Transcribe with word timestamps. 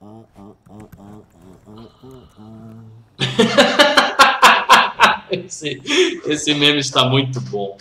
Esse, 5.30 5.80
esse 6.26 6.54
meme 6.54 6.80
está 6.80 7.08
muito 7.08 7.40
bom. 7.42 7.76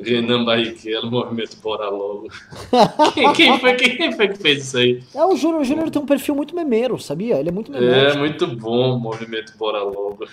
Renan 0.00 0.44
Barrichello, 0.44 1.10
movimento 1.10 1.56
Bora 1.56 1.90
Logo. 1.90 2.28
Quem, 3.14 3.32
quem 3.32 3.58
foi, 3.58 3.74
quem 3.74 4.12
foi 4.12 4.28
que 4.28 4.38
fez 4.38 4.64
isso 4.64 4.78
aí? 4.78 5.02
É, 5.12 5.24
o 5.24 5.34
Júnior, 5.34 5.62
o 5.62 5.64
Júnior 5.64 5.90
tem 5.90 6.00
um 6.00 6.06
perfil 6.06 6.36
muito 6.36 6.54
memeiro, 6.54 6.96
sabia? 7.00 7.40
Ele 7.40 7.48
é 7.48 7.52
muito 7.52 7.72
memeiro. 7.72 7.92
É, 7.94 8.16
muito 8.16 8.46
bom, 8.46 8.96
movimento 8.98 9.56
Bora 9.58 9.82
Logo. 9.82 10.24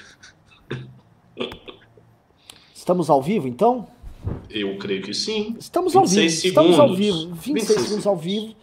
Estamos 2.75 3.09
ao 3.09 3.21
vivo, 3.23 3.47
então? 3.47 3.87
Eu 4.49 4.77
creio 4.77 5.01
que 5.01 5.13
sim. 5.15 5.55
Estamos 5.59 5.95
ao 5.95 6.05
vivo. 6.05 6.21
26 6.21 6.45
Estamos 6.45 6.77
ao 6.79 6.95
segundos. 6.95 7.23
vivo. 7.23 7.35
26, 7.35 7.53
26 7.53 7.81
segundos 7.81 8.05
ao 8.07 8.15
vivo. 8.17 8.55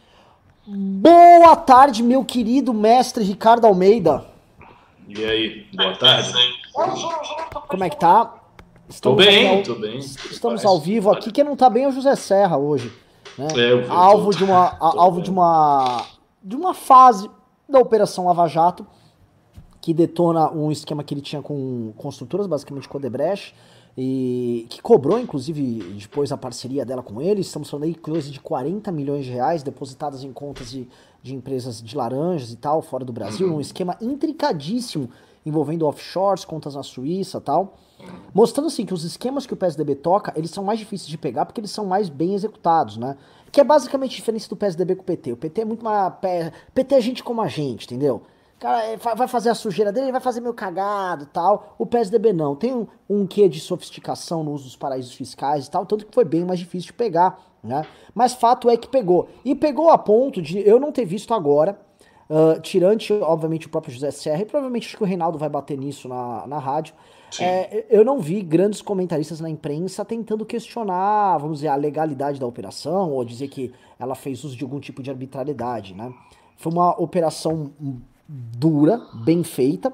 Boa 0.71 1.57
tarde, 1.57 2.03
meu 2.03 2.23
querido 2.23 2.75
mestre 2.75 3.25
Ricardo 3.25 3.67
Almeida. 3.67 4.27
E 5.09 5.25
aí, 5.25 5.67
boa 5.75 5.97
tarde. 5.97 6.31
Como 7.67 7.85
é 7.85 7.89
que 7.89 7.97
tá? 7.99 8.27
Tô 8.27 8.35
Estamos 8.91 9.25
bem, 9.25 9.49
ao- 9.49 9.63
tô 9.63 9.75
bem. 9.77 9.99
Estamos 9.99 10.67
ao 10.67 10.79
vivo 10.79 11.11
aqui. 11.11 11.33
Quem 11.33 11.43
não 11.43 11.57
tá 11.57 11.71
bem 11.71 11.85
é 11.85 11.89
o 11.89 11.93
José 11.93 12.15
Serra 12.17 12.59
hoje. 12.59 12.93
Né? 13.39 13.47
É, 13.57 13.87
alvo 13.89 14.31
tô- 14.31 14.37
de 14.37 14.45
uma, 14.45 14.67
a- 14.67 14.91
tô 14.91 15.01
alvo 15.01 15.17
bem. 15.17 15.25
de 15.25 15.31
uma 15.31 16.05
de 16.43 16.55
uma 16.57 16.75
fase 16.75 17.31
da 17.67 17.79
Operação 17.79 18.27
Lava 18.27 18.47
Jato 18.47 18.87
que 19.81 19.95
detona 19.95 20.51
um 20.53 20.71
esquema 20.71 21.03
que 21.03 21.15
ele 21.15 21.23
tinha 21.23 21.41
com 21.41 21.95
construtoras, 21.97 22.47
basicamente 22.47 22.87
com 22.87 22.99
Odebrecht, 22.99 23.55
e 24.01 24.65
que 24.71 24.81
cobrou, 24.81 25.19
inclusive, 25.19 25.83
depois 25.99 26.31
a 26.31 26.37
parceria 26.37 26.87
dela 26.87 27.03
com 27.03 27.21
ele. 27.21 27.41
Estamos 27.41 27.69
falando 27.69 27.83
aí 27.83 27.97
coisa 27.97 28.31
de 28.31 28.39
40 28.39 28.93
milhões 28.93 29.25
de 29.25 29.33
reais 29.33 29.65
depositadas 29.65 30.23
em 30.23 30.33
contas 30.33 30.71
de, 30.71 30.89
de 31.21 31.35
empresas 31.35 31.83
de 31.83 31.97
laranjas 31.97 32.53
e 32.53 32.57
tal, 32.57 32.81
fora 32.81 33.05
do 33.05 33.13
Brasil. 33.13 33.53
Um 33.53 33.61
esquema 33.61 33.97
intricadíssimo 34.01 35.11
envolvendo 35.45 35.85
offshores, 35.85 36.45
contas 36.45 36.77
na 36.77 36.85
Suíça 36.85 37.39
e 37.39 37.41
tal. 37.41 37.77
Mostrando 38.33 38.67
assim 38.67 38.87
que 38.87 38.95
os 38.95 39.03
esquemas 39.03 39.47
que 39.47 39.55
o 39.55 39.57
PSDB 39.57 39.97
toca, 39.97 40.33
eles 40.37 40.53
são 40.53 40.63
mais 40.63 40.79
difíceis 40.79 41.09
de 41.09 41.19
pegar 41.19 41.45
porque 41.45 41.61
eles 41.61 41.73
são 41.73 41.85
mais 41.85 42.09
bem 42.09 42.35
executados, 42.35 42.97
né? 42.97 43.17
Que 43.51 43.61
é 43.61 43.65
basicamente 43.65 44.13
a 44.13 44.17
diferença 44.17 44.49
do 44.49 44.55
PSDB 44.55 44.95
com 44.95 45.03
o 45.03 45.07
PT. 45.07 45.33
O 45.33 45.37
PT 45.37 45.63
é 45.63 45.65
muito 45.65 45.85
mais. 45.85 46.15
PT 46.73 46.95
é 46.95 47.01
gente 47.01 47.25
como 47.25 47.43
a 47.43 47.49
gente, 47.49 47.87
entendeu? 47.87 48.23
Cara 48.59 48.85
é, 48.85 48.97
vai 48.97 49.29
fazer 49.29 49.51
a 49.51 49.55
sujeira 49.55 49.93
dele, 49.93 50.07
ele 50.07 50.13
vai 50.13 50.21
fazer 50.21 50.41
meio 50.41 50.55
cagado 50.55 51.25
e 51.25 51.27
tal. 51.27 51.75
O 51.79 51.87
PSDB 51.87 52.33
não. 52.33 52.57
Tem 52.57 52.75
um, 52.75 52.87
um 53.09 53.27
quê 53.27 53.49
de 53.49 53.61
sofisticação 53.61 54.43
no 54.43 54.53
uso 54.53 54.65
dos 54.65 54.77
paraísos 54.77 55.15
fiscais 55.15 55.67
e 55.67 55.71
tal, 55.71 55.87
tanto 55.87 56.07
que 56.07 56.15
foi 56.15 56.25
bem 56.25 56.45
mais 56.45 56.59
difícil 56.59 56.89
de 56.89 56.93
pegar, 56.95 57.39
né? 57.63 57.87
Mas 58.15 58.35
fato 58.35 58.69
é 58.69 58.77
que 58.77 58.89
pegou. 58.89 59.29
E 59.45 59.55
pegou 59.55 59.91
a 59.91 59.99
ponto 59.99 60.43
de 60.43 60.59
eu 60.67 60.81
não 60.81 60.91
ter 60.91 61.05
visto 61.05 61.33
agora, 61.33 61.79
ah, 62.31 62.59
tirante, 62.61 63.13
obviamente, 63.13 63.67
o 63.67 63.71
próprio 63.71 63.93
José 63.93 64.11
Serra, 64.11 64.43
e 64.43 64.45
provavelmente 64.45 64.87
acho 64.87 64.97
que 64.97 65.03
o 65.03 65.07
Reinaldo 65.07 65.39
vai 65.39 65.49
bater 65.49 65.79
nisso 65.79 66.09
na, 66.09 66.47
na 66.47 66.59
rádio. 66.59 66.95
É, 67.41 67.87
eu 67.91 68.05
não 68.05 68.21
vi 68.21 68.41
grandes 68.43 68.81
comentaristas 68.81 69.41
na 69.41 69.51
imprensa 69.51 70.05
tentando 70.05 70.47
questionar, 70.47 71.37
vamos 71.39 71.59
dizer, 71.59 71.69
a 71.69 71.77
legalidade 71.77 72.41
da 72.41 72.47
operação, 72.47 73.13
ou 73.13 73.25
dizer 73.25 73.49
que 73.49 73.73
ela 73.99 74.15
fez 74.15 74.45
uso 74.45 74.57
de 74.57 74.65
algum 74.65 74.81
tipo 74.81 75.03
de 75.03 75.11
arbitrariedade, 75.11 75.95
né? 75.95 76.13
Foi 76.57 76.73
uma 76.73 76.91
operação 77.01 77.71
dura, 78.29 79.01
bem 79.15 79.43
feita, 79.43 79.93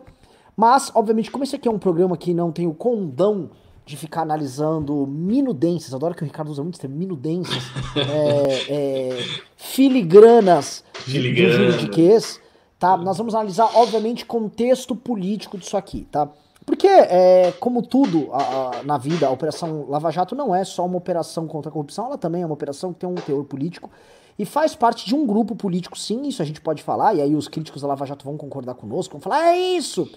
mas, 0.57 0.91
obviamente, 0.95 1.31
como 1.31 1.45
esse 1.45 1.55
aqui 1.57 1.69
é 1.69 1.71
um 1.71 1.79
programa 1.79 2.17
que 2.17 2.35
não 2.35 2.51
tem 2.51 2.67
o 2.67 2.75
condão 2.75 3.51
de 3.87 3.97
ficar 3.97 4.23
analisando 4.23 5.07
minudências, 5.07 5.93
adoro 5.93 6.15
que 6.15 6.23
o 6.23 6.25
Ricardo 6.27 6.51
usa 6.51 6.63
muito 6.63 6.75
esse 6.75 6.81
termo, 6.81 6.97
minudências, 6.97 7.63
é, 7.97 8.73
é, 9.11 9.19
filigranas 9.57 10.83
de, 11.07 11.13
de 11.13 11.19
Filigranas. 11.21 11.55
juridiquês, 11.75 12.41
tá? 12.79 12.97
Nós 12.97 13.19
vamos 13.19 13.35
analisar, 13.35 13.71
obviamente, 13.75 14.25
contexto 14.25 14.97
político 14.97 15.59
disso 15.59 15.77
aqui, 15.77 16.07
tá? 16.11 16.29
Porque, 16.65 16.87
é, 16.89 17.53
como 17.61 17.83
tudo 17.83 18.29
a- 18.33 18.79
a- 18.79 18.83
na 18.85 18.97
vida, 18.97 19.27
a 19.27 19.31
Operação 19.31 19.85
Lava 19.87 20.11
Jato 20.11 20.35
não 20.35 20.55
é 20.55 20.65
só 20.65 20.87
uma 20.87 20.97
operação 20.97 21.47
contra 21.47 21.69
a 21.69 21.73
corrupção, 21.73 22.07
ela 22.07 22.17
também 22.17 22.41
é 22.43 22.47
uma 22.47 22.55
operação 22.55 22.91
que 22.93 23.01
tem 23.01 23.09
um 23.09 23.15
teor 23.15 23.45
político 23.45 23.91
e 24.39 24.45
faz 24.45 24.75
parte 24.75 25.07
de 25.07 25.15
um 25.15 25.27
grupo 25.27 25.55
político, 25.55 25.99
sim, 25.99 26.27
isso 26.27 26.43
a 26.43 26.45
gente 26.45 26.61
pode 26.61 26.83
falar, 26.83 27.15
e 27.15 27.23
aí 27.23 27.35
os 27.35 27.49
críticos 27.49 27.83
da 27.83 27.89
Lava 27.89 28.05
Jato 28.07 28.25
vão 28.25 28.37
concordar 28.37 28.75
conosco, 28.75 29.13
vão 29.13 29.21
falar, 29.21 29.55
é 29.55 29.59
isso! 29.59 30.09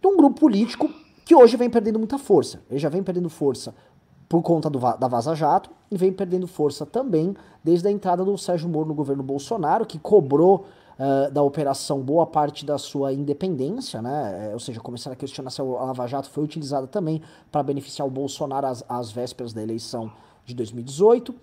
De 0.00 0.06
um 0.06 0.16
grupo 0.16 0.40
político 0.40 0.90
que 1.24 1.34
hoje 1.34 1.56
vem 1.56 1.68
perdendo 1.68 1.98
muita 1.98 2.18
força. 2.18 2.60
Ele 2.70 2.78
já 2.78 2.88
vem 2.88 3.02
perdendo 3.02 3.28
força 3.28 3.74
por 4.28 4.42
conta 4.42 4.70
do, 4.70 4.78
da 4.78 5.08
Vaza 5.08 5.34
Jato 5.34 5.70
e 5.90 5.96
vem 5.96 6.12
perdendo 6.12 6.46
força 6.46 6.86
também 6.86 7.34
desde 7.64 7.88
a 7.88 7.90
entrada 7.90 8.24
do 8.24 8.36
Sérgio 8.38 8.68
Moro 8.68 8.88
no 8.88 8.94
governo 8.94 9.22
Bolsonaro, 9.22 9.84
que 9.84 9.98
cobrou 9.98 10.66
eh, 10.98 11.30
da 11.30 11.42
operação 11.42 12.00
boa 12.00 12.26
parte 12.26 12.66
da 12.66 12.76
sua 12.76 13.12
independência, 13.12 14.02
né? 14.02 14.50
Eh, 14.50 14.52
ou 14.52 14.58
seja, 14.58 14.80
começaram 14.80 15.12
a 15.12 15.16
questionar 15.16 15.50
se 15.50 15.60
a 15.60 15.64
Lava 15.64 16.06
Jato 16.06 16.28
foi 16.28 16.42
utilizada 16.42 16.86
também 16.86 17.22
para 17.52 17.62
beneficiar 17.62 18.06
o 18.06 18.10
Bolsonaro 18.10 18.66
às, 18.66 18.84
às 18.88 19.10
vésperas 19.10 19.52
da 19.52 19.62
eleição 19.62 20.10
de 20.44 20.54
2018. 20.54 21.34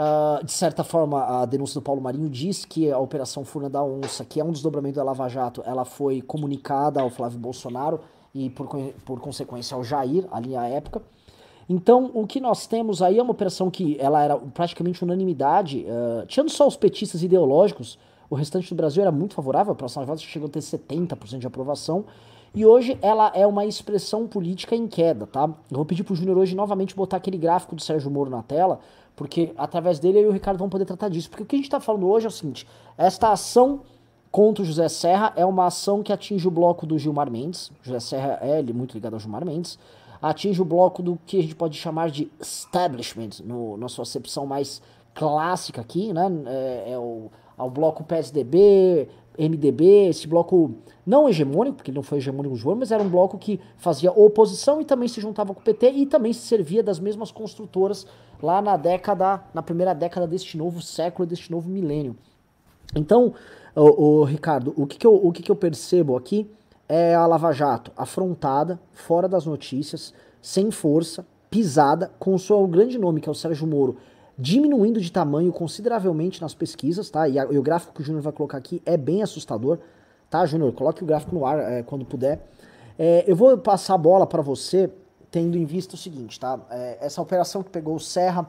Ah, 0.00 0.38
de 0.44 0.52
certa 0.52 0.84
forma, 0.84 1.42
a 1.42 1.44
denúncia 1.44 1.80
do 1.80 1.82
Paulo 1.82 2.00
Marinho 2.00 2.30
diz 2.30 2.64
que 2.64 2.88
a 2.88 3.00
Operação 3.00 3.44
Furna 3.44 3.68
da 3.68 3.82
Onça, 3.82 4.24
que 4.24 4.38
é 4.38 4.44
um 4.44 4.52
desdobramento 4.52 4.94
da 4.94 5.02
Lava 5.02 5.28
Jato, 5.28 5.60
ela 5.66 5.84
foi 5.84 6.22
comunicada 6.22 7.00
ao 7.00 7.10
Flávio 7.10 7.36
Bolsonaro 7.36 7.98
e, 8.32 8.48
por, 8.48 8.68
por 9.04 9.20
consequência, 9.20 9.74
ao 9.74 9.82
Jair, 9.82 10.24
ali 10.30 10.54
à 10.54 10.68
época. 10.68 11.02
Então, 11.68 12.12
o 12.14 12.28
que 12.28 12.38
nós 12.38 12.68
temos 12.68 13.02
aí 13.02 13.18
é 13.18 13.22
uma 13.22 13.32
operação 13.32 13.72
que 13.72 13.96
ela 13.98 14.22
era 14.22 14.36
praticamente 14.36 15.02
unanimidade, 15.02 15.84
ah, 15.88 16.24
tirando 16.28 16.50
só 16.50 16.68
os 16.68 16.76
petistas 16.76 17.24
ideológicos, 17.24 17.98
o 18.30 18.36
restante 18.36 18.68
do 18.68 18.76
Brasil 18.76 19.02
era 19.02 19.10
muito 19.10 19.34
favorável, 19.34 19.72
a 19.72 19.74
Operação 19.74 20.00
Lava 20.02 20.12
Jato 20.12 20.30
chegou 20.30 20.46
a 20.46 20.52
ter 20.52 20.60
70% 20.60 21.40
de 21.40 21.46
aprovação, 21.48 22.04
e 22.54 22.64
hoje 22.64 22.96
ela 23.02 23.32
é 23.34 23.46
uma 23.46 23.66
expressão 23.66 24.28
política 24.28 24.76
em 24.76 24.86
queda, 24.86 25.26
tá? 25.26 25.42
Eu 25.70 25.76
vou 25.76 25.84
pedir 25.84 26.04
pro 26.04 26.14
Júnior 26.14 26.38
hoje 26.38 26.54
novamente 26.54 26.94
botar 26.94 27.16
aquele 27.16 27.36
gráfico 27.36 27.74
do 27.74 27.82
Sérgio 27.82 28.10
Moro 28.10 28.30
na 28.30 28.42
tela, 28.42 28.80
porque 29.18 29.52
através 29.58 29.98
dele 29.98 30.20
eu 30.20 30.22
e 30.22 30.26
o 30.28 30.32
Ricardo 30.32 30.58
vão 30.58 30.68
poder 30.68 30.84
tratar 30.84 31.08
disso. 31.08 31.28
Porque 31.28 31.42
o 31.42 31.46
que 31.46 31.56
a 31.56 31.58
gente 31.58 31.68
tá 31.68 31.80
falando 31.80 32.08
hoje 32.08 32.26
é 32.26 32.28
o 32.28 32.32
seguinte: 32.32 32.64
esta 32.96 33.32
ação 33.32 33.80
contra 34.30 34.62
o 34.62 34.64
José 34.64 34.88
Serra 34.88 35.32
é 35.34 35.44
uma 35.44 35.66
ação 35.66 36.04
que 36.04 36.12
atinge 36.12 36.46
o 36.46 36.50
bloco 36.52 36.86
do 36.86 36.96
Gilmar 36.96 37.28
Mendes. 37.28 37.72
José 37.82 37.98
Serra 37.98 38.38
é 38.40 38.62
muito 38.62 38.94
ligado 38.94 39.14
ao 39.14 39.20
Gilmar 39.20 39.44
Mendes. 39.44 39.76
Atinge 40.22 40.62
o 40.62 40.64
bloco 40.64 41.02
do 41.02 41.18
que 41.26 41.36
a 41.36 41.42
gente 41.42 41.56
pode 41.56 41.76
chamar 41.76 42.10
de 42.10 42.30
establishment, 42.40 43.42
no, 43.44 43.76
na 43.76 43.88
sua 43.88 44.04
acepção 44.04 44.46
mais 44.46 44.80
clássica 45.14 45.80
aqui, 45.80 46.12
né? 46.12 46.30
É, 46.46 46.92
é 46.92 46.98
o, 46.98 47.28
ao 47.56 47.68
bloco 47.68 48.04
PSDB, 48.04 49.08
MDB, 49.36 50.10
esse 50.10 50.28
bloco 50.28 50.74
não 51.04 51.28
hegemônico, 51.28 51.78
porque 51.78 51.90
ele 51.90 51.96
não 51.96 52.04
foi 52.04 52.18
hegemônico 52.18 52.54
no 52.54 52.60
João, 52.60 52.76
mas 52.76 52.92
era 52.92 53.02
um 53.02 53.08
bloco 53.08 53.36
que 53.36 53.58
fazia 53.78 54.12
oposição 54.12 54.80
e 54.80 54.84
também 54.84 55.08
se 55.08 55.20
juntava 55.20 55.52
com 55.52 55.60
o 55.60 55.64
PT 55.64 55.90
e 55.90 56.06
também 56.06 56.32
se 56.32 56.42
servia 56.42 56.84
das 56.84 57.00
mesmas 57.00 57.32
construtoras 57.32 58.06
lá 58.42 58.60
na 58.62 58.76
década, 58.76 59.42
na 59.52 59.62
primeira 59.62 59.94
década 59.94 60.26
deste 60.26 60.56
novo 60.56 60.80
século, 60.80 61.26
deste 61.26 61.50
novo 61.50 61.68
milênio. 61.68 62.16
Então, 62.94 63.34
o, 63.74 64.24
Ricardo, 64.24 64.72
o, 64.76 64.86
que, 64.86 64.96
que, 64.98 65.06
eu, 65.06 65.14
o 65.14 65.30
que, 65.32 65.42
que 65.42 65.50
eu 65.50 65.56
percebo 65.56 66.16
aqui 66.16 66.50
é 66.88 67.14
a 67.14 67.26
Lava 67.26 67.52
Jato 67.52 67.92
afrontada, 67.96 68.80
fora 68.92 69.28
das 69.28 69.44
notícias, 69.44 70.14
sem 70.40 70.70
força, 70.70 71.26
pisada, 71.50 72.10
com 72.18 72.34
o 72.34 72.38
seu 72.38 72.66
grande 72.66 72.98
nome, 72.98 73.20
que 73.20 73.28
é 73.28 73.32
o 73.32 73.34
Sérgio 73.34 73.66
Moro, 73.66 73.96
diminuindo 74.38 75.00
de 75.00 75.10
tamanho 75.10 75.52
consideravelmente 75.52 76.40
nas 76.40 76.54
pesquisas, 76.54 77.10
tá? 77.10 77.28
E, 77.28 77.38
a- 77.38 77.46
e 77.50 77.58
o 77.58 77.62
gráfico 77.62 77.92
que 77.92 78.00
o 78.00 78.04
Júnior 78.04 78.22
vai 78.22 78.32
colocar 78.32 78.56
aqui 78.58 78.80
é 78.86 78.96
bem 78.96 79.22
assustador, 79.22 79.78
tá, 80.30 80.46
Júnior? 80.46 80.72
Coloque 80.72 81.02
o 81.02 81.06
gráfico 81.06 81.34
no 81.34 81.44
ar 81.44 81.58
é, 81.58 81.82
quando 81.82 82.04
puder. 82.04 82.46
É, 82.98 83.24
eu 83.26 83.34
vou 83.36 83.56
passar 83.58 83.94
a 83.94 83.98
bola 83.98 84.26
para 84.26 84.40
você, 84.42 84.90
tendo 85.30 85.56
em 85.56 85.64
vista 85.64 85.94
o 85.94 85.98
seguinte, 85.98 86.38
tá? 86.40 86.58
É, 86.70 86.98
essa 87.00 87.20
operação 87.20 87.62
que 87.62 87.70
pegou 87.70 87.96
o 87.96 88.00
Serra, 88.00 88.48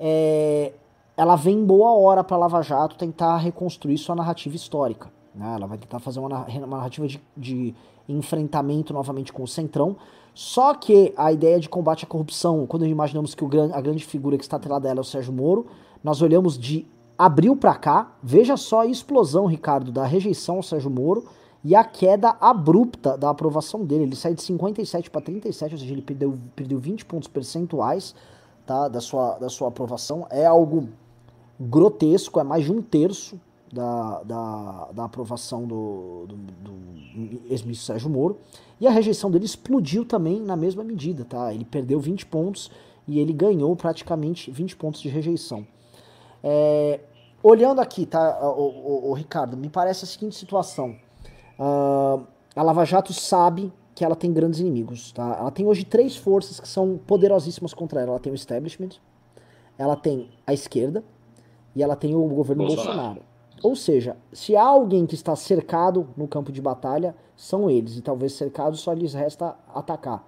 é, 0.00 0.72
ela 1.16 1.36
vem 1.36 1.58
em 1.58 1.64
boa 1.64 1.92
hora 1.92 2.22
para 2.24 2.36
Lava 2.36 2.62
Jato 2.62 2.96
tentar 2.96 3.36
reconstruir 3.38 3.98
sua 3.98 4.14
narrativa 4.14 4.54
histórica. 4.54 5.10
Né? 5.34 5.54
Ela 5.54 5.66
vai 5.66 5.78
tentar 5.78 5.98
fazer 5.98 6.20
uma, 6.20 6.28
narra- 6.28 6.58
uma 6.58 6.76
narrativa 6.78 7.06
de, 7.06 7.20
de 7.36 7.74
enfrentamento 8.08 8.92
novamente 8.92 9.32
com 9.32 9.42
o 9.42 9.48
Centrão. 9.48 9.96
Só 10.34 10.74
que 10.74 11.14
a 11.16 11.32
ideia 11.32 11.58
de 11.58 11.68
combate 11.68 12.04
à 12.04 12.06
corrupção, 12.06 12.66
quando 12.66 12.86
imaginamos 12.86 13.34
que 13.34 13.44
gran, 13.46 13.70
a 13.72 13.80
grande 13.80 14.04
figura 14.04 14.36
que 14.36 14.44
está 14.44 14.56
atrelada 14.56 14.86
a 14.86 14.90
ela 14.90 15.00
é 15.00 15.02
o 15.02 15.04
Sérgio 15.04 15.32
Moro, 15.32 15.66
nós 16.04 16.20
olhamos 16.20 16.58
de 16.58 16.86
abril 17.16 17.56
para 17.56 17.74
cá, 17.74 18.12
veja 18.22 18.56
só 18.58 18.80
a 18.80 18.86
explosão, 18.86 19.46
Ricardo, 19.46 19.90
da 19.90 20.04
rejeição 20.04 20.56
ao 20.56 20.62
Sérgio 20.62 20.90
Moro 20.90 21.26
e 21.66 21.74
a 21.74 21.82
queda 21.82 22.36
abrupta 22.40 23.18
da 23.18 23.28
aprovação 23.28 23.84
dele. 23.84 24.04
Ele 24.04 24.14
sai 24.14 24.34
de 24.34 24.42
57 24.42 25.10
para 25.10 25.20
37, 25.20 25.72
ou 25.72 25.78
seja, 25.80 25.92
ele 25.92 26.00
perdeu, 26.00 26.38
perdeu 26.54 26.78
20 26.78 27.04
pontos 27.04 27.26
percentuais 27.26 28.14
tá, 28.64 28.86
da, 28.86 29.00
sua, 29.00 29.36
da 29.36 29.48
sua 29.48 29.66
aprovação. 29.66 30.28
É 30.30 30.46
algo 30.46 30.88
grotesco, 31.58 32.38
é 32.38 32.44
mais 32.44 32.64
de 32.64 32.70
um 32.70 32.80
terço 32.80 33.40
da, 33.72 34.22
da, 34.22 34.88
da 34.92 35.04
aprovação 35.06 35.66
do, 35.66 36.26
do, 36.28 36.36
do 36.36 36.72
ex-ministro 37.50 37.84
Sérgio 37.84 38.10
Moro. 38.10 38.38
E 38.80 38.86
a 38.86 38.90
rejeição 38.92 39.28
dele 39.28 39.44
explodiu 39.44 40.04
também 40.04 40.40
na 40.40 40.54
mesma 40.54 40.84
medida, 40.84 41.24
tá? 41.24 41.52
Ele 41.52 41.64
perdeu 41.64 41.98
20 41.98 42.26
pontos 42.26 42.70
e 43.08 43.18
ele 43.18 43.32
ganhou 43.32 43.74
praticamente 43.74 44.52
20 44.52 44.76
pontos 44.76 45.00
de 45.00 45.08
rejeição. 45.08 45.66
É, 46.44 47.00
olhando 47.42 47.80
aqui, 47.80 48.06
tá, 48.06 48.38
o, 48.56 49.08
o, 49.08 49.10
o, 49.10 49.12
Ricardo, 49.14 49.56
me 49.56 49.68
parece 49.68 50.04
a 50.04 50.06
seguinte 50.06 50.36
situação. 50.36 50.94
Uh, 51.58 52.26
a 52.54 52.62
Lava 52.62 52.84
Jato 52.84 53.12
sabe 53.12 53.72
que 53.94 54.04
ela 54.04 54.14
tem 54.14 54.32
grandes 54.32 54.60
inimigos, 54.60 55.12
tá? 55.12 55.36
Ela 55.38 55.50
tem 55.50 55.66
hoje 55.66 55.84
três 55.84 56.16
forças 56.16 56.60
que 56.60 56.68
são 56.68 56.98
poderosíssimas 57.06 57.72
contra 57.72 58.00
ela. 58.00 58.10
Ela 58.12 58.20
tem 58.20 58.32
o 58.32 58.34
establishment, 58.34 58.90
ela 59.78 59.96
tem 59.96 60.30
a 60.46 60.52
esquerda 60.52 61.02
e 61.74 61.82
ela 61.82 61.96
tem 61.96 62.14
o 62.14 62.22
governo 62.28 62.66
Bolsonaro. 62.66 62.96
Bolsonaro. 62.96 63.22
Ou 63.62 63.74
seja, 63.74 64.16
se 64.32 64.54
há 64.54 64.62
alguém 64.62 65.06
que 65.06 65.14
está 65.14 65.34
cercado 65.34 66.08
no 66.16 66.28
campo 66.28 66.52
de 66.52 66.60
batalha, 66.60 67.14
são 67.34 67.70
eles. 67.70 67.96
E 67.96 68.02
talvez 68.02 68.32
cercados 68.32 68.80
só 68.80 68.92
lhes 68.92 69.14
resta 69.14 69.56
atacar. 69.74 70.26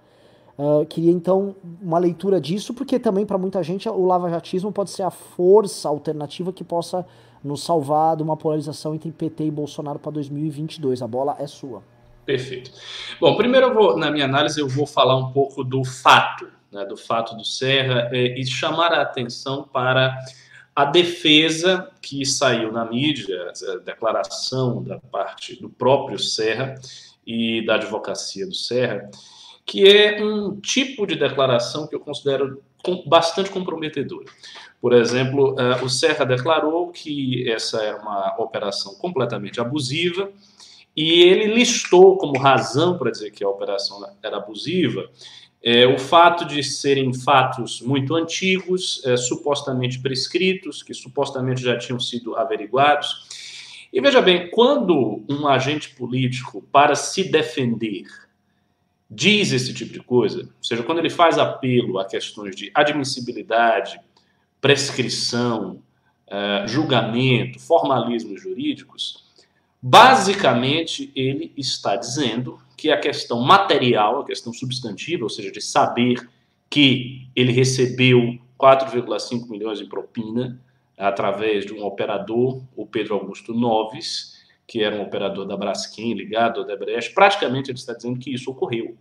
Uh, 0.59 0.85
queria 0.87 1.13
então 1.13 1.55
uma 1.81 1.99
leitura 1.99 2.41
disso, 2.41 2.75
porque 2.75 2.99
também 2.99 3.25
para 3.25 3.39
muita 3.39 3.63
gente 3.63 3.89
o 3.89 4.05
lavajatismo 4.05 4.73
pode 4.73 4.91
ser 4.91 5.05
a 5.05 5.11
força 5.11 5.89
alternativa 5.89 6.53
que 6.53 6.65
possa 6.65 7.07
nos 7.45 7.63
salvar 7.63 8.17
de 8.17 8.25
uma 8.25 8.37
polarização 8.37 8.93
entre 8.93 9.13
PT 9.13 9.45
e 9.45 9.51
Bolsonaro 9.53 10.01
para 10.01 10.11
2022. 10.11 11.01
A 11.01 11.07
bola 11.07 11.37
é 11.39 11.47
sua. 11.47 11.83
Perfeito. 12.27 12.73
Bom, 13.21 13.37
primeiro 13.37 13.73
vou, 13.73 13.97
na 13.97 14.11
minha 14.11 14.25
análise, 14.25 14.61
eu 14.61 14.69
vou 14.69 14.87
falar 14.87 15.17
um 15.17 15.33
pouco 15.33 15.63
do 15.63 15.85
fato, 15.85 16.49
né, 16.71 16.85
do 16.85 16.97
fato 16.97 17.37
do 17.37 17.45
Serra, 17.45 18.11
é, 18.13 18.39
e 18.39 18.45
chamar 18.45 18.93
a 18.93 19.03
atenção 19.03 19.63
para 19.63 20.19
a 20.75 20.85
defesa 20.85 21.91
que 22.03 22.27
saiu 22.27 22.71
na 22.71 22.85
mídia, 22.85 23.53
a 23.73 23.77
declaração 23.79 24.83
da 24.83 24.99
parte 24.99 25.61
do 25.61 25.71
próprio 25.71 26.19
Serra 26.19 26.75
e 27.27 27.65
da 27.65 27.77
advocacia 27.77 28.47
do 28.47 28.55
Serra, 28.55 29.09
que 29.69 29.87
é 29.87 30.25
um 30.25 30.59
tipo 30.59 31.07
de 31.07 31.15
declaração 31.15 31.87
que 31.87 31.95
eu 31.95 32.01
considero 32.01 32.63
bastante 33.07 33.51
comprometedora. 33.51 34.25
Por 34.81 34.95
exemplo, 34.95 35.53
uh, 35.53 35.85
o 35.85 35.91
Serra 35.91 36.25
declarou 36.25 36.91
que 36.91 37.47
essa 37.51 37.83
era 37.83 37.99
uma 37.99 38.35
operação 38.39 38.95
completamente 38.95 39.61
abusiva 39.61 40.31
e 40.97 41.23
ele 41.23 41.53
listou 41.53 42.17
como 42.17 42.39
razão 42.39 42.97
para 42.97 43.11
dizer 43.11 43.31
que 43.31 43.45
a 43.45 43.49
operação 43.49 44.05
era 44.23 44.39
abusiva 44.39 45.11
é, 45.63 45.87
o 45.87 45.99
fato 45.99 46.45
de 46.45 46.63
serem 46.63 47.13
fatos 47.13 47.81
muito 47.81 48.15
antigos, 48.15 49.03
é, 49.05 49.17
supostamente 49.17 50.01
prescritos, 50.01 50.83
que 50.83 50.95
supostamente 50.95 51.63
já 51.63 51.77
tinham 51.77 51.99
sido 51.99 52.37
averiguados. 52.37 53.27
E 53.93 54.01
veja 54.01 54.23
bem, 54.23 54.51
quando 54.51 55.25
um 55.29 55.49
agente 55.49 55.91
político, 55.91 56.63
para 56.71 56.95
se 56.95 57.25
defender, 57.25 58.05
diz 59.11 59.53
esse 59.53 59.73
tipo 59.73 59.93
de 59.93 60.01
coisa, 60.01 60.43
ou 60.43 60.65
seja, 60.65 60.83
quando 60.83 60.99
ele 60.99 61.11
faz 61.11 61.39
apelo 61.39 61.99
a 61.99 62.05
questões 62.05 62.55
de 62.55 62.71
admissibilidade, 62.75 63.99
prescrição, 64.61 65.83
uh, 66.27 66.67
julgamento, 66.69 67.59
formalismos 67.59 68.41
jurídicos, 68.41 69.25
basicamente 69.81 71.11
ele 71.15 71.53
está 71.57 71.97
dizendo 71.97 72.59
que 72.77 72.91
a 72.91 73.01
questão 73.01 73.41
material, 73.41 74.21
a 74.21 74.25
questão 74.27 74.53
substantiva, 74.53 75.25
ou 75.25 75.31
seja, 75.31 75.51
de 75.51 75.61
saber 75.61 76.29
que 76.69 77.29
ele 77.35 77.53
recebeu 77.53 78.39
4,5 78.61 79.49
milhões 79.49 79.81
em 79.81 79.89
propina 79.89 80.61
através 80.97 81.65
de 81.65 81.73
um 81.73 81.85
operador, 81.85 82.63
o 82.77 82.85
Pedro 82.85 83.15
Augusto 83.15 83.55
Noves, 83.55 84.38
que 84.69 84.85
era 84.85 84.95
um 84.95 85.01
operador 85.01 85.47
da 85.47 85.57
Braskem 85.57 86.13
ligado 86.13 86.61
ao 86.61 86.67
Debrecht, 86.67 87.15
praticamente 87.15 87.71
ele 87.71 87.79
está 87.79 87.95
dizendo 87.95 88.19
que 88.19 88.33
isso 88.33 88.51
ocorreu. 88.51 88.95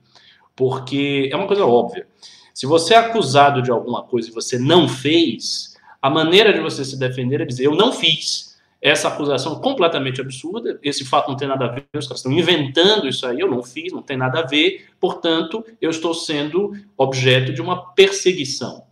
Porque 0.55 1.29
é 1.31 1.35
uma 1.35 1.45
coisa 1.45 1.65
óbvia. 1.65 2.07
Se 2.53 2.65
você 2.65 2.93
é 2.93 2.97
acusado 2.97 3.61
de 3.61 3.69
alguma 3.69 4.01
coisa 4.01 4.29
e 4.29 4.33
você 4.33 4.57
não 4.57 4.87
fez, 4.87 5.75
a 6.01 6.09
maneira 6.09 6.53
de 6.53 6.61
você 6.61 6.85
se 6.85 6.97
defender 6.97 7.41
é 7.41 7.45
dizer: 7.45 7.65
Eu 7.65 7.75
não 7.75 7.91
fiz. 7.91 8.47
Essa 8.81 9.09
acusação 9.09 9.57
é 9.57 9.61
completamente 9.61 10.21
absurda, 10.21 10.79
esse 10.83 11.03
fato 11.03 11.29
não 11.29 11.35
tem 11.35 11.47
nada 11.47 11.65
a 11.65 11.69
ver, 11.69 11.87
os 11.95 12.05
caras 12.05 12.19
estão 12.19 12.31
inventando 12.31 13.07
isso 13.07 13.25
aí, 13.25 13.39
eu 13.39 13.49
não 13.49 13.63
fiz, 13.63 13.91
não 13.91 14.03
tem 14.03 14.15
nada 14.15 14.39
a 14.39 14.45
ver, 14.45 14.85
portanto, 14.99 15.65
eu 15.81 15.89
estou 15.89 16.13
sendo 16.13 16.71
objeto 16.95 17.51
de 17.51 17.59
uma 17.59 17.91
perseguição. 17.93 18.83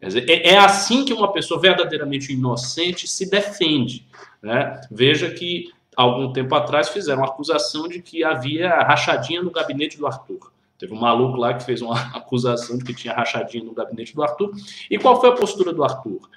Dizer, 0.00 0.28
é, 0.28 0.54
é 0.54 0.58
assim 0.58 1.04
que 1.04 1.12
uma 1.12 1.30
pessoa 1.30 1.60
verdadeiramente 1.60 2.32
inocente 2.32 3.06
se 3.06 3.28
defende. 3.28 4.06
Né? 4.42 4.80
Veja 4.90 5.30
que 5.30 5.70
algum 5.96 6.32
tempo 6.32 6.54
atrás, 6.54 6.88
fizeram 6.88 7.20
uma 7.22 7.28
acusação 7.28 7.88
de 7.88 8.00
que 8.00 8.24
havia 8.24 8.68
rachadinha 8.82 9.42
no 9.42 9.50
gabinete 9.50 9.96
do 9.96 10.06
Arthur. 10.06 10.52
Teve 10.78 10.92
um 10.92 11.00
maluco 11.00 11.36
lá 11.36 11.54
que 11.54 11.64
fez 11.64 11.80
uma 11.80 11.98
acusação 12.14 12.76
de 12.76 12.84
que 12.84 12.94
tinha 12.94 13.14
rachadinha 13.14 13.64
no 13.64 13.72
gabinete 13.72 14.14
do 14.14 14.22
Arthur. 14.22 14.52
E 14.90 14.98
qual 14.98 15.20
foi 15.20 15.30
a 15.30 15.32
postura 15.32 15.72
do 15.72 15.84
Arthur? 15.84 16.28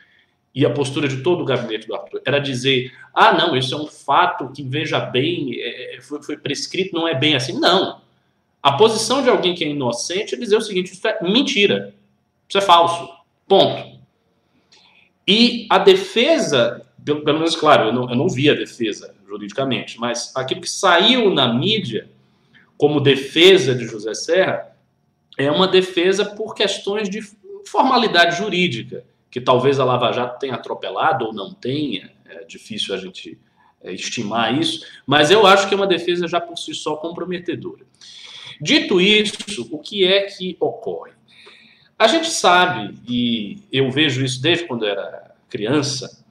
E 0.54 0.66
a 0.66 0.70
postura 0.70 1.08
de 1.08 1.22
todo 1.22 1.42
o 1.42 1.46
gabinete 1.46 1.88
do 1.88 1.96
Arthur 1.96 2.22
era 2.26 2.40
dizer: 2.40 2.92
ah, 3.14 3.34
não, 3.34 3.56
isso 3.56 3.74
é 3.74 3.78
um 3.78 3.88
fato 3.88 4.50
que, 4.52 4.64
veja 4.64 5.00
bem, 5.00 5.56
é, 5.60 5.98
é 5.98 6.02
foi, 6.02 6.22
foi 6.24 6.38
prescrito, 6.38 6.96
não 6.96 7.08
é 7.08 7.14
bem 7.14 7.36
assim. 7.36 7.60
Não. 7.60 8.02
A 8.62 8.74
posição 8.74 9.22
de 9.22 9.30
alguém 9.30 9.54
que 9.54 9.64
é 9.64 9.68
inocente 9.68 10.36
é 10.36 10.38
dizer 10.38 10.56
o 10.58 10.62
seguinte: 10.62 10.94
isso 10.94 11.08
é 11.08 11.20
mentira, 11.22 11.94
isso 12.48 12.58
é 12.58 12.62
falso. 12.62 13.10
Ponto. 13.48 13.98
E 15.28 15.68
a 15.70 15.78
defesa, 15.78 16.86
pelo, 17.04 17.24
menos, 17.24 17.56
claro, 17.56 17.90
eu 17.90 17.94
não, 17.94 18.10
eu 18.10 18.16
não 18.16 18.30
vi 18.30 18.50
a 18.50 18.54
defesa 18.54 19.17
juridicamente, 19.28 20.00
mas 20.00 20.34
aquilo 20.36 20.62
que 20.62 20.70
saiu 20.70 21.30
na 21.30 21.54
mídia 21.54 22.10
como 22.78 23.02
defesa 23.02 23.76
de 23.76 23.86
José 23.86 24.14
Serra 24.14 24.78
é 25.38 25.52
uma 25.52 25.68
defesa 25.68 26.26
por 26.26 26.56
questões 26.56 27.10
de 27.10 27.22
formalidade 27.66 28.38
jurídica, 28.38 29.04
que 29.30 29.42
talvez 29.42 29.80
a 29.80 29.86
Lava 29.86 30.12
Jato 30.12 30.40
tenha 30.40 30.56
atropelado 30.56 31.26
ou 31.26 31.34
não 31.34 31.54
tenha, 31.54 32.12
é 32.26 32.46
difícil 32.46 32.96
a 32.96 32.98
gente 32.98 33.38
é, 33.82 33.92
estimar 33.94 34.58
isso, 34.58 34.86
mas 35.06 35.30
eu 35.30 35.46
acho 35.46 35.68
que 35.68 35.74
é 35.74 35.78
uma 35.78 35.86
defesa 35.86 36.28
já 36.28 36.40
por 36.40 36.58
si 36.58 36.74
só 36.74 36.96
comprometedora. 36.96 37.86
Dito 38.60 39.00
isso, 39.02 39.68
o 39.72 39.78
que 39.78 40.06
é 40.06 40.22
que 40.22 40.56
ocorre? 40.60 41.12
A 42.00 42.08
gente 42.08 42.30
sabe, 42.30 42.98
e 43.08 43.60
eu 43.72 43.92
vejo 43.92 44.24
isso 44.24 44.42
desde 44.42 44.66
quando 44.66 44.86
era 44.86 45.36
criança, 45.50 46.24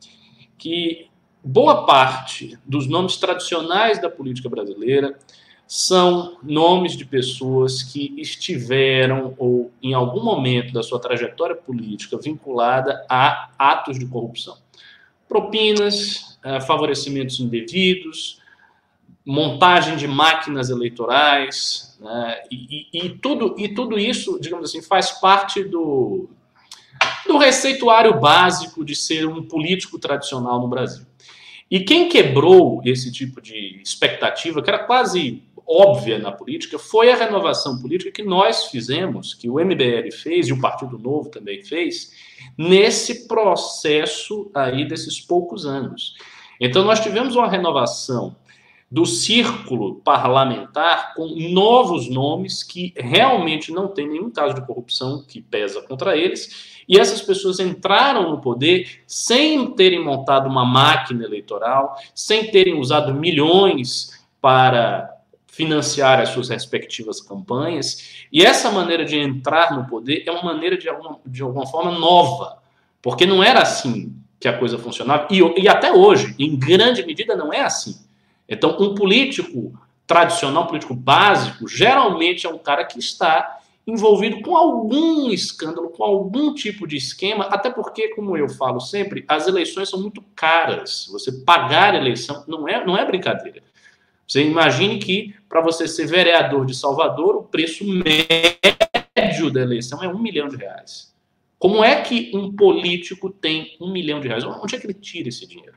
que 0.57 1.09
boa 1.47 1.87
parte 1.87 2.59
dos 2.67 2.89
nomes 2.89 3.17
tradicionais 3.19 4.01
da 4.01 4.11
política 4.11 4.49
brasileira 4.49 5.17
são 5.65 6.39
nomes 6.43 6.97
de 6.97 7.05
pessoas 7.05 7.85
que 7.85 8.13
estiveram 8.21 9.35
ou 9.39 9.71
em 9.81 9.95
algum 9.95 10.23
momento 10.23 10.73
da 10.73 10.83
sua 10.83 10.99
trajetória 10.99 11.55
política 11.55 12.19
vinculada 12.19 13.05
a 13.09 13.51
atos 13.57 13.97
de 13.97 14.07
corrupção. 14.07 14.57
Propinas, 15.29 16.37
eh, 16.45 16.61
favorecimentos 16.61 17.39
indevidos, 17.39 18.41
montagem 19.25 19.97
de 19.97 20.09
máquinas 20.09 20.69
eleitorais, 20.69 21.97
né? 22.01 22.43
e, 22.51 22.89
e, 22.93 23.07
e, 23.07 23.11
tudo, 23.11 23.55
e 23.59 23.73
tudo 23.73 23.99
isso, 23.99 24.39
digamos 24.41 24.71
assim, 24.71 24.83
faz 24.83 25.13
parte 25.13 25.63
do, 25.63 26.29
do 27.27 27.39
receituário 27.39 28.21
básico 28.21 28.85
de 28.85 28.95
ser 28.95 29.27
um 29.29 29.43
político 29.43 29.99
tradicional 29.99 30.61
no 30.61 30.69
Brasil. 30.69 31.07
E 31.71 31.81
quem 31.81 32.09
quebrou 32.09 32.81
esse 32.85 33.11
tipo 33.11 33.41
de 33.41 33.81
expectativa, 33.83 34.63
que 34.63 34.71
era 34.71 34.85
quase 34.85 35.43
óbvia 35.67 36.19
na 36.19 36.31
política, 36.31 36.79
foi 36.79 37.11
a 37.11 37.17
renovação 37.17 37.81
política 37.81 38.13
que 38.13 38.23
nós 38.23 38.67
fizemos, 38.67 39.35
que 39.35 39.51
o 39.51 39.59
MBL 39.59 40.13
fez 40.13 40.47
e 40.47 40.53
o 40.53 40.61
Partido 40.61 40.97
Novo 40.97 41.29
também 41.29 41.63
fez, 41.63 42.13
nesse 42.57 43.27
processo 43.27 44.49
aí 44.55 44.87
desses 44.87 45.21
poucos 45.21 45.67
anos. 45.67 46.15
Então 46.61 46.85
nós 46.85 47.01
tivemos 47.01 47.35
uma 47.35 47.49
renovação 47.49 48.37
do 48.91 49.05
círculo 49.05 49.97
parlamentar 49.97 51.15
com 51.15 51.27
novos 51.27 52.09
nomes 52.09 52.63
que 52.63 52.95
realmente 52.97 53.73
não 53.73 53.89
tem 53.89 54.09
nenhum 54.09 54.31
caso 54.31 54.55
de 54.55 54.65
corrupção 54.65 55.25
que 55.27 55.41
pesa 55.41 55.83
contra 55.83 56.17
eles 56.17 56.77
e 56.89 56.99
essas 56.99 57.21
pessoas 57.21 57.59
entraram 57.59 58.31
no 58.31 58.41
poder 58.41 59.03
sem 59.07 59.73
terem 59.73 60.05
montado 60.05 60.49
uma 60.49 60.65
máquina 60.65 61.25
eleitoral, 61.25 61.97
sem 62.15 62.51
terem 62.51 62.79
usado 62.79 63.13
milhões 63.13 64.25
para 64.41 65.13
financiar 65.49 66.21
as 66.21 66.29
suas 66.29 66.49
respectivas 66.49 67.21
campanhas. 67.21 68.27
E 68.33 68.45
essa 68.45 68.71
maneira 68.71 69.05
de 69.05 69.19
entrar 69.19 69.75
no 69.75 69.87
poder 69.87 70.23
é 70.27 70.31
uma 70.31 70.43
maneira 70.43 70.77
de 70.77 70.89
alguma, 70.89 71.19
de 71.27 71.43
alguma 71.43 71.67
forma 71.67 71.91
nova, 71.91 72.59
porque 73.03 73.27
não 73.27 73.43
era 73.43 73.63
assim 73.63 74.15
que 74.39 74.47
a 74.47 74.57
coisa 74.57 74.79
funcionava, 74.79 75.27
e, 75.31 75.41
e 75.61 75.67
até 75.67 75.91
hoje, 75.91 76.35
em 76.39 76.57
grande 76.57 77.05
medida, 77.05 77.35
não 77.35 77.53
é 77.53 77.63
assim. 77.63 78.06
Então, 78.49 78.77
um 78.81 78.95
político 78.95 79.79
tradicional, 80.07 80.65
um 80.65 80.67
político 80.67 80.95
básico, 80.95 81.67
geralmente 81.67 82.47
é 82.47 82.51
um 82.51 82.59
cara 82.59 82.85
que 82.85 82.99
está 82.99 83.59
envolvido 83.87 84.41
com 84.41 84.57
algum 84.57 85.31
escândalo, 85.31 85.91
com 85.91 86.03
algum 86.03 86.53
tipo 86.53 86.87
de 86.87 86.97
esquema, 86.97 87.45
até 87.45 87.71
porque, 87.71 88.09
como 88.09 88.37
eu 88.37 88.49
falo 88.49 88.81
sempre, 88.81 89.25
as 89.29 89.47
eleições 89.47 89.89
são 89.89 90.01
muito 90.01 90.23
caras. 90.35 91.09
Você 91.13 91.31
pagar 91.31 91.95
a 91.95 91.97
eleição 91.97 92.45
não 92.49 92.69
é, 92.69 92.85
não 92.85 92.97
é 92.97 93.05
brincadeira. 93.05 93.63
Você 94.27 94.43
imagine 94.43 94.99
que, 94.99 95.35
para 95.49 95.61
você 95.61 95.87
ser 95.87 96.07
vereador 96.07 96.67
de 96.67 96.75
Salvador, 96.75 97.37
o 97.37 97.43
preço 97.45 97.85
médio 97.87 99.51
da 99.53 99.61
eleição 99.61 100.03
é 100.03 100.09
um 100.09 100.19
milhão 100.19 100.49
de 100.49 100.57
reais. 100.57 101.15
Como 101.59 101.83
é 101.83 102.03
que 102.03 102.33
um 102.35 102.53
político 102.53 103.31
tem 103.31 103.77
um 103.81 103.93
milhão 103.93 104.21
de 104.21 104.27
reais? 104.27 104.45
Onde 104.45 104.75
é 104.75 104.81
que 104.81 104.87
ele 104.87 104.95
tira 104.95 105.29
esse 105.29 105.47
dinheiro? 105.47 105.75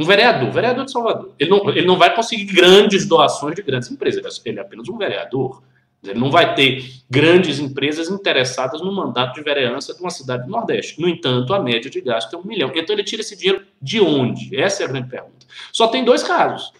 Um 0.00 0.04
vereador, 0.04 0.50
vereador 0.50 0.84
de 0.84 0.92
Salvador. 0.92 1.34
Ele 1.38 1.50
não, 1.50 1.68
ele 1.68 1.86
não 1.86 1.98
vai 1.98 2.14
conseguir 2.14 2.44
grandes 2.44 3.06
doações 3.06 3.54
de 3.54 3.62
grandes 3.62 3.90
empresas. 3.90 4.40
Ele 4.44 4.58
é 4.58 4.62
apenas 4.62 4.88
um 4.88 4.96
vereador. 4.96 5.62
Ele 6.02 6.18
não 6.18 6.30
vai 6.30 6.54
ter 6.54 6.90
grandes 7.10 7.58
empresas 7.58 8.08
interessadas 8.08 8.80
no 8.80 8.90
mandato 8.90 9.34
de 9.34 9.42
vereança 9.42 9.92
de 9.92 10.00
uma 10.00 10.08
cidade 10.08 10.44
do 10.44 10.50
Nordeste. 10.50 10.98
No 10.98 11.06
entanto, 11.06 11.52
a 11.52 11.60
média 11.60 11.90
de 11.90 12.00
gasto 12.00 12.34
é 12.34 12.38
um 12.38 12.44
milhão. 12.44 12.72
Então 12.74 12.94
ele 12.96 13.04
tira 13.04 13.20
esse 13.20 13.36
dinheiro 13.36 13.62
de 13.82 14.00
onde? 14.00 14.56
Essa 14.56 14.82
é 14.82 14.86
a 14.86 14.88
grande 14.88 15.10
pergunta. 15.10 15.46
Só 15.70 15.88
tem 15.88 16.02
dois 16.02 16.22
casos. 16.22 16.72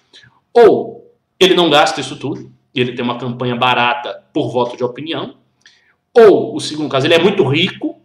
Ou 0.55 1.15
ele 1.39 1.55
não 1.55 1.69
gasta 1.69 2.01
isso 2.01 2.17
tudo, 2.17 2.51
e 2.75 2.81
ele 2.81 2.95
tem 2.95 3.05
uma 3.05 3.19
campanha 3.19 3.57
barata 3.57 4.23
por 4.33 4.51
voto 4.51 4.77
de 4.77 4.85
opinião. 4.85 5.37
Ou, 6.15 6.57
o 6.57 6.61
segundo 6.61 6.89
caso, 6.89 7.07
ele 7.07 7.15
é 7.15 7.19
muito 7.19 7.47
rico, 7.47 8.01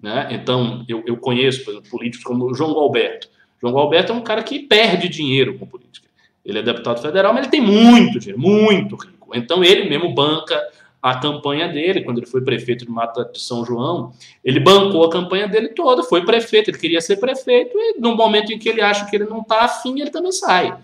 né? 0.00 0.28
Então, 0.30 0.84
eu, 0.88 1.02
eu 1.06 1.16
conheço, 1.16 1.64
por 1.64 1.72
exemplo, 1.72 1.90
políticos 1.90 2.24
como 2.24 2.46
o 2.46 2.54
João 2.54 2.72
Galberto. 2.72 3.28
João 3.60 3.74
Galberto 3.74 4.12
é 4.12 4.14
um 4.14 4.20
cara 4.20 4.42
que 4.42 4.58
perde 4.60 5.08
dinheiro 5.08 5.58
com 5.58 5.66
política. 5.66 6.08
Ele 6.44 6.58
é 6.58 6.62
deputado 6.62 7.02
federal, 7.02 7.32
mas 7.32 7.42
ele 7.42 7.50
tem 7.50 7.60
muito 7.60 8.18
dinheiro, 8.18 8.40
muito 8.40 8.96
rico. 8.96 9.30
Então, 9.34 9.62
ele 9.62 9.88
mesmo 9.88 10.14
banca 10.14 10.60
a 11.02 11.18
campanha 11.18 11.68
dele, 11.68 12.02
quando 12.02 12.18
ele 12.18 12.26
foi 12.26 12.42
prefeito 12.42 12.84
de 12.84 12.90
Mata 12.90 13.24
de 13.24 13.40
São 13.40 13.64
João, 13.64 14.12
ele 14.44 14.60
bancou 14.60 15.04
a 15.04 15.10
campanha 15.10 15.48
dele 15.48 15.68
toda, 15.68 16.02
foi 16.02 16.24
prefeito, 16.24 16.70
ele 16.70 16.78
queria 16.78 17.00
ser 17.00 17.16
prefeito, 17.16 17.72
e 17.74 17.98
no 17.98 18.14
momento 18.14 18.52
em 18.52 18.58
que 18.58 18.68
ele 18.68 18.82
acha 18.82 19.06
que 19.06 19.16
ele 19.16 19.24
não 19.24 19.40
está 19.40 19.64
afim, 19.64 20.00
ele 20.00 20.10
também 20.10 20.32
sai. 20.32 20.76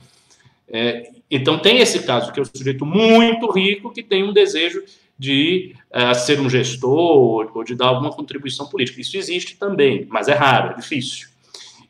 É, 0.68 1.11
então 1.30 1.59
tem 1.59 1.78
esse 1.78 2.02
caso, 2.04 2.33
que 2.33 2.40
é 2.40 2.42
um 2.42 2.47
sujeito 2.47 2.87
muito 2.87 3.50
rico 3.50 3.92
que 3.92 4.02
tem 4.02 4.25
um 4.25 4.33
desejo 4.33 4.83
de 5.18 5.75
uh, 5.95 6.14
ser 6.14 6.40
um 6.40 6.49
gestor 6.49 7.50
ou 7.54 7.64
de 7.64 7.75
dar 7.75 7.88
alguma 7.88 8.11
contribuição 8.11 8.66
política. 8.66 9.00
Isso 9.00 9.16
existe 9.16 9.56
também, 9.56 10.06
mas 10.09 10.28
é 10.28 10.35
raro, 10.35 10.73
é 10.73 10.75
difícil. 10.76 11.28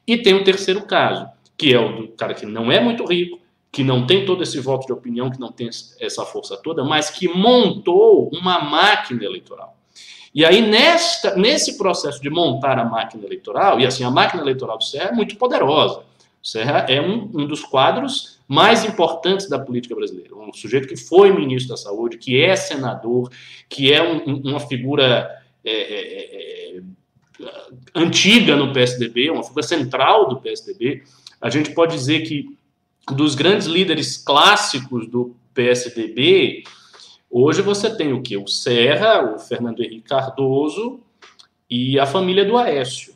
E 0.07 0.17
tem 0.19 0.35
o 0.35 0.45
terceiro 0.45 0.83
caso, 0.83 1.29
que 1.57 1.73
é 1.73 1.81
o 1.81 1.97
do 1.97 2.09
cara 2.09 2.35
que 2.35 2.47
não 2.47 2.71
é 2.71 2.79
muito 2.79 3.05
rico, 3.05 3.41
que 3.73 3.83
não 3.83 4.07
tem 4.07 4.25
todo 4.25 4.43
esse 4.43 4.59
voto 4.61 4.87
de 4.87 4.93
opinião, 4.93 5.31
que 5.31 5.41
não 5.41 5.53
tem 5.53 5.69
essa 6.01 6.25
força 6.25 6.57
toda, 6.57 6.85
mas 6.85 7.11
que 7.11 7.29
montou 7.29 8.31
uma 8.33 8.59
máquina 8.59 9.25
eleitoral. 9.25 9.77
E 10.35 10.45
aí, 10.45 10.61
nesta, 10.61 11.35
nesse 11.35 11.79
processo 11.79 12.21
de 12.21 12.29
montar 12.29 12.79
a 12.79 12.85
máquina 12.85 13.25
eleitoral, 13.25 13.81
e 13.81 13.87
assim, 13.87 14.05
a 14.05 14.11
máquina 14.11 14.43
eleitoral 14.43 14.79
do 14.79 14.85
Serra 14.85 15.09
é 15.09 15.13
muito 15.13 15.37
poderosa. 15.37 16.01
O 16.43 16.47
Serra 16.47 16.87
é 16.89 17.01
um, 17.01 17.31
um 17.35 17.47
dos 17.47 17.63
quadros 17.63 18.39
mais 18.47 18.85
importantes 18.85 19.49
da 19.49 19.59
política 19.59 19.95
brasileira. 19.95 20.37
Um 20.37 20.53
sujeito 20.53 20.87
que 20.87 20.97
foi 20.97 21.33
ministro 21.33 21.71
da 21.71 21.77
Saúde, 21.77 22.19
que 22.19 22.41
é 22.41 22.55
senador, 22.55 23.31
que 23.69 23.93
é 23.93 24.03
um, 24.03 24.43
uma 24.45 24.61
figura 24.61 25.29
é, 25.65 25.73
é, 25.73 26.77
é, 26.77 26.81
antiga 27.95 28.57
no 28.57 28.73
PSDB, 28.73 29.31
uma 29.31 29.43
figura 29.43 29.67
central 29.67 30.29
do 30.29 30.41
PSDB. 30.41 31.03
A 31.41 31.51
gente 31.51 31.73
pode 31.73 31.95
dizer 31.95 32.21
que 32.21 32.57
dos 33.13 33.35
grandes 33.35 33.67
líderes 33.67 34.17
clássicos 34.17 35.09
do 35.09 35.37
PSDB, 35.55 36.65
hoje 37.31 37.63
você 37.63 37.95
tem 37.95 38.13
o 38.13 38.23
que? 38.23 38.37
O 38.37 38.47
Serra, 38.47 39.35
o 39.35 39.39
Fernando 39.39 39.83
Henrique 39.83 40.09
Cardoso 40.09 41.01
e 41.69 41.99
a 41.99 42.07
família 42.07 42.45
do 42.45 42.57
Aécio. 42.57 43.15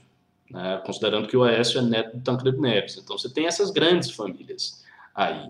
Né? 0.50 0.82
considerando 0.84 1.28
que 1.28 1.36
o 1.36 1.44
Aécio 1.44 1.78
é 1.78 1.82
neto 1.82 2.16
do 2.16 2.24
Tancredo 2.24 2.60
Neves. 2.60 2.98
Então 2.98 3.16
você 3.16 3.32
tem 3.32 3.46
essas 3.46 3.70
grandes 3.70 4.10
famílias 4.10 4.84
aí. 5.14 5.48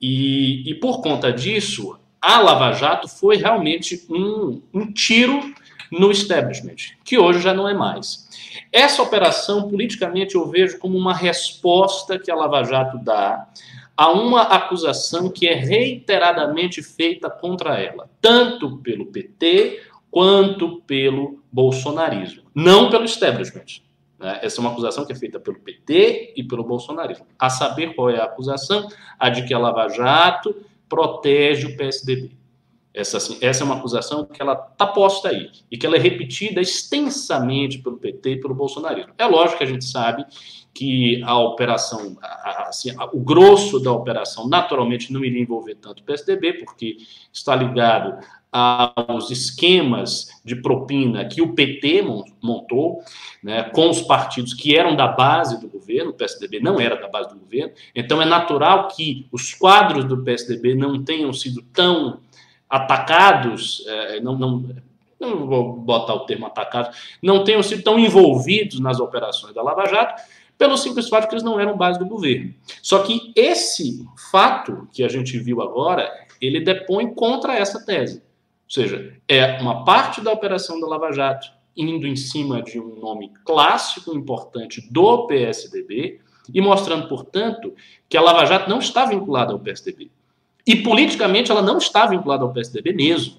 E, 0.00 0.70
e 0.70 0.74
por 0.74 1.00
conta 1.00 1.32
disso, 1.32 1.98
a 2.20 2.38
Lava 2.38 2.72
Jato 2.72 3.08
foi 3.08 3.36
realmente 3.36 4.04
um, 4.10 4.60
um 4.74 4.92
tiro 4.92 5.54
no 5.98 6.10
establishment, 6.10 6.96
que 7.04 7.18
hoje 7.18 7.40
já 7.40 7.54
não 7.54 7.68
é 7.68 7.74
mais. 7.74 8.28
Essa 8.72 9.02
operação, 9.02 9.68
politicamente, 9.68 10.34
eu 10.34 10.48
vejo 10.48 10.78
como 10.78 10.98
uma 10.98 11.14
resposta 11.14 12.18
que 12.18 12.30
a 12.30 12.34
Lava 12.34 12.62
Jato 12.64 12.98
dá 12.98 13.48
a 13.96 14.10
uma 14.10 14.42
acusação 14.42 15.30
que 15.30 15.46
é 15.46 15.54
reiteradamente 15.54 16.82
feita 16.82 17.30
contra 17.30 17.78
ela, 17.80 18.10
tanto 18.20 18.78
pelo 18.78 19.06
PT 19.06 19.82
quanto 20.10 20.82
pelo 20.82 21.40
bolsonarismo, 21.50 22.42
não 22.54 22.90
pelo 22.90 23.04
establishment. 23.04 23.82
Né? 24.18 24.40
Essa 24.42 24.58
é 24.58 24.60
uma 24.60 24.70
acusação 24.70 25.04
que 25.04 25.12
é 25.12 25.16
feita 25.16 25.38
pelo 25.38 25.60
PT 25.60 26.34
e 26.36 26.42
pelo 26.42 26.64
bolsonarismo. 26.64 27.26
A 27.38 27.48
saber 27.50 27.94
qual 27.94 28.10
é 28.10 28.18
a 28.18 28.24
acusação? 28.24 28.88
A 29.18 29.28
de 29.28 29.44
que 29.44 29.54
a 29.54 29.58
Lava 29.58 29.88
Jato 29.88 30.56
protege 30.88 31.66
o 31.66 31.76
PSDB. 31.76 32.32
Essa, 32.94 33.16
assim, 33.16 33.36
essa 33.40 33.64
é 33.64 33.66
uma 33.66 33.74
acusação 33.74 34.24
que 34.24 34.40
ela 34.40 34.52
está 34.52 34.86
posta 34.86 35.28
aí 35.28 35.50
e 35.68 35.76
que 35.76 35.84
ela 35.84 35.96
é 35.96 35.98
repetida 35.98 36.60
extensamente 36.60 37.78
pelo 37.78 37.96
PT 37.96 38.30
e 38.30 38.40
pelo 38.40 38.54
bolsonarismo. 38.54 39.12
É 39.18 39.26
lógico 39.26 39.58
que 39.58 39.64
a 39.64 39.66
gente 39.66 39.84
sabe 39.84 40.24
que 40.72 41.20
a 41.24 41.36
operação, 41.38 42.16
assim, 42.68 42.94
o 43.12 43.20
grosso 43.20 43.80
da 43.80 43.90
operação 43.90 44.48
naturalmente 44.48 45.12
não 45.12 45.24
iria 45.24 45.42
envolver 45.42 45.74
tanto 45.76 46.00
o 46.00 46.04
PSDB, 46.04 46.54
porque 46.54 46.98
está 47.32 47.54
ligado 47.56 48.24
aos 48.52 49.32
esquemas 49.32 50.28
de 50.44 50.54
propina 50.54 51.24
que 51.24 51.42
o 51.42 51.54
PT 51.54 52.04
montou, 52.40 53.02
né, 53.42 53.64
com 53.74 53.90
os 53.90 54.00
partidos 54.02 54.54
que 54.54 54.76
eram 54.76 54.94
da 54.94 55.08
base 55.08 55.60
do 55.60 55.68
governo, 55.68 56.10
o 56.10 56.14
PSDB 56.14 56.60
não 56.60 56.78
era 56.78 56.94
da 56.94 57.08
base 57.08 57.30
do 57.30 57.40
governo, 57.40 57.72
então 57.92 58.22
é 58.22 58.24
natural 58.24 58.86
que 58.86 59.26
os 59.32 59.52
quadros 59.52 60.04
do 60.04 60.22
PSDB 60.22 60.76
não 60.76 61.02
tenham 61.02 61.32
sido 61.32 61.62
tão 61.72 62.20
atacados, 62.74 63.84
é, 63.86 64.20
não, 64.20 64.36
não, 64.36 64.64
não 65.20 65.46
vou 65.46 65.72
botar 65.74 66.14
o 66.14 66.26
termo 66.26 66.46
atacados, 66.46 67.16
não 67.22 67.44
tenham 67.44 67.62
sido 67.62 67.82
tão 67.82 67.98
envolvidos 67.98 68.80
nas 68.80 68.98
operações 68.98 69.54
da 69.54 69.62
Lava 69.62 69.86
Jato, 69.86 70.20
pelo 70.58 70.76
simples 70.76 71.08
fato 71.08 71.28
que 71.28 71.34
eles 71.34 71.44
não 71.44 71.58
eram 71.58 71.76
base 71.76 71.98
do 71.98 72.06
governo. 72.06 72.52
Só 72.82 73.00
que 73.00 73.32
esse 73.36 74.04
fato 74.30 74.88
que 74.92 75.04
a 75.04 75.08
gente 75.08 75.38
viu 75.38 75.62
agora, 75.62 76.10
ele 76.40 76.60
depõe 76.60 77.14
contra 77.14 77.54
essa 77.54 77.84
tese. 77.84 78.18
Ou 78.18 78.70
seja, 78.70 79.14
é 79.28 79.60
uma 79.60 79.84
parte 79.84 80.20
da 80.20 80.32
operação 80.32 80.80
da 80.80 80.86
Lava 80.86 81.12
Jato 81.12 81.52
indo 81.76 82.06
em 82.06 82.16
cima 82.16 82.62
de 82.62 82.80
um 82.80 82.96
nome 83.00 83.32
clássico 83.44 84.16
importante 84.16 84.80
do 84.90 85.26
PSDB 85.26 86.20
e 86.52 86.60
mostrando, 86.60 87.08
portanto, 87.08 87.72
que 88.08 88.16
a 88.16 88.20
Lava 88.20 88.46
Jato 88.46 88.68
não 88.68 88.78
está 88.78 89.06
vinculada 89.06 89.52
ao 89.52 89.58
PSDB. 89.58 90.10
E 90.66 90.76
politicamente 90.76 91.50
ela 91.50 91.62
não 91.62 91.78
está 91.78 92.06
vinculada 92.06 92.44
ao 92.44 92.52
PSDB 92.52 92.92
mesmo. 92.92 93.36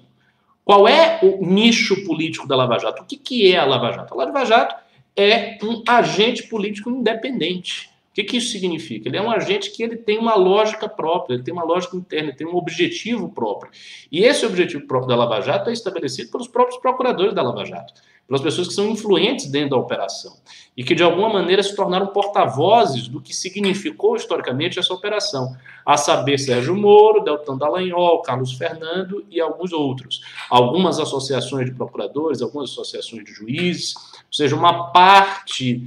Qual 0.64 0.88
é 0.88 1.20
o 1.22 1.44
nicho 1.46 2.04
político 2.04 2.46
da 2.46 2.56
Lava 2.56 2.78
Jato? 2.78 3.02
O 3.02 3.06
que, 3.06 3.16
que 3.16 3.52
é 3.52 3.58
a 3.58 3.64
Lava 3.64 3.92
Jato? 3.92 4.14
A 4.14 4.16
Lava 4.16 4.44
Jato 4.44 4.74
é 5.16 5.58
um 5.62 5.82
agente 5.88 6.44
político 6.44 6.90
independente 6.90 7.90
que, 8.16 8.24
que 8.24 8.36
isso 8.38 8.50
significa? 8.50 9.10
Ele 9.10 9.18
é 9.18 9.22
um 9.22 9.30
agente 9.30 9.70
que 9.70 9.82
ele 9.82 9.94
tem 9.94 10.18
uma 10.18 10.34
lógica 10.34 10.88
própria, 10.88 11.34
ele 11.34 11.42
tem 11.42 11.52
uma 11.52 11.64
lógica 11.64 11.94
interna, 11.98 12.30
ele 12.30 12.36
tem 12.36 12.46
um 12.46 12.56
objetivo 12.56 13.28
próprio. 13.28 13.70
E 14.10 14.24
esse 14.24 14.46
objetivo 14.46 14.86
próprio 14.86 15.10
da 15.10 15.16
Lava 15.16 15.42
Jato 15.42 15.68
é 15.68 15.72
estabelecido 15.74 16.30
pelos 16.30 16.48
próprios 16.48 16.80
procuradores 16.80 17.34
da 17.34 17.42
Lava 17.42 17.62
Jato, 17.66 17.92
pelas 18.26 18.40
pessoas 18.40 18.68
que 18.68 18.74
são 18.74 18.88
influentes 18.88 19.50
dentro 19.50 19.70
da 19.70 19.76
operação 19.76 20.34
e 20.74 20.82
que 20.82 20.94
de 20.94 21.02
alguma 21.02 21.28
maneira 21.28 21.62
se 21.62 21.76
tornaram 21.76 22.06
porta-vozes 22.06 23.06
do 23.06 23.20
que 23.20 23.36
significou 23.36 24.16
historicamente 24.16 24.78
essa 24.78 24.94
operação, 24.94 25.54
a 25.84 25.98
saber 25.98 26.38
Sérgio 26.38 26.74
Moro, 26.74 27.22
Deltan 27.22 27.58
Dallagnol, 27.58 28.22
Carlos 28.22 28.54
Fernando 28.54 29.26
e 29.30 29.42
alguns 29.42 29.74
outros. 29.74 30.22
Algumas 30.48 30.98
associações 30.98 31.66
de 31.66 31.74
procuradores, 31.74 32.40
algumas 32.40 32.70
associações 32.70 33.26
de 33.26 33.32
juízes, 33.32 33.94
ou 33.94 34.32
seja, 34.32 34.56
uma 34.56 34.90
parte 34.90 35.86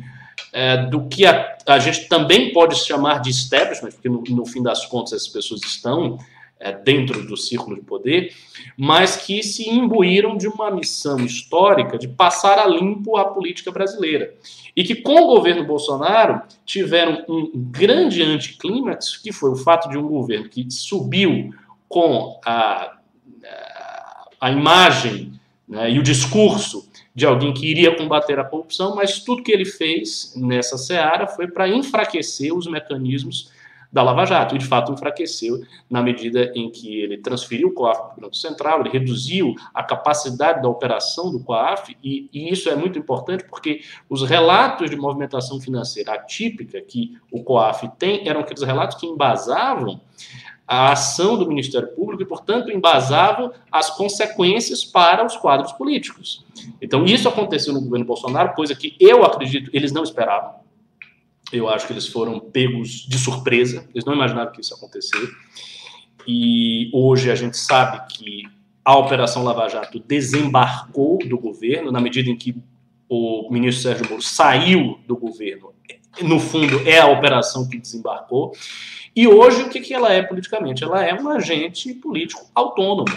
é, 0.51 0.77
do 0.85 1.07
que 1.07 1.25
a, 1.25 1.57
a, 1.65 1.79
gente 1.79 2.07
também 2.07 2.51
pode 2.51 2.75
chamar 2.75 3.21
de 3.21 3.29
establishment, 3.29 3.91
porque 3.91 4.09
no, 4.09 4.23
no 4.29 4.45
fim 4.45 4.63
das 4.63 4.85
contas 4.85 5.13
essas 5.13 5.27
pessoas 5.27 5.61
estão 5.61 6.17
é, 6.59 6.71
dentro 6.71 7.25
do 7.25 7.37
círculo 7.37 7.75
de 7.75 7.83
poder, 7.83 8.33
mas 8.75 9.15
que 9.15 9.41
se 9.43 9.69
imbuíram 9.69 10.35
de 10.35 10.47
uma 10.47 10.69
missão 10.71 11.19
histórica 11.19 11.97
de 11.97 12.07
passar 12.07 12.59
a 12.59 12.67
limpo 12.67 13.17
a 13.17 13.25
política 13.25 13.71
brasileira. 13.71 14.33
E 14.75 14.83
que 14.83 14.95
com 14.95 15.21
o 15.21 15.27
governo 15.27 15.65
Bolsonaro 15.65 16.41
tiveram 16.65 17.23
um 17.27 17.51
grande 17.53 18.21
anticlímax, 18.21 19.17
que 19.17 19.31
foi 19.31 19.51
o 19.51 19.55
fato 19.55 19.89
de 19.89 19.97
um 19.97 20.07
governo 20.07 20.49
que 20.49 20.69
subiu 20.69 21.53
com 21.87 22.39
a, 22.45 22.97
a 24.39 24.51
imagem 24.51 25.33
né, 25.67 25.91
e 25.91 25.99
o 25.99 26.03
discurso 26.03 26.88
de 27.19 27.25
alguém 27.25 27.53
que 27.53 27.69
iria 27.69 27.93
combater 27.97 28.39
a 28.39 28.45
corrupção, 28.45 28.95
mas 28.95 29.19
tudo 29.19 29.43
que 29.43 29.51
ele 29.51 29.65
fez 29.65 30.33
nessa 30.37 30.77
seara 30.77 31.27
foi 31.27 31.49
para 31.49 31.67
enfraquecer 31.67 32.55
os 32.55 32.65
mecanismos 32.65 33.51
da 33.91 34.01
Lava 34.01 34.23
Jato, 34.23 34.55
e 34.55 34.57
de 34.57 34.65
fato 34.65 34.93
enfraqueceu 34.93 35.61
na 35.89 36.01
medida 36.01 36.49
em 36.55 36.69
que 36.69 37.01
ele 37.01 37.17
transferiu 37.17 37.69
o 37.69 37.73
COAF 37.73 37.97
para 37.97 38.17
o 38.17 38.21
Banco 38.21 38.35
Central, 38.37 38.79
ele 38.79 38.89
reduziu 38.89 39.53
a 39.73 39.83
capacidade 39.83 40.61
da 40.61 40.69
operação 40.69 41.29
do 41.29 41.43
COAF, 41.43 41.97
e, 42.01 42.29
e, 42.31 42.53
isso 42.53 42.69
é 42.69 42.75
muito 42.75 42.97
importante 42.97 43.43
porque 43.49 43.81
os 44.07 44.23
relatos 44.23 44.89
de 44.89 44.95
movimentação 44.95 45.59
financeira 45.59 46.13
atípica 46.13 46.79
que 46.79 47.17
o 47.29 47.43
COAF 47.43 47.89
tem 47.97 48.29
eram 48.29 48.39
aqueles 48.39 48.63
relatos 48.63 48.95
que 48.97 49.07
embasavam 49.07 49.99
a 50.69 50.91
ação 50.91 51.35
do 51.35 51.47
Ministério 51.47 51.87
Público 51.95 52.21
e, 52.21 52.25
portanto, 52.27 52.69
embasavam 52.69 53.51
as 53.71 53.89
consequências 53.89 54.85
para 54.85 55.25
os 55.25 55.35
quadros 55.35 55.71
políticos. 55.71 56.45
Então, 56.79 57.05
isso 57.05 57.27
aconteceu 57.27 57.73
no 57.73 57.81
governo 57.81 58.05
Bolsonaro, 58.05 58.53
coisa 58.53 58.75
que 58.75 58.95
eu 58.99 59.25
acredito 59.25 59.71
eles 59.73 59.91
não 59.91 60.03
esperavam. 60.03 60.59
Eu 61.51 61.67
acho 61.67 61.87
que 61.87 61.93
eles 61.93 62.05
foram 62.05 62.39
pegos 62.39 63.07
de 63.07 63.17
surpresa, 63.17 63.89
eles 63.95 64.05
não 64.05 64.13
imaginaram 64.13 64.51
que 64.51 64.61
isso 64.61 64.71
ia 64.71 64.77
acontecer. 64.77 65.27
E 66.27 66.91
hoje 66.93 67.31
a 67.31 67.35
gente 67.35 67.57
sabe 67.57 68.05
que 68.13 68.43
a 68.85 68.95
Operação 68.95 69.43
Lava 69.43 69.67
Jato 69.67 69.99
desembarcou 69.99 71.17
do 71.17 71.39
governo, 71.39 71.91
na 71.91 71.99
medida 71.99 72.29
em 72.29 72.35
que 72.35 72.55
o 73.09 73.49
ministro 73.51 73.81
Sérgio 73.81 74.07
Moro 74.07 74.21
saiu 74.21 74.99
do 75.07 75.17
governo. 75.17 75.73
No 76.21 76.39
fundo, 76.39 76.87
é 76.87 76.99
a 76.99 77.07
operação 77.07 77.67
que 77.67 77.79
desembarcou. 77.79 78.51
E 79.19 79.27
hoje, 79.27 79.63
o 79.63 79.69
que, 79.69 79.81
que 79.81 79.93
ela 79.93 80.13
é 80.13 80.21
politicamente? 80.21 80.81
Ela 80.81 81.03
é 81.03 81.13
um 81.13 81.27
agente 81.27 81.93
político 81.93 82.49
autônomo. 82.55 83.13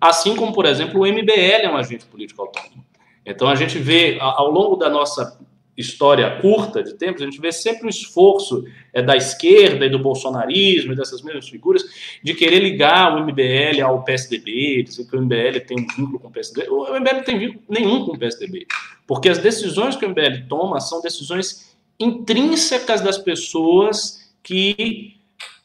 Assim 0.00 0.34
como, 0.34 0.52
por 0.52 0.66
exemplo, 0.66 1.00
o 1.00 1.06
MBL 1.06 1.62
é 1.62 1.70
um 1.70 1.76
agente 1.76 2.04
político 2.06 2.42
autônomo. 2.42 2.84
Então, 3.24 3.46
a 3.46 3.54
gente 3.54 3.78
vê, 3.78 4.18
ao 4.20 4.50
longo 4.50 4.74
da 4.74 4.90
nossa 4.90 5.38
história 5.76 6.40
curta 6.40 6.82
de 6.82 6.94
tempos, 6.94 7.22
a 7.22 7.26
gente 7.26 7.40
vê 7.40 7.52
sempre 7.52 7.86
um 7.86 7.88
esforço 7.88 8.64
é, 8.92 9.00
da 9.00 9.16
esquerda 9.16 9.86
e 9.86 9.88
do 9.88 10.00
bolsonarismo 10.00 10.92
e 10.92 10.96
dessas 10.96 11.22
mesmas 11.22 11.48
figuras 11.48 11.84
de 12.20 12.34
querer 12.34 12.58
ligar 12.58 13.14
o 13.14 13.24
MBL 13.24 13.80
ao 13.80 14.02
PSDB, 14.02 14.82
dizer 14.82 15.04
que 15.08 15.16
o 15.16 15.22
MBL 15.22 15.60
tem 15.68 15.78
um 15.78 15.86
vínculo 15.86 16.18
com 16.18 16.26
o 16.26 16.32
PSDB. 16.32 16.68
O 16.68 16.98
MBL 16.98 17.14
não 17.14 17.22
tem 17.22 17.38
vínculo 17.38 17.62
nenhum 17.68 18.04
com 18.04 18.10
o 18.10 18.18
PSDB, 18.18 18.66
porque 19.06 19.28
as 19.28 19.38
decisões 19.38 19.94
que 19.94 20.04
o 20.04 20.08
MBL 20.08 20.48
toma 20.48 20.80
são 20.80 21.00
decisões 21.00 21.76
intrínsecas 22.00 23.00
das 23.00 23.18
pessoas 23.18 24.34
que 24.42 25.13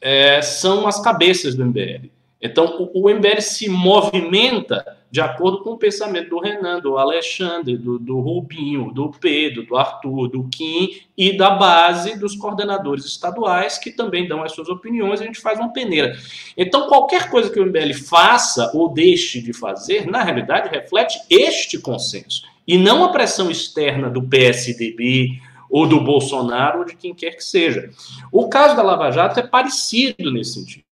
é, 0.00 0.40
são 0.42 0.86
as 0.86 1.00
cabeças 1.00 1.54
do 1.54 1.64
MBL. 1.64 2.10
Então, 2.40 2.90
o, 2.94 3.04
o 3.06 3.14
MBL 3.14 3.40
se 3.40 3.68
movimenta 3.68 4.96
de 5.10 5.20
acordo 5.20 5.62
com 5.62 5.72
o 5.72 5.78
pensamento 5.78 6.30
do 6.30 6.38
Renan, 6.38 6.80
do 6.80 6.96
Alexandre, 6.96 7.76
do, 7.76 7.98
do 7.98 8.20
Rubinho, 8.20 8.92
do 8.92 9.10
Pedro, 9.10 9.66
do 9.66 9.76
Arthur, 9.76 10.28
do 10.28 10.44
Kim 10.44 11.00
e 11.18 11.36
da 11.36 11.50
base 11.50 12.18
dos 12.18 12.36
coordenadores 12.36 13.04
estaduais 13.04 13.76
que 13.76 13.90
também 13.90 14.28
dão 14.28 14.42
as 14.42 14.52
suas 14.52 14.68
opiniões, 14.68 15.20
a 15.20 15.24
gente 15.24 15.40
faz 15.40 15.58
uma 15.58 15.72
peneira. 15.72 16.16
Então, 16.56 16.86
qualquer 16.86 17.28
coisa 17.28 17.50
que 17.50 17.58
o 17.58 17.66
MBL 17.66 17.92
faça 17.94 18.70
ou 18.72 18.94
deixe 18.94 19.42
de 19.42 19.52
fazer, 19.52 20.06
na 20.06 20.22
realidade, 20.22 20.68
reflete 20.68 21.18
este 21.28 21.78
consenso 21.78 22.42
e 22.66 22.78
não 22.78 23.02
a 23.02 23.08
pressão 23.08 23.50
externa 23.50 24.08
do 24.08 24.22
PSDB 24.22 25.40
ou 25.70 25.86
do 25.86 26.00
Bolsonaro 26.00 26.80
ou 26.80 26.84
de 26.84 26.96
quem 26.96 27.14
quer 27.14 27.32
que 27.32 27.44
seja. 27.44 27.90
O 28.32 28.48
caso 28.48 28.76
da 28.76 28.82
Lava 28.82 29.10
Jato 29.10 29.38
é 29.38 29.46
parecido 29.46 30.30
nesse 30.30 30.54
sentido. 30.54 30.84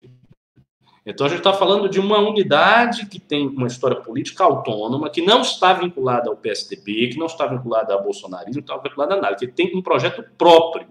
Então 1.06 1.26
a 1.26 1.30
gente 1.30 1.40
está 1.40 1.54
falando 1.54 1.88
de 1.88 2.02
uma 2.02 2.20
unidade 2.20 3.06
que 3.06 3.18
tem 3.18 3.48
uma 3.48 3.68
história 3.68 3.96
política 3.96 4.44
autônoma, 4.44 5.10
que 5.10 5.22
não 5.22 5.40
está 5.40 5.72
vinculada 5.72 6.30
ao 6.30 6.36
PSDB, 6.36 7.08
que 7.08 7.18
não 7.18 7.28
está 7.28 7.48
vinculada 7.48 7.94
ao 7.94 8.04
bolsonarismo, 8.04 8.56
não 8.56 8.60
está 8.60 8.78
vinculada 8.78 9.16
a 9.16 9.22
nada, 9.22 9.36
que 9.38 9.48
tem 9.48 9.74
um 9.74 9.82
projeto 9.82 10.22
próprio. 10.38 10.86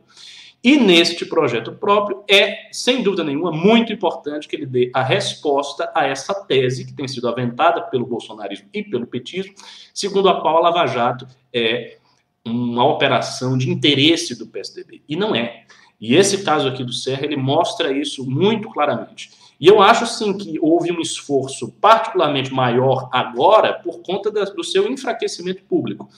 E 0.64 0.78
neste 0.78 1.26
projeto 1.26 1.70
próprio 1.70 2.24
é, 2.28 2.70
sem 2.72 3.02
dúvida 3.02 3.22
nenhuma, 3.22 3.52
muito 3.52 3.92
importante 3.92 4.48
que 4.48 4.56
ele 4.56 4.64
dê 4.64 4.90
a 4.94 5.02
resposta 5.02 5.92
a 5.94 6.06
essa 6.06 6.34
tese 6.46 6.86
que 6.86 6.94
tem 6.94 7.06
sido 7.06 7.28
aventada 7.28 7.82
pelo 7.82 8.06
bolsonarismo 8.06 8.68
e 8.72 8.82
pelo 8.82 9.06
petismo, 9.06 9.54
segundo 9.92 10.30
a 10.30 10.40
qual 10.40 10.56
a 10.56 10.60
Lava 10.60 10.86
Jato 10.86 11.26
é 11.52 11.98
uma 12.46 12.86
operação 12.86 13.56
de 13.56 13.70
interesse 13.70 14.38
do 14.38 14.46
PSDB. 14.46 15.02
E 15.08 15.16
não 15.16 15.34
é. 15.34 15.64
E 16.00 16.14
esse 16.14 16.44
caso 16.44 16.68
aqui 16.68 16.84
do 16.84 16.92
Serra, 16.92 17.24
ele 17.24 17.36
mostra 17.36 17.92
isso 17.92 18.28
muito 18.28 18.68
claramente. 18.68 19.30
E 19.58 19.66
eu 19.66 19.80
acho, 19.80 20.06
sim, 20.06 20.36
que 20.36 20.58
houve 20.60 20.92
um 20.92 21.00
esforço 21.00 21.72
particularmente 21.80 22.52
maior 22.52 23.08
agora 23.10 23.72
por 23.72 24.00
conta 24.02 24.30
da, 24.30 24.44
do 24.44 24.62
seu 24.62 24.86
enfraquecimento 24.86 25.62
público 25.64 26.08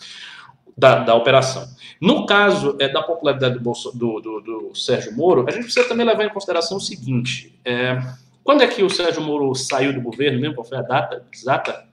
da, 0.77 1.01
da 1.01 1.15
operação. 1.15 1.69
No 2.01 2.27
caso 2.27 2.77
é, 2.81 2.89
da 2.89 3.03
popularidade 3.03 3.59
do, 3.59 3.73
do, 3.95 4.21
do, 4.21 4.41
do, 4.41 4.75
Sérgio 4.75 5.17
Moro, 5.17 5.45
a 5.49 5.51
gente 5.53 5.65
precisa 5.65 5.89
também 5.89 6.07
levar 6.07 6.25
em 6.25 6.31
consideração 6.31 6.77
o 6.77 6.81
seguinte: 6.81 7.59
é, 7.65 8.01
quando 8.43 8.63
é 8.63 8.67
que 8.67 8.83
o 8.83 8.91
Sérgio 8.91 9.23
Moro 9.23 9.55
saiu 9.55 9.93
do 9.93 10.01
governo 10.01 10.41
mesmo? 10.41 10.55
Qual 10.57 10.65
foi 10.65 10.79
a 10.79 10.83
data 10.83 11.27
exata? 11.33 11.89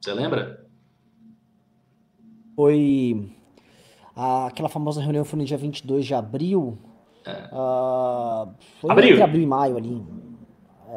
Você 0.00 0.12
lembra? 0.12 0.66
Foi. 2.56 3.30
A, 4.14 4.46
aquela 4.46 4.68
famosa 4.68 5.00
reunião 5.00 5.24
foi 5.24 5.38
no 5.38 5.44
dia 5.44 5.56
22 5.56 6.04
de 6.04 6.14
abril. 6.14 6.78
É. 7.24 7.48
Uh, 7.52 8.52
foi 8.80 8.90
abril. 8.90 9.10
entre 9.10 9.22
abril 9.22 9.42
e 9.42 9.46
maio 9.46 9.76
ali. 9.76 10.02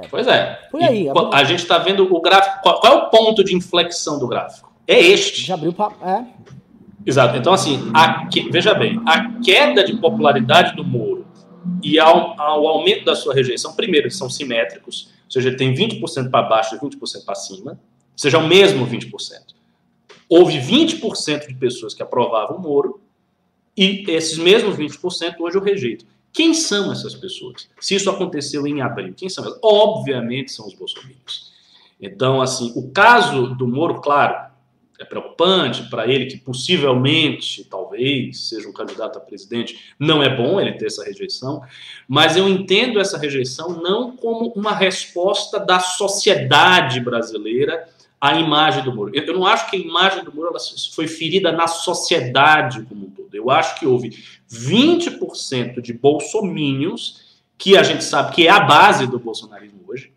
É. 0.01 0.07
Pois 0.09 0.27
é. 0.27 0.67
Foi 0.69 0.83
aí. 0.83 1.07
A 1.31 1.43
gente 1.43 1.59
está 1.59 1.77
vendo 1.77 2.03
o 2.13 2.21
gráfico. 2.21 2.61
Qual, 2.61 2.79
qual, 2.79 2.93
é 2.93 2.95
o 2.97 3.09
ponto 3.09 3.43
de 3.43 3.55
inflexão 3.55 4.19
do 4.19 4.27
gráfico? 4.27 4.73
É 4.87 4.99
este. 4.99 5.45
Já 5.45 5.53
abriu 5.53 5.71
para. 5.71 5.93
É. 6.03 6.25
Exato. 7.05 7.37
Então, 7.37 7.53
assim, 7.53 7.91
a, 7.93 8.27
veja 8.51 8.73
bem, 8.73 8.99
a 9.05 9.39
queda 9.39 9.83
de 9.83 9.95
popularidade 9.97 10.75
do 10.75 10.83
Moro 10.83 11.25
e 11.83 11.99
ao, 11.99 12.39
ao 12.39 12.67
aumento 12.67 13.05
da 13.05 13.15
sua 13.15 13.33
rejeição, 13.33 13.73
primeiro, 13.73 14.07
eles 14.07 14.17
são 14.17 14.29
simétricos, 14.29 15.13
ou 15.25 15.31
seja, 15.31 15.49
ele 15.49 15.57
tem 15.57 15.73
20% 15.73 16.29
para 16.29 16.47
baixo 16.47 16.75
e 16.75 16.79
20% 16.79 17.25
para 17.25 17.35
cima, 17.35 17.71
ou 17.71 17.77
seja, 18.17 18.37
o 18.37 18.47
mesmo 18.47 18.87
20%. 18.87 19.11
Houve 20.27 20.57
20% 20.57 21.47
de 21.47 21.55
pessoas 21.55 21.93
que 21.93 22.01
aprovavam 22.01 22.57
o 22.57 22.61
Moro 22.61 23.01
e 23.77 24.03
esses 24.09 24.37
mesmos 24.37 24.75
20% 24.75 25.35
hoje 25.39 25.57
o 25.57 25.61
rejeitam. 25.61 26.07
Quem 26.31 26.53
são 26.53 26.91
essas 26.91 27.15
pessoas? 27.15 27.69
Se 27.79 27.95
isso 27.95 28.09
aconteceu 28.09 28.67
em 28.67 28.81
abril, 28.81 29.13
quem 29.15 29.29
são 29.29 29.45
elas? 29.45 29.57
Obviamente 29.63 30.51
são 30.51 30.67
os 30.67 30.73
bolsonaristas. 30.73 31.53
Então, 31.99 32.41
assim, 32.41 32.73
o 32.75 32.91
caso 32.91 33.55
do 33.55 33.67
Moro, 33.67 34.01
claro, 34.01 34.51
é 34.99 35.03
preocupante 35.03 35.83
para 35.89 36.07
ele 36.07 36.25
que 36.25 36.37
possivelmente, 36.37 37.63
talvez, 37.65 38.49
seja 38.49 38.67
um 38.67 38.73
candidato 38.73 39.17
a 39.17 39.21
presidente. 39.21 39.93
Não 39.99 40.23
é 40.23 40.33
bom 40.33 40.59
ele 40.59 40.73
ter 40.73 40.87
essa 40.87 41.03
rejeição, 41.03 41.61
mas 42.07 42.37
eu 42.37 42.47
entendo 42.47 42.99
essa 42.99 43.17
rejeição 43.17 43.81
não 43.81 44.15
como 44.15 44.53
uma 44.55 44.73
resposta 44.73 45.59
da 45.59 45.79
sociedade 45.79 46.99
brasileira 46.99 47.87
à 48.25 48.39
imagem 48.39 48.83
do 48.83 48.93
Moro. 48.93 49.11
Eu 49.13 49.33
não 49.33 49.45
acho 49.45 49.69
que 49.69 49.75
a 49.75 49.79
imagem 49.79 50.23
do 50.23 50.33
Moro 50.33 50.51
foi 50.93 51.07
ferida 51.07 51.51
na 51.51 51.67
sociedade 51.67 52.83
como 52.83 53.07
um 53.07 53.09
todo. 53.09 53.33
Eu 53.33 53.49
acho 53.49 53.79
que 53.79 53.85
houve 53.85 54.17
20% 54.51 55.81
de 55.81 55.93
bolsomínios, 55.93 57.39
que 57.57 57.77
a 57.77 57.83
gente 57.83 58.03
sabe 58.03 58.33
que 58.33 58.47
é 58.47 58.49
a 58.49 58.59
base 58.59 59.07
do 59.07 59.19
bolsonarismo 59.19 59.79
hoje. 59.87 60.11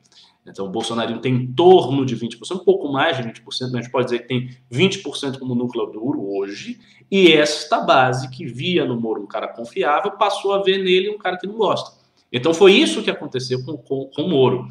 Então, 0.46 0.66
o 0.66 0.70
bolsonarismo 0.70 1.20
tem 1.20 1.34
em 1.34 1.46
torno 1.52 2.06
de 2.06 2.16
20%, 2.16 2.52
um 2.52 2.64
pouco 2.64 2.90
mais 2.90 3.16
de 3.16 3.22
20%, 3.22 3.42
mas 3.42 3.74
a 3.74 3.80
gente 3.82 3.90
pode 3.90 4.06
dizer 4.06 4.20
que 4.20 4.28
tem 4.28 4.50
20% 4.72 5.38
como 5.38 5.54
núcleo 5.54 5.86
duro 5.86 6.36
hoje. 6.36 6.80
E 7.10 7.32
esta 7.32 7.80
base, 7.80 8.30
que 8.30 8.46
via 8.46 8.84
no 8.84 8.98
Moro 8.98 9.22
um 9.22 9.26
cara 9.26 9.48
confiável, 9.48 10.12
passou 10.12 10.54
a 10.54 10.62
ver 10.62 10.78
nele 10.78 11.10
um 11.10 11.18
cara 11.18 11.36
que 11.36 11.46
não 11.46 11.54
gosta. 11.54 11.98
Então, 12.32 12.54
foi 12.54 12.72
isso 12.72 13.02
que 13.02 13.10
aconteceu 13.10 13.62
com, 13.64 13.76
com, 13.76 14.06
com 14.06 14.22
o 14.22 14.28
Moro. 14.28 14.68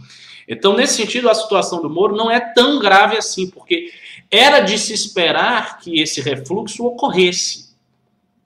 Então, 0.48 0.76
nesse 0.76 0.96
sentido, 0.96 1.30
a 1.30 1.36
situação 1.36 1.82
do 1.82 1.90
Moro 1.90 2.16
não 2.16 2.32
é 2.32 2.40
tão 2.40 2.80
grave 2.80 3.18
assim, 3.18 3.50
porque 3.50 3.92
era 4.32 4.62
de 4.62 4.78
se 4.80 4.94
esperar 4.94 5.80
que 5.80 6.00
esse 6.00 6.22
refluxo 6.22 6.86
ocorresse. 6.86 7.76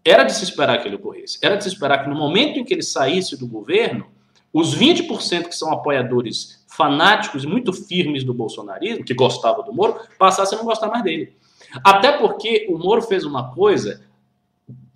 Era 0.03 0.23
de 0.23 0.33
se 0.33 0.43
esperar 0.43 0.81
que 0.81 0.87
ele 0.87 0.95
ocorresse. 0.95 1.37
Era 1.41 1.55
de 1.55 1.63
se 1.63 1.69
esperar 1.69 2.03
que 2.03 2.09
no 2.09 2.15
momento 2.15 2.57
em 2.57 2.63
que 2.63 2.73
ele 2.73 2.81
saísse 2.81 3.37
do 3.37 3.47
governo, 3.47 4.07
os 4.51 4.75
20% 4.75 5.47
que 5.47 5.55
são 5.55 5.71
apoiadores 5.71 6.63
fanáticos 6.67 7.43
e 7.43 7.47
muito 7.47 7.71
firmes 7.71 8.23
do 8.23 8.33
bolsonarismo, 8.33 9.05
que 9.05 9.13
gostavam 9.13 9.63
do 9.63 9.73
Moro, 9.73 9.99
passassem 10.17 10.57
a 10.57 10.59
não 10.59 10.67
gostar 10.67 10.87
mais 10.87 11.03
dele. 11.03 11.35
Até 11.83 12.13
porque 12.13 12.67
o 12.69 12.77
Moro 12.77 13.01
fez 13.01 13.23
uma 13.23 13.53
coisa, 13.53 14.01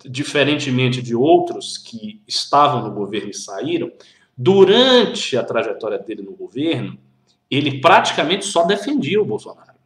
diferentemente 0.04 1.00
de 1.00 1.14
outros 1.14 1.78
que 1.78 2.20
estavam 2.26 2.82
no 2.82 2.90
governo 2.90 3.30
e 3.30 3.34
saíram, 3.34 3.90
durante 4.36 5.36
a 5.36 5.42
trajetória 5.42 5.98
dele 5.98 6.22
no 6.22 6.32
governo, 6.32 6.98
ele 7.50 7.80
praticamente 7.80 8.44
só 8.44 8.64
defendia 8.64 9.20
o 9.20 9.24
Bolsonaro. 9.24 9.76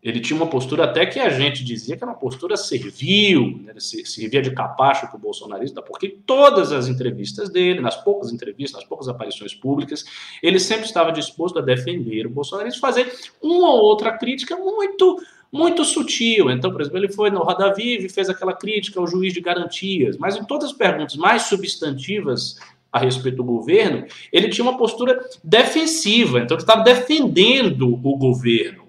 Ele 0.00 0.20
tinha 0.20 0.36
uma 0.36 0.46
postura 0.46 0.84
até 0.84 1.04
que 1.06 1.18
a 1.18 1.28
gente 1.28 1.64
dizia 1.64 1.96
que 1.96 2.04
era 2.04 2.12
uma 2.12 2.18
postura 2.18 2.56
servil, 2.56 3.60
né, 3.64 3.74
servia 3.78 4.40
de 4.40 4.52
capacho 4.52 5.08
para 5.08 5.16
o 5.16 5.20
bolsonarista, 5.20 5.82
porque 5.82 6.08
todas 6.24 6.70
as 6.70 6.86
entrevistas 6.86 7.48
dele, 7.50 7.80
nas 7.80 7.96
poucas 7.96 8.32
entrevistas, 8.32 8.80
nas 8.80 8.88
poucas 8.88 9.08
aparições 9.08 9.54
públicas, 9.54 10.04
ele 10.40 10.60
sempre 10.60 10.86
estava 10.86 11.10
disposto 11.10 11.58
a 11.58 11.62
defender 11.62 12.26
o 12.26 12.30
bolsonarismo, 12.30 12.80
fazer 12.80 13.12
uma 13.42 13.70
ou 13.70 13.80
outra 13.80 14.16
crítica 14.16 14.56
muito 14.56 15.20
muito 15.50 15.82
sutil. 15.82 16.50
Então, 16.50 16.70
por 16.70 16.82
exemplo, 16.82 16.98
ele 16.98 17.10
foi 17.10 17.30
no 17.30 17.40
Roda 17.40 17.72
Viva 17.72 18.04
e 18.04 18.08
fez 18.10 18.28
aquela 18.28 18.52
crítica 18.52 19.00
ao 19.00 19.06
juiz 19.06 19.32
de 19.32 19.40
garantias, 19.40 20.18
mas 20.18 20.36
em 20.36 20.44
todas 20.44 20.70
as 20.70 20.76
perguntas 20.76 21.16
mais 21.16 21.44
substantivas 21.44 22.58
a 22.92 22.98
respeito 22.98 23.36
do 23.36 23.44
governo, 23.44 24.06
ele 24.32 24.48
tinha 24.48 24.64
uma 24.64 24.78
postura 24.78 25.18
defensiva, 25.44 26.40
então 26.40 26.56
ele 26.56 26.62
estava 26.62 26.82
defendendo 26.82 27.88
o 27.88 28.16
governo. 28.16 28.84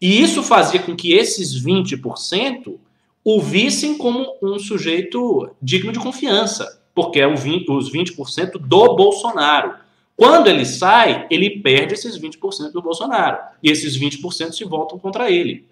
E 0.00 0.22
isso 0.22 0.42
fazia 0.42 0.80
com 0.80 0.96
que 0.96 1.12
esses 1.12 1.62
20% 1.62 2.78
o 3.22 3.40
vissem 3.40 3.98
como 3.98 4.34
um 4.42 4.58
sujeito 4.58 5.50
digno 5.60 5.92
de 5.92 5.98
confiança, 5.98 6.80
porque 6.94 7.20
é 7.20 7.26
os 7.26 7.44
20% 7.44 8.52
do 8.52 8.96
Bolsonaro. 8.96 9.74
Quando 10.16 10.48
ele 10.48 10.64
sai, 10.64 11.26
ele 11.30 11.60
perde 11.60 11.94
esses 11.94 12.18
20% 12.18 12.72
do 12.72 12.82
Bolsonaro. 12.82 13.38
E 13.62 13.70
esses 13.70 13.98
20% 13.98 14.52
se 14.52 14.64
voltam 14.64 14.98
contra 14.98 15.30
ele. 15.30 15.66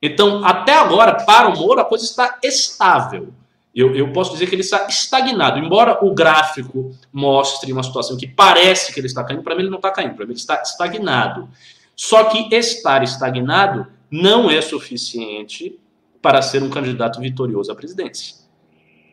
Então, 0.00 0.44
até 0.44 0.74
agora, 0.74 1.24
para 1.24 1.48
o 1.48 1.58
Moro, 1.58 1.80
a 1.80 1.84
coisa 1.84 2.04
está 2.04 2.38
estável. 2.42 3.32
Eu, 3.78 3.94
eu 3.94 4.12
posso 4.12 4.32
dizer 4.32 4.48
que 4.48 4.56
ele 4.56 4.62
está 4.62 4.88
estagnado. 4.88 5.56
Embora 5.56 6.04
o 6.04 6.12
gráfico 6.12 6.92
mostre 7.12 7.72
uma 7.72 7.84
situação 7.84 8.16
que 8.16 8.26
parece 8.26 8.92
que 8.92 8.98
ele 8.98 9.06
está 9.06 9.22
caindo, 9.22 9.44
para 9.44 9.54
mim 9.54 9.60
ele 9.60 9.70
não 9.70 9.76
está 9.76 9.92
caindo, 9.92 10.16
para 10.16 10.24
mim 10.24 10.32
ele 10.32 10.40
está 10.40 10.60
estagnado. 10.60 11.48
Só 11.94 12.24
que 12.24 12.52
estar 12.56 13.04
estagnado 13.04 13.86
não 14.10 14.50
é 14.50 14.60
suficiente 14.60 15.78
para 16.20 16.42
ser 16.42 16.60
um 16.60 16.68
candidato 16.68 17.20
vitorioso 17.20 17.70
à 17.70 17.74
presidência. 17.76 18.38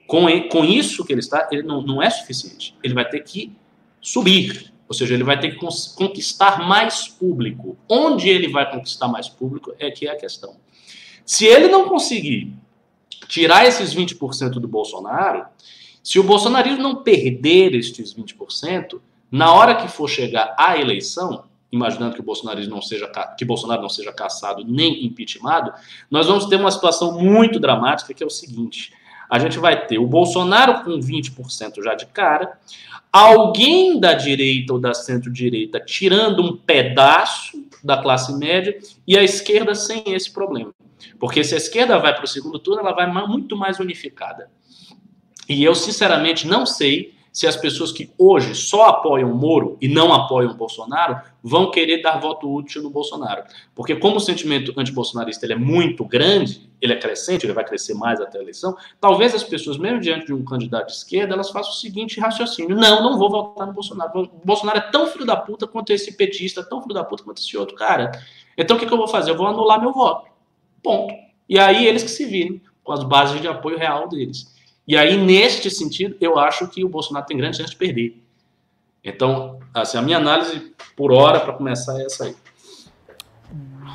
Com, 0.08 0.26
com 0.50 0.66
isso 0.66 1.06
que 1.06 1.14
ele 1.14 1.20
está, 1.20 1.48
ele 1.52 1.62
não, 1.62 1.84
não 1.84 2.02
é 2.02 2.10
suficiente. 2.10 2.76
Ele 2.84 2.96
vai 2.96 3.08
ter 3.08 3.20
que 3.20 3.56
subir, 4.02 4.74
ou 4.88 4.96
seja, 4.96 5.14
ele 5.14 5.24
vai 5.24 5.40
ter 5.40 5.52
que 5.52 5.60
conquistar 5.96 6.68
mais 6.68 7.08
público. 7.08 7.78
Onde 7.88 8.30
ele 8.30 8.48
vai 8.48 8.68
conquistar 8.72 9.08
mais 9.10 9.30
público 9.30 9.76
é 9.78 9.92
que 9.92 10.08
é 10.08 10.12
a 10.12 10.18
questão. 10.18 10.56
Se 11.24 11.46
ele 11.46 11.68
não 11.68 11.88
conseguir 11.88 12.52
tirar 13.28 13.66
esses 13.66 13.94
20% 13.94 14.52
do 14.52 14.68
Bolsonaro, 14.68 15.46
se 16.04 16.20
o 16.20 16.24
bolsonarismo 16.24 16.84
não 16.84 17.04
perder 17.04 17.74
estes 17.74 18.14
20%, 18.14 19.00
na 19.32 19.54
hora 19.54 19.76
que 19.76 19.88
for 19.88 20.08
chegar 20.08 20.56
à 20.58 20.78
eleição, 20.78 21.46
imaginando 21.72 22.14
que 22.14 22.22
o 22.22 22.24
Bolsonaro 22.24 22.64
não 22.70 22.82
seja 22.82 23.12
que 23.38 23.44
Bolsonaro 23.44 23.82
não 23.82 23.90
seja 23.90 24.14
caçado 24.14 24.64
nem 24.66 25.06
impeachmentado, 25.06 25.74
nós 26.10 26.28
vamos 26.28 26.46
ter 26.46 26.56
uma 26.58 26.72
situação 26.72 27.20
muito 27.20 27.60
dramática 27.60 28.14
que 28.14 28.24
é 28.24 28.26
o 28.26 28.30
seguinte: 28.30 28.94
a 29.30 29.40
gente 29.40 29.58
vai 29.58 29.86
ter 29.88 29.98
o 29.98 30.08
Bolsonaro 30.08 30.84
com 30.84 31.00
20% 31.00 31.84
já 31.84 31.96
de 31.96 32.06
cara, 32.06 32.58
alguém 33.12 34.00
da 34.00 34.14
direita 34.14 34.74
ou 34.74 34.80
da 34.80 34.94
centro-direita 34.94 35.80
tirando 35.80 36.42
um 36.42 36.56
pedaço 36.56 37.66
da 37.84 38.02
classe 38.02 38.34
média 38.38 38.78
e 39.08 39.18
a 39.18 39.24
esquerda 39.24 39.76
sem 39.76 40.04
esse 40.08 40.32
problema. 40.32 40.74
Porque 41.20 41.44
se 41.44 41.54
a 41.54 41.58
esquerda 41.58 42.00
vai 42.00 42.14
para 42.14 42.26
o 42.26 42.28
segundo 42.28 42.60
turno, 42.60 42.82
ela 42.82 42.94
vai 42.94 43.08
muito 43.28 43.56
mais 43.56 43.80
unificada. 43.80 44.50
E 45.48 45.64
eu, 45.64 45.76
sinceramente, 45.76 46.48
não 46.48 46.66
sei 46.66 47.16
se 47.36 47.46
as 47.46 47.58
pessoas 47.58 47.92
que 47.92 48.10
hoje 48.18 48.56
só 48.56 48.86
apoiam 48.86 49.36
Moro 49.36 49.78
e 49.82 49.90
não 49.90 50.14
apoiam 50.14 50.56
Bolsonaro 50.56 51.20
vão 51.44 51.70
querer 51.70 52.02
dar 52.02 52.18
voto 52.18 52.50
útil 52.50 52.82
no 52.82 52.90
Bolsonaro. 52.90 53.44
Porque 53.76 53.94
como 53.94 54.16
o 54.16 54.20
sentimento 54.22 54.74
antibolsonarista 54.80 55.46
ele 55.46 55.52
é 55.52 55.58
muito 55.58 56.06
grande, 56.06 56.70
ele 56.82 56.94
é 56.94 56.96
crescente, 56.96 57.46
ele 57.46 57.52
vai 57.52 57.66
crescer 57.66 57.94
mais 57.94 58.22
até 58.22 58.40
a 58.40 58.42
eleição, 58.42 58.78
talvez 59.02 59.36
as 59.36 59.44
pessoas, 59.44 59.78
mesmo 59.78 60.00
diante 60.00 60.28
de 60.28 60.34
um 60.34 60.46
candidato 60.46 60.88
de 60.88 60.94
esquerda, 60.94 61.34
elas 61.34 61.50
façam 61.50 61.74
o 61.74 61.76
seguinte 61.76 62.22
raciocínio, 62.22 62.74
não, 62.74 63.04
não 63.04 63.20
vou 63.20 63.30
votar 63.30 63.68
no 63.68 63.74
Bolsonaro. 63.74 64.18
O 64.22 64.46
Bolsonaro 64.46 64.78
é 64.78 64.90
tão 64.90 65.06
filho 65.08 65.26
da 65.26 65.36
puta 65.36 65.68
quanto 65.68 65.92
esse 65.92 66.16
petista, 66.16 66.64
tão 66.64 66.82
filho 66.82 66.94
da 66.94 67.04
puta 67.04 67.22
quanto 67.22 67.40
esse 67.40 67.58
outro 67.58 67.76
cara. 67.76 68.12
Então 68.58 68.78
o 68.78 68.80
que, 68.80 68.86
que 68.86 68.94
eu 68.94 68.98
vou 68.98 69.10
fazer? 69.10 69.32
Eu 69.32 69.38
vou 69.38 69.46
anular 69.46 69.82
meu 69.82 69.92
voto. 69.92 70.35
Ponto. 70.86 71.16
E 71.50 71.58
aí 71.58 71.88
eles 71.88 72.04
que 72.04 72.12
se 72.12 72.26
virem 72.26 72.62
com 72.84 72.92
as 72.92 73.04
bases 73.04 73.42
de 73.42 73.48
apoio 73.48 73.78
real 73.78 74.08
deles. 74.08 74.54
E 74.88 74.96
aí, 74.96 75.18
neste 75.18 75.72
sentido, 75.72 76.16
eu 76.22 76.38
acho 76.38 76.68
que 76.68 76.86
o 76.86 76.90
Bolsonaro 76.90 77.26
tem 77.26 77.36
grande 77.36 77.58
chance 77.58 77.72
de 77.72 77.76
perder. 77.76 78.22
Então, 79.04 79.60
assim, 79.74 79.98
a 79.98 80.02
minha 80.02 80.18
análise 80.18 80.74
por 80.96 81.12
hora, 81.12 81.40
para 81.40 81.54
começar, 81.54 82.00
é 82.00 82.06
essa 82.06 82.26
aí. 82.26 82.36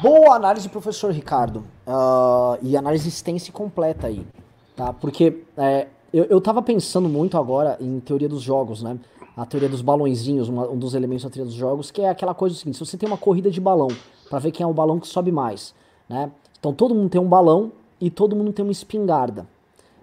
Boa 0.02 0.34
análise, 0.34 0.68
professor 0.68 1.12
Ricardo. 1.12 1.64
Uh, 1.86 2.58
e 2.60 2.76
análise 2.76 3.08
extensa 3.08 3.50
e 3.50 3.52
completa 3.52 4.08
aí. 4.08 4.26
Tá? 4.74 4.92
Porque 4.92 5.44
é, 5.56 5.86
eu, 6.12 6.24
eu 6.24 6.40
tava 6.40 6.60
pensando 6.60 7.08
muito 7.08 7.38
agora 7.38 7.76
em 7.80 8.00
teoria 8.00 8.28
dos 8.28 8.42
jogos, 8.42 8.82
né? 8.82 8.98
A 9.36 9.46
teoria 9.46 9.68
dos 9.68 9.80
balãozinhos, 9.80 10.48
um 10.48 10.76
dos 10.76 10.94
elementos 10.94 11.22
da 11.22 11.30
teoria 11.30 11.46
dos 11.46 11.54
jogos, 11.54 11.90
que 11.90 12.02
é 12.02 12.08
aquela 12.08 12.34
coisa 12.34 12.56
seguinte: 12.56 12.76
se 12.76 12.84
você 12.84 12.96
tem 12.96 13.08
uma 13.08 13.16
corrida 13.16 13.48
de 13.48 13.60
balão, 13.60 13.88
para 14.28 14.38
ver 14.40 14.50
quem 14.50 14.64
é 14.64 14.66
o 14.66 14.74
balão 14.74 14.98
que 14.98 15.06
sobe 15.06 15.30
mais, 15.30 15.72
né? 16.08 16.30
Então 16.60 16.72
todo 16.72 16.94
mundo 16.94 17.08
tem 17.08 17.20
um 17.20 17.28
balão 17.28 17.72
e 18.00 18.10
todo 18.10 18.36
mundo 18.36 18.52
tem 18.52 18.64
uma 18.64 18.70
espingarda. 18.70 19.46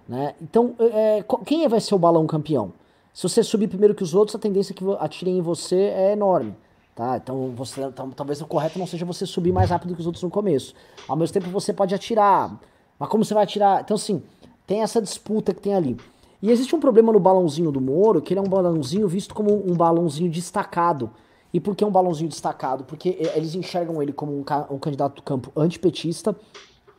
Né? 0.08 0.34
Então, 0.40 0.74
é, 0.78 1.24
quem 1.44 1.66
vai 1.68 1.80
ser 1.80 1.94
o 1.94 1.98
balão 1.98 2.26
campeão? 2.26 2.72
Se 3.12 3.22
você 3.22 3.42
subir 3.42 3.68
primeiro 3.68 3.94
que 3.94 4.02
os 4.02 4.14
outros, 4.14 4.34
a 4.34 4.38
tendência 4.38 4.74
que 4.74 4.84
atirem 5.00 5.38
em 5.38 5.42
você 5.42 5.76
é 5.76 6.12
enorme. 6.12 6.54
Tá? 6.94 7.16
Então, 7.16 7.52
você, 7.54 7.82
então, 7.82 8.10
talvez 8.10 8.40
o 8.40 8.46
correto 8.46 8.78
não 8.78 8.86
seja 8.86 9.04
você 9.04 9.26
subir 9.26 9.52
mais 9.52 9.70
rápido 9.70 9.94
que 9.94 10.00
os 10.00 10.06
outros 10.06 10.22
no 10.22 10.30
começo. 10.30 10.74
Ao 11.06 11.16
mesmo 11.16 11.34
tempo, 11.34 11.50
você 11.50 11.72
pode 11.72 11.94
atirar. 11.94 12.58
Mas 12.98 13.08
como 13.08 13.24
você 13.24 13.34
vai 13.34 13.44
atirar? 13.44 13.82
Então, 13.82 13.94
assim, 13.94 14.22
tem 14.66 14.82
essa 14.82 15.00
disputa 15.00 15.52
que 15.52 15.60
tem 15.60 15.74
ali. 15.74 15.96
E 16.40 16.50
existe 16.50 16.74
um 16.74 16.80
problema 16.80 17.12
no 17.12 17.20
balãozinho 17.20 17.70
do 17.70 17.80
Moro, 17.80 18.22
que 18.22 18.32
ele 18.32 18.40
é 18.40 18.42
um 18.42 18.48
balãozinho 18.48 19.06
visto 19.08 19.34
como 19.34 19.52
um 19.68 19.76
balãozinho 19.76 20.30
destacado. 20.30 21.10
E 21.52 21.60
por 21.60 21.74
que 21.74 21.84
um 21.84 21.90
balãozinho 21.90 22.28
destacado? 22.28 22.84
Porque 22.84 23.16
eles 23.34 23.54
enxergam 23.54 24.02
ele 24.02 24.12
como 24.12 24.32
um, 24.32 24.44
um 24.70 24.78
candidato 24.78 25.16
do 25.16 25.22
campo 25.22 25.50
antipetista, 25.56 26.36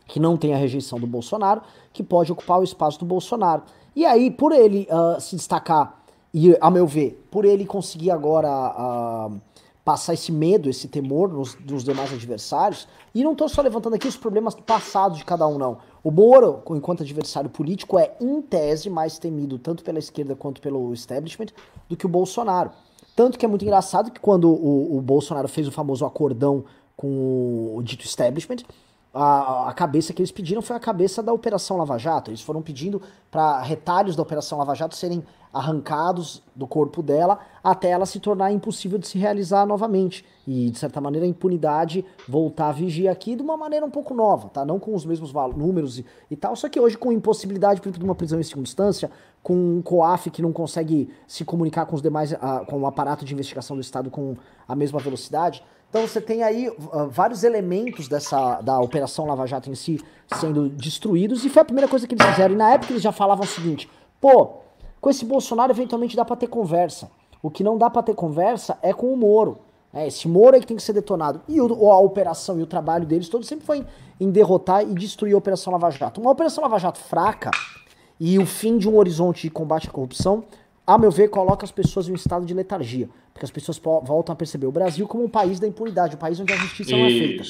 que 0.08 0.20
não 0.20 0.36
tem 0.36 0.54
a 0.54 0.58
rejeição 0.58 1.00
do 1.00 1.06
Bolsonaro, 1.06 1.62
que 1.94 2.04
pode 2.04 2.32
ocupar 2.32 2.60
o 2.60 2.64
espaço 2.64 3.00
do 3.00 3.06
Bolsonaro. 3.06 3.64
E 3.96 4.06
aí, 4.06 4.32
por 4.32 4.52
ele 4.52 4.88
uh, 4.90 5.22
se 5.22 5.36
destacar, 5.36 6.02
e 6.34 6.56
a 6.60 6.70
meu 6.70 6.88
ver, 6.88 7.26
por 7.30 7.46
ele 7.46 7.66
conseguir 7.66 8.12
agora 8.12 8.50
uh, 8.50 9.40
passar 9.86 10.14
esse 10.14 10.32
medo, 10.32 10.70
esse 10.70 10.88
temor 10.88 11.30
nos, 11.30 11.58
nos 11.60 11.84
demais 11.84 12.12
adversários, 12.12 12.88
e 13.14 13.24
não 13.24 13.32
estou 13.32 13.50
só 13.50 13.62
levantando 13.62 13.96
aqui 13.96 14.08
os 14.08 14.18
problemas 14.18 14.56
passados 14.56 15.18
de 15.18 15.26
cada 15.26 15.48
um, 15.48 15.58
não. 15.58 15.78
O 16.04 16.12
Moro, 16.12 16.62
enquanto 16.72 17.04
adversário 17.04 17.50
político, 17.50 17.98
é, 17.98 18.16
em 18.22 18.42
tese, 18.42 18.90
mais 18.90 19.20
temido 19.20 19.60
tanto 19.60 19.84
pela 19.84 20.00
esquerda 20.00 20.36
quanto 20.36 20.62
pelo 20.62 20.94
establishment 20.94 21.48
do 21.88 21.98
que 21.98 22.06
o 22.06 22.10
Bolsonaro. 22.10 22.72
Tanto 23.20 23.38
que 23.38 23.46
é 23.46 23.50
muito 23.50 23.64
engraçado 23.64 24.12
que 24.12 24.20
quando 24.22 24.50
o, 24.50 24.98
o 24.98 25.02
Bolsonaro 25.02 25.50
fez 25.50 25.68
o 25.68 25.74
famoso 25.74 26.06
acordão 26.06 26.64
com 26.96 27.76
o 27.76 27.84
dito 27.84 28.06
establishment, 28.06 28.64
a, 29.14 29.68
a, 29.68 29.74
cabeça 29.74 30.14
que 30.14 30.22
eles 30.22 30.32
pediram 30.32 30.62
foi 30.62 30.78
a 30.78 30.80
cabeça 30.80 31.22
da 31.22 31.34
Operação 31.34 31.76
Lava 31.76 31.98
Jato. 31.98 32.32
Eles 32.32 32.40
foram 32.40 32.62
pedindo 32.62 33.02
para 33.30 33.62
retalhos 33.62 34.16
da 34.16 34.22
Operação 34.22 34.58
Lava 34.58 34.74
Jato 34.74 34.96
serem 34.96 35.22
arrancados 35.54 36.44
do 36.56 36.68
corpo 36.68 37.02
dela 37.02 37.40
até 37.64 37.90
ela 37.90 38.06
se 38.06 38.20
tornar 38.20 38.52
impossível 38.52 38.98
de 38.98 39.08
se 39.08 39.18
realizar 39.18 39.66
novamente. 39.66 40.24
E, 40.48 40.70
de 40.70 40.80
certa 40.80 41.02
maneira, 41.02 41.26
a 41.26 41.30
impunidade 41.30 42.06
voltar 42.28 42.70
a 42.70 42.72
vigiar 42.72 43.12
aqui 43.12 43.36
de 43.36 43.42
uma 43.42 43.58
maneira 43.58 43.86
um 43.86 43.90
pouco 43.90 44.14
nova, 44.14 44.48
tá? 44.48 44.64
Não 44.64 44.80
com 44.80 44.96
os 44.96 45.06
mesmos 45.06 45.34
números 45.58 46.00
e, 46.00 46.06
e 46.32 46.36
tal, 46.36 46.56
só 46.56 46.70
que 46.70 46.80
hoje 46.80 46.98
com 46.98 47.12
impossibilidade, 47.12 47.82
por 47.82 47.88
exemplo, 47.88 48.00
de 48.00 48.06
uma 48.06 48.16
prisão 48.16 48.40
em 48.40 48.44
segunda 48.44 48.68
instância, 48.68 49.12
com 49.42 49.54
um 49.54 49.82
COAF 49.82 50.30
que 50.30 50.42
não 50.42 50.52
consegue 50.52 51.10
se 51.28 51.46
comunicar 51.46 51.86
com 51.86 51.96
os 51.96 52.02
demais, 52.02 52.32
uh, 52.34 52.66
com 52.68 52.80
o 52.82 52.86
aparato 52.86 53.24
de 53.24 53.34
investigação 53.34 53.76
do 53.76 53.82
Estado 53.82 54.10
com 54.10 54.36
a 54.68 54.76
mesma 54.76 55.00
velocidade. 55.00 55.64
Então 55.90 56.06
você 56.08 56.22
tem 56.22 56.44
aí 56.44 56.70
uh, 56.70 57.10
vários 57.10 57.44
elementos 57.44 58.08
dessa 58.08 58.62
da 58.62 58.80
Operação 58.80 59.26
Lava 59.26 59.48
Jato 59.48 59.70
em 59.70 59.76
si 59.76 60.00
sendo 60.40 60.70
destruídos 60.70 61.44
e 61.46 61.50
foi 61.50 61.62
a 61.64 61.66
primeira 61.66 61.88
coisa 61.88 62.08
que 62.08 62.14
eles 62.14 62.26
fizeram. 62.28 62.54
E 62.54 62.58
na 62.58 62.72
época 62.72 62.94
eles 62.94 63.02
já 63.02 63.12
falavam 63.12 63.44
o 63.44 63.48
seguinte: 63.48 63.90
pô, 64.22 64.60
com 65.02 65.10
esse 65.10 65.26
Bolsonaro 65.26 65.72
eventualmente 65.72 66.16
dá 66.16 66.24
para 66.24 66.36
ter 66.36 66.48
conversa. 66.48 67.10
O 67.42 67.50
que 67.50 67.64
não 67.64 67.78
dá 67.78 67.90
para 67.90 68.04
ter 68.04 68.14
conversa 68.14 68.78
é 68.82 68.94
com 68.94 69.12
o 69.12 69.18
Moro. 69.18 69.60
É, 69.92 70.06
esse 70.06 70.28
Moro 70.28 70.56
é 70.56 70.60
que 70.60 70.68
tem 70.68 70.78
que 70.78 70.84
ser 70.84 70.94
detonado. 70.94 71.42
E 71.48 71.60
o, 71.60 71.92
a 71.92 71.98
operação 71.98 72.60
e 72.60 72.62
o 72.62 72.68
trabalho 72.68 73.06
deles 73.08 73.28
todos 73.28 73.48
sempre 73.48 73.66
foi 73.66 73.80
em, 73.80 73.86
em 74.28 74.30
derrotar 74.30 74.84
e 74.84 74.94
destruir 74.94 75.34
a 75.34 75.38
Operação 75.38 75.74
Lava 75.74 75.90
Jato. 75.90 76.22
Uma 76.22 76.32
Operação 76.32 76.62
Lava 76.62 76.78
Jato 76.78 77.00
fraca 77.00 77.50
e 78.20 78.38
o 78.38 78.46
fim 78.46 78.78
de 78.78 78.90
um 78.90 78.98
horizonte 78.98 79.44
de 79.44 79.50
combate 79.50 79.88
à 79.88 79.92
corrupção 79.92 80.44
a 80.90 80.98
meu 80.98 81.12
ver, 81.12 81.28
coloca 81.28 81.64
as 81.64 81.72
pessoas 81.72 82.10
em 82.10 82.12
um 82.14 82.16
estado 82.16 82.44
de 82.48 82.52
letargia. 82.52 83.08
Porque 83.32 83.46
as 83.46 83.52
pessoas 83.52 83.78
voltam 83.78 84.34
a 84.34 84.36
perceber 84.36 84.66
o 84.66 84.72
Brasil 84.72 85.08
como 85.08 85.24
um 85.24 85.30
país 85.30 85.60
da 85.60 85.68
impunidade, 85.68 86.16
um 86.16 86.18
país 86.18 86.40
onde 86.40 86.52
a 86.52 86.56
justiça 86.56 86.98
não 86.98 87.06
é 87.06 87.10
feita. 87.10 87.44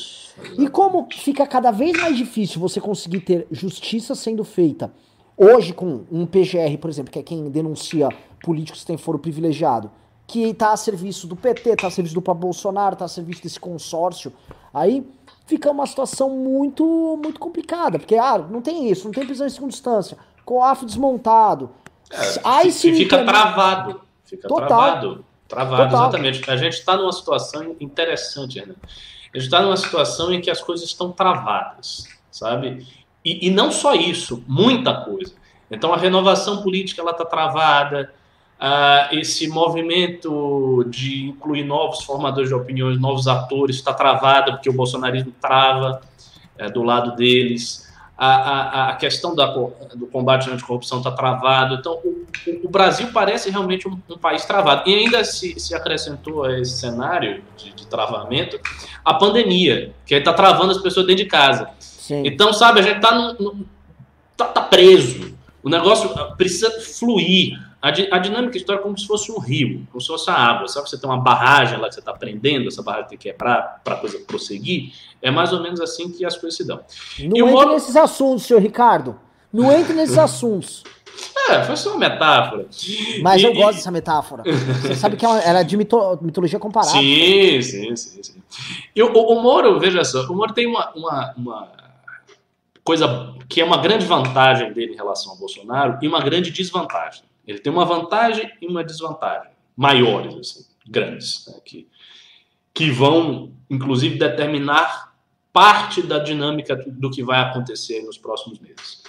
E 0.58 0.68
como 0.68 1.08
fica 1.10 1.48
cada 1.48 1.72
vez 1.72 1.98
mais 1.98 2.18
difícil 2.18 2.60
você 2.60 2.82
conseguir 2.82 3.22
ter 3.22 3.48
justiça 3.50 4.14
sendo 4.14 4.44
feita, 4.44 4.92
hoje 5.38 5.72
com 5.72 6.04
um 6.12 6.26
PGR, 6.26 6.78
por 6.82 6.90
exemplo, 6.90 7.14
que 7.14 7.20
é 7.20 7.24
quem 7.24 7.50
denuncia 7.50 8.10
políticos 8.44 8.82
que 8.82 8.88
têm 8.88 8.98
foro 8.98 9.18
privilegiado, 9.18 9.90
que 10.28 10.44
está 10.44 10.74
a 10.74 10.78
serviço 10.78 11.26
do 11.26 11.38
PT, 11.38 11.70
está 11.70 11.88
a 11.88 11.92
serviço 11.92 12.20
do 12.20 12.34
Bolsonaro, 12.34 12.92
está 12.92 13.06
a 13.06 13.08
serviço 13.08 13.42
desse 13.42 13.60
consórcio, 13.60 14.34
aí 14.74 15.08
fica 15.46 15.72
uma 15.72 15.88
situação 15.88 16.30
muito 16.30 17.18
muito 17.24 17.40
complicada, 17.40 17.98
porque 17.98 18.16
ah, 18.16 18.38
não 18.38 18.62
tem 18.62 18.92
isso, 18.92 19.06
não 19.06 19.14
tem 19.14 19.26
prisão 19.26 19.48
em 19.48 19.50
segunda 19.50 19.74
instância, 19.74 20.18
COAF 20.50 20.84
desmontado, 20.84 21.70
é, 22.12 22.42
Aí 22.44 22.72
sim, 22.72 22.96
fica 22.96 23.24
travado. 23.24 24.02
Fica 24.26 24.48
Total. 24.48 24.68
travado. 24.68 25.26
Travado, 25.48 25.84
Total. 25.84 26.02
exatamente. 26.02 26.50
A 26.50 26.58
gente 26.58 26.74
está 26.74 26.98
numa 26.98 27.12
situação 27.12 27.76
interessante, 27.80 28.60
né? 28.66 28.74
A 29.32 29.38
gente 29.38 29.46
está 29.46 29.62
numa 29.62 29.78
situação 29.78 30.34
em 30.34 30.42
que 30.42 30.50
as 30.50 30.60
coisas 30.60 30.88
estão 30.88 31.12
travadas, 31.12 32.08
sabe? 32.32 32.88
E, 33.24 33.46
e 33.48 33.52
não 33.52 33.72
só 33.72 33.94
isso, 33.94 34.44
muita 34.48 35.02
coisa. 35.02 35.36
Então 35.70 35.94
a 35.94 35.98
renovação 35.98 36.64
política 36.64 37.00
ela 37.00 37.12
está 37.12 37.26
travada, 37.26 38.12
uh, 38.60 39.16
esse 39.16 39.48
movimento 39.48 40.84
de 40.90 41.28
incluir 41.28 41.64
novos 41.64 42.04
formadores 42.04 42.50
de 42.50 42.56
opiniões, 42.56 43.00
novos 43.00 43.28
atores 43.28 43.76
está 43.76 43.94
travado 43.94 44.54
porque 44.54 44.70
o 44.70 44.74
bolsonarismo 44.74 45.32
trava 45.40 46.02
é, 46.58 46.72
do 46.72 46.82
lado 46.82 47.16
deles 47.16 47.89
a, 48.20 48.28
a, 48.28 48.90
a 48.90 48.96
questão 48.98 49.34
da, 49.34 49.46
do 49.46 50.06
combate 50.12 50.50
à 50.50 50.54
anticorrupção 50.54 50.98
está 50.98 51.10
travado. 51.10 51.76
Então, 51.76 51.94
o, 52.04 52.26
o, 52.66 52.70
Brasil 52.70 53.08
parece 53.14 53.50
realmente 53.50 53.88
um, 53.88 53.98
um, 54.10 54.18
país 54.18 54.44
travado. 54.44 54.90
E 54.90 54.94
ainda 54.94 55.24
se, 55.24 55.58
se 55.58 55.74
acrescentou 55.74 56.44
a 56.44 56.60
esse 56.60 56.78
cenário 56.78 57.42
de, 57.56 57.74
de 57.74 57.88
travamento 57.88 58.60
a 59.06 59.14
pandemia, 59.14 59.94
que 60.06 60.14
está 60.16 60.34
travando 60.34 60.72
as 60.72 60.80
pessoas 60.80 61.08
dentro 61.08 61.24
de 61.24 61.30
casa. 61.30 61.70
Sim. 61.80 62.24
Então, 62.26 62.52
sabe, 62.52 62.82
a 62.82 62.84
gente 62.84 62.98
está 62.98 63.34
tá, 64.36 64.46
tá 64.46 64.62
preso. 64.64 65.34
O 65.64 65.70
negócio 65.70 66.12
ah, 66.20 66.34
precisa 66.36 66.70
fluir. 66.82 67.58
A, 67.82 67.92
di, 67.92 68.10
a 68.12 68.18
dinâmica 68.18 68.58
histórica 68.58 68.84
é 68.84 68.86
como 68.86 68.98
se 68.98 69.08
fosse 69.08 69.32
um 69.32 69.40
rio, 69.40 69.88
como 69.90 70.02
se 70.02 70.08
fosse 70.08 70.30
a 70.30 70.34
água. 70.34 70.68
Sabe 70.68 70.86
que 70.86 70.90
você 70.90 71.00
tem 71.00 71.10
uma 71.10 71.20
barragem 71.20 71.80
lá 71.80 71.88
que 71.88 71.94
você 71.96 72.02
está 72.02 72.14
prendendo, 72.14 72.68
essa 72.68 72.84
barragem 72.84 73.10
tem 73.10 73.18
que 73.18 73.30
quebrar 73.30 73.82
para 73.84 73.96
a 73.96 73.98
coisa 73.98 74.20
prosseguir? 74.20 74.94
É 75.22 75.32
mais 75.32 75.54
ou 75.54 75.62
menos 75.62 75.80
assim 75.80 76.12
que 76.12 76.26
as 76.26 76.38
coisas 76.38 76.58
se 76.58 76.66
dão. 76.66 76.82
Não 77.20 77.48
e 77.48 77.52
entre 77.52 77.74
nesses 77.74 77.96
assuntos, 77.96 78.46
senhor 78.46 78.62
Ricardo. 78.62 79.18
Não 79.52 79.72
entre 79.72 79.94
nesses 79.94 80.18
assuntos. 80.20 80.84
É, 81.50 81.64
foi 81.64 81.76
só 81.76 81.92
uma 81.92 82.00
metáfora. 82.00 82.68
Mas 83.22 83.42
e, 83.42 83.46
eu 83.46 83.54
gosto 83.54 83.78
dessa 83.78 83.92
metáfora. 83.92 84.44
Você 84.44 84.96
sabe 84.96 85.16
que 85.16 85.26
ela 85.26 85.60
é 85.60 85.64
de 85.64 85.78
mito, 85.78 86.20
mitologia 86.22 86.60
comparada. 86.60 86.92
Sim, 86.92 87.62
sim, 87.62 87.96
sim. 87.96 88.24
sim. 88.24 88.44
E 88.96 89.02
o, 89.02 89.12
o, 89.12 89.42
Moro, 89.42 89.80
veja 89.80 90.04
só, 90.04 90.24
o 90.26 90.36
Moro 90.36 90.54
tem 90.54 90.68
uma, 90.68 90.92
uma, 90.94 91.34
uma 91.36 91.72
coisa 92.84 93.34
que 93.48 93.62
é 93.62 93.66
uma 93.66 93.78
grande 93.78 94.06
vantagem 94.06 94.72
dele 94.74 94.94
em 94.94 94.96
relação 94.96 95.32
ao 95.32 95.38
Bolsonaro 95.38 95.98
e 96.02 96.08
uma 96.08 96.22
grande 96.22 96.52
desvantagem. 96.52 97.24
Ele 97.50 97.58
tem 97.58 97.74
uma 97.74 97.84
vantagem 97.84 98.48
e 98.62 98.68
uma 98.68 98.84
desvantagem 98.84 99.52
maiores, 99.76 100.36
assim, 100.36 100.66
grandes, 100.88 101.48
né, 101.48 101.60
que, 101.66 101.88
que 102.72 102.92
vão, 102.92 103.54
inclusive, 103.68 104.20
determinar 104.20 105.16
parte 105.52 106.04
da 106.04 106.20
dinâmica 106.20 106.76
do 106.76 107.10
que 107.10 107.24
vai 107.24 107.40
acontecer 107.40 108.04
nos 108.04 108.20
próximos 108.20 108.60
meses. 108.60 109.04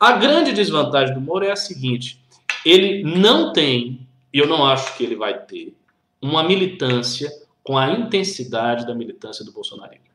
A 0.00 0.12
grande 0.12 0.54
desvantagem 0.54 1.14
do 1.14 1.20
Moro 1.20 1.44
é 1.44 1.50
a 1.50 1.56
seguinte: 1.56 2.24
ele 2.64 3.02
não 3.02 3.52
tem, 3.52 4.08
e 4.32 4.38
eu 4.38 4.46
não 4.48 4.64
acho 4.64 4.96
que 4.96 5.04
ele 5.04 5.14
vai 5.14 5.38
ter, 5.44 5.76
uma 6.22 6.42
militância 6.42 7.30
com 7.62 7.76
a 7.76 7.90
intensidade 7.92 8.86
da 8.86 8.94
militância 8.94 9.44
do 9.44 9.52
bolsonarismo. 9.52 10.06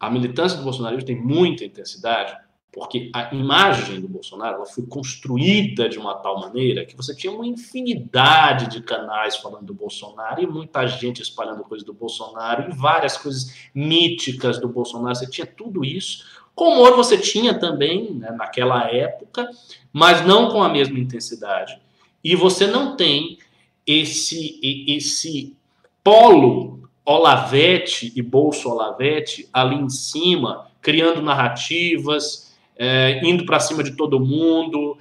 A 0.00 0.10
militância 0.10 0.58
do 0.58 0.64
bolsonarismo 0.64 1.06
tem 1.06 1.16
muita 1.16 1.64
intensidade 1.64 2.36
porque 2.72 3.10
a 3.12 3.34
imagem 3.34 4.00
do 4.00 4.08
Bolsonaro 4.08 4.64
foi 4.64 4.86
construída 4.86 5.88
de 5.88 5.98
uma 5.98 6.14
tal 6.14 6.38
maneira 6.38 6.84
que 6.84 6.96
você 6.96 7.14
tinha 7.14 7.32
uma 7.32 7.46
infinidade 7.46 8.68
de 8.68 8.80
canais 8.80 9.36
falando 9.36 9.66
do 9.66 9.74
Bolsonaro 9.74 10.40
e 10.40 10.46
muita 10.46 10.86
gente 10.86 11.20
espalhando 11.20 11.64
coisas 11.64 11.84
do 11.84 11.92
Bolsonaro 11.92 12.70
e 12.70 12.74
várias 12.74 13.16
coisas 13.16 13.52
míticas 13.74 14.60
do 14.60 14.68
Bolsonaro. 14.68 15.16
Você 15.16 15.28
tinha 15.28 15.46
tudo 15.46 15.84
isso. 15.84 16.24
Com 16.54 16.68
o 16.68 16.76
Moro 16.76 16.96
você 16.96 17.18
tinha 17.18 17.58
também, 17.58 18.12
né, 18.12 18.30
naquela 18.30 18.88
época, 18.88 19.50
mas 19.92 20.24
não 20.24 20.50
com 20.50 20.62
a 20.62 20.68
mesma 20.68 20.98
intensidade. 20.98 21.76
E 22.22 22.36
você 22.36 22.66
não 22.68 22.96
tem 22.96 23.38
esse, 23.84 24.60
esse 24.86 25.56
polo 26.04 26.88
Olavete 27.04 28.12
e 28.14 28.22
Bolso 28.22 28.68
Olavete 28.68 29.48
ali 29.52 29.74
em 29.74 29.88
cima, 29.88 30.70
criando 30.80 31.20
narrativas, 31.20 32.49
é, 32.82 33.20
indo 33.22 33.44
para 33.44 33.60
cima 33.60 33.84
de 33.84 33.90
todo 33.90 34.18
mundo, 34.18 34.96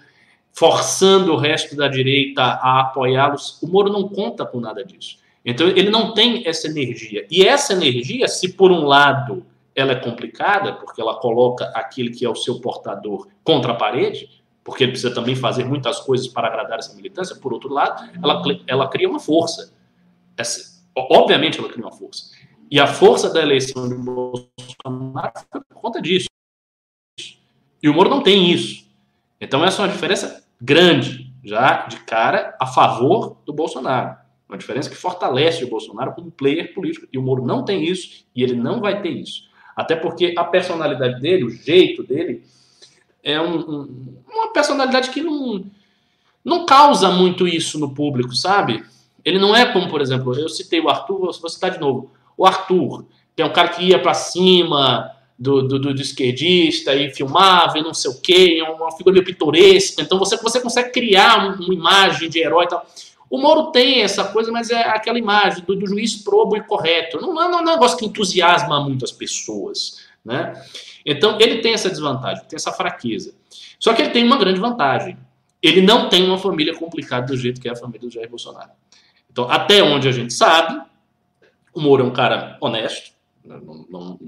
forçando 0.51 1.31
o 1.31 1.37
resto 1.37 1.77
da 1.77 1.87
direita 1.87 2.43
a 2.43 2.81
apoiá-los. 2.81 3.57
O 3.63 3.67
Moro 3.67 3.89
não 3.89 4.09
conta 4.09 4.45
com 4.45 4.59
nada 4.59 4.83
disso. 4.83 5.17
Então 5.45 5.65
ele 5.65 5.89
não 5.89 6.13
tem 6.13 6.45
essa 6.45 6.67
energia. 6.67 7.25
E 7.31 7.47
essa 7.47 7.71
energia, 7.71 8.27
se 8.27 8.51
por 8.51 8.69
um 8.69 8.83
lado 8.83 9.45
ela 9.73 9.93
é 9.93 9.95
complicada, 9.95 10.73
porque 10.73 10.99
ela 10.99 11.15
coloca 11.21 11.71
aquele 11.73 12.09
que 12.09 12.25
é 12.25 12.29
o 12.29 12.35
seu 12.35 12.59
portador 12.59 13.29
contra 13.45 13.71
a 13.71 13.75
parede, 13.75 14.29
porque 14.61 14.83
ele 14.83 14.91
precisa 14.91 15.13
também 15.13 15.35
fazer 15.35 15.63
muitas 15.63 16.01
coisas 16.01 16.27
para 16.27 16.49
agradar 16.49 16.79
essa 16.79 16.93
militância, 16.93 17.37
por 17.37 17.53
outro 17.53 17.73
lado, 17.73 18.11
ela, 18.21 18.43
ela 18.67 18.87
cria 18.89 19.09
uma 19.09 19.21
força. 19.21 19.73
Essa, 20.35 20.83
obviamente 20.93 21.57
ela 21.57 21.69
cria 21.69 21.85
uma 21.85 21.93
força. 21.93 22.31
E 22.69 22.77
a 22.77 22.85
força 22.85 23.31
da 23.31 23.41
eleição 23.41 23.87
de 23.87 23.95
Bolsonaro 23.95 25.31
foi 25.49 25.61
por 25.61 25.75
conta 25.75 26.01
disso. 26.01 26.27
E 27.81 27.89
o 27.89 27.93
Moro 27.93 28.09
não 28.09 28.21
tem 28.21 28.51
isso. 28.51 28.85
Então 29.39 29.63
essa 29.63 29.81
é 29.81 29.85
uma 29.85 29.91
diferença 29.91 30.43
grande, 30.61 31.31
já 31.43 31.85
de 31.87 31.97
cara, 31.97 32.55
a 32.59 32.65
favor 32.65 33.37
do 33.45 33.53
Bolsonaro. 33.53 34.17
Uma 34.47 34.57
diferença 34.57 34.89
que 34.89 34.95
fortalece 34.95 35.63
o 35.63 35.69
Bolsonaro 35.69 36.13
como 36.13 36.31
player 36.31 36.73
político. 36.73 37.07
E 37.13 37.17
o 37.17 37.21
Moro 37.21 37.45
não 37.45 37.63
tem 37.63 37.83
isso 37.83 38.25
e 38.35 38.43
ele 38.43 38.55
não 38.55 38.81
vai 38.81 39.01
ter 39.01 39.09
isso. 39.09 39.47
Até 39.75 39.95
porque 39.95 40.33
a 40.37 40.43
personalidade 40.43 41.21
dele, 41.21 41.45
o 41.45 41.49
jeito 41.49 42.03
dele, 42.03 42.43
é 43.23 43.39
um, 43.39 43.59
um, 43.59 44.15
uma 44.27 44.51
personalidade 44.51 45.09
que 45.09 45.21
não, 45.21 45.63
não 46.43 46.65
causa 46.65 47.09
muito 47.11 47.47
isso 47.47 47.79
no 47.79 47.93
público, 47.93 48.35
sabe? 48.35 48.83
Ele 49.23 49.37
não 49.37 49.55
é 49.55 49.71
como, 49.71 49.87
por 49.89 50.01
exemplo, 50.01 50.37
eu 50.37 50.49
citei 50.49 50.79
o 50.79 50.89
Arthur, 50.89 51.31
vou 51.39 51.49
citar 51.49 51.71
de 51.71 51.79
novo. 51.79 52.11
O 52.35 52.45
Arthur, 52.45 53.05
que 53.35 53.41
é 53.41 53.45
um 53.45 53.53
cara 53.53 53.69
que 53.69 53.83
ia 53.83 54.01
para 54.01 54.13
cima, 54.13 55.11
do, 55.39 55.61
do, 55.61 55.79
do, 55.79 56.01
esquerdista 56.01 56.93
e 56.93 57.09
filmava 57.13 57.79
e 57.79 57.81
não 57.81 57.93
sei 57.93 58.11
o 58.11 58.19
quê, 58.19 58.61
é 58.61 58.69
uma 58.69 58.91
figura 58.91 59.13
meio 59.13 59.25
pitoresca. 59.25 60.01
Então 60.01 60.19
você, 60.19 60.35
você 60.37 60.59
consegue 60.59 60.91
criar 60.91 61.55
uma 61.57 61.73
imagem 61.73 62.29
de 62.29 62.39
herói 62.39 62.65
e 62.65 62.67
tal. 62.67 62.85
O 63.29 63.37
Moro 63.37 63.71
tem 63.71 64.01
essa 64.01 64.25
coisa, 64.25 64.51
mas 64.51 64.69
é 64.69 64.81
aquela 64.81 65.17
imagem 65.17 65.63
do, 65.63 65.75
do 65.75 65.87
juiz 65.87 66.15
probo 66.15 66.57
e 66.57 66.61
correto. 66.61 67.21
Não, 67.21 67.33
não, 67.33 67.49
não 67.49 67.59
é 67.59 67.61
um 67.61 67.65
negócio 67.65 67.97
que 67.97 68.05
entusiasma 68.05 68.83
muito 68.83 69.05
as 69.05 69.11
pessoas. 69.11 69.99
Né? 70.25 70.61
Então 71.05 71.39
ele 71.39 71.59
tem 71.59 71.73
essa 71.73 71.89
desvantagem, 71.89 72.43
tem 72.45 72.57
essa 72.57 72.73
fraqueza. 72.73 73.33
Só 73.79 73.93
que 73.93 74.01
ele 74.01 74.11
tem 74.11 74.25
uma 74.25 74.37
grande 74.37 74.59
vantagem. 74.59 75.17
Ele 75.61 75.81
não 75.81 76.09
tem 76.09 76.25
uma 76.25 76.37
família 76.37 76.75
complicada 76.75 77.27
do 77.27 77.37
jeito 77.37 77.61
que 77.61 77.69
é 77.69 77.71
a 77.71 77.75
família 77.75 78.07
do 78.07 78.13
Jair 78.13 78.29
Bolsonaro. 78.29 78.71
Então, 79.31 79.49
até 79.49 79.81
onde 79.83 80.07
a 80.07 80.11
gente 80.11 80.33
sabe, 80.33 80.81
o 81.73 81.79
Moro 81.79 82.03
é 82.03 82.05
um 82.05 82.11
cara 82.11 82.57
honesto, 82.59 83.11
não, 83.45 83.85
não, 83.89 84.19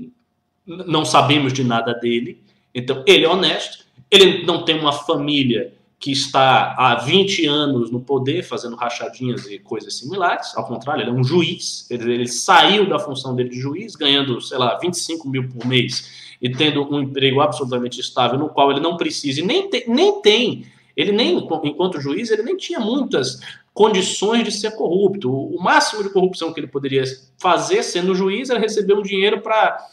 não 0.65 1.03
sabemos 1.05 1.53
de 1.53 1.63
nada 1.63 1.93
dele. 1.93 2.41
Então, 2.73 3.03
ele 3.07 3.25
é 3.25 3.29
honesto, 3.29 3.85
ele 4.09 4.45
não 4.45 4.63
tem 4.63 4.79
uma 4.79 4.93
família 4.93 5.73
que 5.99 6.11
está 6.11 6.73
há 6.77 6.95
20 6.95 7.45
anos 7.45 7.91
no 7.91 8.01
poder, 8.01 8.41
fazendo 8.41 8.75
rachadinhas 8.75 9.45
e 9.45 9.59
coisas 9.59 9.99
similares. 9.99 10.55
Ao 10.57 10.65
contrário, 10.65 11.03
ele 11.03 11.11
é 11.11 11.13
um 11.13 11.23
juiz. 11.23 11.85
Ele, 11.91 12.11
ele, 12.11 12.27
saiu 12.27 12.89
da 12.89 12.97
função 12.97 13.35
dele 13.35 13.49
de 13.49 13.59
juiz, 13.59 13.95
ganhando, 13.95 14.41
sei 14.41 14.57
lá, 14.57 14.79
25 14.79 15.29
mil 15.29 15.47
por 15.47 15.65
mês 15.65 16.35
e 16.41 16.49
tendo 16.49 16.83
um 16.91 17.01
emprego 17.01 17.39
absolutamente 17.39 18.01
estável, 18.01 18.39
no 18.39 18.49
qual 18.49 18.71
ele 18.71 18.79
não 18.79 18.97
precisa 18.97 19.41
e 19.41 19.43
nem, 19.43 19.69
te, 19.69 19.85
nem 19.87 20.21
tem. 20.21 20.65
Ele 20.97 21.11
nem, 21.11 21.37
enquanto 21.63 22.01
juiz, 22.01 22.31
ele 22.31 22.41
nem 22.41 22.57
tinha 22.57 22.79
muitas 22.79 23.39
condições 23.73 24.43
de 24.43 24.51
ser 24.51 24.71
corrupto. 24.71 25.31
O 25.31 25.61
máximo 25.61 26.03
de 26.03 26.09
corrupção 26.09 26.53
que 26.53 26.59
ele 26.59 26.67
poderia 26.67 27.03
fazer, 27.37 27.83
sendo 27.83 28.13
juiz, 28.13 28.49
era 28.49 28.59
receber 28.59 28.93
um 28.93 29.01
dinheiro 29.01 29.41
para 29.41 29.87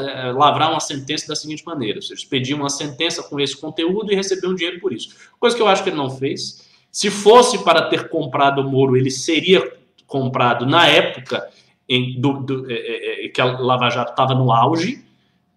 é, 0.00 0.32
lavrar 0.32 0.70
uma 0.70 0.80
sentença 0.80 1.26
da 1.26 1.34
seguinte 1.34 1.64
maneira: 1.64 1.98
ou 1.98 2.02
seja, 2.02 2.24
pedir 2.28 2.54
uma 2.54 2.70
sentença 2.70 3.22
com 3.22 3.40
esse 3.40 3.56
conteúdo 3.56 4.12
e 4.12 4.16
receber 4.16 4.46
um 4.46 4.54
dinheiro 4.54 4.80
por 4.80 4.92
isso. 4.92 5.14
Coisa 5.38 5.56
que 5.56 5.62
eu 5.62 5.68
acho 5.68 5.82
que 5.82 5.90
ele 5.90 5.96
não 5.96 6.10
fez. 6.10 6.64
Se 6.90 7.10
fosse 7.10 7.58
para 7.58 7.88
ter 7.88 8.08
comprado 8.08 8.60
o 8.60 8.70
Moro, 8.70 8.96
ele 8.96 9.10
seria 9.10 9.72
comprado 10.06 10.64
na 10.64 10.86
época 10.86 11.46
em, 11.88 12.18
do, 12.18 12.40
do, 12.40 12.70
é, 12.70 13.26
é, 13.26 13.28
que 13.28 13.40
a 13.40 13.44
Lava 13.44 13.90
Jato 13.90 14.12
estava 14.12 14.34
no 14.34 14.52
auge. 14.52 15.04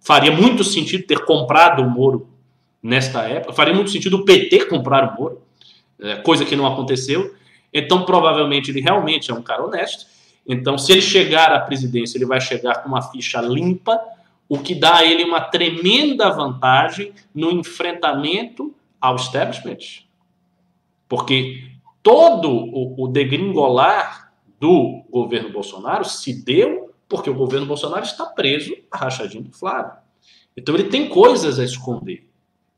Faria 0.02 0.32
muito 0.32 0.64
sentido 0.64 1.06
ter 1.06 1.24
comprado 1.24 1.82
o 1.82 1.90
Moro 1.90 2.28
nesta 2.82 3.24
época. 3.24 3.54
Faria 3.54 3.74
muito 3.74 3.92
sentido 3.92 4.18
o 4.18 4.26
PT 4.26 4.66
comprar 4.66 5.14
o 5.14 5.22
Moro, 5.22 5.42
coisa 6.24 6.44
que 6.44 6.56
não 6.56 6.66
aconteceu. 6.66 7.36
Então, 7.74 8.04
provavelmente, 8.04 8.72
ele 8.72 8.82
realmente 8.82 9.32
é 9.32 9.34
um 9.34 9.42
cara 9.42 9.64
honesto. 9.64 10.06
Então, 10.48 10.78
se 10.78 10.92
ele 10.92 11.02
chegar 11.02 11.52
à 11.52 11.60
presidência, 11.60 12.18
ele 12.18 12.26
vai 12.26 12.42
chegar 12.42 12.82
com 12.82 12.90
uma 12.90 13.02
ficha 13.02 13.40
limpa, 13.42 14.00
o 14.48 14.58
que 14.58 14.74
dá 14.74 14.98
a 14.98 15.06
ele 15.06 15.24
uma 15.24 15.42
tremenda 15.42 16.30
vantagem 16.32 17.14
no 17.34 17.52
enfrentamento 17.52 18.74
ao 19.00 19.16
establishment. 19.16 19.78
Porque 21.08 21.70
todo 22.02 22.50
o, 22.50 23.04
o 23.04 23.08
degringolar 23.08 24.34
do 24.60 25.04
governo 25.10 25.52
Bolsonaro 25.52 26.04
se 26.04 26.34
deu 26.44 26.94
porque 27.08 27.30
o 27.30 27.34
governo 27.34 27.66
Bolsonaro 27.66 28.04
está 28.04 28.26
preso 28.26 28.76
a 28.92 28.98
rachadinha 28.98 29.44
do 29.44 29.52
Flávio. 29.52 29.94
Então 30.56 30.76
ele 30.76 30.86
tem 30.86 31.10
coisas 31.10 31.58
a 31.60 31.64
esconder. 31.64 32.30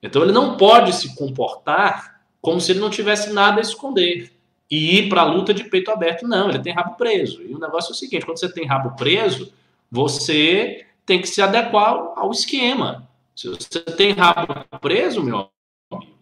Então 0.01 0.21
ele 0.23 0.32
não 0.32 0.56
pode 0.58 0.93
se 0.93 1.15
comportar 1.15 2.21
como 2.41 2.60
se 2.60 2.71
ele 2.71 2.80
não 2.80 2.89
tivesse 2.89 3.34
nada 3.34 3.60
a 3.60 3.62
esconder 3.62 4.32
e 4.71 4.99
ir 4.99 5.10
para 5.10 5.21
a 5.21 5.25
luta 5.25 5.53
de 5.53 5.65
peito 5.65 5.91
aberto. 5.91 6.25
Não, 6.25 6.49
ele 6.49 6.60
tem 6.60 6.73
rabo 6.73 6.95
preso. 6.95 7.43
E 7.43 7.53
o 7.53 7.60
negócio 7.60 7.91
é 7.91 7.93
o 7.93 7.97
seguinte: 7.97 8.25
quando 8.25 8.39
você 8.39 8.51
tem 8.51 8.65
rabo 8.65 8.95
preso, 8.95 9.53
você 9.91 10.86
tem 11.05 11.21
que 11.21 11.27
se 11.27 11.41
adequar 11.41 12.13
ao 12.15 12.31
esquema. 12.31 13.07
Se 13.36 13.49
você 13.49 13.81
tem 13.81 14.13
rabo 14.13 14.65
preso, 14.79 15.21
meu 15.21 15.49
amigo, 15.91 16.13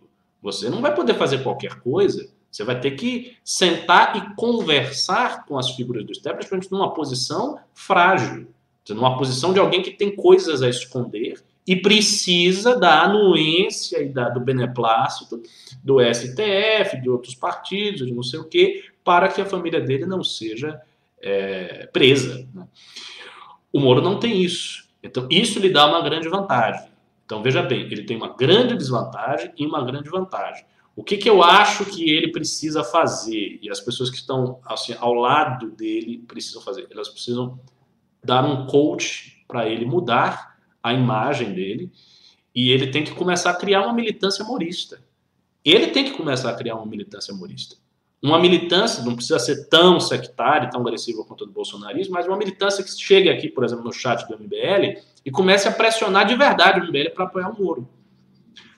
você 0.42 0.70
não 0.70 0.82
vai 0.82 0.96
poder 0.96 1.14
fazer 1.14 1.44
qualquer 1.44 1.80
coisa. 1.82 2.28
Você 2.52 2.64
vai 2.64 2.80
ter 2.80 2.92
que 2.92 3.38
sentar 3.46 4.18
e 4.18 4.36
conversar 4.36 5.46
com 5.46 5.56
as 5.56 5.70
figuras 5.70 6.04
do 6.04 6.12
establishment 6.12 6.62
numa 6.72 6.92
posição 6.96 7.60
frágil, 7.76 8.48
numa 8.90 9.16
posição 9.20 9.54
de 9.54 9.60
alguém 9.60 9.84
que 9.84 9.92
tem 9.92 10.16
coisas 10.16 10.64
a 10.64 10.70
esconder 10.70 11.40
e 11.70 11.76
precisa 11.76 12.80
da 12.80 13.04
anuência 13.04 14.02
e 14.02 14.10
da, 14.10 14.28
do 14.28 14.40
beneplácito 14.40 15.40
do 15.84 16.00
STF, 16.02 17.00
de 17.00 17.08
outros 17.08 17.36
partidos, 17.36 18.08
de 18.08 18.12
não 18.12 18.24
sei 18.24 18.40
o 18.40 18.46
quê, 18.46 18.86
para 19.04 19.28
que 19.28 19.40
a 19.40 19.46
família 19.46 19.80
dele 19.80 20.08
não 20.08 20.24
seja 20.24 20.82
é, 21.22 21.86
presa. 21.94 22.50
Né? 22.52 22.68
O 23.72 23.80
Moro 23.80 24.02
não 24.02 24.20
tem 24.20 24.42
isso. 24.42 24.90
Então, 25.04 25.28
isso 25.30 25.60
lhe 25.60 25.70
dá 25.70 25.86
uma 25.86 26.02
grande 26.02 26.28
vantagem. 26.28 26.90
Então, 27.24 27.44
veja 27.44 27.62
bem, 27.62 27.82
ele 27.82 28.04
tem 28.04 28.18
uma 28.18 28.36
grande 28.36 28.76
desvantagem 28.76 29.54
e 29.56 29.64
uma 29.64 29.86
grande 29.86 30.10
vantagem. 30.10 30.66
O 30.96 31.04
que, 31.04 31.18
que 31.18 31.30
eu 31.30 31.44
acho 31.44 31.86
que 31.86 32.10
ele 32.10 32.32
precisa 32.32 32.84
fazer, 32.84 33.60
e 33.62 33.70
as 33.70 33.80
pessoas 33.80 34.10
que 34.10 34.18
estão 34.18 34.60
assim, 34.66 34.96
ao 35.00 35.14
lado 35.14 35.70
dele 35.70 36.24
precisam 36.28 36.64
fazer? 36.64 36.88
Elas 36.90 37.10
precisam 37.10 37.60
dar 38.24 38.44
um 38.44 38.66
coach 38.66 39.46
para 39.48 39.70
ele 39.70 39.86
mudar 39.86 40.49
a 40.82 40.94
imagem 40.94 41.54
dele, 41.54 41.92
e 42.54 42.72
ele 42.72 42.88
tem 42.88 43.04
que 43.04 43.12
começar 43.12 43.52
a 43.52 43.56
criar 43.56 43.82
uma 43.84 43.94
militância 43.94 44.44
morista. 44.44 45.02
Ele 45.64 45.88
tem 45.88 46.06
que 46.06 46.12
começar 46.12 46.50
a 46.50 46.56
criar 46.56 46.76
uma 46.76 46.86
militância 46.86 47.34
morista. 47.34 47.76
Uma 48.22 48.40
militância, 48.40 49.04
não 49.04 49.16
precisa 49.16 49.40
ser 49.40 49.70
tão 49.70 50.00
sectária, 50.00 50.70
tão 50.70 50.82
agressiva 50.82 51.24
quanto 51.24 51.44
o 51.44 51.48
do 51.48 51.54
bolsonarismo, 51.54 52.14
mas 52.14 52.28
uma 52.28 52.38
militância 52.38 52.84
que 52.84 52.92
chegue 52.92 53.30
aqui, 53.30 53.48
por 53.48 53.64
exemplo, 53.64 53.86
no 53.86 53.94
chat 53.94 54.28
do 54.28 54.38
MBL 54.38 55.00
e 55.26 55.32
comece 55.32 55.68
a 55.68 55.72
pressionar 55.72 56.28
de 56.28 56.36
verdade 56.36 56.82
o 56.82 56.84
MBL 56.84 57.12
para 57.14 57.26
apoiar 57.26 57.50
o 57.50 57.64
Moro. 57.64 57.88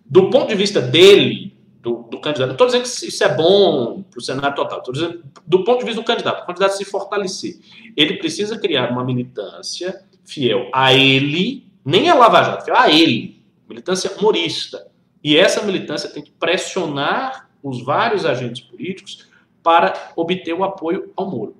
Do 0.05 0.29
ponto 0.29 0.49
de 0.49 0.55
vista 0.55 0.79
dele, 0.79 1.57
do, 1.81 2.03
do 2.03 2.19
candidato, 2.19 2.49
não 2.49 2.53
estou 2.53 2.67
dizendo 2.67 2.83
que 2.83 3.07
isso 3.07 3.23
é 3.23 3.35
bom 3.35 4.03
para 4.03 4.19
o 4.19 4.21
Senado 4.21 4.55
total, 4.55 4.79
estou 4.79 4.93
dizendo 4.93 5.23
do 5.47 5.63
ponto 5.63 5.79
de 5.79 5.85
vista 5.85 5.99
do 5.99 6.05
candidato, 6.05 6.43
o 6.43 6.45
candidato 6.45 6.77
se 6.77 6.85
fortalecer. 6.85 7.59
Ele 7.97 8.17
precisa 8.17 8.59
criar 8.59 8.91
uma 8.91 9.03
militância 9.03 10.03
fiel 10.23 10.69
a 10.71 10.93
ele, 10.93 11.70
nem 11.83 12.09
a 12.09 12.15
Lava 12.15 12.43
Jato, 12.43 12.65
fiel 12.65 12.77
a 12.77 12.89
ele, 12.89 13.43
militância 13.67 14.11
morista. 14.21 14.87
E 15.23 15.37
essa 15.37 15.61
militância 15.63 16.09
tem 16.09 16.23
que 16.23 16.31
pressionar 16.31 17.49
os 17.61 17.83
vários 17.83 18.25
agentes 18.25 18.61
políticos 18.61 19.27
para 19.61 20.11
obter 20.15 20.53
o 20.53 20.63
apoio 20.63 21.11
ao 21.15 21.29
Moro. 21.29 21.55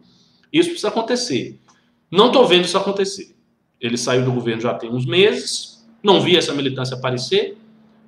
Isso 0.51 0.69
precisa 0.69 0.89
acontecer. 0.89 1.59
Não 2.09 2.27
estou 2.27 2.45
vendo 2.45 2.65
isso 2.65 2.77
acontecer. 2.77 3.35
Ele 3.79 3.97
saiu 3.97 4.25
do 4.25 4.31
governo 4.31 4.61
já 4.61 4.73
tem 4.73 4.91
uns 4.91 5.05
meses, 5.05 5.87
não 6.03 6.19
vi 6.19 6.35
essa 6.35 6.53
militância 6.53 6.95
aparecer, 6.95 7.57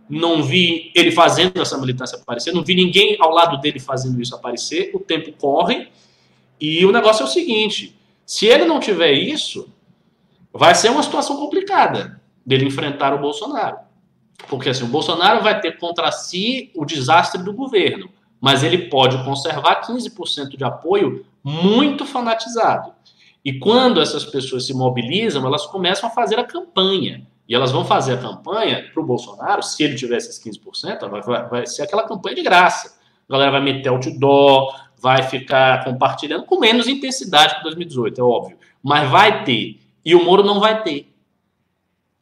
não 0.10 0.44
vi 0.44 0.92
ele 0.94 1.12
fazendo 1.12 1.62
essa 1.62 1.78
militância 1.78 2.18
aparecer, 2.18 2.54
não 2.54 2.64
vi 2.64 2.76
ninguém 2.76 3.16
ao 3.20 3.32
lado 3.32 3.60
dele 3.62 3.80
fazendo 3.80 4.22
isso 4.22 4.36
aparecer. 4.36 4.92
O 4.94 5.00
tempo 5.00 5.32
corre 5.34 5.88
e 6.60 6.86
o 6.86 6.92
negócio 6.92 7.24
é 7.24 7.26
o 7.26 7.30
seguinte: 7.30 7.98
se 8.26 8.46
ele 8.46 8.66
não 8.66 8.80
tiver 8.80 9.14
isso, 9.14 9.73
vai 10.54 10.76
ser 10.76 10.90
uma 10.90 11.04
situação 11.04 11.38
complicada 11.38 12.22
dele 12.46 12.66
enfrentar 12.66 13.14
o 13.14 13.20
Bolsonaro. 13.20 13.78
Porque 14.48 14.70
assim, 14.70 14.84
o 14.84 14.88
Bolsonaro 14.88 15.42
vai 15.42 15.60
ter 15.60 15.78
contra 15.78 16.12
si 16.12 16.72
o 16.76 16.86
desastre 16.86 17.42
do 17.42 17.54
governo, 17.54 18.10
mas 18.40 18.64
ele 18.64 18.90
pode 18.90 19.24
conservar 19.24 19.82
15% 19.82 20.58
de 20.58 20.64
apoio 20.64 21.26
muito 21.44 22.06
fanatizado. 22.06 22.94
E 23.44 23.60
quando 23.60 24.02
essas 24.02 24.24
pessoas 24.24 24.66
se 24.66 24.74
mobilizam, 24.74 25.46
elas 25.46 25.66
começam 25.66 26.10
a 26.10 26.12
fazer 26.12 26.40
a 26.40 26.44
campanha. 26.44 27.26
E 27.48 27.54
elas 27.54 27.72
vão 27.72 27.84
fazer 27.84 28.14
a 28.14 28.18
campanha 28.18 28.90
para 28.94 29.02
o 29.02 29.06
Bolsonaro, 29.06 29.62
se 29.62 29.84
ele 29.84 29.96
tivesse 29.96 30.30
esses 30.30 30.44
15%, 30.44 31.10
vai, 31.10 31.22
vai, 31.22 31.50
vai 31.50 31.68
ser 31.68 31.84
aquela 31.84 32.08
campanha 32.08 32.36
de 32.36 32.42
graça. 32.42 32.98
A 33.28 33.34
galera 33.34 33.52
vai 33.52 33.62
meter 33.62 33.90
outdoor, 33.90 34.74
vai 34.98 35.24
ficar 35.24 35.84
compartilhando 35.84 36.46
com 36.46 36.60
menos 36.60 36.88
intensidade 36.88 37.56
que 37.56 37.64
2018, 37.64 38.20
é 38.20 38.24
óbvio. 38.24 38.58
Mas 38.82 39.10
vai 39.10 39.44
ter. 39.44 39.83
E 40.04 40.16
o 40.16 40.24
Moro 40.24 40.44
não 40.44 40.60
vai 40.60 40.84
ter. 40.84 41.14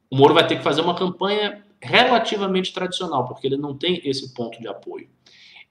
O 0.09 0.15
Moro 0.15 0.33
vai 0.33 0.45
ter 0.45 0.57
que 0.57 0.63
fazer 0.63 0.81
uma 0.81 0.95
campanha 0.95 1.63
relativamente 1.81 2.73
tradicional, 2.73 3.25
porque 3.25 3.47
ele 3.47 3.57
não 3.57 3.75
tem 3.75 4.01
esse 4.03 4.33
ponto 4.33 4.59
de 4.59 4.67
apoio. 4.67 5.09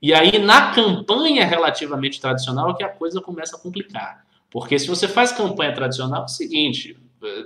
E 0.03 0.14
aí, 0.14 0.38
na 0.38 0.73
campanha 0.73 1.44
relativamente 1.44 2.20
tradicional, 2.20 2.70
é 2.70 2.75
que 2.75 2.83
a 2.83 2.88
coisa 2.88 3.20
começa 3.20 3.57
a 3.57 3.61
complicar. 3.61 4.25
Porque 4.51 4.79
se 4.79 4.88
você 4.88 5.07
faz 5.07 5.31
campanha 5.31 5.75
tradicional, 5.75 6.23
é 6.23 6.25
o 6.25 6.29
seguinte: 6.29 6.96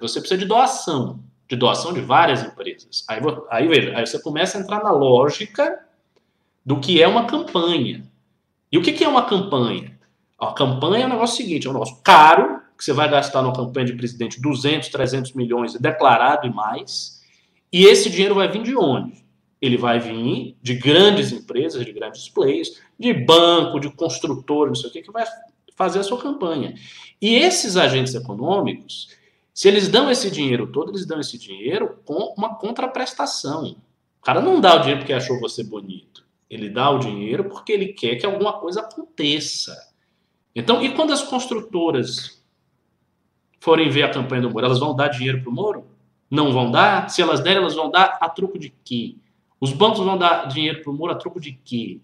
você 0.01 0.21
precisa 0.21 0.39
de 0.39 0.47
doação, 0.47 1.21
de 1.49 1.57
doação 1.57 1.93
de 1.93 2.01
várias 2.01 2.43
empresas. 2.43 3.05
Aí, 3.09 3.21
aí 3.51 3.69
veja, 3.69 3.97
aí 3.97 4.07
você 4.07 4.21
começa 4.21 4.57
a 4.57 4.61
entrar 4.61 4.83
na 4.83 4.91
lógica 4.91 5.85
do 6.65 6.81
que 6.81 7.03
é 7.03 7.09
uma 7.09 7.27
campanha. 7.27 8.09
E 8.71 8.79
o 8.79 8.83
que, 8.83 9.05
é 9.05 9.09
uma 9.09 9.25
campanha? 9.27 9.99
A 10.39 10.53
campanha 10.53 11.05
é 11.05 11.07
um 11.07 11.11
negócio 11.11 11.37
seguinte: 11.37 11.67
é 11.67 11.71
um 11.71 11.75
negócio 11.75 11.99
caro, 12.03 12.61
que 12.77 12.85
você 12.85 12.93
vai 12.93 13.09
gastar 13.09 13.43
numa 13.43 13.55
campanha 13.55 13.87
de 13.87 13.95
presidente 13.95 14.41
200, 14.41 14.89
300 14.89 15.33
milhões 15.33 15.75
declarado 15.75 16.47
e 16.47 16.53
mais. 16.53 17.23
E 17.73 17.85
esse 17.85 18.11
dinheiro 18.11 18.35
vai 18.35 18.49
vir 18.49 18.63
de 18.63 18.77
onde? 18.77 19.25
Ele 19.61 19.77
vai 19.77 19.99
vir 19.99 20.57
de 20.63 20.75
grandes 20.75 21.33
empresas, 21.33 21.85
de 21.85 21.93
grandes 21.93 22.29
players, 22.29 22.81
de 22.99 23.13
banco, 23.13 23.81
de 23.81 23.91
construtor, 23.91 24.69
não 24.69 24.75
sei 24.75 24.91
o 24.91 24.93
que, 24.93 25.03
que 25.03 25.13
vai 25.13 25.25
fazer 25.77 26.01
a 26.01 26.03
sua 26.03 26.21
campanha. 26.21 26.75
E 27.21 27.35
esses 27.37 27.77
agentes 27.77 28.15
econômicos, 28.15 29.09
se 29.53 29.69
eles 29.69 29.89
dão 29.89 30.11
esse 30.11 30.31
dinheiro 30.31 30.67
todo, 30.67 30.91
eles 30.91 31.07
dão 31.07 31.21
esse 31.21 31.39
dinheiro 31.39 31.99
com 32.05 32.35
uma 32.37 32.57
contraprestação. 32.57 33.77
O 34.21 34.25
cara 34.25 34.41
não 34.41 34.61
dá 34.61 34.77
o 34.77 34.79
dinheiro 34.81 35.01
porque 35.01 35.13
achou 35.13 35.41
você 35.41 35.63
bonito. 35.63 36.25
Ele 36.51 36.69
dá 36.69 36.91
o 36.91 36.99
dinheiro 36.99 37.45
porque 37.45 37.73
ele 37.73 37.89
quer 37.89 38.17
que 38.17 38.27
alguma 38.27 38.55
coisa 38.55 38.81
aconteça. 38.81 39.75
Então, 40.55 40.83
e 40.83 40.93
quando 40.95 41.13
as 41.13 41.23
construtoras 41.23 42.34
forem 43.65 43.89
ver 43.89 44.03
a 44.05 44.11
campanha 44.11 44.43
do 44.43 44.51
Moro, 44.51 44.67
elas 44.67 44.79
vão 44.79 44.95
dar 44.95 45.09
dinheiro 45.09 45.41
para 45.41 45.51
o 45.51 45.53
Moro? 45.53 45.85
Não 46.31 46.53
vão 46.53 46.71
dar? 46.71 47.09
Se 47.09 47.23
elas 47.23 47.41
derem, 47.41 47.59
elas 47.59 47.75
vão 47.75 47.91
dar 47.91 48.19
a 48.21 48.29
troco 48.29 48.59
de 48.59 48.73
quê? 48.85 49.17
Os 49.61 49.73
bancos 49.73 50.01
vão 50.01 50.19
dar 50.19 50.47
dinheiro 50.47 50.83
para 50.83 50.91
o 50.91 50.95
Moro 50.95 51.13
a 51.13 51.17
troco 51.17 51.41
de 51.41 51.53
quê? 51.65 52.01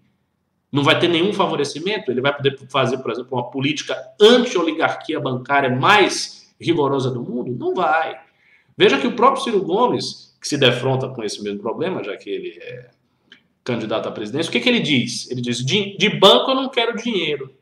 não 0.71 0.83
vai 0.83 0.97
ter 0.97 1.09
nenhum 1.09 1.33
favorecimento, 1.33 2.09
ele 2.09 2.21
vai 2.21 2.33
poder 2.33 2.57
fazer, 2.69 2.99
por 2.99 3.11
exemplo, 3.11 3.37
uma 3.37 3.51
política 3.51 3.97
anti-oligarquia 4.19 5.19
bancária 5.19 5.69
mais 5.69 6.53
rigorosa 6.59 7.11
do 7.11 7.21
mundo? 7.21 7.51
Não 7.51 7.75
vai. 7.75 8.17
Veja 8.77 8.97
que 8.97 9.05
o 9.05 9.15
próprio 9.15 9.43
Ciro 9.43 9.61
Gomes, 9.61 10.33
que 10.39 10.47
se 10.47 10.57
defronta 10.57 11.09
com 11.09 11.23
esse 11.23 11.43
mesmo 11.43 11.59
problema, 11.59 12.03
já 12.03 12.15
que 12.15 12.29
ele 12.29 12.57
é 12.61 12.89
candidato 13.63 14.07
à 14.07 14.11
presidência, 14.11 14.49
o 14.49 14.51
que, 14.51 14.61
que 14.61 14.69
ele 14.69 14.79
diz? 14.79 15.29
Ele 15.29 15.41
diz: 15.41 15.57
de, 15.63 15.97
de 15.97 16.09
banco 16.09 16.51
eu 16.51 16.55
não 16.55 16.69
quero 16.69 16.95
dinheiro. 16.95 17.53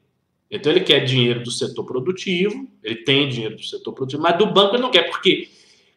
Então 0.50 0.72
ele 0.72 0.82
quer 0.82 1.02
dinheiro 1.02 1.44
do 1.44 1.52
setor 1.52 1.84
produtivo, 1.84 2.68
ele 2.84 2.96
tem 3.04 3.30
dinheiro 3.30 3.56
do 3.56 3.64
setor 3.64 3.94
produtivo, 3.94 4.24
mas 4.24 4.38
do 4.38 4.48
banco 4.48 4.76
ele 4.76 4.82
não 4.82 4.92
quer, 4.92 5.04
porque 5.10 5.50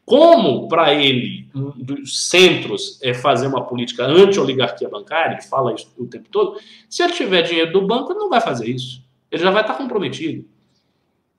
como 0.04 0.68
para 0.68 0.92
ele, 0.92 1.48
um 1.54 1.70
dos 1.70 2.28
centros, 2.28 2.98
é 3.02 3.14
fazer 3.14 3.46
uma 3.46 3.64
política 3.64 4.04
anti-oligarquia 4.04 4.88
bancária, 4.88 5.34
ele 5.34 5.42
fala 5.42 5.74
isso 5.74 5.90
o 5.96 6.06
tempo 6.06 6.28
todo, 6.30 6.60
se 6.88 7.02
ele 7.02 7.12
tiver 7.12 7.42
dinheiro 7.42 7.72
do 7.72 7.86
banco, 7.86 8.12
ele 8.12 8.18
não 8.18 8.28
vai 8.28 8.40
fazer 8.40 8.68
isso. 8.68 9.02
Ele 9.30 9.42
já 9.42 9.50
vai 9.50 9.62
estar 9.62 9.74
comprometido. 9.74 10.44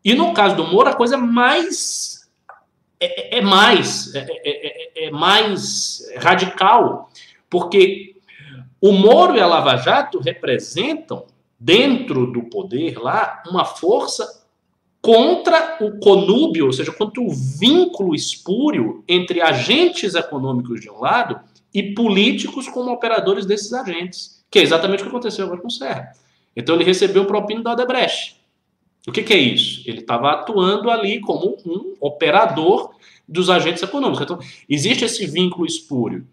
E 0.03 0.13
no 0.13 0.33
caso 0.33 0.55
do 0.55 0.65
Moro, 0.65 0.89
a 0.89 0.95
coisa 0.95 1.17
mais. 1.17 2.29
É, 2.99 3.35
é, 3.35 3.39
é 3.39 3.41
mais. 3.41 4.13
É, 4.15 4.19
é, 4.19 5.03
é, 5.03 5.07
é 5.07 5.11
mais 5.11 6.01
radical, 6.17 7.09
porque 7.49 8.15
o 8.81 8.91
Moro 8.91 9.35
e 9.35 9.39
a 9.39 9.45
Lava 9.45 9.77
Jato 9.77 10.19
representam, 10.19 11.25
dentro 11.63 12.27
do 12.27 12.43
poder 12.43 12.97
lá, 12.97 13.41
uma 13.49 13.63
força 13.63 14.43
contra 15.01 15.77
o 15.81 15.97
conúbio, 15.99 16.65
ou 16.65 16.73
seja, 16.73 16.91
contra 16.91 17.21
o 17.21 17.29
vínculo 17.29 18.13
espúrio 18.13 19.03
entre 19.07 19.41
agentes 19.41 20.13
econômicos 20.13 20.81
de 20.81 20.89
um 20.89 20.99
lado 20.99 21.39
e 21.73 21.93
políticos 21.93 22.67
como 22.67 22.91
operadores 22.91 23.45
desses 23.45 23.71
agentes, 23.71 24.43
que 24.51 24.59
é 24.59 24.61
exatamente 24.61 25.01
o 25.01 25.03
que 25.03 25.09
aconteceu 25.09 25.45
agora 25.45 25.61
com 25.61 25.67
o 25.67 25.71
Serra. 25.71 26.11
Então 26.55 26.75
ele 26.75 26.83
recebeu 26.83 27.23
o 27.23 27.27
propino 27.27 27.63
da 27.63 27.71
Odebrecht. 27.71 28.41
O 29.07 29.11
que, 29.11 29.23
que 29.23 29.33
é 29.33 29.37
isso? 29.37 29.83
Ele 29.85 29.99
estava 29.99 30.31
atuando 30.31 30.89
ali 30.89 31.19
como 31.19 31.57
um 31.65 31.95
operador 31.99 32.91
dos 33.27 33.49
agentes 33.49 33.83
econômicos. 33.83 34.21
Então, 34.21 34.39
existe 34.69 35.03
esse 35.03 35.25
vínculo 35.25 35.65
espúrio. 35.65 36.25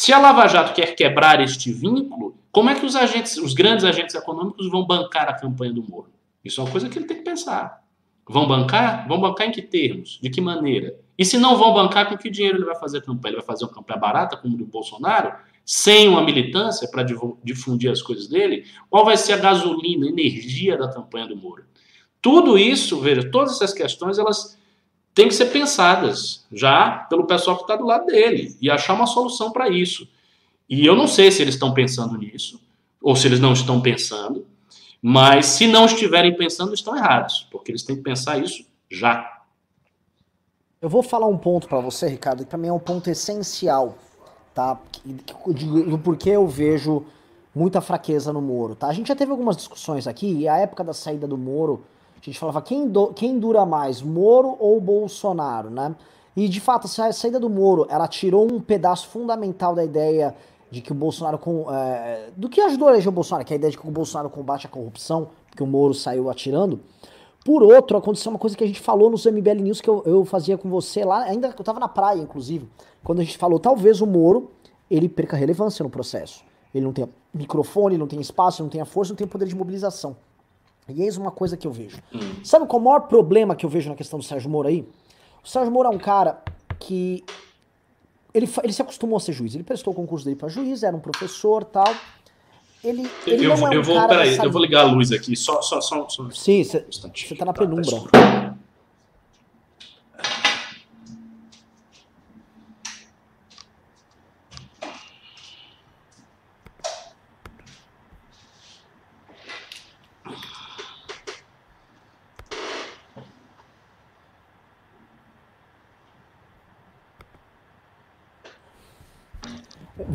Se 0.00 0.12
a 0.12 0.18
Lava 0.20 0.46
Jato 0.46 0.74
quer 0.74 0.94
quebrar 0.94 1.40
este 1.40 1.72
vínculo, 1.72 2.38
como 2.52 2.70
é 2.70 2.74
que 2.76 2.86
os 2.86 2.94
agentes, 2.94 3.36
os 3.36 3.52
grandes 3.52 3.84
agentes 3.84 4.14
econômicos 4.14 4.70
vão 4.70 4.86
bancar 4.86 5.28
a 5.28 5.32
campanha 5.32 5.72
do 5.72 5.82
Moro? 5.82 6.12
Isso 6.44 6.60
é 6.60 6.64
uma 6.64 6.70
coisa 6.70 6.88
que 6.88 6.96
ele 6.96 7.04
tem 7.04 7.16
que 7.16 7.24
pensar. 7.24 7.82
Vão 8.24 8.46
bancar? 8.46 9.08
Vão 9.08 9.20
bancar 9.20 9.48
em 9.48 9.50
que 9.50 9.60
termos? 9.60 10.20
De 10.22 10.30
que 10.30 10.40
maneira? 10.40 10.94
E 11.18 11.24
se 11.24 11.36
não 11.36 11.56
vão 11.56 11.74
bancar, 11.74 12.08
com 12.08 12.16
que 12.16 12.30
dinheiro 12.30 12.58
ele 12.58 12.64
vai 12.64 12.78
fazer 12.78 12.98
a 12.98 13.02
campanha? 13.02 13.32
Ele 13.32 13.38
vai 13.38 13.46
fazer 13.46 13.64
uma 13.64 13.74
campanha 13.74 13.98
barata, 13.98 14.36
como 14.36 14.54
o 14.54 14.58
do 14.58 14.66
Bolsonaro, 14.66 15.32
sem 15.64 16.06
uma 16.06 16.22
militância 16.22 16.88
para 16.88 17.04
difundir 17.42 17.90
as 17.90 18.00
coisas 18.00 18.28
dele? 18.28 18.66
Qual 18.88 19.04
vai 19.04 19.16
ser 19.16 19.32
a 19.32 19.38
gasolina, 19.38 20.06
a 20.06 20.10
energia 20.10 20.78
da 20.78 20.86
campanha 20.86 21.26
do 21.26 21.34
Moro? 21.34 21.64
Tudo 22.22 22.56
isso, 22.56 23.00
veja, 23.00 23.28
todas 23.28 23.54
essas 23.54 23.74
questões, 23.74 24.16
elas 24.16 24.57
têm 25.18 25.26
que 25.26 25.34
ser 25.34 25.46
pensadas 25.46 26.46
já 26.52 26.90
pelo 27.10 27.26
pessoal 27.26 27.56
que 27.56 27.64
está 27.64 27.74
do 27.74 27.84
lado 27.84 28.06
dele 28.06 28.56
e 28.60 28.70
achar 28.70 28.94
uma 28.94 29.04
solução 29.04 29.50
para 29.50 29.68
isso. 29.68 30.08
E 30.70 30.86
eu 30.86 30.94
não 30.94 31.08
sei 31.08 31.32
se 31.32 31.42
eles 31.42 31.54
estão 31.54 31.74
pensando 31.74 32.16
nisso, 32.16 32.60
ou 33.02 33.16
se 33.16 33.26
eles 33.26 33.40
não 33.40 33.52
estão 33.52 33.80
pensando, 33.80 34.46
mas 35.02 35.46
se 35.46 35.66
não 35.66 35.86
estiverem 35.86 36.36
pensando, 36.36 36.72
estão 36.72 36.96
errados, 36.96 37.48
porque 37.50 37.72
eles 37.72 37.82
têm 37.82 37.96
que 37.96 38.02
pensar 38.02 38.38
isso 38.38 38.64
já. 38.88 39.42
Eu 40.80 40.88
vou 40.88 41.02
falar 41.02 41.26
um 41.26 41.36
ponto 41.36 41.66
para 41.66 41.80
você, 41.80 42.06
Ricardo, 42.06 42.44
que 42.44 42.50
para 42.50 42.58
mim 42.58 42.68
é 42.68 42.72
um 42.72 42.78
ponto 42.78 43.10
essencial, 43.10 43.98
tá? 44.54 44.78
Do 45.04 45.98
porquê 45.98 46.30
eu 46.30 46.46
vejo 46.46 47.04
muita 47.52 47.80
fraqueza 47.80 48.32
no 48.32 48.40
Moro, 48.40 48.76
tá? 48.76 48.86
A 48.86 48.92
gente 48.92 49.08
já 49.08 49.16
teve 49.16 49.32
algumas 49.32 49.56
discussões 49.56 50.06
aqui, 50.06 50.42
e 50.42 50.48
a 50.48 50.58
época 50.58 50.84
da 50.84 50.92
saída 50.92 51.26
do 51.26 51.36
Moro, 51.36 51.82
a 52.20 52.24
gente 52.24 52.38
falava 52.38 52.60
quem, 52.62 52.88
do, 52.88 53.08
quem 53.08 53.38
dura 53.38 53.64
mais, 53.64 54.02
Moro 54.02 54.56
ou 54.58 54.80
Bolsonaro, 54.80 55.70
né? 55.70 55.94
E 56.36 56.48
de 56.48 56.60
fato, 56.60 56.86
a 56.86 57.12
saída 57.12 57.40
do 57.40 57.50
Moro, 57.50 57.86
ela 57.88 58.06
tirou 58.06 58.46
um 58.50 58.60
pedaço 58.60 59.08
fundamental 59.08 59.74
da 59.74 59.84
ideia 59.84 60.34
de 60.70 60.80
que 60.80 60.92
o 60.92 60.94
Bolsonaro 60.94 61.38
com 61.38 61.66
é, 61.72 62.30
do 62.36 62.48
que 62.48 62.60
ajudou 62.60 62.88
a 62.88 62.92
eleger 62.92 63.08
o 63.08 63.12
Bolsonaro, 63.12 63.44
que 63.44 63.52
é 63.52 63.56
a 63.56 63.58
ideia 63.58 63.70
de 63.70 63.78
que 63.78 63.88
o 63.88 63.90
Bolsonaro 63.90 64.30
combate 64.30 64.66
a 64.66 64.68
corrupção, 64.68 65.30
que 65.56 65.62
o 65.62 65.66
Moro 65.66 65.94
saiu 65.94 66.30
atirando. 66.30 66.80
Por 67.44 67.62
outro, 67.62 67.96
aconteceu 67.96 68.30
uma 68.30 68.38
coisa 68.38 68.56
que 68.56 68.62
a 68.62 68.66
gente 68.66 68.80
falou 68.80 69.10
nos 69.10 69.24
MBL 69.24 69.62
News 69.62 69.80
que 69.80 69.88
eu, 69.88 70.02
eu 70.04 70.24
fazia 70.24 70.58
com 70.58 70.68
você 70.68 71.04
lá, 71.04 71.22
ainda 71.22 71.48
eu 71.48 71.64
tava 71.64 71.80
na 71.80 71.88
praia, 71.88 72.20
inclusive, 72.20 72.68
quando 73.02 73.20
a 73.20 73.24
gente 73.24 73.38
falou, 73.38 73.58
talvez 73.58 74.00
o 74.00 74.06
Moro, 74.06 74.50
ele 74.90 75.08
perca 75.08 75.36
relevância 75.36 75.82
no 75.82 75.90
processo. 75.90 76.44
Ele 76.74 76.84
não 76.84 76.92
tem 76.92 77.08
microfone, 77.32 77.96
não 77.96 78.06
tem 78.06 78.20
espaço, 78.20 78.62
não 78.62 78.68
tem 78.68 78.80
a 78.80 78.84
força, 78.84 79.12
não 79.12 79.16
tem 79.16 79.26
poder 79.26 79.46
de 79.46 79.56
mobilização. 79.56 80.16
E 80.88 81.02
eis 81.02 81.16
uma 81.16 81.30
coisa 81.30 81.56
que 81.56 81.66
eu 81.66 81.72
vejo. 81.72 81.98
Hum. 82.14 82.42
Sabe 82.42 82.66
qual 82.66 82.80
é 82.80 82.82
o 82.82 82.84
maior 82.84 83.00
problema 83.00 83.54
que 83.54 83.66
eu 83.66 83.70
vejo 83.70 83.90
na 83.90 83.94
questão 83.94 84.18
do 84.18 84.24
Sérgio 84.24 84.48
Moro 84.48 84.68
aí? 84.68 84.86
O 85.44 85.48
Sérgio 85.48 85.70
Moro 85.70 85.88
é 85.88 85.90
um 85.90 85.98
cara 85.98 86.42
que 86.78 87.22
ele, 88.32 88.48
ele 88.62 88.72
se 88.72 88.80
acostumou 88.80 89.16
a 89.16 89.20
ser 89.20 89.32
juiz. 89.32 89.54
Ele 89.54 89.64
prestou 89.64 89.92
o 89.92 89.96
concurso 89.96 90.24
dele 90.24 90.36
para 90.36 90.48
juiz, 90.48 90.82
era 90.82 90.96
um 90.96 91.00
professor 91.00 91.64
tal. 91.64 91.94
Ele, 92.82 93.10
ele 93.26 93.44
eu, 93.44 93.56
não 93.56 93.66
é 93.66 93.70
um 93.70 93.72
eu 93.74 93.82
vou, 93.82 93.94
cara 93.96 94.08
peraí, 94.08 94.36
eu 94.36 94.50
vou 94.50 94.62
ligar 94.62 94.82
a 94.82 94.90
luz 94.90 95.10
aqui, 95.10 95.34
só, 95.36 95.60
só, 95.60 95.80
só, 95.80 96.08
só 96.08 96.30
Sim, 96.30 96.62
você 96.62 96.86
um 96.88 97.36
tá 97.36 97.44
na 97.44 97.52
tá, 97.52 97.60
penumbra. 97.60 97.84
Tá 97.84 98.56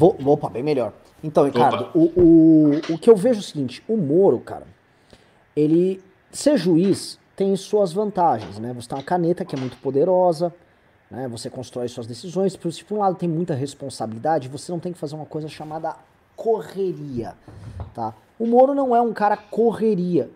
Vou, 0.04 0.13
opa, 0.32 0.50
bem 0.50 0.64
melhor. 0.64 0.94
Então, 1.24 1.46
Ricardo, 1.46 1.90
o, 1.94 2.04
o, 2.20 2.72
o 2.94 2.98
que 2.98 3.10
eu 3.10 3.16
vejo 3.16 3.40
é 3.40 3.42
o 3.42 3.44
seguinte: 3.44 3.84
o 3.88 3.98
Moro, 3.98 4.40
cara, 4.40 4.68
ele. 5.56 6.02
Ser 6.32 6.58
juiz 6.58 7.20
tem 7.36 7.56
suas 7.56 7.94
vantagens, 7.94 8.58
né? 8.58 8.74
Você 8.74 8.90
tem 8.90 8.98
uma 8.98 9.04
caneta 9.04 9.46
que 9.46 9.56
é 9.56 9.60
muito 9.60 9.78
poderosa, 9.78 10.52
né? 11.12 11.28
Você 11.28 11.48
constrói 11.48 11.88
suas 11.88 12.08
decisões. 12.08 12.54
Se 12.54 12.84
por 12.84 12.96
um 12.96 13.00
lado 13.00 13.16
tem 13.16 13.30
muita 13.30 13.54
responsabilidade, 13.54 14.50
você 14.50 14.72
não 14.72 14.80
tem 14.80 14.92
que 14.92 14.98
fazer 14.98 15.14
uma 15.14 15.28
coisa 15.28 15.48
chamada 15.48 15.96
correria, 16.36 17.36
tá? 17.94 18.16
O 18.40 18.48
Moro 18.48 18.74
não 18.74 18.96
é 18.96 19.02
um 19.02 19.14
cara 19.14 19.38
correria. 19.38 20.30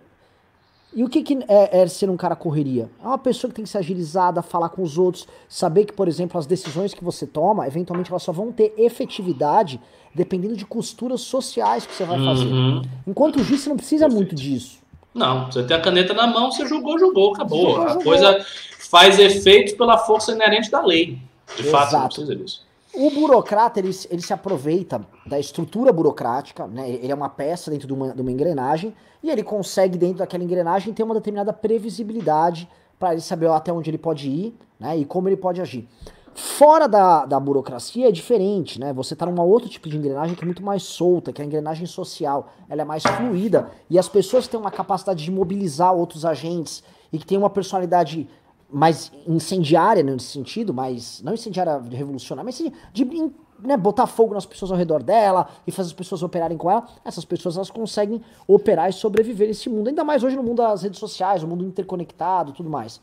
E 0.93 1.03
o 1.03 1.09
que, 1.09 1.21
que 1.21 1.37
é, 1.47 1.81
é, 1.81 1.87
ser 1.87 2.09
um 2.09 2.17
cara 2.17 2.35
correria? 2.35 2.89
É 3.03 3.07
uma 3.07 3.17
pessoa 3.17 3.49
que 3.49 3.55
tem 3.55 3.65
que 3.65 3.69
ser 3.69 3.77
agilizada, 3.79 4.41
falar 4.41 4.69
com 4.69 4.81
os 4.81 4.97
outros, 4.97 5.27
saber 5.47 5.85
que, 5.85 5.93
por 5.93 6.07
exemplo, 6.07 6.39
as 6.39 6.45
decisões 6.45 6.93
que 6.93 7.03
você 7.03 7.27
toma, 7.27 7.67
eventualmente 7.67 8.09
elas 8.09 8.23
só 8.23 8.31
vão 8.31 8.51
ter 8.51 8.73
efetividade 8.77 9.79
dependendo 10.15 10.55
de 10.55 10.65
costuras 10.65 11.21
sociais 11.21 11.85
que 11.85 11.93
você 11.93 12.03
vai 12.03 12.23
fazer. 12.23 12.45
Uhum. 12.45 12.81
Enquanto 13.05 13.43
juiz, 13.43 13.61
você 13.61 13.69
não 13.69 13.77
precisa 13.77 14.05
Perfeito. 14.05 14.15
muito 14.15 14.35
disso. 14.35 14.79
Não, 15.13 15.45
você 15.45 15.63
tem 15.63 15.75
a 15.77 15.81
caneta 15.81 16.13
na 16.13 16.25
mão, 16.25 16.51
você 16.51 16.65
jogou, 16.65 16.97
jogou, 16.97 17.33
acabou. 17.33 17.71
Jogou, 17.71 17.83
a 17.83 17.87
jogou. 17.89 18.03
coisa 18.03 18.45
faz 18.89 19.19
efeito 19.19 19.77
pela 19.77 19.97
força 19.97 20.31
inerente 20.31 20.71
da 20.71 20.83
lei. 20.83 21.19
De 21.55 21.67
Exato. 21.67 21.71
fato, 21.71 21.93
não 21.93 22.07
precisa 22.07 22.35
disso. 22.35 22.66
O 22.99 23.11
burocrata, 23.11 23.79
ele, 23.79 23.95
ele 24.09 24.21
se 24.23 24.33
aproveita 24.33 24.99
da 25.23 25.39
estrutura 25.39 25.93
burocrática, 25.93 26.65
né? 26.65 26.89
Ele 26.89 27.11
é 27.11 27.15
uma 27.15 27.29
peça 27.29 27.69
dentro 27.69 27.85
de 27.85 27.93
uma, 27.93 28.11
de 28.11 28.19
uma 28.19 28.31
engrenagem 28.31 28.91
e 29.21 29.29
ele 29.29 29.43
consegue, 29.43 29.99
dentro 29.99 30.17
daquela 30.17 30.43
engrenagem, 30.43 30.91
ter 30.91 31.03
uma 31.03 31.13
determinada 31.13 31.53
previsibilidade 31.53 32.67
para 32.97 33.11
ele 33.11 33.21
saber 33.21 33.51
até 33.51 33.71
onde 33.71 33.87
ele 33.91 33.99
pode 33.99 34.27
ir, 34.27 34.57
né? 34.79 34.97
E 34.97 35.05
como 35.05 35.29
ele 35.29 35.37
pode 35.37 35.61
agir. 35.61 35.87
Fora 36.33 36.87
da, 36.87 37.23
da 37.27 37.39
burocracia 37.39 38.09
é 38.09 38.11
diferente, 38.11 38.79
né? 38.79 38.91
Você 38.93 39.15
tá 39.15 39.27
numa 39.27 39.43
outro 39.43 39.69
tipo 39.69 39.87
de 39.87 39.95
engrenagem 39.95 40.35
que 40.35 40.43
é 40.43 40.45
muito 40.45 40.63
mais 40.63 40.81
solta, 40.81 41.31
que 41.31 41.39
é 41.39 41.43
a 41.43 41.47
engrenagem 41.47 41.85
social. 41.85 42.49
Ela 42.67 42.81
é 42.81 42.85
mais 42.85 43.03
fluida 43.03 43.69
e 43.91 43.99
as 43.99 44.09
pessoas 44.09 44.47
têm 44.47 44.59
uma 44.59 44.71
capacidade 44.71 45.23
de 45.23 45.29
mobilizar 45.29 45.93
outros 45.93 46.25
agentes 46.25 46.83
e 47.13 47.19
que 47.19 47.27
tem 47.27 47.37
uma 47.37 47.49
personalidade 47.49 48.27
mais 48.69 49.11
incendiária 49.25 50.03
nesse 50.03 50.25
sentido, 50.25 50.73
mas 50.73 51.21
não 51.23 51.33
incendiária 51.33 51.79
de 51.79 51.95
revolucionar, 51.95 52.43
mas 52.43 52.57
de, 52.57 52.71
de 52.91 53.31
né, 53.59 53.77
botar 53.77 54.07
fogo 54.07 54.33
nas 54.33 54.45
pessoas 54.45 54.71
ao 54.71 54.77
redor 54.77 55.01
dela 55.01 55.47
e 55.65 55.71
fazer 55.71 55.87
as 55.87 55.93
pessoas 55.93 56.21
operarem 56.21 56.57
com 56.57 56.69
ela, 56.69 56.85
essas 57.03 57.25
pessoas 57.25 57.55
elas 57.55 57.69
conseguem 57.69 58.21
operar 58.47 58.89
e 58.89 58.93
sobreviver 58.93 59.47
nesse 59.47 59.69
mundo, 59.69 59.87
ainda 59.87 60.03
mais 60.03 60.23
hoje 60.23 60.35
no 60.35 60.43
mundo 60.43 60.57
das 60.57 60.83
redes 60.83 60.99
sociais, 60.99 61.41
no 61.41 61.47
mundo 61.47 61.65
interconectado, 61.65 62.51
tudo 62.51 62.69
mais. 62.69 63.01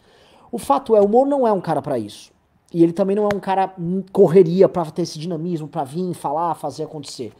O 0.52 0.58
fato 0.58 0.94
é, 0.94 1.00
o 1.00 1.08
Moro 1.08 1.28
não 1.28 1.46
é 1.46 1.52
um 1.52 1.60
cara 1.60 1.82
para 1.82 1.98
isso. 1.98 2.32
E 2.72 2.82
ele 2.82 2.92
também 2.92 3.14
não 3.14 3.24
é 3.24 3.34
um 3.34 3.40
cara 3.40 3.72
correria 4.12 4.68
para 4.68 4.90
ter 4.90 5.02
esse 5.02 5.18
dinamismo, 5.18 5.68
para 5.68 5.84
vir, 5.84 6.12
falar, 6.12 6.54
fazer 6.54 6.84
acontecer, 6.84 7.32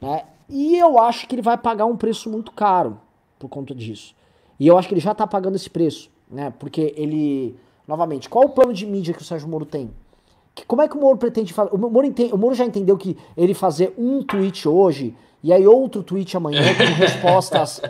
né? 0.00 0.24
E 0.48 0.76
eu 0.76 0.98
acho 0.98 1.26
que 1.26 1.34
ele 1.34 1.40
vai 1.40 1.56
pagar 1.56 1.86
um 1.86 1.96
preço 1.96 2.28
muito 2.28 2.52
caro 2.52 3.00
por 3.38 3.48
conta 3.48 3.74
disso. 3.74 4.14
E 4.60 4.66
eu 4.66 4.76
acho 4.76 4.86
que 4.86 4.92
ele 4.92 5.00
já 5.00 5.14
tá 5.14 5.26
pagando 5.26 5.56
esse 5.56 5.70
preço, 5.70 6.10
né? 6.30 6.52
Porque 6.58 6.92
ele 6.94 7.56
Novamente, 7.92 8.26
qual 8.26 8.46
o 8.46 8.48
plano 8.48 8.72
de 8.72 8.86
mídia 8.86 9.12
que 9.12 9.20
o 9.20 9.24
Sérgio 9.24 9.46
Moro 9.46 9.66
tem? 9.66 9.90
Que, 10.54 10.64
como 10.64 10.80
é 10.80 10.88
que 10.88 10.96
o 10.96 10.98
Moro 10.98 11.18
pretende 11.18 11.52
fazer? 11.52 11.74
O 11.74 11.76
Moro, 11.76 12.06
entende, 12.06 12.32
o 12.32 12.38
Moro 12.38 12.54
já 12.54 12.64
entendeu 12.64 12.96
que 12.96 13.18
ele 13.36 13.52
fazer 13.52 13.92
um 13.98 14.22
tweet 14.22 14.66
hoje 14.66 15.14
e 15.42 15.52
aí 15.52 15.66
outro 15.66 16.02
tweet 16.02 16.34
amanhã 16.34 16.62
com 16.74 16.84
respostas 16.96 17.82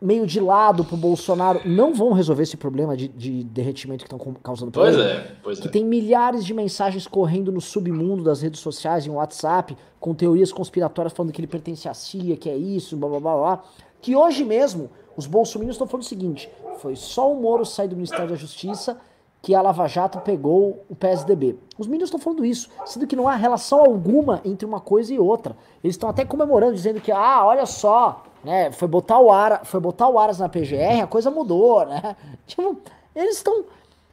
meio 0.00 0.26
de 0.26 0.40
lado 0.40 0.86
pro 0.86 0.96
Bolsonaro 0.96 1.60
não 1.66 1.92
vão 1.92 2.12
resolver 2.12 2.44
esse 2.44 2.56
problema 2.56 2.96
de, 2.96 3.08
de 3.08 3.44
derretimento 3.44 4.06
que 4.06 4.14
estão 4.14 4.34
causando 4.42 4.72
Pois 4.72 4.96
é, 4.96 5.32
pois 5.42 5.60
que 5.60 5.68
é. 5.68 5.70
tem 5.70 5.84
milhares 5.84 6.42
de 6.42 6.54
mensagens 6.54 7.06
correndo 7.06 7.52
no 7.52 7.60
submundo 7.60 8.24
das 8.24 8.40
redes 8.40 8.60
sociais, 8.60 9.06
em 9.06 9.10
WhatsApp, 9.10 9.76
com 10.00 10.14
teorias 10.14 10.50
conspiratórias 10.50 11.12
falando 11.12 11.30
que 11.30 11.42
ele 11.42 11.46
pertence 11.46 11.86
à 11.86 11.92
CIA, 11.92 12.38
que 12.38 12.48
é 12.48 12.56
isso, 12.56 12.96
blá 12.96 13.06
blá 13.06 13.20
blá 13.20 13.36
blá. 13.36 13.64
Que 14.00 14.16
hoje 14.16 14.46
mesmo 14.46 14.88
os 15.14 15.26
bolsominions 15.26 15.74
estão 15.74 15.86
falando 15.86 16.04
o 16.04 16.08
seguinte: 16.08 16.48
foi 16.78 16.96
só 16.96 17.30
o 17.30 17.38
Moro 17.38 17.66
sair 17.66 17.88
do 17.88 17.96
Ministério 17.96 18.30
da 18.30 18.34
Justiça 18.34 18.98
que 19.46 19.54
a 19.54 19.62
Lava 19.62 19.86
Jato 19.86 20.18
pegou 20.22 20.84
o 20.88 20.96
PSDB. 20.96 21.56
Os 21.78 21.86
meninos 21.86 22.08
estão 22.08 22.18
falando 22.18 22.44
isso, 22.44 22.68
sendo 22.84 23.06
que 23.06 23.14
não 23.14 23.28
há 23.28 23.36
relação 23.36 23.78
alguma 23.78 24.40
entre 24.44 24.66
uma 24.66 24.80
coisa 24.80 25.14
e 25.14 25.20
outra. 25.20 25.56
Eles 25.84 25.94
estão 25.94 26.08
até 26.08 26.24
comemorando, 26.24 26.74
dizendo 26.74 27.00
que, 27.00 27.12
ah, 27.12 27.46
olha 27.46 27.64
só, 27.64 28.24
né, 28.42 28.72
foi 28.72 28.88
botar 28.88 29.20
o, 29.20 29.30
Ara, 29.30 29.60
foi 29.62 29.78
botar 29.78 30.08
o 30.08 30.18
Aras 30.18 30.40
na 30.40 30.48
PGR, 30.48 31.00
a 31.00 31.06
coisa 31.06 31.30
mudou, 31.30 31.86
né? 31.86 32.16
Tipo, 32.44 32.76
eles 33.14 33.36
estão... 33.36 33.66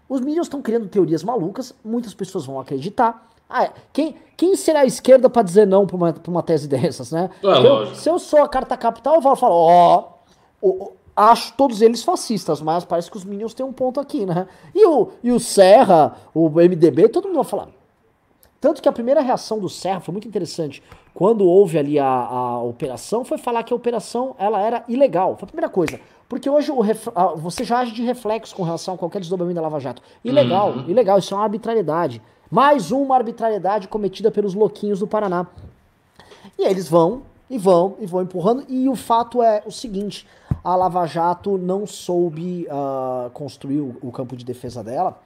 Os 0.08 0.22
meninos 0.22 0.46
estão 0.46 0.62
criando 0.62 0.88
teorias 0.88 1.24
malucas, 1.24 1.74
muitas 1.84 2.14
pessoas 2.14 2.46
vão 2.46 2.60
acreditar. 2.60 3.28
Ah, 3.50 3.72
quem, 3.92 4.16
quem 4.38 4.56
será 4.56 4.82
a 4.82 4.86
esquerda 4.86 5.32
para 5.32 5.42
dizer 5.42 5.66
não 5.66 5.88
pra 5.88 5.96
uma, 5.96 6.14
pra 6.14 6.30
uma 6.30 6.44
tese 6.44 6.68
dessas, 6.68 7.12
né? 7.12 7.32
É, 7.44 7.68
eu, 7.68 7.96
se 7.96 8.08
eu 8.08 8.20
sou 8.20 8.44
a 8.44 8.48
carta 8.48 8.78
capital, 8.78 9.16
eu 9.16 9.22
falar, 9.36 9.56
ó, 9.56 10.10
oh, 10.62 10.92
acho 11.16 11.53
todos 11.53 11.82
eles 11.82 12.03
fascistas, 12.03 12.61
mas 12.61 12.84
parece 12.84 13.09
que 13.09 13.18
os 13.18 13.24
Minions 13.24 13.53
têm 13.53 13.66
um 13.66 13.74
ponto 13.74 13.99
aqui, 13.99 14.26
né? 14.26 14.47
E 14.74 14.86
o, 14.86 15.11
e 15.24 15.32
o 15.32 15.39
Serra, 15.39 16.16
o 16.34 16.49
MDB, 16.49 17.09
todo 17.09 17.28
mundo 17.28 17.36
vai 17.36 17.43
falar. 17.43 17.68
Tanto 18.59 18.82
que 18.82 18.88
a 18.88 18.93
primeira 18.93 19.22
reação 19.22 19.59
do 19.59 19.68
Serra 19.68 19.99
foi 19.99 20.14
muito 20.14 20.28
interessante. 20.28 20.82
Quando 21.14 21.45
houve 21.45 21.78
ali 21.78 21.99
a, 21.99 22.07
a 22.07 22.64
operação, 22.64 23.26
foi 23.26 23.38
falar 23.38 23.61
que 23.64 23.74
a 23.74 23.76
operação 23.76 24.36
ela 24.39 24.59
era 24.61 24.84
ilegal. 24.88 25.36
Foi 25.36 25.43
a 25.43 25.47
primeira 25.47 25.70
coisa. 25.70 25.99
Porque 26.30 26.49
hoje 26.49 26.72
o 26.72 26.80
ref, 26.80 27.09
a, 27.14 27.28
você 27.28 27.64
já 27.64 27.80
age 27.80 27.91
de 27.91 28.01
reflexo 28.01 28.55
com 28.55 28.64
relação 28.64 28.93
a 28.95 28.97
qualquer 28.97 29.20
desdobramento 29.20 29.55
da 29.55 29.61
Lava 29.61 29.80
Jato. 29.80 30.01
Ilegal, 30.24 30.72
uhum. 30.72 30.89
ilegal, 30.89 31.20
isso 31.20 31.34
é 31.34 31.38
uma 31.38 31.43
arbitrariedade. 31.43 32.22
Mais 32.49 32.91
uma 32.91 33.16
arbitrariedade 33.16 33.88
cometida 33.88 34.32
pelos 34.32 34.53
louquinhos 34.53 34.99
do 34.99 35.07
Paraná. 35.07 35.45
E 36.57 36.66
eles 36.66 36.88
vão, 36.88 37.24
e 37.54 37.58
vão, 37.60 37.95
e 37.99 38.06
vão 38.08 38.24
empurrando. 38.24 38.66
E 38.68 38.89
o 38.89 38.95
fato 38.95 39.43
é 39.43 39.62
o 39.64 39.72
seguinte: 39.72 40.28
a 40.64 40.76
Lava 40.76 41.06
Jato 41.06 41.56
não 41.56 41.86
soube 41.86 42.68
uh, 42.68 43.30
construir 43.30 43.80
o, 43.80 43.95
o, 44.01 44.12
campo 44.12 44.36
de 44.36 44.43
defesa 44.43 44.84
dela. 44.84 45.22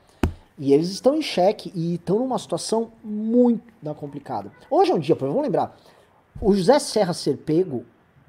E 0.59 0.73
eles 0.73 0.89
estão 0.89 1.15
em 1.15 1.21
xeque 1.21 1.71
e 1.73 1.95
estão 1.95 2.19
numa 2.19 2.37
situação 2.37 2.91
muito 3.03 3.63
complicada. 3.95 4.51
Hoje 4.69 4.91
é 4.91 4.95
um 4.95 4.99
dia, 4.99 5.15
vamos 5.15 5.41
lembrar, 5.41 5.77
o 6.41 6.53
José 6.53 6.79
Serra 6.79 7.13
ser 7.13 7.37
pego, 7.37 7.85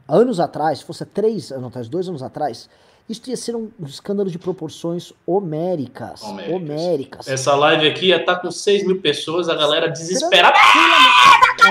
anos 0.06 0.38
atrás, 0.38 0.80
se 0.80 0.84
fosse 0.84 1.06
três 1.06 1.50
anos 1.50 1.68
atrás, 1.68 1.88
dois 1.88 2.06
anos 2.06 2.22
atrás, 2.22 2.68
isso 3.08 3.22
ia 3.30 3.36
ser 3.36 3.56
um, 3.56 3.70
escândalo 3.82 4.30
de 4.30 4.38
proporções 4.38 5.10
homéricas. 5.26 6.22
Homéricas. 6.22 6.54
homéricas. 6.54 7.28
Essa 7.28 7.56
live 7.56 7.88
aqui 7.88 8.08
ia 8.08 8.16
estar 8.20 8.36
tá 8.36 8.42
com 8.42 8.50
6 8.50 8.86
mil 8.86 9.00
pessoas, 9.00 9.48
a 9.48 9.54
galera 9.54 9.88
desesperada. 9.88 10.58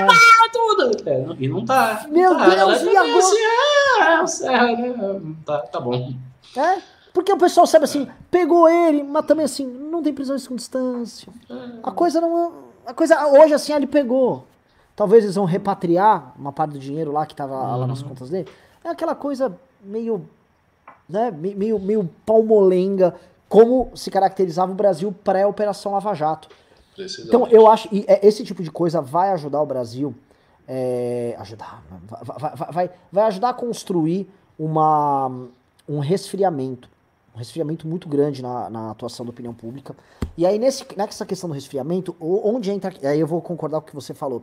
Ah, 0.04 0.48
tá 0.48 0.50
tudo! 0.52 1.08
É, 1.08 1.26
e 1.38 1.48
não 1.48 1.64
tá. 1.64 2.06
Meu 2.10 2.34
não 2.34 2.38
tá. 2.38 2.54
Deus, 2.54 2.82
e 2.82 2.96
agora? 2.96 3.18
Assim, 3.18 3.36
é, 4.00 4.26
Serra, 4.26 4.76
né? 4.76 5.20
Tá, 5.44 5.58
tá 5.58 5.80
bom. 5.80 6.12
É? 6.56 6.82
Porque 7.12 7.32
o 7.32 7.38
pessoal 7.38 7.66
sabe 7.66 7.84
assim, 7.84 8.08
pegou 8.30 8.68
ele, 8.68 9.02
mas 9.02 9.26
também 9.26 9.44
assim, 9.44 9.66
não 9.66 10.02
tem 10.02 10.12
prisão 10.12 10.36
em 10.36 10.56
distância. 10.56 11.32
A 11.82 11.90
coisa 11.90 12.20
não. 12.20 12.52
A 12.86 12.94
coisa. 12.94 13.26
Hoje 13.26 13.54
assim, 13.54 13.72
ele 13.72 13.86
pegou. 13.86 14.46
Talvez 14.94 15.24
eles 15.24 15.36
vão 15.36 15.44
repatriar 15.44 16.32
uma 16.38 16.52
parte 16.52 16.72
do 16.72 16.78
dinheiro 16.78 17.12
lá 17.12 17.24
que 17.24 17.34
tava 17.34 17.76
lá 17.76 17.86
nas 17.86 18.02
uhum. 18.02 18.08
contas 18.08 18.30
dele. 18.30 18.48
É 18.84 18.90
aquela 18.90 19.14
coisa 19.14 19.56
meio. 19.82 20.28
Né, 21.08 21.30
meio, 21.30 21.78
meio 21.78 22.10
palmolenga, 22.26 23.14
como 23.48 23.90
se 23.94 24.10
caracterizava 24.10 24.70
o 24.70 24.74
Brasil 24.74 25.12
pré-Operação 25.24 25.92
Lava 25.92 26.14
Jato. 26.14 26.48
Então, 27.28 27.46
eu 27.48 27.68
acho 27.68 27.88
que 27.88 28.04
é, 28.08 28.26
esse 28.26 28.44
tipo 28.44 28.62
de 28.62 28.70
coisa 28.70 29.00
vai 29.00 29.30
ajudar 29.30 29.60
o 29.62 29.66
Brasil. 29.66 30.14
É, 30.66 31.34
ajudar. 31.38 31.82
Vai, 32.22 32.56
vai, 32.72 32.90
vai 33.10 33.24
ajudar 33.24 33.50
a 33.50 33.54
construir 33.54 34.28
uma, 34.58 35.30
um 35.88 35.98
resfriamento. 35.98 36.90
Um 37.34 37.38
resfriamento 37.38 37.86
muito 37.86 38.08
grande 38.08 38.42
na, 38.42 38.68
na 38.68 38.90
atuação 38.90 39.24
da 39.24 39.30
opinião 39.30 39.54
pública. 39.54 39.96
E 40.36 40.44
aí, 40.44 40.58
nesse, 40.58 40.84
nessa 40.96 41.24
questão 41.24 41.48
do 41.48 41.54
resfriamento, 41.54 42.14
onde 42.20 42.70
entra. 42.70 42.92
Aí 43.08 43.20
eu 43.20 43.26
vou 43.26 43.40
concordar 43.40 43.80
com 43.80 43.86
o 43.86 43.90
que 43.90 43.94
você 43.94 44.12
falou. 44.12 44.42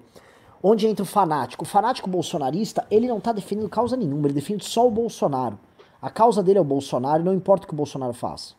Onde 0.64 0.88
entra 0.88 1.04
o 1.04 1.06
fanático? 1.06 1.64
O 1.64 1.68
fanático 1.68 2.10
bolsonarista, 2.10 2.86
ele 2.90 3.08
não 3.08 3.20
está 3.20 3.32
defendendo 3.32 3.70
causa 3.70 3.96
nenhuma, 3.96 4.26
ele 4.26 4.34
defende 4.34 4.66
só 4.66 4.88
o 4.88 4.90
Bolsonaro. 4.90 5.60
A 6.02 6.10
causa 6.10 6.42
dele 6.42 6.58
é 6.58 6.62
o 6.62 6.66
Bolsonaro, 6.66 7.24
não 7.24 7.34
importa 7.34 7.66
o 7.66 7.68
que 7.68 7.74
o 7.74 7.78
Bolsonaro 7.78 8.14
faça. 8.14 8.56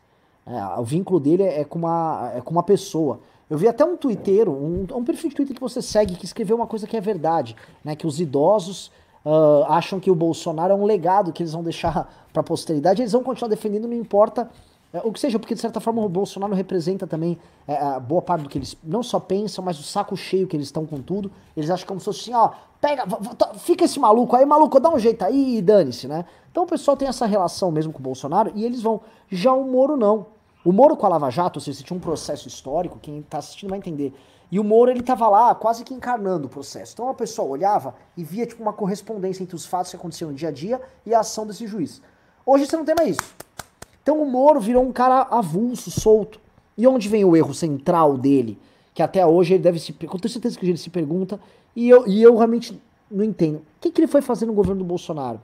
É, 0.46 0.80
o 0.80 0.84
vínculo 0.84 1.18
dele 1.18 1.42
é 1.42 1.64
com, 1.64 1.80
uma, 1.80 2.32
é 2.34 2.40
com 2.40 2.52
uma 2.52 2.62
pessoa. 2.62 3.18
Eu 3.48 3.56
vi 3.56 3.68
até 3.68 3.84
um 3.84 3.96
twitteiro, 3.96 4.52
um, 4.52 4.86
um 4.92 5.04
perfil 5.04 5.30
de 5.30 5.36
Twitter 5.36 5.54
que 5.54 5.60
você 5.60 5.80
segue, 5.80 6.16
que 6.16 6.24
escreveu 6.24 6.56
uma 6.56 6.66
coisa 6.66 6.86
que 6.86 6.96
é 6.96 7.00
verdade, 7.00 7.54
né? 7.84 7.94
Que 7.94 8.06
os 8.06 8.20
idosos 8.20 8.90
uh, 9.24 9.64
acham 9.68 10.00
que 10.00 10.10
o 10.10 10.14
Bolsonaro 10.14 10.72
é 10.72 10.76
um 10.76 10.84
legado 10.84 11.32
que 11.32 11.42
eles 11.42 11.52
vão 11.52 11.62
deixar 11.62 12.26
para 12.32 12.40
a 12.40 12.44
posteridade, 12.44 13.02
eles 13.02 13.12
vão 13.12 13.22
continuar 13.22 13.48
defendendo, 13.48 13.86
não 13.86 13.96
importa 13.96 14.50
é, 14.92 15.00
o 15.04 15.12
que 15.12 15.20
seja, 15.20 15.38
porque 15.38 15.54
de 15.54 15.60
certa 15.60 15.80
forma 15.80 16.02
o 16.02 16.08
Bolsonaro 16.08 16.54
representa 16.54 17.06
também 17.06 17.38
é, 17.66 17.76
a 17.76 18.00
boa 18.00 18.22
parte 18.22 18.42
do 18.42 18.48
que 18.48 18.56
eles 18.56 18.76
não 18.82 19.02
só 19.02 19.20
pensam, 19.20 19.64
mas 19.64 19.78
o 19.78 19.82
saco 19.82 20.16
cheio 20.16 20.46
que 20.46 20.56
eles 20.56 20.68
estão 20.68 20.86
com 20.86 21.02
tudo. 21.02 21.30
Eles 21.56 21.70
acham 21.70 21.86
como 21.86 22.00
se 22.00 22.04
fosse 22.06 22.20
assim, 22.22 22.34
ó, 22.34 22.52
pega, 22.80 23.04
fica 23.58 23.84
esse 23.84 23.98
maluco 23.98 24.34
aí, 24.36 24.46
maluco, 24.46 24.80
dá 24.80 24.88
um 24.88 24.98
jeito 24.98 25.22
aí 25.22 25.58
e 25.58 25.62
dane-se, 25.62 26.08
né? 26.08 26.24
Então 26.50 26.64
o 26.64 26.66
pessoal 26.66 26.96
tem 26.96 27.08
essa 27.08 27.26
relação 27.26 27.70
mesmo 27.70 27.92
com 27.92 27.98
o 27.98 28.02
Bolsonaro 28.02 28.52
e 28.54 28.64
eles 28.64 28.80
vão. 28.80 29.00
Já 29.30 29.52
o 29.52 29.64
Moro 29.64 29.96
não. 29.96 30.26
O 30.66 30.72
Moro 30.72 30.96
com 30.96 31.06
a 31.06 31.10
Lava 31.10 31.30
Jato, 31.30 31.60
se 31.60 31.72
tinha 31.84 31.96
um 31.96 32.00
processo 32.00 32.48
histórico, 32.48 32.98
quem 33.00 33.22
tá 33.22 33.38
assistindo 33.38 33.70
vai 33.70 33.78
entender. 33.78 34.12
E 34.50 34.58
o 34.58 34.64
Moro, 34.64 34.90
ele 34.90 35.00
tava 35.00 35.28
lá 35.28 35.54
quase 35.54 35.84
que 35.84 35.94
encarnando 35.94 36.48
o 36.48 36.50
processo. 36.50 36.92
Então 36.92 37.08
a 37.08 37.14
pessoa 37.14 37.48
olhava 37.48 37.94
e 38.16 38.24
via 38.24 38.44
tipo 38.44 38.62
uma 38.62 38.72
correspondência 38.72 39.44
entre 39.44 39.54
os 39.54 39.64
fatos 39.64 39.92
que 39.92 39.96
aconteciam 39.96 40.30
no 40.30 40.36
dia 40.36 40.48
a 40.48 40.50
dia 40.50 40.82
e 41.06 41.14
a 41.14 41.20
ação 41.20 41.46
desse 41.46 41.68
juiz. 41.68 42.02
Hoje 42.44 42.66
você 42.66 42.76
não 42.76 42.84
tem 42.84 42.96
mais 42.98 43.10
isso. 43.10 43.34
Então 44.02 44.20
o 44.20 44.28
Moro 44.28 44.58
virou 44.58 44.82
um 44.82 44.90
cara 44.90 45.28
avulso, 45.30 45.88
solto. 45.88 46.40
E 46.76 46.84
onde 46.84 47.08
vem 47.08 47.24
o 47.24 47.36
erro 47.36 47.54
central 47.54 48.18
dele? 48.18 48.58
Que 48.92 49.04
até 49.04 49.24
hoje 49.24 49.54
ele 49.54 49.62
deve 49.62 49.78
se. 49.78 49.92
Com 49.92 50.18
tenho 50.18 50.32
certeza 50.32 50.58
que 50.58 50.66
ele 50.66 50.76
se 50.76 50.90
pergunta. 50.90 51.38
E 51.76 51.88
eu, 51.88 52.08
e 52.08 52.20
eu 52.20 52.36
realmente 52.36 52.82
não 53.08 53.22
entendo. 53.22 53.58
O 53.58 53.62
que, 53.80 53.92
que 53.92 54.00
ele 54.00 54.08
foi 54.08 54.20
fazer 54.20 54.46
no 54.46 54.52
governo 54.52 54.80
do 54.80 54.84
Bolsonaro? 54.84 55.40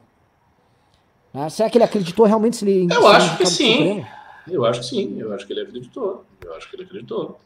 Né? 1.33 1.49
Será 1.49 1.70
que 1.70 1.79
ele 1.79 1.85
acreditou 1.85 2.27
realmente 2.27 2.57
se 2.57 2.68
ele. 2.68 2.93
Eu 2.93 3.07
acho 3.07 3.39
que 3.39 3.47
sim. 3.47 4.05
Eu 4.51 4.64
acho 4.64 4.80
que 4.80 4.86
sim. 4.86 5.18
Eu 5.18 5.32
acho 5.32 5.47
que 5.47 5.53
ele 5.53 5.62
acreditou. 5.62 6.24
Eu 6.45 6.55
acho 6.55 6.68
que 6.68 6.76
ele 6.76 6.84
acreditou 6.84 7.38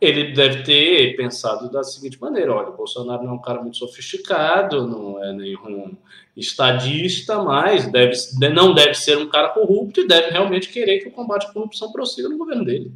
ele 0.00 0.32
deve 0.32 0.62
ter 0.62 1.16
pensado 1.16 1.70
da 1.70 1.82
seguinte 1.82 2.20
maneira: 2.20 2.54
olha, 2.54 2.68
o 2.68 2.76
Bolsonaro 2.76 3.22
não 3.22 3.32
é 3.32 3.34
um 3.34 3.40
cara 3.40 3.60
muito 3.60 3.76
sofisticado, 3.76 4.86
não 4.86 5.22
é 5.22 5.32
nenhum 5.32 5.96
estadista, 6.36 7.42
mas 7.42 7.86
deve, 7.90 8.14
não 8.54 8.72
deve 8.72 8.94
ser 8.94 9.18
um 9.18 9.28
cara 9.28 9.48
corrupto 9.48 10.00
e 10.00 10.06
deve 10.06 10.30
realmente 10.30 10.68
querer 10.68 11.00
que 11.00 11.08
o 11.08 11.12
combate 11.12 11.46
à 11.46 11.52
corrupção 11.52 11.90
prossiga 11.90 12.28
no 12.28 12.38
governo 12.38 12.64
dele. 12.64 12.92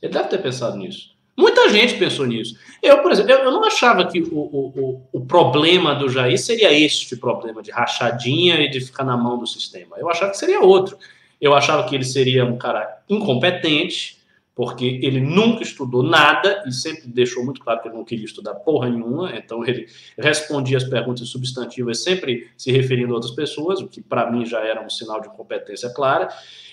Ele 0.00 0.12
deve 0.12 0.28
ter 0.28 0.38
pensado 0.38 0.76
nisso. 0.76 1.12
Muita 1.36 1.68
gente 1.68 1.98
pensou 1.98 2.24
nisso. 2.26 2.56
Eu, 2.80 3.02
por 3.02 3.10
exemplo, 3.10 3.32
eu, 3.32 3.50
não 3.50 3.64
achava 3.64 4.06
que 4.06 4.20
o, 4.20 4.38
o, 4.38 5.02
o, 5.12 5.26
problema 5.26 5.92
do 5.92 6.08
Jair 6.08 6.38
seria 6.38 6.72
este 6.72 7.16
problema 7.16 7.60
de 7.60 7.72
rachadinha 7.72 8.60
e 8.60 8.70
de 8.70 8.80
ficar 8.80 9.02
na 9.02 9.16
mão 9.16 9.36
do 9.36 9.46
sistema. 9.46 9.96
Eu 9.98 10.08
achava 10.08 10.30
que 10.30 10.36
seria 10.36 10.60
outro. 10.60 10.96
Eu 11.40 11.54
achava 11.54 11.88
que 11.88 11.94
ele 11.94 12.04
seria 12.04 12.44
um 12.44 12.56
cara 12.56 13.02
incompetente, 13.08 14.18
porque 14.54 15.00
ele 15.02 15.20
nunca 15.20 15.62
estudou 15.62 16.02
nada 16.02 16.62
e 16.66 16.72
sempre 16.72 17.08
deixou 17.08 17.44
muito 17.44 17.60
claro 17.60 17.82
que 17.82 17.88
ele 17.88 17.96
não 17.96 18.04
queria 18.04 18.24
estudar 18.24 18.54
porra 18.54 18.88
nenhuma, 18.88 19.36
então 19.36 19.64
ele 19.66 19.86
respondia 20.16 20.76
as 20.76 20.84
perguntas 20.84 21.28
substantivas 21.28 22.04
sempre 22.04 22.48
se 22.56 22.70
referindo 22.70 23.12
a 23.12 23.16
outras 23.16 23.34
pessoas, 23.34 23.80
o 23.80 23.88
que 23.88 24.00
para 24.00 24.30
mim 24.30 24.46
já 24.46 24.60
era 24.60 24.84
um 24.84 24.88
sinal 24.88 25.20
de 25.20 25.26
incompetência 25.26 25.90
clara. 25.90 26.28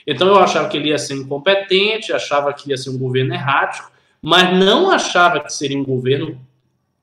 Então 0.05 0.27
eu 0.27 0.37
achava 0.37 0.69
que 0.69 0.77
ele 0.77 0.89
ia 0.89 0.97
ser 0.99 1.15
incompetente, 1.15 2.13
achava 2.13 2.53
que 2.53 2.69
ia 2.69 2.77
ser 2.77 2.91
um 2.91 2.99
governo 2.99 3.33
errático, 3.33 3.91
mas 4.21 4.55
não 4.55 4.91
achava 4.91 5.39
que 5.39 5.51
seria 5.51 5.77
um 5.77 5.83
governo 5.83 6.39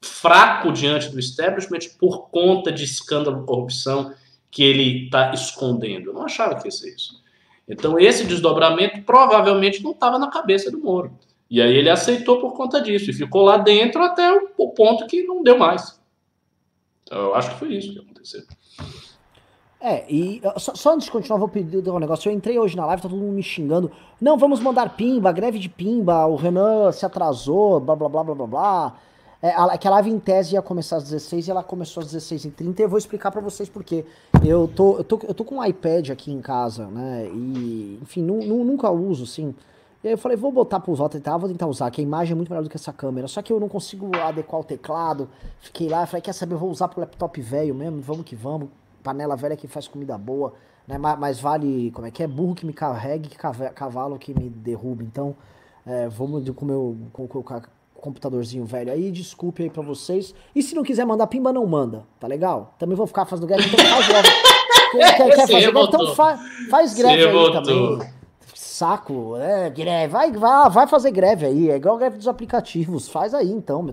fraco 0.01 0.73
diante 0.73 1.09
do 1.09 1.19
establishment 1.19 1.81
por 1.99 2.29
conta 2.31 2.71
de 2.71 2.85
escândalo 2.85 3.41
de 3.41 3.47
corrupção 3.47 4.15
que 4.49 4.63
ele 4.63 5.07
está 5.07 5.33
escondendo. 5.33 6.11
Eu 6.11 6.15
não 6.15 6.25
achava 6.25 6.55
que 6.55 6.69
ia 6.69 6.71
ser 6.71 6.95
isso. 6.95 7.18
Então, 7.69 7.99
esse 7.99 8.25
desdobramento 8.25 9.03
provavelmente 9.03 9.83
não 9.83 9.91
estava 9.91 10.19
na 10.19 10.29
cabeça 10.29 10.71
do 10.71 10.79
Moro. 10.79 11.12
E 11.51 11.61
aí 11.61 11.77
ele 11.77 11.91
aceitou 11.91 12.41
por 12.41 12.55
conta 12.55 12.81
disso 12.81 13.11
e 13.11 13.14
ficou 13.14 13.43
lá 13.43 13.57
dentro 13.57 14.03
até 14.03 14.33
o, 14.57 14.69
ponto 14.71 15.07
que 15.07 15.23
não 15.23 15.43
deu 15.43 15.59
mais. 15.59 16.01
Então, 17.03 17.19
eu 17.19 17.35
acho 17.35 17.51
que 17.51 17.59
foi 17.59 17.75
isso 17.75 17.93
que 17.93 17.99
aconteceu. 17.99 18.43
É, 19.81 20.05
e 20.12 20.43
só, 20.57 20.75
só, 20.75 20.95
antes 20.95 21.07
de 21.07 21.11
continuar, 21.11 21.39
vou 21.39 21.49
pedir 21.49 21.89
um 21.89 21.99
negócio. 21.99 22.29
Eu 22.29 22.35
entrei 22.35 22.59
hoje 22.59 22.77
na 22.77 22.85
live, 22.87 23.03
tá 23.03 23.09
todo 23.09 23.19
mundo 23.19 23.33
me 23.33 23.43
xingando. 23.43 23.91
Não, 24.21 24.37
vamos 24.37 24.61
mandar 24.61 24.97
pimba, 24.97 25.31
greve 25.31 25.59
de 25.59 25.69
pimba, 25.69 26.27
o 26.27 26.37
Renan 26.37 26.91
se 26.91 27.07
atrasou, 27.07 27.81
blá 27.81 27.95
blá 27.95 28.09
blá 28.09 28.25
blá 28.25 28.35
blá 28.35 28.47
blá. 28.47 28.97
É, 29.41 29.51
a, 29.51 29.78
que 29.78 29.86
a 29.86 29.91
live 29.93 30.11
em 30.11 30.18
tese 30.18 30.55
ia 30.55 30.62
começar 30.62 30.97
às 30.97 31.05
16 31.05 31.47
e 31.47 31.51
ela 31.51 31.62
começou 31.62 32.03
às 32.03 32.12
16h30 32.12 32.78
e 32.78 32.82
eu 32.82 32.89
vou 32.89 32.99
explicar 32.99 33.30
para 33.30 33.41
vocês 33.41 33.68
por 33.68 33.84
quê. 33.84 34.05
Eu 34.45 34.66
tô, 34.66 34.97
eu, 34.97 35.05
tô, 35.05 35.20
eu 35.28 35.34
tô 35.34 35.45
com 35.45 35.59
um 35.59 35.64
iPad 35.64 36.11
aqui 36.11 36.32
em 36.32 36.41
casa, 36.41 36.86
né? 36.89 37.28
E, 37.32 38.01
enfim, 38.03 38.20
nu, 38.20 38.45
nu, 38.45 38.64
nunca 38.64 38.91
uso, 38.91 39.22
assim. 39.22 39.55
E 40.03 40.09
aí 40.09 40.14
eu 40.14 40.18
falei, 40.18 40.36
vou 40.36 40.51
botar 40.51 40.80
pro 40.80 40.95
voto 40.95 41.16
e 41.16 41.20
tal, 41.20 41.39
vou 41.39 41.49
tentar 41.49 41.66
usar, 41.66 41.91
que 41.91 42.01
a 42.01 42.05
imagem 42.05 42.32
é 42.32 42.34
muito 42.34 42.49
melhor 42.49 42.62
do 42.62 42.70
que 42.70 42.76
essa 42.76 42.93
câmera. 42.93 43.28
Só 43.28 43.41
que 43.41 43.53
eu 43.53 43.61
não 43.61 43.68
consigo 43.68 44.11
adequar 44.16 44.61
o 44.61 44.64
teclado. 44.64 45.28
Fiquei 45.61 45.89
lá, 45.89 46.05
falei, 46.07 46.22
quer 46.22 46.32
saber, 46.32 46.55
eu 46.55 46.59
vou 46.59 46.70
usar 46.70 46.89
pro 46.89 47.01
laptop 47.01 47.41
velho 47.41 47.74
mesmo, 47.74 48.01
vamos 48.01 48.24
que 48.24 48.34
vamos. 48.34 48.68
Panela 49.05 49.36
velha 49.36 49.57
que 49.57 49.68
faz 49.68 49.86
comida 49.86 50.18
boa, 50.18 50.53
né? 50.86 50.99
Mas, 50.99 51.18
mas 51.18 51.41
vale, 51.41 51.93
como 51.93 52.07
é 52.09 52.11
que 52.11 52.24
é? 52.24 52.26
Burro 52.26 52.57
que 52.57 52.66
me 52.66 52.72
carregue, 52.72 53.30
cavalo 53.74 54.18
que 54.18 54.34
me 54.34 54.49
derruba. 54.51 55.05
Então, 55.05 55.36
é, 55.86 56.09
vamos 56.09 56.49
com 56.51 56.64
o 56.64 56.68
meu. 56.68 56.97
Com, 57.12 57.28
com 57.28 57.43
computadorzinho 58.01 58.65
velho 58.65 58.93
aí, 58.93 59.11
desculpe 59.11 59.63
aí 59.63 59.71
pra 59.71 59.83
vocês. 59.83 60.35
E 60.55 60.63
se 60.63 60.75
não 60.75 60.83
quiser 60.83 61.05
mandar 61.05 61.27
pimba, 61.27 61.53
não 61.53 61.67
manda, 61.67 62.05
tá 62.19 62.27
legal? 62.27 62.75
Também 62.79 62.97
vou 62.97 63.07
ficar 63.07 63.25
fazendo 63.25 63.47
greve, 63.47 63.69
então 63.69 63.85
faz 63.85 64.09
greve. 64.09 64.29
quer, 64.93 65.17
quer 65.17 65.49
fazer 65.49 65.73
greve, 65.73 65.81
então 65.81 66.15
fa 66.15 66.39
faz 66.71 66.95
greve 66.95 67.27
aí 67.27 67.33
botou. 67.33 67.63
também. 67.63 68.19
Saco, 68.55 69.37
é, 69.37 69.69
greve, 69.71 70.13
vai, 70.13 70.31
vai, 70.31 70.71
vai 70.71 70.87
fazer 70.87 71.11
greve 71.11 71.47
aí, 71.47 71.71
é 71.71 71.77
igual 71.77 71.97
a 71.97 71.99
greve 71.99 72.17
dos 72.17 72.29
aplicativos, 72.29 73.09
faz 73.09 73.35
aí 73.35 73.51
então, 73.51 73.85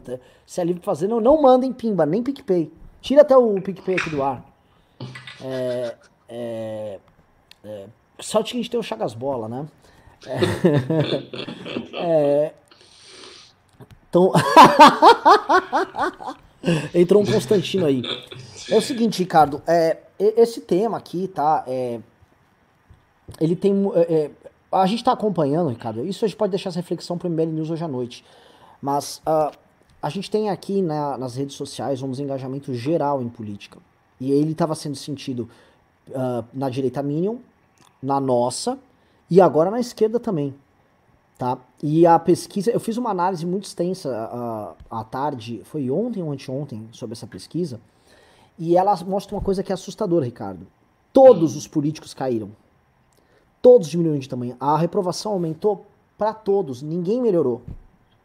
se 0.45 0.62
é 0.62 0.64
livre 0.64 0.80
pra 0.80 0.93
fazer, 0.93 1.08
não, 1.08 1.20
não 1.20 1.41
mandem 1.41 1.74
pimba, 1.74 2.06
nem 2.06 2.22
PicPay. 2.22 2.72
Tira 3.01 3.22
até 3.22 3.36
o 3.36 3.60
PicPay 3.62 3.95
aqui 3.95 4.10
do 4.12 4.22
ar. 4.22 4.45
É, 5.43 5.95
é, 6.30 6.99
é, 7.64 7.86
só 8.20 8.41
que 8.41 8.53
a 8.53 8.58
gente 8.58 8.70
tem 8.70 8.80
o 8.80 8.84
Chagas 8.84 9.14
Bola, 9.14 9.47
né? 9.47 9.66
É, 10.28 10.38
é, 11.93 12.53
então. 14.16 14.32
Entrou 16.95 17.22
um 17.22 17.26
Constantino 17.26 17.86
aí. 17.86 18.01
É 18.70 18.78
o 18.78 18.82
seguinte, 18.82 19.20
Ricardo, 19.20 19.61
é, 19.68 19.97
esse 20.18 20.61
tema 20.61 20.97
aqui, 20.97 21.28
tá? 21.28 21.66
É, 21.68 21.99
ele 23.39 23.55
tem. 23.55 23.74
É, 23.93 24.13
é 24.13 24.32
a 24.72 24.86
gente 24.88 24.99
está 24.99 25.11
acompanhando, 25.11 25.70
Ricardo. 25.70 26.05
Isso 26.05 26.26
a 26.26 26.28
gente 26.28 26.38
pode 26.38 26.51
deixar 26.51 26.70
essa 26.70 26.80
reflexão 26.80 27.18
para 27.18 27.28
o 27.28 27.32
MBL 27.32 27.45
News 27.45 27.70
hoje 27.70 27.84
à 27.84 27.88
noite. 27.88 28.26
Mas 28.82 29.22
uh, 29.26 29.55
a 30.01 30.09
gente 30.09 30.30
tem 30.30 30.49
aqui 30.49 30.82
na, 30.82 31.18
nas 31.18 31.36
redes 31.36 31.55
sociais 31.55 32.01
um 32.01 32.11
desengajamento 32.11 32.74
geral 32.74 33.22
em 33.22 33.30
política. 33.30 33.80
E 34.20 34.32
ele 34.32 34.51
estava 34.51 34.76
sendo 34.76 34.95
sentido 34.95 35.49
uh, 36.09 36.43
na 36.53 36.70
direita 36.70 37.01
Minion, 37.01 37.38
na 38.03 38.20
nossa, 38.20 38.78
e 39.30 39.39
agora 39.39 39.72
na 39.72 39.80
esquerda 39.80 40.20
também. 40.20 40.53
Tá? 41.38 41.57
E 41.83 42.07
a 42.07 42.17
pesquisa, 42.17 42.71
eu 42.71 42.79
fiz 42.79 42.95
uma 42.95 43.09
análise 43.09 43.45
muito 43.45 43.65
extensa 43.65 44.09
uh, 44.09 44.75
à 44.89 45.03
tarde, 45.03 45.61
foi 45.65 45.91
ontem 45.91 46.23
ou 46.23 46.31
anteontem, 46.31 46.88
sobre 46.93 47.13
essa 47.13 47.27
pesquisa, 47.27 47.81
e 48.57 48.77
ela 48.77 48.95
mostra 49.05 49.36
uma 49.36 49.41
coisa 49.41 49.61
que 49.61 49.71
é 49.71 49.75
assustadora, 49.75 50.23
Ricardo. 50.23 50.65
Todos 51.11 51.57
os 51.57 51.67
políticos 51.67 52.13
caíram. 52.13 52.51
Todos 53.61 53.89
diminuíram 53.89 54.19
de 54.19 54.29
tamanho. 54.29 54.55
A 54.59 54.77
reprovação 54.77 55.33
aumentou 55.33 55.86
para 56.17 56.33
todos, 56.33 56.81
ninguém 56.81 57.21
melhorou. 57.21 57.61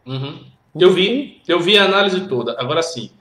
Uhum. 0.05 0.45
Eu 0.73 0.93
vi, 0.93 1.41
eu 1.45 1.59
vi 1.59 1.77
a 1.77 1.83
análise 1.83 2.27
toda. 2.27 2.55
Agora 2.57 2.81
sim, 2.81 3.11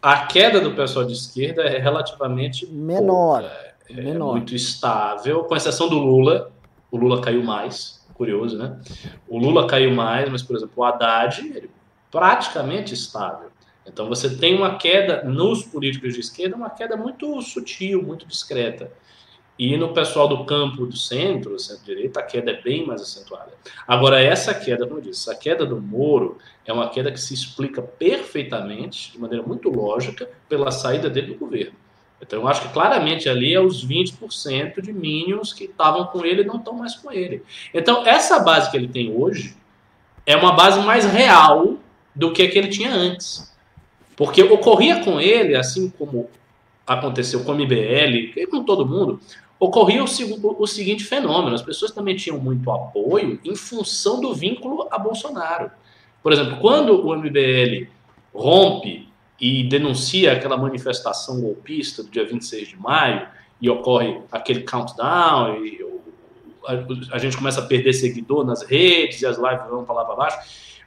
a 0.00 0.26
queda 0.26 0.60
do 0.60 0.74
pessoal 0.74 1.04
de 1.04 1.12
esquerda 1.12 1.62
é 1.62 1.78
relativamente 1.78 2.66
menor, 2.66 3.42
pouca, 3.42 4.00
é, 4.00 4.02
menor. 4.02 4.32
Muito 4.32 4.52
estável, 4.52 5.44
com 5.44 5.54
exceção 5.54 5.88
do 5.88 5.98
Lula. 5.98 6.50
O 6.90 6.96
Lula 6.96 7.20
caiu 7.20 7.44
mais 7.44 8.01
curioso, 8.12 8.58
né? 8.58 8.78
O 9.28 9.38
Lula 9.38 9.66
caiu 9.66 9.92
mais, 9.92 10.28
mas, 10.30 10.42
por 10.42 10.56
exemplo, 10.56 10.74
o 10.76 10.84
Haddad, 10.84 11.40
ele 11.40 11.70
praticamente 12.10 12.92
estável. 12.92 13.50
Então 13.86 14.08
você 14.08 14.36
tem 14.36 14.54
uma 14.54 14.76
queda 14.76 15.24
nos 15.24 15.64
políticos 15.64 16.14
de 16.14 16.20
esquerda, 16.20 16.54
uma 16.54 16.70
queda 16.70 16.96
muito 16.96 17.40
sutil, 17.42 18.02
muito 18.02 18.26
discreta. 18.26 18.92
E 19.58 19.76
no 19.76 19.92
pessoal 19.92 20.28
do 20.28 20.44
campo 20.44 20.86
do 20.86 20.96
centro, 20.96 21.58
centro-direita, 21.58 22.20
a 22.20 22.22
queda 22.22 22.52
é 22.52 22.62
bem 22.62 22.86
mais 22.86 23.02
acentuada. 23.02 23.52
Agora, 23.86 24.20
essa 24.20 24.54
queda, 24.54 24.86
como 24.86 24.98
eu 24.98 25.04
disse, 25.04 25.30
a 25.30 25.34
queda 25.34 25.66
do 25.66 25.80
Moro 25.80 26.38
é 26.64 26.72
uma 26.72 26.88
queda 26.88 27.12
que 27.12 27.20
se 27.20 27.34
explica 27.34 27.82
perfeitamente, 27.82 29.12
de 29.12 29.20
maneira 29.20 29.44
muito 29.46 29.68
lógica, 29.68 30.28
pela 30.48 30.70
saída 30.70 31.10
dele 31.10 31.34
do 31.34 31.38
governo. 31.38 31.74
Então, 32.22 32.40
eu 32.40 32.48
acho 32.48 32.62
que 32.62 32.68
claramente 32.68 33.28
ali 33.28 33.52
é 33.52 33.60
os 33.60 33.84
20% 33.84 34.80
de 34.80 34.92
mínimos 34.92 35.52
que 35.52 35.64
estavam 35.64 36.06
com 36.06 36.24
ele 36.24 36.42
e 36.42 36.44
não 36.44 36.56
estão 36.56 36.74
mais 36.74 36.94
com 36.94 37.10
ele. 37.10 37.42
Então, 37.74 38.06
essa 38.06 38.38
base 38.38 38.70
que 38.70 38.76
ele 38.76 38.86
tem 38.86 39.12
hoje 39.12 39.56
é 40.24 40.36
uma 40.36 40.52
base 40.52 40.80
mais 40.80 41.04
real 41.04 41.78
do 42.14 42.32
que 42.32 42.42
a 42.42 42.48
que 42.48 42.56
ele 42.56 42.68
tinha 42.68 42.92
antes. 42.92 43.52
Porque 44.16 44.40
ocorria 44.42 45.02
com 45.02 45.20
ele, 45.20 45.56
assim 45.56 45.90
como 45.90 46.30
aconteceu 46.86 47.42
com 47.42 47.52
o 47.52 47.54
MBL 47.56 48.32
e 48.36 48.46
com 48.46 48.62
todo 48.62 48.86
mundo, 48.86 49.18
ocorria 49.58 50.04
o, 50.04 50.06
o, 50.62 50.66
seguinte 50.66 51.02
fenômeno: 51.04 51.56
as 51.56 51.62
pessoas 51.62 51.90
também 51.90 52.14
tinham 52.14 52.38
muito 52.38 52.70
apoio 52.70 53.40
em 53.44 53.56
função 53.56 54.20
do 54.20 54.32
vínculo 54.32 54.86
a 54.92 54.98
Bolsonaro. 54.98 55.72
Por 56.22 56.32
exemplo, 56.32 56.58
quando 56.60 57.04
o 57.04 57.16
MBL 57.16 57.88
rompe 58.32 59.08
e 59.42 59.64
denuncia 59.64 60.32
aquela 60.32 60.56
manifestação 60.56 61.40
golpista 61.40 62.04
do 62.04 62.08
dia 62.08 62.24
26 62.24 62.68
de 62.68 62.76
maio 62.76 63.26
e 63.60 63.68
ocorre 63.68 64.20
aquele 64.30 64.60
countdown 64.60 65.56
e 65.64 65.84
a, 67.10 67.18
gente 67.18 67.36
começa 67.36 67.60
a 67.60 67.66
perder 67.66 67.92
seguidor 67.92 68.46
nas 68.46 68.62
redes 68.62 69.20
e 69.20 69.26
as 69.26 69.36
lives 69.36 69.68
vão 69.68 69.84
para 69.84 69.96
lá 69.96 70.04
para 70.04 70.14
baixo. 70.14 70.38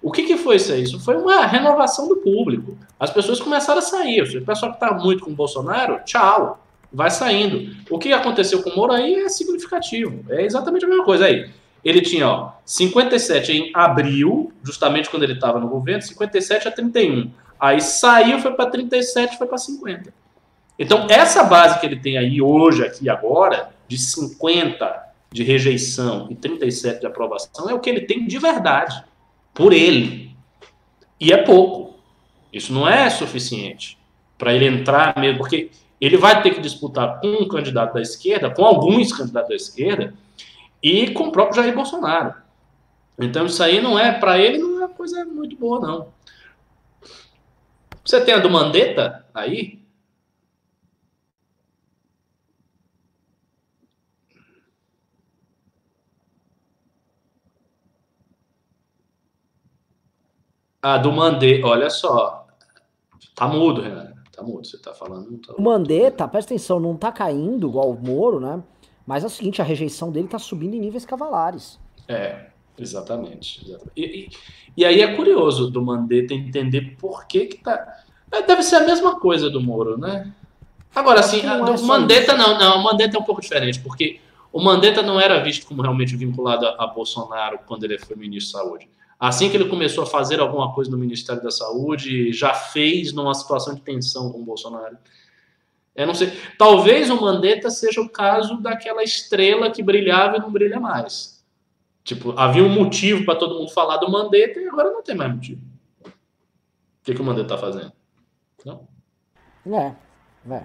O 0.01 0.09
que, 0.09 0.23
que 0.23 0.37
foi 0.37 0.55
isso 0.55 0.71
aí? 0.71 0.83
Isso 0.83 0.97
foi 1.01 1.17
uma 1.17 1.45
renovação 1.45 2.07
do 2.07 2.15
público. 2.15 2.77
As 2.97 3.11
pessoas 3.11 3.41
começaram 3.41 3.79
a 3.79 3.81
sair. 3.81 4.21
O 4.21 4.45
pessoal 4.45 4.71
que 4.71 4.77
está 4.77 4.93
muito 4.93 5.25
com 5.25 5.31
o 5.31 5.35
Bolsonaro, 5.35 5.99
tchau 6.05 6.65
vai 6.93 7.11
saindo. 7.11 7.75
O 7.89 7.99
que 7.99 8.13
aconteceu 8.13 8.63
com 8.63 8.69
o 8.69 8.75
Moro 8.77 8.93
aí 8.93 9.15
é 9.15 9.27
significativo. 9.27 10.23
É 10.29 10.45
exatamente 10.45 10.85
a 10.85 10.87
mesma 10.87 11.03
coisa 11.03 11.25
aí. 11.25 11.49
Ele 11.83 11.99
tinha 11.99 12.29
ó, 12.29 12.51
57 12.63 13.51
em 13.51 13.71
abril, 13.73 14.53
justamente 14.63 15.09
quando 15.09 15.23
ele 15.23 15.33
estava 15.33 15.59
no 15.59 15.67
governo, 15.67 16.01
57 16.01 16.69
a 16.69 16.71
31. 16.71 17.31
Aí 17.65 17.81
saiu, 17.81 18.39
foi 18.39 18.53
para 18.53 18.69
37, 18.69 19.39
foi 19.39 19.47
para 19.47 19.57
50. 19.57 20.13
Então, 20.77 21.07
essa 21.09 21.43
base 21.43 21.79
que 21.79 21.85
ele 21.87 21.95
tem 21.95 22.15
aí 22.15 22.39
hoje, 22.39 22.85
aqui 22.85 23.09
agora, 23.09 23.71
de 23.87 23.97
50 23.97 25.03
de 25.31 25.43
rejeição 25.43 26.27
e 26.29 26.35
37 26.35 26.99
de 26.99 27.07
aprovação, 27.07 27.67
é 27.67 27.73
o 27.73 27.79
que 27.79 27.89
ele 27.89 28.01
tem 28.01 28.27
de 28.27 28.37
verdade, 28.37 29.03
por 29.51 29.73
ele. 29.73 30.35
E 31.19 31.33
é 31.33 31.37
pouco. 31.37 31.95
Isso 32.53 32.71
não 32.71 32.87
é 32.87 33.09
suficiente 33.09 33.97
para 34.37 34.53
ele 34.53 34.67
entrar 34.67 35.17
mesmo, 35.17 35.39
porque 35.39 35.71
ele 35.99 36.17
vai 36.17 36.43
ter 36.43 36.51
que 36.51 36.61
disputar 36.61 37.19
com 37.19 37.27
um 37.27 37.47
candidato 37.47 37.95
da 37.95 38.01
esquerda, 38.01 38.51
com 38.51 38.63
alguns 38.63 39.11
candidatos 39.11 39.49
da 39.49 39.55
esquerda, 39.55 40.13
e 40.83 41.09
com 41.11 41.29
o 41.29 41.31
próprio 41.31 41.63
Jair 41.63 41.73
Bolsonaro. 41.73 42.35
Então 43.17 43.47
isso 43.47 43.63
aí 43.63 43.81
não 43.81 43.97
é, 43.97 44.11
para 44.11 44.37
ele, 44.37 44.59
não 44.59 44.83
é 44.83 44.87
coisa 44.87 45.25
muito 45.25 45.55
boa, 45.55 45.79
não. 45.79 46.13
Você 48.05 48.23
tem 48.23 48.35
a 48.35 48.39
do 48.39 48.49
Mandetta 48.49 49.25
aí? 49.33 49.83
A 60.81 60.99
do 60.99 61.11
Mandetta, 61.11 61.65
olha 61.65 61.89
só. 61.89 62.45
Tá 63.33 63.47
mudo, 63.47 63.81
Renan. 63.81 64.13
Tá 64.31 64.43
mudo, 64.43 64.67
você 64.67 64.77
tá 64.77 64.93
falando. 64.93 65.39
Tá 65.39 65.55
o 65.57 65.61
Mandetta, 65.61 66.27
presta 66.27 66.53
atenção, 66.53 66.79
não 66.79 66.95
tá 66.95 67.11
caindo 67.11 67.67
igual 67.67 67.89
o 67.89 67.99
Moro, 67.99 68.39
né? 68.39 68.61
Mas 69.07 69.23
é 69.23 69.27
o 69.27 69.29
seguinte, 69.31 69.61
a 69.63 69.65
rejeição 69.65 70.11
dele 70.11 70.27
tá 70.27 70.37
subindo 70.37 70.75
em 70.75 70.79
níveis 70.79 71.05
cavalares. 71.05 71.79
É, 72.07 72.51
exatamente. 72.77 73.63
exatamente. 73.65 73.91
E, 73.95 74.03
e, 74.03 74.29
e, 74.77 74.85
aí 74.85 75.01
é 75.01 75.15
curioso 75.15 75.69
do 75.69 75.81
Mandetta 75.81 76.33
entender 76.33 76.95
por 76.99 77.25
que 77.25 77.45
que 77.45 77.57
tá... 77.57 78.03
É, 78.31 78.41
deve 78.41 78.63
ser 78.63 78.77
a 78.77 78.85
mesma 78.85 79.19
coisa 79.19 79.49
do 79.49 79.61
Moro, 79.61 79.97
né? 79.97 80.33
Agora, 80.93 81.19
assim, 81.19 81.41
do 81.41 81.47
é 81.47 81.77
Mandetta 81.81 82.33
isso. 82.33 82.37
não, 82.37 82.57
não, 82.57 82.79
o 82.79 82.83
Mandetta 82.83 83.17
é 83.17 83.19
um 83.19 83.23
pouco 83.23 83.41
diferente, 83.41 83.79
porque 83.79 84.19
o 84.51 84.61
Mandetta 84.61 85.01
não 85.01 85.19
era 85.19 85.43
visto 85.43 85.67
como 85.67 85.81
realmente 85.81 86.15
vinculado 86.15 86.65
a, 86.65 86.83
a 86.83 86.87
Bolsonaro 86.87 87.59
quando 87.65 87.83
ele 87.83 87.99
foi 87.99 88.15
ministro 88.15 88.57
da 88.57 88.63
Saúde. 88.63 88.89
Assim 89.19 89.49
que 89.49 89.57
ele 89.57 89.65
começou 89.65 90.03
a 90.03 90.07
fazer 90.07 90.39
alguma 90.39 90.73
coisa 90.73 90.91
no 90.91 90.97
Ministério 90.97 91.41
da 91.41 91.51
Saúde, 91.51 92.31
já 92.33 92.53
fez 92.53 93.13
numa 93.13 93.33
situação 93.33 93.73
de 93.73 93.81
tensão 93.81 94.31
com 94.31 94.39
o 94.39 94.45
Bolsonaro. 94.45 94.97
Eu 95.95 96.05
não 96.05 96.13
sei. 96.13 96.31
Talvez 96.57 97.09
o 97.09 97.19
Mandetta 97.19 97.69
seja 97.69 98.01
o 98.01 98.09
caso 98.09 98.57
daquela 98.57 99.03
estrela 99.03 99.71
que 99.71 99.81
brilhava 99.81 100.37
e 100.37 100.39
não 100.39 100.51
brilha 100.51 100.79
mais. 100.79 101.34
Tipo, 102.05 102.37
havia 102.37 102.63
um 102.63 102.69
motivo 102.69 103.25
para 103.25 103.35
todo 103.35 103.55
mundo 103.55 103.71
falar 103.71 103.97
do 103.97 104.09
Mandetta 104.09 104.59
e 104.59 104.67
agora 104.67 104.91
não 104.91 105.01
tem 105.01 105.15
mais 105.15 105.33
motivo. 105.33 105.59
O 106.05 106.11
que, 107.03 107.15
que 107.15 107.21
o 107.21 107.23
Mandetta 107.23 107.55
está 107.55 107.57
fazendo? 107.57 107.91
Não? 108.63 108.87
É, 109.67 109.95
é, 110.51 110.63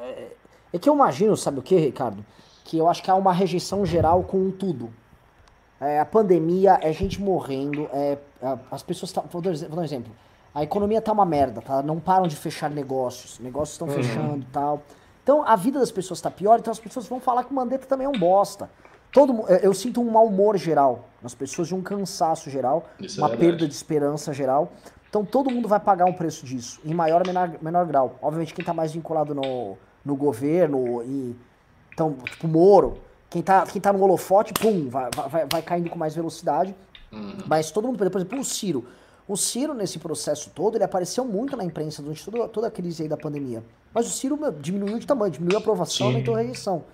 é, 0.00 0.32
é 0.72 0.78
que 0.78 0.88
eu 0.88 0.94
imagino, 0.94 1.36
sabe 1.36 1.58
o 1.58 1.62
que, 1.62 1.76
Ricardo? 1.76 2.24
Que 2.64 2.78
eu 2.78 2.88
acho 2.88 3.02
que 3.02 3.10
há 3.10 3.16
uma 3.16 3.32
rejeição 3.32 3.84
geral 3.84 4.22
com 4.22 4.48
tudo. 4.52 4.94
É, 5.80 5.98
a 5.98 6.04
pandemia, 6.04 6.78
é 6.82 6.92
gente 6.92 7.20
morrendo, 7.20 7.90
é, 7.92 8.16
as 8.70 8.84
pessoas. 8.84 9.10
Tá, 9.10 9.22
vou, 9.22 9.42
dar, 9.42 9.52
vou 9.56 9.70
dar 9.70 9.82
um 9.82 9.84
exemplo. 9.84 10.12
A 10.54 10.62
economia 10.62 11.02
tá 11.02 11.10
uma 11.10 11.26
merda, 11.26 11.60
tá? 11.60 11.82
Não 11.82 11.98
param 11.98 12.28
de 12.28 12.36
fechar 12.36 12.70
negócios. 12.70 13.40
Negócios 13.40 13.74
estão 13.74 13.88
uhum. 13.88 13.94
fechando 13.94 14.42
e 14.42 14.52
tal. 14.52 14.82
Então 15.20 15.42
a 15.44 15.56
vida 15.56 15.80
das 15.80 15.90
pessoas 15.90 16.20
tá 16.20 16.30
pior, 16.30 16.60
então 16.60 16.70
as 16.70 16.78
pessoas 16.78 17.08
vão 17.08 17.18
falar 17.18 17.42
que 17.42 17.50
o 17.50 17.54
Mandetta 17.54 17.86
também 17.86 18.06
é 18.06 18.08
um 18.08 18.18
bosta. 18.18 18.70
Todo, 19.10 19.46
eu 19.62 19.72
sinto 19.72 20.00
um 20.00 20.10
mau 20.10 20.26
humor 20.26 20.56
geral 20.56 21.08
nas 21.22 21.34
pessoas, 21.34 21.68
de 21.68 21.74
um 21.74 21.82
cansaço 21.82 22.50
geral, 22.50 22.88
Isso 23.00 23.20
é 23.20 23.24
uma 23.24 23.34
é 23.34 23.36
perda 23.36 23.66
de 23.66 23.74
esperança 23.74 24.32
geral. 24.32 24.72
Então 25.08 25.24
todo 25.24 25.50
mundo 25.50 25.66
vai 25.66 25.80
pagar 25.80 26.04
um 26.04 26.12
preço 26.12 26.44
disso, 26.44 26.80
em 26.84 26.92
maior 26.92 27.22
ou 27.22 27.26
menor, 27.26 27.50
menor 27.60 27.86
grau. 27.86 28.16
Obviamente 28.20 28.52
quem 28.52 28.64
tá 28.64 28.74
mais 28.74 28.92
vinculado 28.92 29.34
no, 29.34 29.76
no 30.04 30.14
governo, 30.14 31.02
e, 31.02 31.34
então, 31.92 32.12
tipo, 32.12 32.46
Moro, 32.46 32.98
quem 33.30 33.42
tá, 33.42 33.64
quem 33.66 33.80
tá 33.80 33.92
no 33.92 34.02
holofote, 34.02 34.52
pum, 34.52 34.88
vai, 34.88 35.10
vai, 35.10 35.46
vai 35.50 35.62
caindo 35.62 35.90
com 35.90 35.98
mais 35.98 36.14
velocidade. 36.14 36.74
Uhum. 37.10 37.38
Mas 37.46 37.70
todo 37.70 37.86
mundo, 37.86 37.96
por 37.96 38.06
exemplo, 38.06 38.38
o 38.38 38.44
Ciro. 38.44 38.86
O 39.26 39.36
Ciro, 39.36 39.74
nesse 39.74 39.98
processo 39.98 40.50
todo, 40.54 40.76
ele 40.76 40.84
apareceu 40.84 41.24
muito 41.24 41.56
na 41.56 41.64
imprensa 41.64 42.02
durante 42.02 42.24
toda, 42.24 42.48
toda 42.48 42.66
a 42.68 42.70
crise 42.70 43.02
aí 43.02 43.08
da 43.08 43.16
pandemia. 43.16 43.62
Mas 43.92 44.06
o 44.06 44.10
Ciro 44.10 44.36
meu, 44.36 44.52
diminuiu 44.52 44.98
de 44.98 45.06
tamanho, 45.06 45.32
diminuiu 45.32 45.58
a 45.58 45.60
aprovação, 45.60 46.06
aumentou 46.06 46.34
a 46.34 46.38
rejeição. 46.38 46.84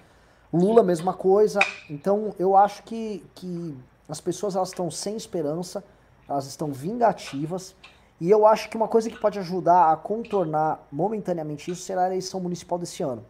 Lula, 0.56 0.82
mesma 0.82 1.12
coisa. 1.12 1.60
Então, 1.90 2.34
eu 2.38 2.56
acho 2.56 2.82
que, 2.84 3.24
que 3.34 3.76
as 4.08 4.20
pessoas 4.20 4.56
elas 4.56 4.68
estão 4.68 4.90
sem 4.90 5.16
esperança, 5.16 5.84
elas 6.28 6.46
estão 6.46 6.72
vingativas. 6.72 7.74
E 8.20 8.30
eu 8.30 8.46
acho 8.46 8.70
que 8.70 8.76
uma 8.76 8.88
coisa 8.88 9.10
que 9.10 9.18
pode 9.18 9.38
ajudar 9.38 9.92
a 9.92 9.96
contornar 9.96 10.86
momentaneamente 10.90 11.70
isso 11.70 11.82
será 11.82 12.04
a 12.04 12.06
eleição 12.06 12.40
municipal 12.40 12.78
desse 12.78 13.02
ano 13.02 13.24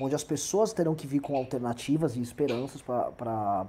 onde 0.00 0.14
as 0.14 0.24
pessoas 0.24 0.72
terão 0.72 0.94
que 0.94 1.06
vir 1.06 1.20
com 1.20 1.36
alternativas 1.36 2.16
e 2.16 2.22
esperanças 2.22 2.82
para 2.82 3.68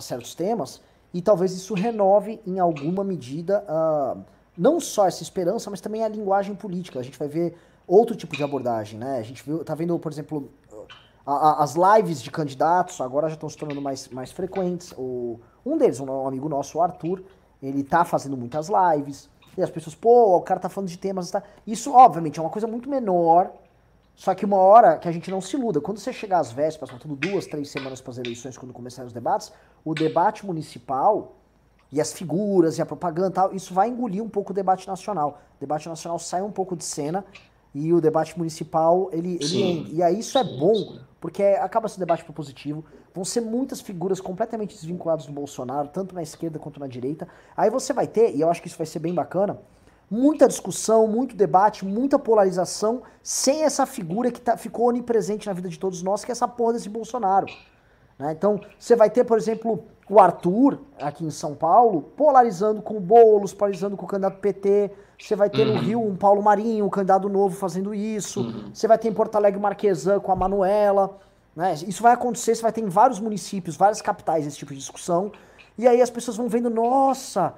certos 0.00 0.34
temas, 0.34 0.80
e 1.12 1.20
talvez 1.20 1.52
isso 1.52 1.74
renove 1.74 2.40
em 2.46 2.58
alguma 2.58 3.04
medida 3.04 3.64
uh, 3.68 4.22
não 4.56 4.80
só 4.80 5.06
essa 5.06 5.22
esperança, 5.22 5.70
mas 5.70 5.80
também 5.80 6.04
a 6.04 6.08
linguagem 6.08 6.54
política. 6.54 7.00
A 7.00 7.02
gente 7.02 7.18
vai 7.18 7.28
ver 7.28 7.56
outro 7.86 8.16
tipo 8.16 8.36
de 8.36 8.42
abordagem, 8.42 8.98
né? 8.98 9.18
A 9.18 9.22
gente 9.22 9.42
viu, 9.42 9.64
tá 9.64 9.74
vendo, 9.74 9.98
por 9.98 10.10
exemplo, 10.10 10.50
a, 11.26 11.32
a, 11.32 11.62
as 11.62 11.74
lives 11.74 12.22
de 12.22 12.30
candidatos 12.30 13.00
agora 13.00 13.28
já 13.28 13.34
estão 13.34 13.48
se 13.48 13.56
tornando 13.56 13.80
mais, 13.80 14.08
mais 14.08 14.32
frequentes. 14.32 14.92
O, 14.96 15.40
um 15.64 15.76
deles, 15.76 16.00
um, 16.00 16.10
um 16.10 16.28
amigo 16.28 16.48
nosso, 16.48 16.78
o 16.78 16.82
Arthur, 16.82 17.22
ele 17.62 17.82
tá 17.82 18.04
fazendo 18.04 18.36
muitas 18.36 18.68
lives. 18.68 19.28
E 19.56 19.62
as 19.62 19.70
pessoas, 19.70 19.94
pô, 19.94 20.36
o 20.36 20.42
cara 20.42 20.60
tá 20.60 20.68
falando 20.68 20.88
de 20.88 20.98
temas. 20.98 21.30
Tá... 21.30 21.42
Isso, 21.66 21.92
obviamente, 21.92 22.38
é 22.38 22.42
uma 22.42 22.50
coisa 22.50 22.66
muito 22.66 22.88
menor 22.88 23.52
só 24.16 24.34
que 24.34 24.44
uma 24.44 24.56
hora 24.56 24.96
que 24.96 25.08
a 25.08 25.12
gente 25.12 25.30
não 25.30 25.40
se 25.40 25.56
iluda, 25.56 25.80
quando 25.80 25.98
você 25.98 26.12
chegar 26.12 26.38
às 26.38 26.52
vésperas, 26.52 26.90
faltando 26.90 27.16
duas, 27.16 27.46
três 27.46 27.68
semanas 27.68 28.00
para 28.00 28.12
as 28.12 28.18
eleições, 28.18 28.56
quando 28.56 28.72
começarem 28.72 29.06
os 29.06 29.12
debates, 29.12 29.52
o 29.84 29.92
debate 29.92 30.46
municipal 30.46 31.34
e 31.90 32.00
as 32.00 32.12
figuras 32.12 32.78
e 32.78 32.82
a 32.82 32.86
propaganda 32.86 33.30
tal, 33.30 33.54
isso 33.54 33.74
vai 33.74 33.88
engolir 33.88 34.22
um 34.22 34.28
pouco 34.28 34.52
o 34.52 34.54
debate 34.54 34.86
nacional. 34.86 35.40
O 35.56 35.60
debate 35.60 35.88
nacional 35.88 36.18
sai 36.18 36.42
um 36.42 36.50
pouco 36.50 36.76
de 36.76 36.84
cena 36.84 37.24
e 37.74 37.92
o 37.92 38.00
debate 38.00 38.38
municipal, 38.38 39.10
ele, 39.12 39.36
ele 39.40 39.62
entra. 39.62 39.92
E 39.92 40.02
aí 40.02 40.20
isso 40.20 40.38
é 40.38 40.44
bom, 40.44 40.98
porque 41.24 41.42
acaba 41.42 41.88
sendo 41.88 42.00
debate 42.00 42.22
propositivo. 42.22 42.84
Vão 43.14 43.24
ser 43.24 43.40
muitas 43.40 43.80
figuras 43.80 44.20
completamente 44.20 44.74
desvinculadas 44.74 45.24
do 45.24 45.32
Bolsonaro, 45.32 45.88
tanto 45.88 46.14
na 46.14 46.22
esquerda 46.22 46.58
quanto 46.58 46.78
na 46.78 46.86
direita. 46.86 47.26
Aí 47.56 47.70
você 47.70 47.94
vai 47.94 48.06
ter, 48.06 48.36
e 48.36 48.42
eu 48.42 48.50
acho 48.50 48.60
que 48.60 48.68
isso 48.68 48.76
vai 48.76 48.86
ser 48.86 48.98
bem 48.98 49.14
bacana, 49.14 49.58
muita 50.10 50.46
discussão, 50.46 51.08
muito 51.08 51.34
debate, 51.34 51.82
muita 51.82 52.18
polarização, 52.18 53.04
sem 53.22 53.62
essa 53.62 53.86
figura 53.86 54.30
que 54.30 54.38
tá, 54.38 54.58
ficou 54.58 54.88
onipresente 54.88 55.46
na 55.46 55.54
vida 55.54 55.70
de 55.70 55.78
todos 55.78 56.02
nós, 56.02 56.22
que 56.26 56.30
é 56.30 56.32
essa 56.32 56.46
porra 56.46 56.74
desse 56.74 56.90
Bolsonaro. 56.90 57.46
Né? 58.18 58.32
Então, 58.32 58.60
você 58.78 58.94
vai 58.94 59.08
ter, 59.08 59.24
por 59.24 59.38
exemplo, 59.38 59.82
o 60.08 60.20
Arthur, 60.20 60.78
aqui 61.00 61.24
em 61.24 61.30
São 61.30 61.54
Paulo, 61.54 62.02
polarizando 62.16 62.82
com 62.82 62.96
o 62.96 63.00
Boulos, 63.00 63.54
polarizando 63.54 63.96
com 63.96 64.04
o 64.04 64.08
candidato 64.08 64.38
PT. 64.38 64.90
Você 65.18 65.34
vai 65.34 65.48
ter 65.48 65.66
uhum. 65.66 65.74
no 65.74 65.80
Rio 65.80 66.02
um 66.02 66.16
Paulo 66.16 66.42
Marinho, 66.42 66.84
um 66.84 66.90
candidato 66.90 67.28
novo 67.28 67.56
fazendo 67.56 67.94
isso. 67.94 68.42
Uhum. 68.42 68.70
Você 68.72 68.86
vai 68.86 68.98
ter 68.98 69.08
em 69.08 69.12
Porto 69.12 69.36
Alegre 69.36 69.60
Marquesan 69.60 70.20
com 70.20 70.30
a 70.30 70.36
Manuela. 70.36 71.18
Né? 71.56 71.74
Isso 71.86 72.02
vai 72.02 72.12
acontecer, 72.12 72.54
você 72.54 72.62
vai 72.62 72.72
ter 72.72 72.82
em 72.82 72.88
vários 72.88 73.20
municípios, 73.20 73.76
várias 73.76 74.02
capitais 74.02 74.46
esse 74.46 74.58
tipo 74.58 74.72
de 74.72 74.78
discussão. 74.78 75.32
E 75.78 75.88
aí 75.88 76.02
as 76.02 76.10
pessoas 76.10 76.36
vão 76.36 76.48
vendo, 76.48 76.68
nossa, 76.68 77.54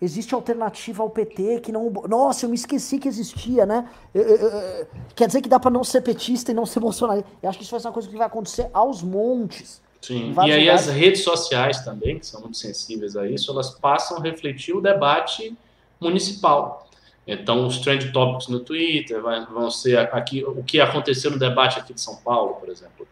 existe 0.00 0.34
alternativa 0.34 1.02
ao 1.02 1.08
PT 1.08 1.60
que 1.60 1.72
não. 1.72 1.90
Nossa, 2.08 2.44
eu 2.44 2.50
me 2.50 2.56
esqueci 2.56 2.98
que 2.98 3.08
existia, 3.08 3.64
né? 3.64 3.88
Eu, 4.12 4.22
eu, 4.22 4.48
eu, 4.48 4.86
quer 5.14 5.26
dizer 5.26 5.40
que 5.40 5.48
dá 5.48 5.58
para 5.58 5.70
não 5.70 5.82
ser 5.82 6.02
petista 6.02 6.50
e 6.50 6.54
não 6.54 6.66
ser 6.66 6.80
bolsonarista. 6.80 7.28
Eu 7.42 7.48
acho 7.48 7.58
que 7.58 7.64
isso 7.64 7.70
vai 7.70 7.80
ser 7.80 7.86
uma 7.86 7.94
coisa 7.94 8.08
que 8.08 8.16
vai 8.16 8.26
acontecer 8.26 8.68
aos 8.72 9.02
montes. 9.02 9.80
Sim, 10.06 10.32
e 10.46 10.52
aí 10.52 10.70
as 10.70 10.86
redes 10.86 11.24
sociais 11.24 11.80
também, 11.84 12.20
que 12.20 12.26
são 12.26 12.40
muito 12.40 12.56
sensíveis 12.56 13.16
a 13.16 13.28
isso, 13.28 13.50
elas 13.50 13.70
passam 13.70 14.18
a 14.18 14.22
refletir 14.22 14.72
o 14.72 14.80
debate 14.80 15.52
municipal. 16.00 16.88
Então, 17.26 17.66
os 17.66 17.78
trend 17.78 18.12
topics 18.12 18.46
no 18.46 18.60
Twitter 18.60 19.20
vão 19.20 19.68
ser 19.68 19.98
aqui 19.98 20.44
o 20.44 20.62
que 20.62 20.80
aconteceu 20.80 21.28
no 21.32 21.40
debate 21.40 21.80
aqui 21.80 21.92
de 21.92 22.00
São 22.00 22.14
Paulo, 22.18 22.54
por 22.54 22.68
exemplo, 22.68 23.04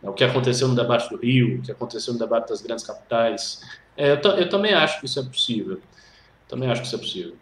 o 0.00 0.12
que 0.12 0.22
aconteceu 0.22 0.68
no 0.68 0.76
debate 0.76 1.10
do 1.10 1.16
Rio, 1.16 1.58
o 1.58 1.62
que 1.62 1.72
aconteceu 1.72 2.12
no 2.12 2.18
debate 2.20 2.50
das 2.50 2.62
grandes 2.62 2.86
capitais. 2.86 3.60
É, 3.96 4.12
eu, 4.12 4.30
eu, 4.36 4.48
também 4.48 4.72
acho 4.72 5.00
que 5.00 5.06
isso 5.06 5.18
é 5.18 5.24
possível. 5.24 5.80
Também 6.46 6.70
acho 6.70 6.82
que 6.82 6.86
isso 6.86 6.94
é 6.94 6.98
possível. 7.00 7.34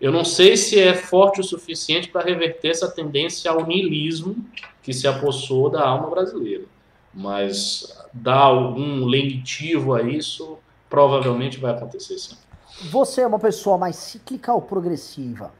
Eu 0.00 0.10
não 0.10 0.24
sei 0.24 0.56
se 0.56 0.80
é 0.80 0.94
forte 0.94 1.40
o 1.40 1.44
suficiente 1.44 2.08
para 2.08 2.24
reverter 2.24 2.70
essa 2.70 2.90
tendência 2.90 3.48
ao 3.52 3.64
niilismo 3.64 4.36
que 4.82 4.92
se 4.92 5.06
apossou 5.06 5.70
da 5.70 5.86
alma 5.86 6.10
brasileira, 6.10 6.64
mas 7.12 7.96
dar 8.12 8.38
algum 8.38 9.04
lenitivo 9.04 9.94
a 9.94 10.02
isso 10.02 10.58
provavelmente 10.88 11.58
vai 11.58 11.72
acontecer 11.72 12.18
sim. 12.18 12.36
Você 12.90 13.22
é 13.22 13.26
uma 13.26 13.38
pessoa 13.38 13.76
mais 13.76 13.96
cíclica 13.96 14.52
ou 14.52 14.62
progressiva? 14.62 15.52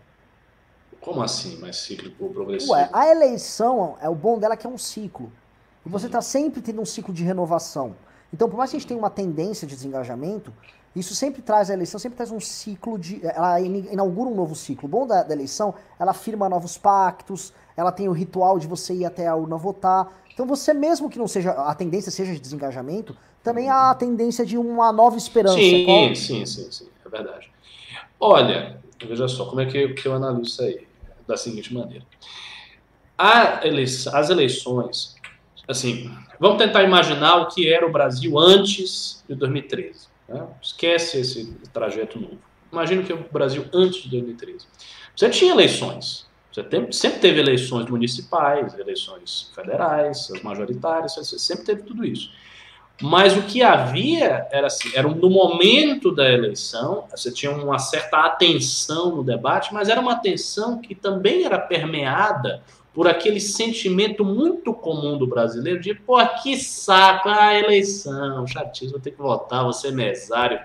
Como 1.01 1.23
assim, 1.23 1.59
mais 1.59 1.77
cíclico 1.77 2.25
ou 2.25 2.31
progressivo? 2.31 2.73
Ué, 2.73 2.89
a 2.93 3.09
eleição, 3.09 3.97
é 4.01 4.09
o 4.09 4.15
bom 4.15 4.39
dela 4.39 4.57
que 4.57 4.67
é 4.67 4.71
um 4.71 4.79
ciclo. 4.79 5.33
E 5.85 5.89
você 5.89 6.07
está 6.07 6.21
sempre 6.21 6.61
tendo 6.61 6.81
um 6.81 6.85
ciclo 6.85 7.13
de 7.13 7.25
renovação. 7.25 7.97
Então, 8.33 8.49
por 8.49 8.57
mais 8.57 8.71
que 8.71 8.77
a 8.77 8.79
gente 8.79 8.89
tenha 8.89 8.99
uma 8.99 9.11
tendência 9.11 9.67
de 9.67 9.75
desengajamento, 9.75 10.53
isso 10.95 11.15
sempre 11.15 11.43
traz 11.43 11.71
a 11.71 11.75
eleição, 11.75 11.99
sempre 11.99 12.17
traz 12.17 12.31
um 12.31 12.41
ciclo 12.41 12.99
de. 12.99 13.25
Ela 13.25 13.61
inaugura 13.61 14.29
um 14.29 14.35
novo 14.35 14.55
ciclo. 14.55 14.87
O 14.87 14.89
bom 14.89 15.07
da, 15.07 15.23
da 15.23 15.33
eleição, 15.35 15.75
ela 15.99 16.13
firma 16.13 16.49
novos 16.49 16.77
pactos, 16.77 17.53
ela 17.77 17.93
tem 17.93 18.09
o 18.09 18.13
ritual 18.13 18.59
de 18.59 18.67
você 18.67 18.95
ir 18.95 19.05
até 19.05 19.27
a 19.27 19.35
urna 19.35 19.57
votar. 19.57 20.13
Então 20.39 20.47
você 20.47 20.73
mesmo 20.73 21.11
que 21.11 21.19
não 21.19 21.27
seja 21.27 21.51
a 21.51 21.75
tendência 21.75 22.13
seja 22.13 22.33
de 22.33 22.39
desengajamento, 22.39 23.17
também 23.43 23.69
há 23.69 23.91
a 23.91 23.95
tendência 23.97 24.47
de 24.47 24.57
uma 24.57 24.93
nova 24.93 25.17
esperança. 25.17 25.59
Sim, 25.59 25.85
Qual... 25.85 26.15
sim, 26.15 26.47
sim, 26.47 26.71
sim, 26.71 26.87
é 27.05 27.09
verdade. 27.09 27.51
Olha, 28.21 28.81
veja 29.05 29.27
só 29.27 29.47
como 29.47 29.63
é 29.63 29.67
que 29.67 29.77
eu, 29.77 29.97
que 29.97 30.07
eu 30.07 30.15
analiso 30.15 30.51
isso 30.51 30.63
aí 30.63 30.87
da 31.27 31.37
seguinte 31.37 31.75
maneira. 31.75 32.07
Eleição, 33.65 34.15
as 34.15 34.31
eleições, 34.31 35.17
assim, 35.67 36.09
vamos 36.39 36.59
tentar 36.59 36.85
imaginar 36.85 37.39
o 37.39 37.49
que 37.49 37.69
era 37.69 37.85
o 37.85 37.91
Brasil 37.91 38.39
antes 38.39 39.25
de 39.29 39.35
2013. 39.35 40.07
Né? 40.29 40.47
Esquece 40.63 41.19
esse 41.19 41.53
trajeto 41.73 42.17
novo. 42.17 42.39
Imagina 42.71 43.03
o 43.03 43.05
que 43.05 43.11
é 43.11 43.17
o 43.17 43.25
Brasil 43.33 43.65
antes 43.75 44.05
de 44.05 44.11
2013. 44.11 44.69
Você 45.17 45.31
tinha 45.31 45.51
eleições, 45.51 46.28
você 46.53 46.93
sempre 46.93 47.21
teve 47.21 47.41
eleições 47.41 47.89
municipais, 47.89 48.77
eleições 48.79 49.51
federais, 49.55 50.31
as 50.35 50.43
majoritárias, 50.43 51.15
você 51.15 51.39
sempre 51.39 51.65
teve 51.65 51.83
tudo 51.83 52.05
isso. 52.05 52.31
Mas 53.01 53.37
o 53.37 53.43
que 53.43 53.63
havia 53.63 54.49
era 54.51 54.67
assim, 54.67 54.91
era 54.93 55.07
no 55.07 55.31
momento 55.31 56.13
da 56.13 56.29
eleição, 56.29 57.05
você 57.11 57.31
tinha 57.31 57.53
uma 57.53 57.79
certa 57.79 58.27
atenção 58.27 59.15
no 59.15 59.23
debate, 59.23 59.73
mas 59.73 59.89
era 59.89 60.01
uma 60.01 60.13
atenção 60.13 60.81
que 60.81 60.97
também 60.97 61.45
era 61.45 61.59
permeada 61.59 62.61
por 62.93 63.07
aquele 63.07 63.39
sentimento 63.39 64.25
muito 64.25 64.75
comum 64.75 65.17
do 65.17 65.29
brasileiro 65.29 65.81
de, 65.81 65.95
pô, 65.95 66.19
que 66.43 66.57
saco, 66.57 67.29
a 67.29 67.57
eleição, 67.57 68.45
chatíssimo, 68.45 68.93
vou 68.93 69.01
ter 69.01 69.13
que 69.13 69.23
votar, 69.23 69.65
você 69.65 69.93
mesário, 69.93 70.59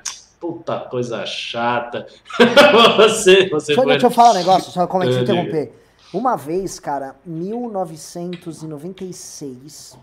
puta 0.43 0.77
coisa 0.81 1.25
chata. 1.25 2.05
você, 2.97 3.47
você 3.47 3.67
deixa, 3.67 3.81
foi... 3.81 3.91
deixa 3.91 4.07
eu 4.07 4.11
falar 4.11 4.31
um 4.31 4.33
negócio, 4.33 4.73
só 4.73 4.85
como 4.85 5.03
é 5.03 5.05
que 5.07 5.13
te 5.13 5.21
interromper. 5.21 5.71
Uma 6.13 6.35
vez, 6.35 6.81
cara, 6.81 7.15
1996, 7.25 9.97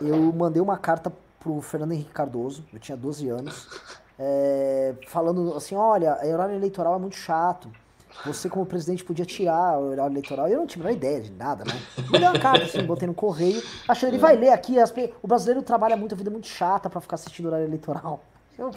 eu 0.00 0.32
mandei 0.32 0.62
uma 0.62 0.78
carta 0.78 1.12
pro 1.40 1.60
Fernando 1.60 1.90
Henrique 1.92 2.12
Cardoso, 2.12 2.64
eu 2.72 2.78
tinha 2.78 2.96
12 2.96 3.28
anos, 3.28 3.66
é, 4.16 4.94
falando 5.08 5.52
assim, 5.56 5.74
olha, 5.74 6.16
o 6.22 6.32
horário 6.32 6.54
eleitoral 6.54 6.94
é 6.94 7.00
muito 7.00 7.16
chato. 7.16 7.68
Você, 8.24 8.48
como 8.48 8.64
presidente, 8.64 9.04
podia 9.04 9.26
tirar 9.26 9.78
o 9.78 9.90
horário 9.90 10.12
eleitoral. 10.12 10.48
Eu 10.48 10.58
não 10.58 10.66
tive 10.66 10.88
a 10.88 10.92
ideia 10.92 11.20
de 11.20 11.30
nada, 11.32 11.64
né? 11.64 11.78
Mandei 12.10 12.26
uma 12.26 12.38
carta, 12.38 12.64
assim, 12.64 12.82
botei 12.82 13.06
no 13.06 13.12
correio. 13.12 13.62
Achei, 13.86 14.08
ele 14.08 14.16
vai 14.16 14.34
ler 14.36 14.48
aqui. 14.48 14.78
As, 14.78 14.90
o 15.22 15.28
brasileiro 15.28 15.60
trabalha 15.60 15.98
muito, 15.98 16.14
a 16.14 16.16
vida 16.16 16.30
é 16.30 16.32
muito 16.32 16.46
chata 16.46 16.88
para 16.88 17.02
ficar 17.02 17.16
assistindo 17.16 17.44
o 17.44 17.48
horário 17.48 17.66
eleitoral. 17.66 18.22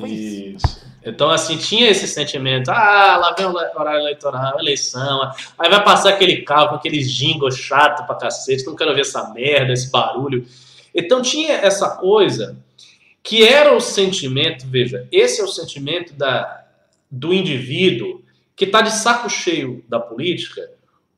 Isso. 0.06 0.82
Então, 1.04 1.30
assim, 1.30 1.58
tinha 1.58 1.90
esse 1.90 2.08
sentimento. 2.08 2.70
Ah, 2.70 3.18
lá 3.18 3.34
vem 3.34 3.46
o 3.46 3.54
horário 3.54 4.02
eleitoral, 4.02 4.60
eleição. 4.60 5.32
Aí 5.58 5.70
vai 5.70 5.84
passar 5.84 6.10
aquele 6.10 6.42
carro 6.42 6.70
com 6.70 6.76
aqueles 6.76 7.12
jingles 7.12 7.58
chato 7.58 8.06
pra 8.06 8.16
cacete. 8.16 8.66
Não 8.66 8.76
quero 8.76 8.94
ver 8.94 9.02
essa 9.02 9.32
merda, 9.34 9.72
esse 9.72 9.90
barulho. 9.90 10.46
Então, 10.94 11.22
tinha 11.22 11.54
essa 11.54 11.98
coisa 11.98 12.58
que 13.24 13.48
era 13.48 13.76
o 13.76 13.80
sentimento. 13.80 14.68
Veja, 14.68 15.08
esse 15.12 15.40
é 15.40 15.44
o 15.44 15.48
sentimento 15.48 16.14
da, 16.14 16.66
do 17.10 17.34
indivíduo 17.34 18.22
que 18.56 18.66
está 18.66 18.82
de 18.82 18.92
saco 18.92 19.30
cheio 19.30 19.84
da 19.88 20.00
política 20.00 20.70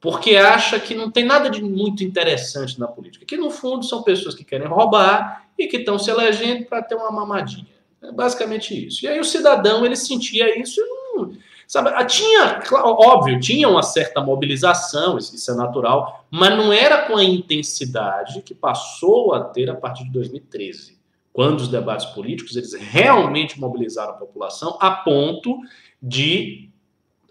porque 0.01 0.35
acha 0.35 0.79
que 0.79 0.95
não 0.95 1.11
tem 1.11 1.23
nada 1.23 1.47
de 1.47 1.63
muito 1.63 2.03
interessante 2.03 2.79
na 2.79 2.87
política. 2.87 3.23
Que, 3.23 3.37
no 3.37 3.51
fundo, 3.51 3.85
são 3.85 4.01
pessoas 4.01 4.33
que 4.33 4.43
querem 4.43 4.67
roubar 4.67 5.45
e 5.57 5.67
que 5.67 5.77
estão 5.77 5.99
se 5.99 6.09
elegendo 6.09 6.65
para 6.65 6.81
ter 6.81 6.95
uma 6.95 7.11
mamadinha. 7.11 7.67
É 8.03 8.11
basicamente 8.11 8.87
isso. 8.87 9.05
E 9.05 9.07
aí 9.07 9.19
o 9.19 9.23
cidadão, 9.23 9.85
ele 9.85 9.95
sentia 9.95 10.59
isso 10.59 10.79
e 10.79 10.83
não... 10.83 11.33
Sabe, 11.67 11.89
ah, 11.95 12.03
tinha, 12.03 12.61
óbvio, 12.69 13.39
tinha 13.39 13.69
uma 13.69 13.81
certa 13.81 14.19
mobilização, 14.19 15.17
isso 15.17 15.49
é 15.49 15.55
natural, 15.55 16.25
mas 16.29 16.49
não 16.57 16.73
era 16.73 17.07
com 17.07 17.15
a 17.15 17.23
intensidade 17.23 18.41
que 18.41 18.53
passou 18.53 19.33
a 19.33 19.41
ter 19.41 19.69
a 19.69 19.75
partir 19.75 20.03
de 20.03 20.11
2013, 20.11 20.97
quando 21.31 21.61
os 21.61 21.69
debates 21.69 22.07
políticos 22.07 22.57
eles 22.57 22.73
realmente 22.73 23.57
mobilizaram 23.57 24.11
a 24.11 24.17
população 24.17 24.77
a 24.81 24.91
ponto 24.91 25.59
de 26.03 26.69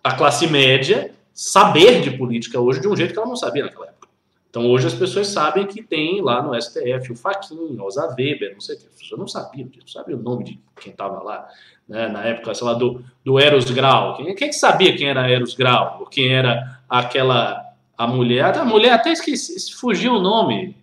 a 0.03 0.15
classe 0.15 0.47
média 0.47 1.13
saber 1.35 2.01
de 2.01 2.11
política 2.13 2.59
hoje 2.59 2.81
de 2.81 2.89
um 2.89 2.97
jeito 2.97 3.13
que 3.13 3.19
ela 3.19 3.29
não 3.29 3.37
sabia 3.37 3.65
naquela 3.65 3.89
época. 3.89 3.90
Então 4.51 4.69
hoje 4.69 4.89
as 4.89 4.95
pessoas 4.95 5.29
sabem 5.29 5.65
que 5.65 5.81
tem 5.81 6.21
lá 6.21 6.43
no 6.43 6.61
STF 6.61 7.13
o 7.13 7.17
Faquin, 7.17 7.77
Rosa 7.77 8.05
Weber, 8.19 8.53
não 8.53 8.61
sei 8.61 8.75
o 8.75 8.79
que. 8.81 8.87
As 8.87 9.01
pessoas 9.01 9.21
não 9.21 9.29
sabiam 9.29 9.69
disso, 9.69 9.87
não 9.87 10.03
sabiam 10.03 10.19
o 10.19 10.23
nome 10.23 10.45
de 10.45 10.61
quem 10.81 10.91
estava 10.91 11.23
lá. 11.23 11.49
Né, 11.89 12.09
na 12.09 12.25
época, 12.25 12.53
sei 12.55 12.67
lá, 12.67 12.75
do, 12.75 13.03
do 13.25 13.39
Eros 13.39 13.71
Grau. 13.71 14.17
Quem, 14.17 14.35
quem 14.35 14.53
sabia 14.53 14.97
quem 14.97 15.09
era 15.09 15.31
Eros 15.31 15.55
Grau? 15.55 15.99
Ou 16.01 16.07
quem 16.07 16.33
era 16.33 16.81
aquela 16.89 17.65
a 17.97 18.07
mulher? 18.07 18.57
A 18.59 18.65
mulher 18.65 18.93
até 18.93 19.13
esqueci, 19.13 19.73
fugiu 19.73 20.15
o 20.15 20.21
nome. 20.21 20.77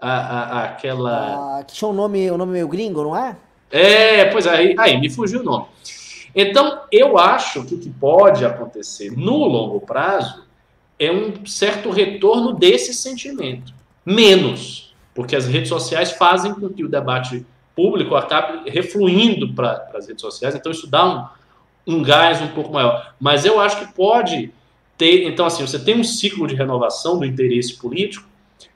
A, 0.00 0.12
a, 0.12 0.64
aquela. 0.64 1.58
Ah, 1.58 1.64
que 1.64 1.74
tinha 1.74 1.88
um 1.88 1.92
nome, 1.92 2.30
um 2.30 2.36
nome 2.36 2.52
meio 2.52 2.68
gringo, 2.68 3.02
não 3.02 3.16
é? 3.16 3.36
É, 3.70 4.26
pois 4.26 4.46
aí, 4.46 4.76
aí 4.78 4.98
me 5.00 5.10
fugiu 5.10 5.40
o 5.40 5.44
nome. 5.44 5.66
Então, 6.34 6.82
eu 6.92 7.18
acho 7.18 7.64
que 7.64 7.74
o 7.74 7.80
que 7.80 7.90
pode 7.90 8.44
acontecer 8.44 9.10
no 9.10 9.38
longo 9.44 9.80
prazo 9.80 10.47
é 10.98 11.12
um 11.12 11.46
certo 11.46 11.90
retorno 11.90 12.52
desse 12.54 12.92
sentimento. 12.92 13.72
Menos, 14.04 14.94
porque 15.14 15.36
as 15.36 15.46
redes 15.46 15.68
sociais 15.68 16.12
fazem 16.12 16.54
com 16.54 16.68
que 16.68 16.84
o 16.84 16.88
debate 16.88 17.44
público 17.74 18.16
acabe 18.16 18.68
refluindo 18.68 19.54
para 19.54 19.90
as 19.94 20.08
redes 20.08 20.22
sociais, 20.22 20.54
então 20.54 20.72
isso 20.72 20.86
dá 20.86 21.32
um, 21.86 21.96
um 21.96 22.02
gás 22.02 22.40
um 22.42 22.48
pouco 22.48 22.72
maior. 22.72 23.14
Mas 23.20 23.44
eu 23.44 23.60
acho 23.60 23.78
que 23.78 23.94
pode 23.94 24.52
ter. 24.96 25.26
Então, 25.28 25.46
assim, 25.46 25.64
você 25.64 25.78
tem 25.78 25.98
um 25.98 26.04
ciclo 26.04 26.46
de 26.46 26.56
renovação 26.56 27.18
do 27.18 27.24
interesse 27.24 27.76
político, 27.76 28.28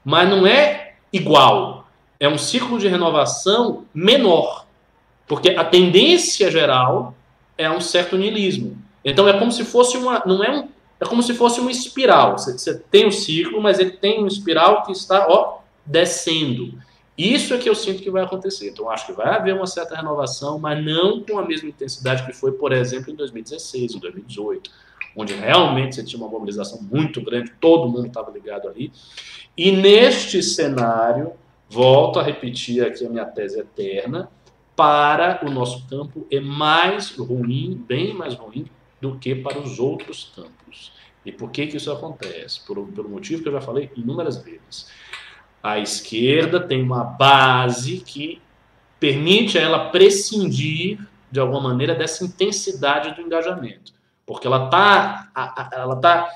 mas 0.05 0.29
não 0.29 0.47
é 0.47 0.93
igual. 1.11 1.87
É 2.19 2.29
um 2.29 2.37
ciclo 2.37 2.79
de 2.79 2.87
renovação 2.87 3.85
menor. 3.93 4.65
Porque 5.27 5.49
a 5.49 5.65
tendência 5.65 6.49
geral 6.49 7.13
é 7.57 7.69
um 7.69 7.81
certo 7.81 8.17
niilismo. 8.17 8.77
Então 9.03 9.27
é 9.27 9.33
como 9.37 9.51
se 9.51 9.65
fosse 9.65 9.97
uma. 9.97 10.23
Não 10.25 10.43
é 10.43 10.51
um, 10.51 10.69
é 10.99 11.05
como 11.05 11.21
se 11.21 11.33
fosse 11.33 11.59
uma 11.59 11.71
espiral. 11.71 12.37
Você, 12.37 12.57
você 12.57 12.77
tem 12.77 13.07
um 13.07 13.11
ciclo, 13.11 13.61
mas 13.61 13.79
ele 13.79 13.91
tem 13.91 14.19
uma 14.19 14.27
espiral 14.27 14.83
que 14.83 14.91
está 14.91 15.27
ó, 15.29 15.59
descendo. 15.85 16.73
Isso 17.17 17.53
é 17.53 17.57
que 17.57 17.69
eu 17.69 17.75
sinto 17.75 18.01
que 18.01 18.09
vai 18.09 18.23
acontecer. 18.23 18.69
Então, 18.69 18.89
acho 18.89 19.05
que 19.05 19.13
vai 19.13 19.27
haver 19.27 19.53
uma 19.53 19.67
certa 19.67 19.95
renovação, 19.95 20.57
mas 20.57 20.83
não 20.83 21.21
com 21.21 21.37
a 21.37 21.45
mesma 21.45 21.69
intensidade 21.69 22.25
que 22.25 22.33
foi, 22.33 22.53
por 22.53 22.71
exemplo, 22.71 23.11
em 23.11 23.15
2016, 23.15 23.95
em 23.95 23.99
2018, 23.99 24.71
onde 25.15 25.33
realmente 25.33 25.95
você 25.95 26.03
tinha 26.03 26.21
uma 26.21 26.29
mobilização 26.29 26.81
muito 26.81 27.21
grande, 27.21 27.51
todo 27.59 27.87
mundo 27.87 28.07
estava 28.07 28.31
ligado 28.31 28.67
ali. 28.67 28.91
E 29.55 29.71
neste 29.71 30.41
cenário, 30.41 31.33
volto 31.69 32.19
a 32.19 32.23
repetir 32.23 32.83
aqui 32.83 33.05
a 33.05 33.09
minha 33.09 33.25
tese 33.25 33.59
eterna, 33.59 34.29
para 34.75 35.39
o 35.45 35.51
nosso 35.51 35.87
campo 35.87 36.25
é 36.31 36.39
mais 36.39 37.15
ruim, 37.15 37.83
bem 37.87 38.13
mais 38.13 38.33
ruim, 38.33 38.65
do 39.03 39.19
que 39.19 39.35
para 39.35 39.59
os 39.59 39.79
outros 39.79 40.31
campos. 40.33 40.93
E 41.25 41.31
por 41.31 41.51
que, 41.51 41.67
que 41.67 41.75
isso 41.75 41.91
acontece? 41.91 42.65
Por, 42.65 42.87
pelo 42.87 43.09
motivo 43.09 43.43
que 43.43 43.49
eu 43.49 43.53
já 43.53 43.59
falei 43.59 43.91
inúmeras 43.97 44.37
vezes. 44.37 44.89
A 45.61 45.77
esquerda 45.77 46.61
tem 46.61 46.81
uma 46.81 47.03
base 47.03 47.97
que 47.97 48.41
permite 49.01 49.57
a 49.57 49.61
ela 49.61 49.89
prescindir, 49.89 51.05
de 51.29 51.37
alguma 51.37 51.59
maneira, 51.59 51.93
dessa 51.93 52.23
intensidade 52.23 53.13
do 53.13 53.21
engajamento. 53.21 53.91
Porque 54.25 54.47
ela 54.47 54.65
está 54.65 55.29
ela 55.73 55.97
tá 55.97 56.29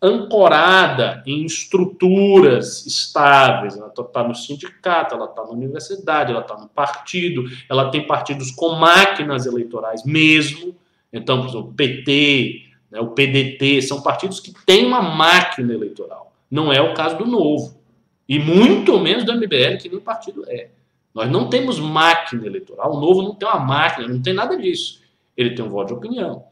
ancorada 0.00 1.24
em 1.26 1.44
estruturas 1.44 2.86
estáveis. 2.86 3.76
Ela 3.76 3.88
está 3.88 4.04
tá 4.04 4.22
no 4.22 4.34
sindicato, 4.34 5.16
ela 5.16 5.24
está 5.24 5.42
na 5.42 5.50
universidade, 5.50 6.30
ela 6.30 6.42
está 6.42 6.56
no 6.56 6.68
partido, 6.68 7.42
ela 7.68 7.90
tem 7.90 8.06
partidos 8.06 8.52
com 8.52 8.76
máquinas 8.76 9.44
eleitorais 9.44 10.04
mesmo. 10.04 10.80
Então, 11.12 11.40
por 11.40 11.48
exemplo, 11.48 11.68
o 11.70 11.74
PT, 11.74 12.62
né, 12.90 13.00
o 13.00 13.08
PDT, 13.08 13.82
são 13.82 14.00
partidos 14.00 14.40
que 14.40 14.52
têm 14.64 14.86
uma 14.86 15.02
máquina 15.02 15.72
eleitoral. 15.72 16.32
Não 16.50 16.72
é 16.72 16.80
o 16.80 16.94
caso 16.94 17.18
do 17.18 17.26
Novo. 17.26 17.80
E 18.28 18.38
muito 18.38 18.98
menos 18.98 19.24
do 19.24 19.34
MBL, 19.34 19.76
que 19.80 19.88
nem 19.88 20.00
partido 20.00 20.44
é. 20.48 20.70
Nós 21.14 21.30
não 21.30 21.48
temos 21.48 21.78
máquina 21.78 22.46
eleitoral. 22.46 22.96
O 22.96 23.00
Novo 23.00 23.22
não 23.22 23.34
tem 23.34 23.46
uma 23.46 23.60
máquina, 23.60 24.08
não 24.08 24.22
tem 24.22 24.32
nada 24.32 24.56
disso. 24.56 25.02
Ele 25.36 25.54
tem 25.54 25.64
um 25.64 25.68
voto 25.68 25.88
de 25.88 25.94
opinião. 25.94 26.44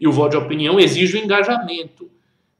E 0.00 0.08
o 0.08 0.12
voto 0.12 0.30
de 0.30 0.36
opinião 0.36 0.80
exige 0.80 1.16
o 1.16 1.20
engajamento. 1.20 2.10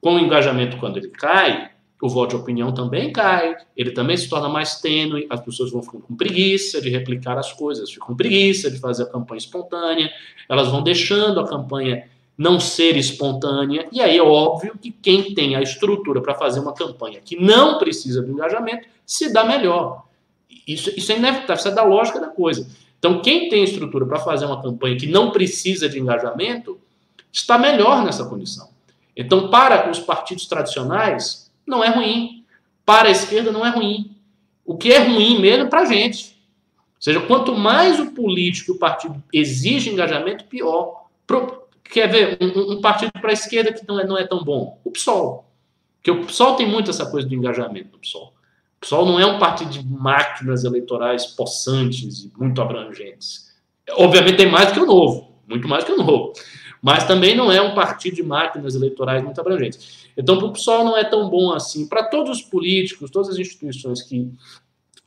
Com 0.00 0.14
o 0.14 0.20
engajamento, 0.20 0.76
quando 0.76 0.98
ele 0.98 1.08
cai, 1.08 1.72
o 2.00 2.08
voto 2.08 2.36
de 2.36 2.42
opinião 2.42 2.72
também 2.72 3.12
cai, 3.12 3.56
ele 3.76 3.90
também 3.90 4.16
se 4.16 4.28
torna 4.28 4.48
mais 4.48 4.80
tênue, 4.80 5.26
as 5.28 5.40
pessoas 5.40 5.72
vão 5.72 5.82
ficando 5.82 6.04
com 6.04 6.14
preguiça 6.14 6.80
de 6.80 6.88
replicar 6.88 7.36
as 7.36 7.52
coisas, 7.52 7.90
ficam 7.90 8.08
com 8.08 8.16
preguiça 8.16 8.70
de 8.70 8.78
fazer 8.78 9.04
a 9.04 9.06
campanha 9.06 9.38
espontânea, 9.38 10.10
elas 10.48 10.68
vão 10.68 10.82
deixando 10.82 11.40
a 11.40 11.48
campanha 11.48 12.08
não 12.36 12.60
ser 12.60 12.96
espontânea, 12.96 13.88
e 13.90 14.00
aí 14.00 14.16
é 14.16 14.22
óbvio 14.22 14.78
que 14.80 14.92
quem 14.92 15.34
tem 15.34 15.56
a 15.56 15.60
estrutura 15.60 16.20
para 16.20 16.36
fazer 16.36 16.60
uma 16.60 16.72
campanha 16.72 17.20
que 17.20 17.34
não 17.34 17.78
precisa 17.78 18.22
do 18.22 18.30
engajamento 18.30 18.86
se 19.04 19.32
dá 19.32 19.42
melhor. 19.44 20.04
Isso, 20.66 20.90
isso 20.96 21.10
é 21.10 21.16
inevitável, 21.16 21.56
isso 21.56 21.68
é 21.68 21.72
da 21.72 21.82
lógica 21.82 22.20
da 22.20 22.28
coisa. 22.28 22.68
Então, 22.98 23.20
quem 23.20 23.48
tem 23.48 23.64
estrutura 23.64 24.06
para 24.06 24.18
fazer 24.20 24.44
uma 24.44 24.62
campanha 24.62 24.96
que 24.96 25.06
não 25.06 25.32
precisa 25.32 25.88
de 25.88 25.98
engajamento 25.98 26.78
está 27.32 27.58
melhor 27.58 28.04
nessa 28.04 28.24
condição. 28.24 28.68
Então, 29.16 29.50
para 29.50 29.90
os 29.90 29.98
partidos 29.98 30.46
tradicionais, 30.46 31.47
não 31.68 31.84
é 31.84 31.88
ruim. 31.88 32.44
Para 32.84 33.08
a 33.08 33.10
esquerda, 33.10 33.52
não 33.52 33.64
é 33.64 33.70
ruim. 33.70 34.16
O 34.64 34.76
que 34.76 34.92
é 34.92 34.98
ruim 34.98 35.40
mesmo 35.40 35.64
é 35.64 35.68
para 35.68 35.82
a 35.82 35.84
gente. 35.84 36.36
Ou 36.96 37.02
seja, 37.02 37.20
quanto 37.20 37.54
mais 37.54 38.00
o 38.00 38.12
político 38.12 38.72
e 38.72 38.74
o 38.74 38.78
partido 38.78 39.22
exige 39.32 39.90
engajamento, 39.90 40.44
pior. 40.44 41.06
Pro, 41.26 41.64
quer 41.84 42.08
ver 42.08 42.38
um, 42.40 42.72
um 42.72 42.80
partido 42.80 43.12
para 43.12 43.30
a 43.30 43.32
esquerda 43.32 43.72
que 43.72 43.86
não 43.86 44.00
é, 44.00 44.06
não 44.06 44.18
é 44.18 44.26
tão 44.26 44.42
bom? 44.42 44.80
O 44.84 44.90
PSOL. 44.90 45.46
Porque 45.96 46.10
o 46.10 46.24
PSOL 46.24 46.56
tem 46.56 46.66
muito 46.66 46.90
essa 46.90 47.06
coisa 47.10 47.28
do 47.28 47.34
engajamento 47.34 47.90
do 47.90 47.98
PSOL. 47.98 48.32
O 48.76 48.80
PSOL 48.80 49.06
não 49.06 49.20
é 49.20 49.26
um 49.26 49.38
partido 49.38 49.70
de 49.70 49.84
máquinas 49.84 50.64
eleitorais 50.64 51.26
possantes 51.26 52.24
e 52.24 52.32
muito 52.38 52.60
abrangentes. 52.60 53.48
Obviamente 53.92 54.36
tem 54.36 54.50
mais 54.50 54.72
que 54.72 54.80
o 54.80 54.86
Novo, 54.86 55.32
muito 55.46 55.68
mais 55.68 55.84
que 55.84 55.92
o 55.92 55.96
Novo 55.96 56.32
mas 56.82 57.04
também 57.04 57.34
não 57.34 57.50
é 57.50 57.60
um 57.60 57.74
partido 57.74 58.16
de 58.16 58.22
máquinas 58.22 58.74
eleitorais 58.74 59.22
muito 59.22 59.40
abrangentes. 59.40 60.07
Então, 60.18 60.36
para 60.36 60.46
o 60.48 60.52
PSOL 60.52 60.84
não 60.84 60.96
é 60.96 61.04
tão 61.04 61.30
bom 61.30 61.52
assim. 61.52 61.86
Para 61.86 62.02
todos 62.02 62.38
os 62.38 62.42
políticos, 62.42 63.08
todas 63.08 63.28
as 63.28 63.38
instituições 63.38 64.02
que 64.02 64.28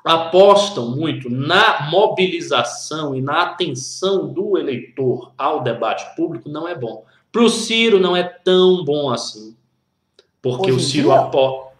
apostam 0.05 0.95
muito 0.95 1.29
na 1.29 1.89
mobilização 1.91 3.13
e 3.13 3.21
na 3.21 3.43
atenção 3.43 4.27
do 4.27 4.57
eleitor 4.57 5.33
ao 5.37 5.61
debate 5.61 6.15
público, 6.15 6.49
não 6.49 6.65
é 6.65 6.73
bom. 6.73 7.05
Para 7.29 7.43
o 7.43 7.49
Ciro 7.49 7.99
não 7.99 8.15
é 8.15 8.23
tão 8.23 8.85
bom 8.85 9.11
assim. 9.11 9.55
Porque 10.41 10.71
hoje 10.71 10.85
o 10.85 10.89
Ciro 10.89 11.11
aposta. 11.11 11.71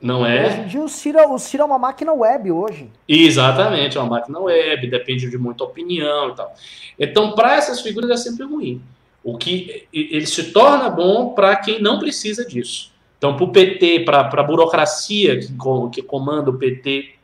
Não 0.00 0.26
é? 0.26 0.46
Hoje 0.46 0.60
em 0.60 0.66
dia 0.66 0.82
o 0.82 0.88
Ciro, 0.88 1.32
o 1.32 1.38
Ciro 1.38 1.62
é 1.62 1.66
uma 1.66 1.78
máquina 1.78 2.12
web 2.12 2.52
hoje. 2.52 2.90
Exatamente, 3.08 3.96
é 3.96 4.00
uma 4.00 4.10
máquina 4.10 4.38
web, 4.38 4.86
depende 4.86 5.30
de 5.30 5.38
muita 5.38 5.64
opinião 5.64 6.28
e 6.28 6.34
tal. 6.34 6.54
Então, 6.98 7.32
para 7.32 7.56
essas 7.56 7.80
figuras 7.80 8.10
é 8.10 8.16
sempre 8.18 8.44
ruim. 8.44 8.82
O 9.24 9.38
que 9.38 9.88
ele 9.90 10.26
se 10.26 10.52
torna 10.52 10.90
bom 10.90 11.30
para 11.34 11.56
quem 11.56 11.80
não 11.80 11.98
precisa 11.98 12.44
disso. 12.44 12.92
Então, 13.16 13.36
para 13.36 13.44
o 13.44 13.50
PT, 13.50 14.00
para 14.00 14.20
a 14.20 14.42
burocracia 14.42 15.40
que, 15.40 15.48
que 15.92 16.02
comanda 16.02 16.50
o 16.50 16.58
PT, 16.58 17.14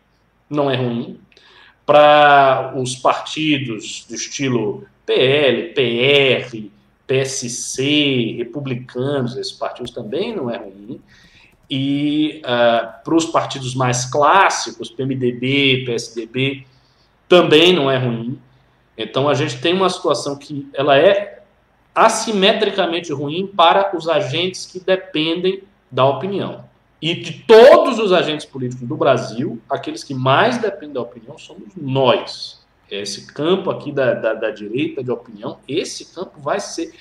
não 0.49 0.71
é 0.71 0.77
ruim. 0.77 1.21
Para 1.85 2.73
os 2.75 2.97
partidos 2.97 4.07
do 4.09 4.15
estilo 4.15 4.87
PL, 5.05 5.75
PR, 5.75 6.71
PSC, 7.07 8.37
republicanos, 8.39 9.37
esses 9.37 9.53
partidos 9.53 9.91
também 9.91 10.35
não 10.35 10.49
é 10.49 10.57
ruim. 10.57 11.01
E 11.69 12.41
uh, 12.45 13.05
para 13.05 13.15
os 13.15 13.27
partidos 13.27 13.75
mais 13.75 14.07
clássicos, 14.07 14.89
PMDB, 14.91 15.85
PSDB, 15.85 16.65
também 17.29 17.75
não 17.75 17.91
é 17.91 17.99
ruim. 17.99 18.39
Então 18.97 19.29
a 19.29 19.35
gente 19.35 19.61
tem 19.61 19.75
uma 19.75 19.91
situação 19.91 20.37
que 20.37 20.69
ela 20.73 20.97
é 20.97 21.40
assimetricamente 21.95 23.13
ruim 23.13 23.47
para 23.47 23.97
os 23.97 24.09
agentes 24.09 24.67
que 24.67 24.81
dependem 24.81 25.63
da 25.91 26.05
opinião. 26.05 26.65
E 27.03 27.15
de 27.15 27.45
todos 27.45 27.99
os 27.99 28.13
agentes 28.13 28.45
políticos 28.45 28.87
do 28.87 28.97
Brasil, 28.97 29.61
aqueles 29.69 30.05
que 30.05 30.15
mais 30.15 30.59
dependem 30.59 30.93
da 30.93 31.01
opinião 31.01 31.39
somos 31.39 31.71
nós. 31.77 32.61
Esse 32.91 33.33
campo 33.33 33.71
aqui 33.71 33.91
da, 33.91 34.15
da, 34.15 34.35
da 34.35 34.51
direita 34.51 35.03
de 35.03 35.11
opinião, 35.11 35.59
esse 35.67 36.13
campo 36.15 36.41
vai 36.41 36.61
ser. 36.61 36.93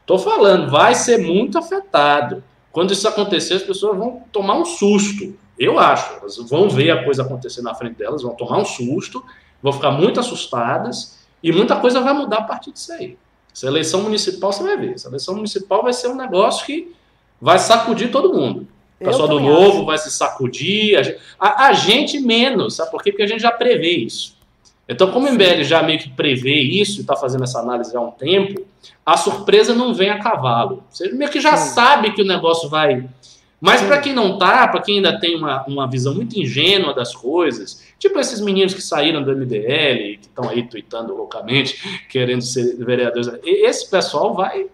Estou 0.00 0.18
falando, 0.18 0.70
vai 0.70 0.94
ser 0.94 1.18
muito 1.18 1.56
afetado. 1.58 2.42
Quando 2.70 2.92
isso 2.92 3.08
acontecer, 3.08 3.54
as 3.54 3.62
pessoas 3.62 3.96
vão 3.96 4.24
tomar 4.30 4.56
um 4.56 4.64
susto. 4.64 5.34
Eu 5.58 5.78
acho. 5.78 6.14
Elas 6.20 6.36
vão 6.48 6.68
ver 6.68 6.90
a 6.90 7.04
coisa 7.04 7.22
acontecer 7.22 7.62
na 7.62 7.74
frente 7.74 7.96
delas, 7.96 8.22
vão 8.22 8.34
tomar 8.34 8.58
um 8.58 8.64
susto, 8.64 9.24
vão 9.62 9.72
ficar 9.72 9.90
muito 9.90 10.20
assustadas 10.20 11.18
e 11.42 11.52
muita 11.52 11.76
coisa 11.76 12.00
vai 12.00 12.12
mudar 12.12 12.38
a 12.38 12.44
partir 12.44 12.72
disso 12.72 12.92
aí. 12.92 13.16
Essa 13.58 13.66
eleição 13.66 14.02
municipal 14.02 14.52
você 14.52 14.62
vai 14.62 14.76
ver. 14.76 14.94
Essa 14.94 15.08
eleição 15.08 15.34
municipal 15.34 15.82
vai 15.82 15.92
ser 15.92 16.06
um 16.06 16.14
negócio 16.14 16.64
que 16.64 16.94
vai 17.40 17.58
sacudir 17.58 18.12
todo 18.12 18.32
mundo. 18.32 18.68
O 19.00 19.04
pessoal 19.04 19.26
do 19.26 19.40
Novo 19.40 19.78
acho. 19.78 19.84
vai 19.84 19.98
se 19.98 20.10
sacudir, 20.12 20.96
a 20.96 21.02
gente, 21.02 21.18
a, 21.38 21.66
a 21.66 21.72
gente, 21.72 22.20
menos, 22.20 22.74
sabe 22.76 22.90
por 22.92 23.02
quê? 23.02 23.10
Porque 23.10 23.24
a 23.24 23.26
gente 23.26 23.40
já 23.40 23.50
prevê 23.50 23.90
isso. 23.90 24.36
Então, 24.88 25.10
como 25.10 25.28
o 25.28 25.32
MBL 25.32 25.62
já 25.64 25.82
meio 25.82 25.98
que 25.98 26.08
prevê 26.08 26.54
isso, 26.54 26.98
e 26.98 27.00
está 27.00 27.16
fazendo 27.16 27.44
essa 27.44 27.58
análise 27.58 27.96
há 27.96 28.00
um 28.00 28.12
tempo, 28.12 28.64
a 29.04 29.16
surpresa 29.16 29.74
não 29.74 29.92
vem 29.92 30.10
a 30.10 30.18
cavalo. 30.18 30.84
Você 30.88 31.10
meio 31.10 31.30
que 31.30 31.40
já 31.40 31.56
Sim. 31.56 31.74
sabe 31.74 32.12
que 32.12 32.22
o 32.22 32.26
negócio 32.26 32.68
vai 32.68 33.08
mas 33.60 33.82
para 33.82 33.98
quem 33.98 34.12
não 34.12 34.38
tá, 34.38 34.68
para 34.68 34.80
quem 34.80 34.96
ainda 34.96 35.18
tem 35.18 35.36
uma, 35.36 35.64
uma 35.66 35.90
visão 35.90 36.14
muito 36.14 36.38
ingênua 36.38 36.94
das 36.94 37.14
coisas, 37.14 37.87
tipo 37.98 38.18
esses 38.18 38.40
meninos 38.40 38.74
que 38.74 38.82
saíram 38.82 39.22
do 39.22 39.34
MBL, 39.34 40.18
que 40.20 40.28
estão 40.28 40.48
aí 40.48 40.68
tweetando 40.68 41.14
loucamente, 41.14 42.06
querendo 42.08 42.42
ser 42.42 42.76
vereadores, 42.76 43.28
esse 43.42 43.90
pessoal 43.90 44.34
vai, 44.34 44.66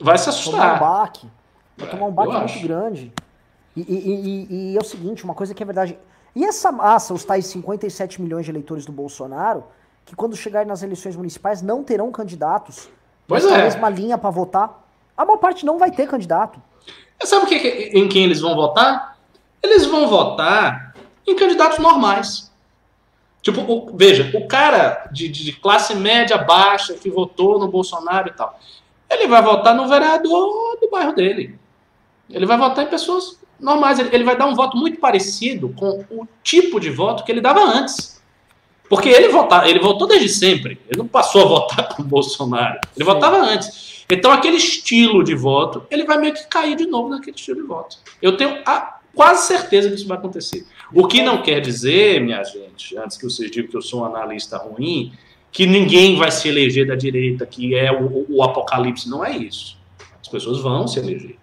vai 0.00 0.18
se 0.18 0.28
assustar. 0.28 0.78
Tomar 0.78 0.92
um 0.92 0.98
baque. 0.98 1.26
Vai 1.76 1.88
tomar 1.90 2.06
um 2.06 2.12
baque 2.12 2.32
muito 2.32 2.44
acho. 2.44 2.66
grande. 2.66 3.12
E, 3.76 3.80
e, 3.80 3.94
e, 3.94 4.72
e, 4.72 4.76
é 4.76 4.80
o 4.80 4.84
seguinte, 4.84 5.24
uma 5.24 5.34
coisa 5.34 5.54
que 5.54 5.62
é 5.62 5.66
verdade. 5.66 5.98
E 6.34 6.44
essa 6.44 6.72
massa, 6.72 7.12
os 7.12 7.24
tais 7.24 7.46
57 7.46 8.20
milhões 8.22 8.44
de 8.44 8.50
eleitores 8.50 8.86
do 8.86 8.92
Bolsonaro, 8.92 9.64
que 10.04 10.16
quando 10.16 10.34
chegarem 10.36 10.68
nas 10.68 10.82
eleições 10.82 11.16
municipais 11.16 11.60
não 11.60 11.84
terão 11.84 12.10
candidatos 12.10 12.88
pois 13.26 13.44
é. 13.44 13.62
mesma 13.62 13.88
linha 13.88 14.16
para 14.16 14.30
votar, 14.30 14.84
a 15.16 15.24
maior 15.24 15.38
parte 15.38 15.66
não 15.66 15.78
vai 15.78 15.90
ter 15.90 16.06
candidato. 16.06 16.60
Sabe 17.22 17.46
que, 17.46 17.56
em 17.56 18.08
quem 18.08 18.24
eles 18.24 18.40
vão 18.40 18.54
votar? 18.54 19.18
Eles 19.62 19.86
vão 19.86 20.08
votar 20.08 20.85
em 21.26 21.34
candidatos 21.34 21.78
normais. 21.78 22.52
Tipo, 23.42 23.60
o, 23.60 23.96
veja, 23.96 24.30
o 24.34 24.46
cara 24.46 25.08
de, 25.12 25.28
de, 25.28 25.52
classe 25.52 25.94
média 25.94 26.36
baixa 26.36 26.94
que 26.94 27.08
votou 27.08 27.58
no 27.58 27.68
Bolsonaro 27.68 28.28
e 28.28 28.32
tal, 28.32 28.58
ele 29.08 29.28
vai 29.28 29.40
votar 29.40 29.74
no 29.74 29.86
vereador 29.88 30.78
do 30.80 30.90
bairro 30.90 31.14
dele. 31.14 31.58
Ele 32.28 32.44
vai 32.44 32.56
votar 32.56 32.84
em 32.84 32.88
pessoas 32.88 33.38
normais. 33.60 33.98
Ele, 33.98 34.08
ele 34.12 34.24
vai 34.24 34.36
dar 34.36 34.46
um 34.46 34.54
voto 34.54 34.76
muito 34.76 34.98
parecido 34.98 35.72
com 35.76 36.04
o 36.10 36.26
tipo 36.42 36.80
de 36.80 36.90
voto 36.90 37.22
que 37.24 37.30
ele 37.30 37.40
dava 37.40 37.60
antes. 37.60 38.20
Porque 38.88 39.08
ele 39.08 39.28
votava, 39.28 39.68
ele 39.68 39.80
votou 39.80 40.06
desde 40.06 40.28
sempre. 40.28 40.80
Ele 40.88 40.98
não 40.98 41.08
passou 41.08 41.42
a 41.42 41.44
votar 41.46 41.94
com 41.94 42.02
o 42.02 42.04
Bolsonaro. 42.04 42.80
Ele 42.96 43.04
Sim. 43.04 43.12
votava 43.12 43.36
antes. 43.38 44.04
Então, 44.08 44.30
aquele 44.30 44.56
estilo 44.56 45.24
de 45.24 45.34
voto, 45.34 45.84
ele 45.90 46.04
vai 46.04 46.16
meio 46.18 46.32
que 46.32 46.46
cair 46.46 46.76
de 46.76 46.86
novo 46.86 47.08
naquele 47.08 47.36
estilo 47.36 47.60
de 47.60 47.66
voto. 47.66 47.98
Eu 48.22 48.36
tenho 48.36 48.62
a, 48.64 48.95
quase 49.16 49.48
certeza 49.48 49.88
que 49.88 49.94
isso 49.94 50.06
vai 50.06 50.18
acontecer. 50.18 50.66
O 50.92 51.08
que 51.08 51.22
não 51.22 51.42
quer 51.42 51.60
dizer, 51.60 52.20
minha 52.20 52.44
gente, 52.44 52.96
antes 52.98 53.16
que 53.16 53.24
vocês 53.24 53.50
digam 53.50 53.70
que 53.70 53.76
eu 53.76 53.82
sou 53.82 54.02
um 54.02 54.04
analista 54.04 54.58
ruim, 54.58 55.12
que 55.50 55.64
ninguém 55.66 56.16
vai 56.16 56.30
se 56.30 56.46
eleger 56.46 56.86
da 56.86 56.94
direita, 56.94 57.46
que 57.46 57.74
é 57.74 57.90
o, 57.90 58.26
o 58.28 58.42
apocalipse. 58.42 59.08
Não 59.08 59.24
é 59.24 59.34
isso. 59.34 59.78
As 60.20 60.28
pessoas 60.28 60.60
vão 60.60 60.86
se 60.86 60.98
eleger. 60.98 61.38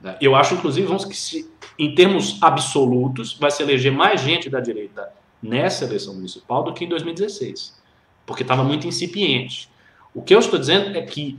Né? 0.00 0.16
Eu 0.20 0.34
acho, 0.34 0.54
inclusive, 0.54 0.84
vamos 0.84 1.04
que 1.04 1.16
se, 1.16 1.48
em 1.78 1.94
termos 1.94 2.38
absolutos, 2.42 3.34
vai 3.34 3.52
se 3.52 3.62
eleger 3.62 3.92
mais 3.92 4.20
gente 4.20 4.50
da 4.50 4.58
direita 4.58 5.08
nessa 5.40 5.84
eleição 5.84 6.14
municipal 6.14 6.64
do 6.64 6.72
que 6.72 6.84
em 6.84 6.88
2016, 6.88 7.80
porque 8.26 8.42
estava 8.42 8.64
muito 8.64 8.86
incipiente. 8.86 9.68
O 10.12 10.22
que 10.22 10.34
eu 10.34 10.40
estou 10.40 10.58
dizendo 10.58 10.98
é 10.98 11.02
que, 11.02 11.38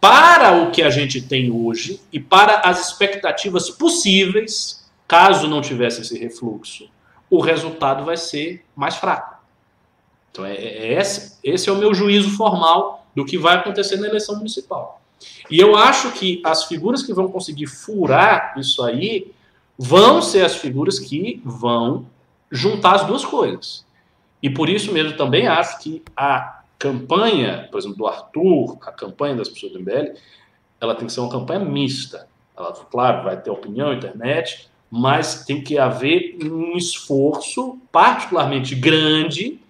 para 0.00 0.62
o 0.62 0.70
que 0.70 0.82
a 0.82 0.88
gente 0.88 1.20
tem 1.20 1.50
hoje 1.50 2.00
e 2.10 2.18
para 2.18 2.60
as 2.60 2.88
expectativas 2.88 3.68
possíveis, 3.68 4.85
caso 5.06 5.48
não 5.48 5.60
tivesse 5.60 6.00
esse 6.00 6.18
refluxo, 6.18 6.88
o 7.30 7.40
resultado 7.40 8.04
vai 8.04 8.16
ser 8.16 8.64
mais 8.74 8.96
fraco. 8.96 9.36
Então, 10.30 10.44
é, 10.44 10.54
é 10.54 10.92
esse, 11.00 11.38
esse 11.42 11.68
é 11.68 11.72
o 11.72 11.76
meu 11.76 11.94
juízo 11.94 12.30
formal 12.36 13.06
do 13.14 13.24
que 13.24 13.38
vai 13.38 13.56
acontecer 13.56 13.96
na 13.96 14.06
eleição 14.06 14.36
municipal. 14.36 15.00
E 15.50 15.58
eu 15.58 15.76
acho 15.76 16.12
que 16.12 16.42
as 16.44 16.64
figuras 16.64 17.02
que 17.02 17.12
vão 17.12 17.28
conseguir 17.28 17.66
furar 17.66 18.54
isso 18.58 18.82
aí 18.82 19.32
vão 19.78 20.20
ser 20.20 20.44
as 20.44 20.56
figuras 20.56 20.98
que 20.98 21.40
vão 21.44 22.06
juntar 22.50 22.96
as 22.96 23.06
duas 23.06 23.24
coisas. 23.24 23.84
E 24.42 24.50
por 24.50 24.68
isso 24.68 24.92
mesmo 24.92 25.16
também 25.16 25.46
acho 25.46 25.78
que 25.78 26.02
a 26.16 26.62
campanha, 26.78 27.68
por 27.70 27.78
exemplo, 27.78 27.96
do 27.96 28.06
Arthur, 28.06 28.78
a 28.82 28.92
campanha 28.92 29.36
das 29.36 29.48
pessoas 29.48 29.72
do 29.72 29.80
MBL, 29.80 30.14
ela 30.80 30.94
tem 30.94 31.06
que 31.06 31.12
ser 31.12 31.20
uma 31.20 31.30
campanha 31.30 31.60
mista. 31.60 32.28
Ela, 32.56 32.72
claro, 32.72 33.24
vai 33.24 33.40
ter 33.40 33.50
opinião, 33.50 33.92
internet, 33.92 34.68
mas 34.90 35.44
tem 35.44 35.62
que 35.62 35.78
haver 35.78 36.36
um 36.42 36.76
esforço 36.76 37.78
particularmente 37.90 38.74
grande 38.74 39.60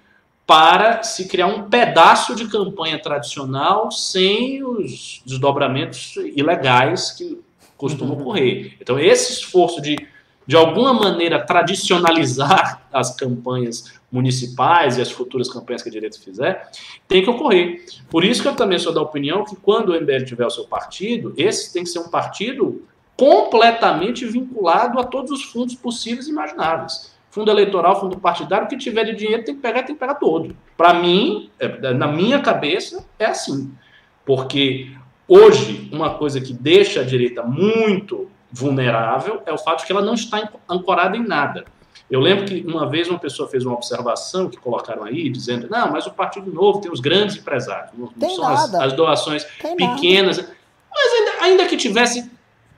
para 0.46 1.02
se 1.02 1.26
criar 1.26 1.48
um 1.48 1.68
pedaço 1.68 2.34
de 2.36 2.46
campanha 2.46 2.98
tradicional 3.00 3.90
sem 3.90 4.62
os 4.62 5.20
desdobramentos 5.26 6.14
ilegais 6.36 7.10
que 7.10 7.40
costumam 7.76 8.16
ocorrer. 8.16 8.76
Então, 8.80 8.98
esse 8.98 9.32
esforço 9.32 9.82
de, 9.82 9.96
de 10.46 10.56
alguma 10.56 10.94
maneira, 10.94 11.44
tradicionalizar 11.44 12.86
as 12.92 13.14
campanhas 13.14 13.96
municipais 14.10 14.96
e 14.96 15.02
as 15.02 15.10
futuras 15.10 15.48
campanhas 15.48 15.82
que 15.82 15.88
a 15.88 15.92
direita 15.92 16.18
fizer, 16.18 16.70
tem 17.08 17.22
que 17.22 17.28
ocorrer. 17.28 17.84
Por 18.08 18.24
isso 18.24 18.40
que 18.40 18.48
eu 18.48 18.54
também 18.54 18.78
sou 18.78 18.94
da 18.94 19.02
opinião 19.02 19.44
que 19.44 19.56
quando 19.56 19.90
o 19.90 20.00
MBL 20.00 20.24
tiver 20.24 20.46
o 20.46 20.50
seu 20.50 20.64
partido, 20.64 21.34
esse 21.36 21.72
tem 21.72 21.82
que 21.82 21.90
ser 21.90 21.98
um 21.98 22.08
partido 22.08 22.86
completamente 23.16 24.26
vinculado 24.26 24.98
a 24.98 25.04
todos 25.04 25.30
os 25.30 25.44
fundos 25.44 25.74
possíveis 25.74 26.26
e 26.26 26.30
imagináveis. 26.30 27.14
Fundo 27.30 27.50
eleitoral, 27.50 28.00
fundo 28.00 28.18
partidário, 28.18 28.66
o 28.66 28.68
que 28.68 28.76
tiver 28.76 29.04
de 29.04 29.14
dinheiro 29.14 29.44
tem 29.44 29.54
que 29.54 29.60
pegar, 29.60 29.82
tem 29.82 29.94
que 29.94 30.00
pegar 30.00 30.14
todo. 30.14 30.56
Para 30.76 30.94
mim, 30.94 31.50
é, 31.58 31.92
na 31.92 32.06
minha 32.06 32.40
cabeça, 32.40 33.06
é 33.18 33.26
assim. 33.26 33.72
Porque 34.24 34.90
Hoje, 35.28 35.88
uma 35.92 36.14
coisa 36.14 36.40
que 36.40 36.52
deixa 36.52 37.00
a 37.00 37.04
direita 37.04 37.42
muito 37.42 38.30
vulnerável 38.50 39.42
é 39.44 39.52
o 39.52 39.58
fato 39.58 39.80
de 39.80 39.86
que 39.86 39.92
ela 39.92 40.02
não 40.02 40.14
está 40.14 40.48
ancorada 40.68 41.16
em 41.16 41.26
nada. 41.26 41.64
Eu 42.08 42.20
lembro 42.20 42.44
que 42.44 42.64
uma 42.64 42.88
vez 42.88 43.08
uma 43.08 43.18
pessoa 43.18 43.48
fez 43.48 43.64
uma 43.64 43.74
observação 43.74 44.48
que 44.48 44.56
colocaram 44.56 45.02
aí, 45.02 45.28
dizendo: 45.28 45.68
não, 45.68 45.90
mas 45.90 46.06
o 46.06 46.12
Partido 46.12 46.52
Novo 46.52 46.80
tem 46.80 46.92
os 46.92 47.00
grandes 47.00 47.36
empresários, 47.36 47.90
não 47.98 48.06
tem 48.06 48.36
são 48.36 48.46
as, 48.46 48.72
as, 48.72 48.92
doações 48.92 49.44
tem 49.60 49.76
pequenas. 49.76 50.36
Nada. 50.36 50.50
Mas 50.94 51.12
ainda, 51.12 51.44
ainda, 51.44 51.66
que 51.66 51.76
tivesse, 51.76 52.30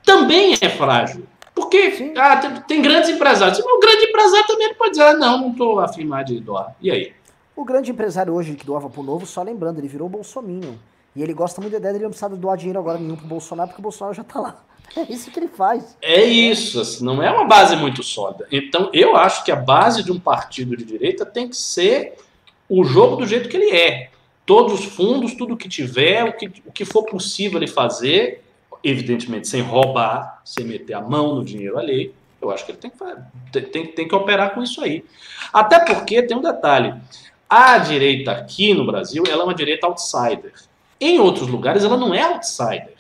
também 0.09 0.55
é 0.59 0.69
frágil. 0.71 1.27
Porque 1.55 2.13
ah, 2.17 2.37
tem, 2.37 2.55
tem, 2.63 2.83
grandes 2.83 3.11
empresários. 3.11 3.59
O 3.59 3.81
grande 3.81 4.07
empresário 4.07 4.47
também 4.47 4.75
pode 4.75 4.93
dizer: 4.93 5.03
ah, 5.03 5.13
não, 5.13 5.39
não 5.39 5.51
estou 5.51 5.79
afirmar 5.81 6.25
de 6.25 6.41
doar. 6.41 6.75
E 6.81 6.91
aí? 6.91 7.13
O 7.55 7.65
grande 7.65 7.91
empresário 7.91 8.33
hoje 8.33 8.55
que 8.55 8.65
doava 8.65 8.89
para 8.89 9.01
o 9.01 9.05
Novo, 9.05 9.27
só 9.27 9.43
lembrando, 9.43 9.79
ele 9.79 9.89
virou 9.89 10.09
Bolsonaro. 10.09 10.79
E 11.15 11.23
ele 11.23 11.35
gosta 11.35 11.61
muito 11.61 11.73
da 11.73 11.79
ideia 11.79 11.93
de 11.95 11.99
ele 11.99 12.05
não 12.05 12.11
precisar 12.11 12.29
doar 12.29 12.57
dinheiro 12.57 12.79
agora 12.79 12.99
nenhum 12.99 13.17
pro 13.17 13.27
Bolsonaro, 13.27 13.69
porque 13.69 13.81
o 13.81 13.83
Bolsonaro 13.83 14.15
já 14.15 14.25
tá 14.25 14.41
lá. 14.41 14.65
É 14.97 15.03
isso 15.13 15.31
que 15.31 15.39
ele 15.39 15.49
faz. 15.49 15.99
É 16.01 16.25
isso, 16.25 16.81
assim, 16.81 17.05
não 17.05 17.23
é 17.23 17.31
uma 17.31 17.45
base 17.45 17.77
muito 17.77 18.03
sólida. 18.03 18.49
Então, 18.51 18.89
eu 18.95 19.17
acho 19.17 19.45
que 19.45 19.53
a 19.53 19.57
base 19.57 20.03
de 20.03 20.11
um 20.11 20.19
partido 20.19 20.75
de 20.75 20.83
direita 20.83 21.27
tem 21.27 21.47
que 21.47 21.59
ser 21.59 22.15
o 22.67 22.83
jogo 22.85 23.17
do 23.17 23.27
jeito 23.27 23.51
que 23.51 23.57
ele 23.59 23.71
é. 23.71 24.11
Todos 24.47 24.81
os 24.81 24.87
fundos, 24.87 25.35
tudo 25.35 25.59
que 25.59 25.69
tiver, 25.69 26.25
o 26.25 26.33
que, 26.33 26.51
o 26.65 26.73
que 26.73 26.87
for 26.87 27.05
possível 27.05 27.59
ele 27.59 27.67
fazer, 27.67 28.43
evidentemente 28.83 29.49
sem 29.49 29.61
roubar, 29.61 30.41
sem 30.45 30.65
meter 30.65 30.95
a 30.95 31.01
mão 31.01 31.35
no 31.35 31.45
dinheiro 31.45 31.79
alheio, 31.79 32.15
eu 32.41 32.51
acho 32.51 32.65
que 32.65 32.73
ele 32.73 32.79
tem 32.79 32.91
que, 32.91 33.61
tem, 33.61 33.87
tem 33.87 34.09
que 34.09 34.15
operar 34.15 34.55
com 34.55 34.63
isso 34.63 34.83
aí. 34.83 35.05
Até 35.53 35.81
porque 35.81 36.23
tem 36.23 36.37
um 36.37 36.43
detalhe: 36.43 36.95
a 37.49 37.79
direita 37.79 38.33
aqui 38.33 38.75
no 38.75 38.87
Brasil 38.87 39.25
ela 39.29 39.43
é 39.43 39.45
uma 39.45 39.55
direita 39.55 39.87
outsider. 39.87 40.53
Em 41.01 41.19
outros 41.19 41.49
lugares, 41.49 41.85
ela 41.85 41.97
não 41.97 42.15
é 42.15 42.23
outsider. 42.23 42.95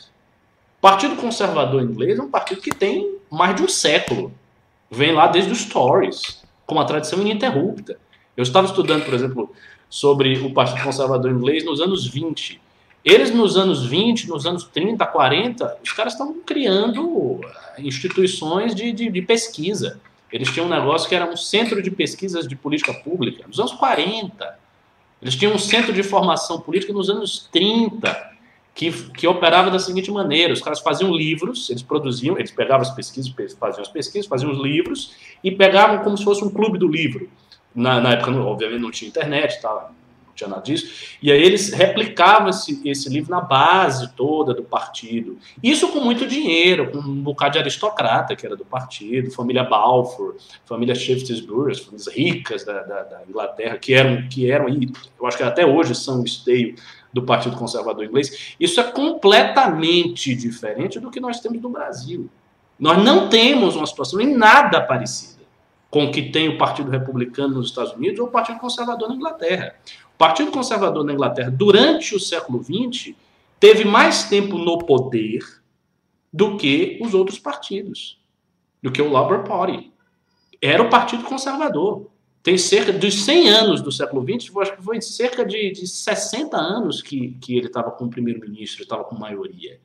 O 0.78 0.80
Partido 0.80 1.16
Conservador 1.16 1.82
Inglês 1.82 2.18
é 2.18 2.22
um 2.22 2.30
partido 2.30 2.60
que 2.60 2.70
tem 2.70 3.16
mais 3.30 3.56
de 3.56 3.62
um 3.62 3.68
século. 3.68 4.32
Vem 4.90 5.12
lá 5.12 5.26
desde 5.26 5.50
os 5.50 5.64
Tories, 5.64 6.42
com 6.64 6.76
uma 6.76 6.86
tradição 6.86 7.20
ininterrupta. 7.20 7.98
Eu 8.36 8.42
estava 8.42 8.66
estudando, 8.66 9.04
por 9.04 9.14
exemplo, 9.14 9.52
sobre 9.90 10.38
o 10.38 10.52
Partido 10.52 10.84
Conservador 10.84 11.30
Inglês 11.30 11.64
nos 11.64 11.80
anos 11.80 12.06
20. 12.06 12.60
Eles, 13.08 13.30
nos 13.30 13.56
anos 13.56 13.86
20, 13.86 14.28
nos 14.28 14.44
anos 14.44 14.64
30, 14.64 15.06
40, 15.06 15.78
os 15.82 15.92
caras 15.92 16.12
estavam 16.12 16.42
criando 16.44 17.40
eh, 17.42 17.80
instituições 17.80 18.74
de, 18.74 18.92
de, 18.92 19.10
de 19.10 19.22
pesquisa. 19.22 19.98
Eles 20.30 20.50
tinham 20.52 20.66
um 20.66 20.68
negócio 20.68 21.08
que 21.08 21.14
era 21.14 21.24
um 21.24 21.34
centro 21.34 21.80
de 21.80 21.90
pesquisas 21.90 22.46
de 22.46 22.54
política 22.54 22.92
pública, 22.92 23.46
nos 23.46 23.58
anos 23.58 23.72
40. 23.72 24.58
Eles 25.22 25.34
tinham 25.34 25.54
um 25.54 25.58
centro 25.58 25.90
de 25.90 26.02
formação 26.02 26.60
política 26.60 26.92
nos 26.92 27.08
anos 27.08 27.48
30, 27.50 28.30
que, 28.74 28.92
que 29.12 29.26
operava 29.26 29.70
da 29.70 29.78
seguinte 29.78 30.10
maneira: 30.10 30.52
os 30.52 30.60
caras 30.60 30.80
faziam 30.80 31.10
livros, 31.10 31.70
eles 31.70 31.82
produziam, 31.82 32.36
eles 32.36 32.50
pegavam 32.50 32.82
as 32.82 32.94
pesquisas, 32.94 33.32
faziam 33.58 33.80
as 33.80 33.88
pesquisas, 33.88 34.26
faziam 34.26 34.52
os 34.52 34.58
livros 34.58 35.14
e 35.42 35.50
pegavam 35.50 36.04
como 36.04 36.18
se 36.18 36.24
fosse 36.24 36.44
um 36.44 36.50
clube 36.50 36.78
do 36.78 36.86
livro. 36.86 37.26
Na, 37.74 38.02
na 38.02 38.10
época, 38.10 38.32
obviamente, 38.32 38.82
não 38.82 38.90
tinha 38.90 39.08
internet, 39.08 39.62
tá? 39.62 39.92
Tinha 40.38 40.48
nada 40.48 40.62
disso. 40.62 41.18
E 41.20 41.30
aí 41.30 41.42
eles 41.42 41.72
replicavam 41.72 42.48
esse, 42.48 42.80
esse 42.88 43.08
livro 43.08 43.30
na 43.30 43.40
base 43.40 44.08
toda 44.14 44.54
do 44.54 44.62
partido. 44.62 45.36
Isso 45.62 45.88
com 45.88 46.00
muito 46.00 46.26
dinheiro, 46.26 46.90
com 46.90 46.98
um 46.98 47.22
bocado 47.22 47.54
de 47.54 47.58
aristocrata 47.58 48.36
que 48.36 48.46
era 48.46 48.56
do 48.56 48.64
partido, 48.64 49.30
família 49.30 49.64
Balfour, 49.64 50.36
família 50.64 50.94
Shaftesbury, 50.94 51.72
as 51.72 51.80
famílias 51.80 52.08
ricas 52.08 52.64
da, 52.64 52.82
da, 52.82 53.02
da, 53.02 53.22
Inglaterra, 53.28 53.76
que 53.76 53.92
eram, 53.92 54.28
que 54.28 54.50
eram, 54.50 54.68
eu 54.68 55.26
acho 55.26 55.36
que 55.36 55.42
até 55.42 55.66
hoje 55.66 55.94
são 55.94 56.22
o 56.22 56.24
esteio 56.24 56.76
do 57.12 57.22
Partido 57.22 57.56
Conservador 57.56 58.04
Inglês. 58.04 58.54
Isso 58.60 58.80
é 58.80 58.84
completamente 58.84 60.34
diferente 60.34 61.00
do 61.00 61.10
que 61.10 61.20
nós 61.20 61.40
temos 61.40 61.60
no 61.60 61.70
Brasil. 61.70 62.30
Nós 62.78 63.02
não 63.02 63.28
temos 63.28 63.74
uma 63.74 63.86
situação 63.86 64.20
em 64.20 64.36
nada 64.36 64.80
parecida 64.80 65.38
com 65.90 66.04
o 66.04 66.12
que 66.12 66.30
tem 66.30 66.48
o 66.48 66.58
Partido 66.58 66.90
Republicano 66.90 67.54
nos 67.54 67.68
Estados 67.68 67.92
Unidos 67.92 68.20
ou 68.20 68.26
o 68.26 68.30
Partido 68.30 68.58
Conservador 68.58 69.08
na 69.08 69.14
Inglaterra. 69.14 69.74
Partido 70.18 70.50
Conservador 70.50 71.04
na 71.04 71.12
Inglaterra, 71.12 71.48
durante 71.48 72.16
o 72.16 72.18
século 72.18 72.60
XX, 72.62 73.14
teve 73.60 73.84
mais 73.84 74.24
tempo 74.24 74.58
no 74.58 74.78
poder 74.78 75.38
do 76.32 76.56
que 76.56 76.98
os 77.00 77.14
outros 77.14 77.38
partidos, 77.38 78.20
do 78.82 78.90
que 78.90 79.00
o 79.00 79.10
Labour 79.10 79.44
Party. 79.44 79.92
Era 80.60 80.82
o 80.82 80.90
Partido 80.90 81.22
Conservador. 81.22 82.10
Tem 82.42 82.58
cerca 82.58 82.92
dos 82.92 83.14
100 83.24 83.48
anos 83.48 83.80
do 83.80 83.92
século 83.92 84.22
XX, 84.22 84.56
acho 84.56 84.76
que 84.76 84.82
foi 84.82 85.00
cerca 85.00 85.44
de, 85.44 85.70
de 85.70 85.86
60 85.86 86.56
anos 86.56 87.00
que, 87.00 87.36
que 87.40 87.56
ele 87.56 87.68
estava 87.68 87.92
com 87.92 88.08
primeiro-ministro, 88.08 88.82
estava 88.82 89.04
com 89.04 89.16
maioria. 89.16 89.80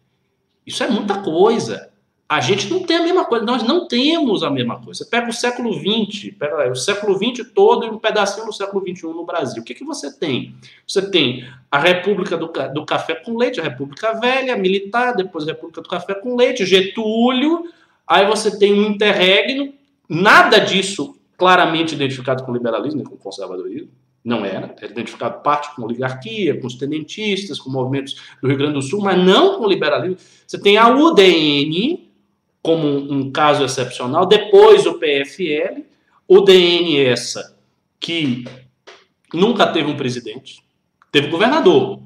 Isso 0.66 0.84
é 0.84 0.90
muita 0.90 1.22
coisa. 1.22 1.93
A 2.34 2.42
gente 2.42 2.68
não 2.68 2.82
tem 2.82 2.98
a 2.98 3.04
mesma 3.04 3.26
coisa, 3.26 3.46
nós 3.46 3.62
não 3.62 3.88
temos 3.88 4.42
a 4.42 4.50
mesma 4.50 4.80
coisa. 4.80 5.04
Você 5.04 5.10
pega 5.10 5.30
o 5.30 5.34
século 5.34 5.72
XX, 5.72 6.34
pega 6.38 6.72
o 6.72 6.76
século 6.76 7.16
XX 7.16 7.48
todo 7.54 7.86
e 7.86 7.90
um 7.90 8.00
pedacinho 8.00 8.48
do 8.48 8.52
século 8.52 8.84
XXI 8.84 9.06
no 9.08 9.24
Brasil. 9.24 9.62
O 9.62 9.66
que, 9.66 9.76
que 9.76 9.84
você 9.84 10.12
tem? 10.12 10.56
Você 10.88 11.12
tem 11.12 11.48
a 11.70 11.78
República 11.78 12.36
do, 12.36 12.52
do 12.74 12.86
Café 12.86 13.14
com 13.14 13.38
Leite, 13.38 13.60
a 13.60 13.64
República 13.64 14.14
Velha, 14.20 14.58
militar, 14.58 15.16
depois 15.16 15.48
a 15.48 15.52
República 15.52 15.82
do 15.82 15.88
Café 15.88 16.16
com 16.16 16.36
Leite, 16.36 16.66
Getúlio, 16.66 17.66
aí 18.08 18.26
você 18.26 18.58
tem 18.58 18.74
um 18.74 18.88
interregno, 18.88 19.72
nada 20.10 20.58
disso 20.58 21.16
claramente 21.38 21.94
identificado 21.94 22.44
com 22.44 22.52
liberalismo 22.52 23.02
e 23.02 23.04
com 23.04 23.16
conservadorismo. 23.16 23.90
Não 24.24 24.44
era, 24.44 24.74
era 24.82 24.92
identificado 24.92 25.44
parte 25.44 25.76
com 25.76 25.84
oligarquia, 25.84 26.60
com 26.60 26.66
os 26.66 26.76
tenentistas, 26.76 27.60
com 27.60 27.70
movimentos 27.70 28.16
do 28.42 28.48
Rio 28.48 28.58
Grande 28.58 28.74
do 28.74 28.82
Sul, 28.82 29.02
mas 29.02 29.24
não 29.24 29.60
com 29.60 29.68
liberalismo. 29.68 30.18
Você 30.48 30.60
tem 30.60 30.78
a 30.78 30.88
UDN, 30.88 32.13
como 32.64 32.88
um 32.88 33.30
caso 33.30 33.66
excepcional. 33.66 34.26
Depois 34.26 34.86
o 34.88 34.98
PFL, 34.98 35.84
o 36.26 36.40
DNS, 36.40 37.36
que 38.00 38.46
nunca 39.34 39.68
teve 39.68 39.92
um 39.92 39.98
presidente, 39.98 40.64
teve 41.12 41.28
governador. 41.28 42.02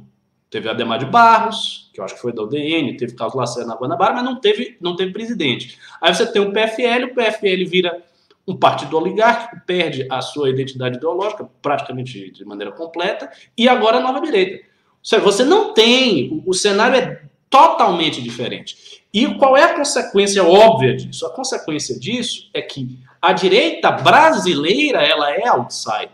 Teve 0.50 0.70
Ademar 0.70 0.98
de 0.98 1.06
Barros, 1.06 1.90
que 1.94 2.00
eu 2.00 2.06
acho 2.06 2.16
que 2.16 2.22
foi 2.22 2.34
da 2.34 2.42
UDN, 2.42 2.96
teve 2.96 3.14
Carlos 3.14 3.36
Lacerda 3.36 3.68
na 3.68 3.76
Guanabara, 3.76 4.14
mas 4.14 4.24
não 4.24 4.40
teve, 4.40 4.78
não 4.80 4.96
teve 4.96 5.12
presidente. 5.12 5.78
Aí 6.02 6.16
você 6.16 6.26
tem 6.26 6.42
o 6.42 6.54
PFL, 6.54 7.12
o 7.12 7.14
PFL 7.14 7.70
vira 7.70 8.02
um 8.48 8.56
partido 8.56 8.98
oligárquico, 8.98 9.62
perde 9.66 10.08
a 10.10 10.22
sua 10.22 10.50
identidade 10.50 10.96
ideológica 10.96 11.50
praticamente 11.62 12.32
de 12.32 12.46
maneira 12.46 12.72
completa, 12.72 13.30
e 13.58 13.68
agora 13.68 13.98
a 13.98 14.00
nova 14.00 14.22
direita. 14.22 14.56
Ou 14.56 15.04
seja, 15.04 15.22
você 15.22 15.44
não 15.44 15.74
tem, 15.74 16.42
o 16.46 16.54
cenário 16.54 16.98
é 16.98 17.22
totalmente 17.50 18.22
diferente. 18.22 18.97
E 19.14 19.34
qual 19.36 19.56
é 19.56 19.64
a 19.64 19.76
consequência 19.76 20.44
óbvia 20.44 20.96
disso? 20.96 21.26
A 21.26 21.30
consequência 21.30 21.98
disso 21.98 22.50
é 22.54 22.62
que 22.62 23.00
a 23.22 23.34
direita 23.34 23.92
brasileira 23.92 25.02
ela 25.02 25.32
é 25.32 25.48
outsider, 25.48 26.12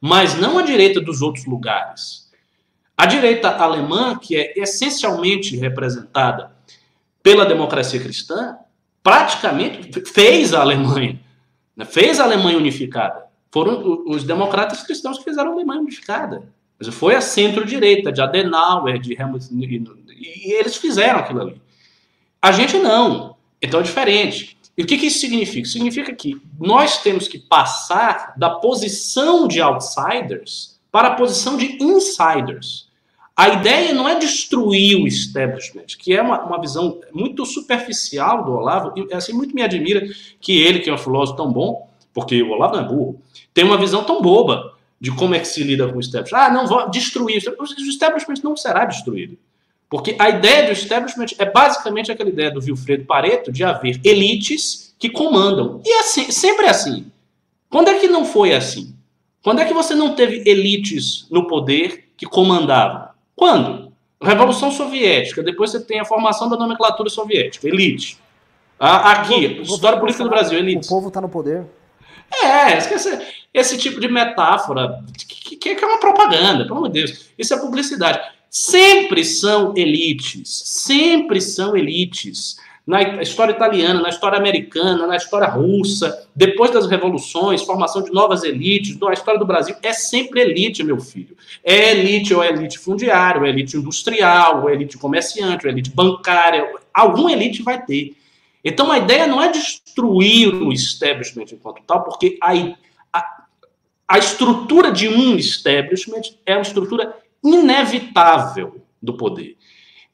mas 0.00 0.34
não 0.34 0.58
a 0.58 0.62
direita 0.62 1.00
dos 1.00 1.22
outros 1.22 1.44
lugares. 1.44 2.30
A 2.96 3.06
direita 3.06 3.48
alemã, 3.48 4.18
que 4.18 4.36
é 4.36 4.58
essencialmente 4.58 5.56
representada 5.56 6.52
pela 7.22 7.46
democracia 7.46 8.00
cristã, 8.00 8.56
praticamente 9.02 10.02
fez 10.02 10.52
a 10.52 10.60
Alemanha, 10.60 11.18
né? 11.76 11.84
fez 11.84 12.20
a 12.20 12.24
Alemanha 12.24 12.58
unificada. 12.58 13.24
Foram 13.50 14.04
os 14.06 14.22
democratas 14.22 14.82
cristãos 14.82 15.18
que 15.18 15.24
fizeram 15.24 15.50
a 15.50 15.54
Alemanha 15.54 15.80
unificada. 15.80 16.42
Foi 16.92 17.14
a 17.14 17.20
centro-direita, 17.20 18.10
de 18.10 18.22
Adenauer, 18.22 18.98
de 18.98 19.12
Helmut, 19.12 19.46
e 19.52 20.52
eles 20.52 20.76
fizeram 20.76 21.18
aquilo 21.18 21.42
ali. 21.42 21.60
A 22.40 22.52
gente 22.52 22.78
não. 22.78 23.36
Então 23.60 23.80
é 23.80 23.82
diferente. 23.82 24.56
E 24.76 24.82
o 24.82 24.86
que, 24.86 24.96
que 24.96 25.06
isso 25.06 25.20
significa? 25.20 25.68
Significa 25.68 26.14
que 26.14 26.40
nós 26.58 27.02
temos 27.02 27.28
que 27.28 27.38
passar 27.38 28.32
da 28.36 28.48
posição 28.48 29.46
de 29.46 29.60
outsiders 29.60 30.80
para 30.90 31.08
a 31.08 31.14
posição 31.14 31.56
de 31.56 31.82
insiders. 31.82 32.88
A 33.36 33.48
ideia 33.48 33.92
não 33.92 34.08
é 34.08 34.18
destruir 34.18 34.96
o 34.96 35.06
establishment, 35.06 35.86
que 35.98 36.14
é 36.14 36.20
uma, 36.20 36.40
uma 36.42 36.60
visão 36.60 37.00
muito 37.12 37.44
superficial 37.46 38.44
do 38.44 38.52
Olavo, 38.52 38.92
e 38.96 39.14
assim, 39.14 39.32
muito 39.32 39.54
me 39.54 39.62
admira 39.62 40.06
que 40.40 40.60
ele, 40.60 40.80
que 40.80 40.90
é 40.90 40.92
um 40.92 40.98
filósofo 40.98 41.36
tão 41.36 41.52
bom, 41.52 41.88
porque 42.12 42.42
o 42.42 42.50
Olavo 42.50 42.76
não 42.76 42.84
é 42.84 42.88
burro, 42.88 43.22
tem 43.54 43.64
uma 43.64 43.78
visão 43.78 44.04
tão 44.04 44.20
boba 44.20 44.74
de 45.00 45.10
como 45.10 45.34
é 45.34 45.38
que 45.38 45.48
se 45.48 45.62
lida 45.62 45.88
com 45.88 45.96
o 45.96 46.00
establishment. 46.00 46.38
Ah, 46.38 46.50
não, 46.50 46.66
vou 46.66 46.90
destruir. 46.90 47.42
O 47.58 47.64
establishment 47.64 48.42
não 48.42 48.56
será 48.56 48.84
destruído. 48.84 49.38
Porque 49.90 50.14
a 50.20 50.30
ideia 50.30 50.66
do 50.66 50.72
establishment 50.72 51.26
é 51.36 51.44
basicamente 51.44 52.12
aquela 52.12 52.30
ideia 52.30 52.52
do 52.52 52.60
Wilfredo 52.60 53.04
Pareto 53.04 53.50
de 53.50 53.64
haver 53.64 54.00
elites 54.04 54.94
que 54.96 55.10
comandam. 55.10 55.82
E 55.84 55.92
é 55.92 56.00
assim, 56.00 56.30
sempre 56.30 56.66
é 56.66 56.70
assim. 56.70 57.10
Quando 57.68 57.88
é 57.88 57.98
que 57.98 58.06
não 58.06 58.24
foi 58.24 58.54
assim? 58.54 58.94
Quando 59.42 59.60
é 59.60 59.64
que 59.64 59.74
você 59.74 59.94
não 59.94 60.14
teve 60.14 60.48
elites 60.48 61.26
no 61.28 61.48
poder 61.48 62.08
que 62.16 62.24
comandavam? 62.24 63.08
Quando? 63.34 63.90
Revolução 64.22 64.70
Soviética, 64.70 65.42
depois 65.42 65.70
você 65.70 65.80
tem 65.80 65.98
a 65.98 66.04
formação 66.04 66.48
da 66.48 66.56
nomenclatura 66.56 67.08
soviética, 67.08 67.66
elite. 67.66 68.18
Aqui, 68.78 69.60
história 69.62 69.98
política 69.98 70.22
do 70.22 70.30
Brasil, 70.30 70.58
elite. 70.58 70.86
O 70.86 70.88
povo 70.88 71.08
está 71.08 71.20
no 71.20 71.28
poder. 71.28 71.66
É, 72.44 72.78
esquece 72.78 73.18
esse 73.52 73.76
tipo 73.76 73.98
de 73.98 74.08
metáfora, 74.08 75.02
que, 75.26 75.56
que, 75.56 75.74
que 75.74 75.84
é 75.84 75.88
uma 75.88 75.98
propaganda, 75.98 76.64
pelo 76.64 76.76
amor 76.76 76.90
de 76.90 77.00
Deus. 77.00 77.30
Isso 77.36 77.52
é 77.52 77.58
publicidade. 77.58 78.20
Sempre 78.50 79.24
são 79.24 79.72
elites, 79.76 80.62
sempre 80.66 81.40
são 81.40 81.76
elites. 81.76 82.56
Na 82.84 83.22
história 83.22 83.52
italiana, 83.52 84.00
na 84.00 84.08
história 84.08 84.36
americana, 84.36 85.06
na 85.06 85.16
história 85.16 85.46
russa, 85.46 86.28
depois 86.34 86.72
das 86.72 86.88
revoluções, 86.88 87.62
formação 87.62 88.02
de 88.02 88.10
novas 88.10 88.42
elites, 88.42 88.98
na 88.98 89.12
história 89.12 89.38
do 89.38 89.46
Brasil, 89.46 89.76
é 89.80 89.92
sempre 89.92 90.40
elite, 90.40 90.82
meu 90.82 90.98
filho. 90.98 91.36
É 91.62 91.92
elite 91.92 92.34
ou 92.34 92.42
é 92.42 92.48
elite 92.48 92.80
fundiária, 92.80 93.40
ou 93.40 93.46
é 93.46 93.50
elite 93.50 93.76
industrial, 93.76 94.62
ou 94.62 94.68
é 94.68 94.72
elite 94.72 94.98
comerciante, 94.98 95.64
ou 95.64 95.70
é 95.70 95.72
elite 95.72 95.90
bancária, 95.90 96.68
alguma 96.92 97.30
elite 97.30 97.62
vai 97.62 97.80
ter. 97.80 98.16
Então 98.64 98.90
a 98.90 98.98
ideia 98.98 99.28
não 99.28 99.40
é 99.40 99.52
destruir 99.52 100.52
o 100.52 100.72
establishment 100.72 101.46
enquanto 101.52 101.82
tal, 101.86 102.02
porque 102.02 102.36
a, 102.42 102.52
a, 103.12 103.44
a 104.08 104.18
estrutura 104.18 104.90
de 104.90 105.08
um 105.08 105.36
establishment 105.36 106.22
é 106.44 106.54
uma 106.56 106.62
estrutura 106.62 107.14
inevitável 107.42 108.82
do 109.02 109.16
poder. 109.16 109.56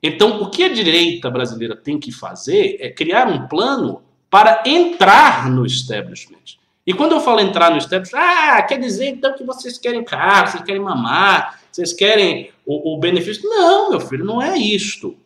Então, 0.03 0.43
o 0.43 0.51
que 0.51 0.64
a 0.64 0.72
direita 0.72 1.31
brasileira 1.31 1.74
tem 1.74 1.99
que 1.99 2.12
fazer 2.12 2.77
é 2.81 2.91
criar 2.91 3.29
um 3.29 3.49
plano 3.49 4.03
para 4.31 4.62
entrar 4.66 5.51
no 5.51 5.64
establishment. 5.64 6.59
E 6.87 6.93
quando 6.93 7.12
eu 7.12 7.20
falo 7.20 7.41
entrar 7.41 7.70
no 7.70 7.79
establishment, 7.79 8.20
ah, 8.20 8.62
quer 8.62 8.79
dizer 8.79 9.09
então 9.09 9.35
que 9.35 9.43
vocês 9.43 9.77
querem 9.79 10.05
carro, 10.05 10.49
vocês 10.49 10.62
querem 10.62 10.81
mamar, 10.81 11.61
vocês 11.72 11.93
querem 11.93 12.51
o, 12.64 12.95
o 12.95 12.99
benefício. 12.99 13.49
Não, 13.49 13.91
meu 13.91 14.01
filho, 14.01 14.24
não 14.24 14.41
é 14.41 14.57
isto. 14.57 15.16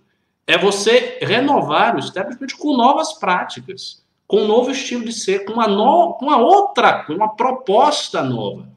É 0.46 0.57
você 0.57 1.18
renovar 1.20 1.94
o 1.94 1.98
establishment 1.98 2.57
com 2.59 2.76
novas 2.76 3.12
práticas, 3.12 4.03
com 4.26 4.42
um 4.42 4.46
novo 4.46 4.70
estilo 4.70 5.05
de 5.05 5.12
ser, 5.12 5.44
com 5.44 5.53
uma, 5.53 5.68
no, 5.68 6.14
com 6.14 6.26
uma 6.26 6.38
outra, 6.38 7.05
com 7.05 7.12
uma 7.12 7.36
proposta 7.36 8.22
nova. 8.22 8.68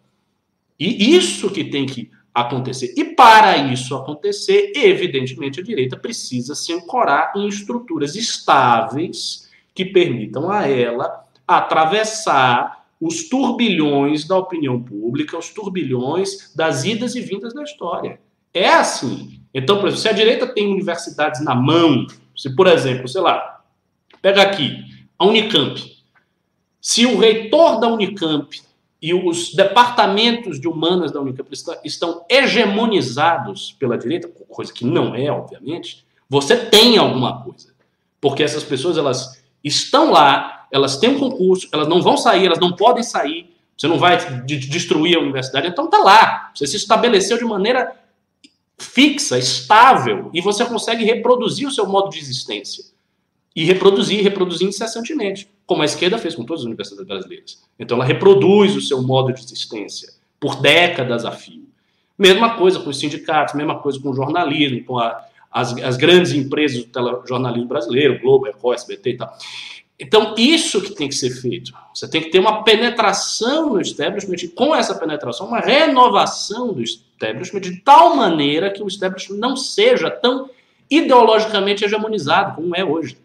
E 0.78 1.15
isso 1.15 1.49
que 1.49 1.63
tem 1.63 1.86
que 1.86 2.11
acontecer. 2.34 2.93
E 2.97 3.03
para 3.03 3.57
isso 3.57 3.95
acontecer, 3.95 4.71
evidentemente, 4.75 5.59
a 5.59 5.63
direita 5.63 5.95
precisa 5.95 6.55
se 6.55 6.73
ancorar 6.73 7.34
em 7.36 7.47
estruturas 7.47 8.15
estáveis 8.15 9.49
que 9.75 9.86
permitam 9.86 10.49
a 10.49 10.67
ela 10.67 11.25
atravessar 11.47 12.86
os 12.99 13.27
turbilhões 13.27 14.25
da 14.25 14.38
opinião 14.38 14.81
pública, 14.81 15.38
os 15.38 15.49
turbilhões 15.49 16.53
das 16.55 16.86
idas 16.86 17.15
e 17.15 17.21
vindas 17.21 17.53
da 17.53 17.63
história. 17.63 18.19
É 18.53 18.69
assim. 18.69 19.41
Então, 19.53 19.77
por 19.77 19.88
exemplo, 19.88 20.01
se 20.01 20.09
a 20.09 20.13
direita 20.13 20.47
tem 20.47 20.71
universidades 20.71 21.43
na 21.43 21.53
mão, 21.53 22.07
se, 22.36 22.55
por 22.55 22.65
exemplo, 22.65 23.07
sei 23.07 23.21
lá, 23.21 23.61
pega 24.21 24.41
aqui, 24.41 24.77
a 25.19 25.25
Unicamp. 25.25 25.93
Se 26.79 27.05
o 27.05 27.17
reitor 27.17 27.79
da 27.79 27.88
Unicamp 27.88 28.61
e 29.04 29.14
os 29.14 29.54
departamentos 29.54 30.62
de 30.62 30.66
humanas 30.66 31.12
da 31.12 31.20
Unicamp 31.20 31.49
estão 31.84 32.24
hegemonizados 32.30 33.74
pela 33.78 33.97
direita, 33.97 34.30
coisa 34.47 34.72
que 34.72 34.86
não 34.86 35.14
é, 35.14 35.30
obviamente, 35.30 36.06
você 36.30 36.56
tem 36.56 36.97
alguma 36.97 37.43
coisa. 37.43 37.74
Porque 38.22 38.41
essas 38.41 38.64
pessoas, 38.64 38.97
elas 38.97 39.43
estão 39.62 40.10
lá, 40.10 40.68
elas 40.72 40.95
têm 40.95 41.10
um 41.10 41.20
concurso, 41.20 41.68
elas 41.74 41.86
não 41.89 42.01
vão 42.01 42.16
sair, 42.16 42.45
elas 42.45 42.60
não 42.60 42.72
podem 42.72 43.04
sair, 43.04 43.54
você 43.78 43.89
não 43.89 43.99
vai 43.99 44.18
destruir 44.45 45.18
a 45.18 45.20
universidade, 45.20 45.68
então 45.68 45.89
tá 45.89 45.97
lá. 45.97 46.51
Você 46.56 46.66
se 46.66 46.78
estabeleceu 46.78 47.38
de 47.38 47.43
maneira 47.43 47.93
fixa, 48.78 49.38
estável, 49.38 50.30
e 50.34 50.39
você 50.39 50.64
consegue 50.64 51.04
reproduzir 51.04 51.68
o 51.68 51.72
seu 51.72 51.86
modo 51.86 52.10
de 52.10 52.20
existência. 52.20 52.86
E 53.54 53.66
reproduzir, 53.66 54.24
reproduzir 54.24 54.66
incessantemente 54.66 55.49
como 55.66 55.82
a 55.82 55.86
esquerda 55.86 56.18
fez 56.18 56.36
com 56.36 56.43
todas 56.43 56.61
as 56.61 56.66
universidades 56.66 57.07
brasileiras. 57.07 57.64
Então 57.80 57.97
ela 57.97 58.05
reproduz 58.05 58.76
o 58.76 58.82
seu 58.82 59.01
modo 59.01 59.34
de 59.34 59.41
existência 59.41 60.14
por 60.39 60.61
décadas 60.61 61.26
a 61.26 61.32
fio. 61.32 61.64
Mesma 62.18 62.57
coisa 62.57 62.80
com 62.80 62.89
os 62.89 62.99
sindicatos, 62.99 63.55
mesma 63.55 63.80
coisa 63.80 63.99
com 63.99 64.09
o 64.09 64.14
jornalismo, 64.14 64.84
com 64.84 64.99
a, 64.99 65.26
as, 65.51 65.74
as, 65.82 65.97
grandes 65.97 66.34
empresas 66.34 66.84
do 66.84 66.89
telejornalismo 66.89 67.68
brasileiro, 67.68 68.20
Globo, 68.20 68.45
Record, 68.45 68.78
SBT 68.78 69.09
e 69.09 69.18
tal. 69.18 69.38
Então, 69.99 70.36
isso 70.38 70.82
que 70.82 70.91
tem 70.91 71.07
que 71.07 71.16
ser 71.16 71.30
feito. 71.30 71.72
Você 71.93 72.09
tem 72.09 72.22
que 72.22 72.30
ter 72.30 72.39
uma 72.39 72.64
penetração 72.64 73.70
no 73.70 73.80
establishment, 73.80 74.43
e 74.43 74.47
com 74.49 74.76
essa 74.76 74.95
penetração, 74.95 75.47
uma 75.47 75.59
renovação 75.59 76.74
do 76.74 76.82
establishment, 76.82 77.61
de 77.61 77.78
tal 77.78 78.16
maneira 78.16 78.72
que 78.72 78.84
o 78.84 78.88
establishment 78.88 79.38
não 79.38 79.55
seja 79.55 80.09
tão 80.09 80.49
ideologicamente 80.89 81.86
hegemonizado 81.86 82.55
como 82.55 82.76
é 82.76 82.84
hoje. 82.84 83.18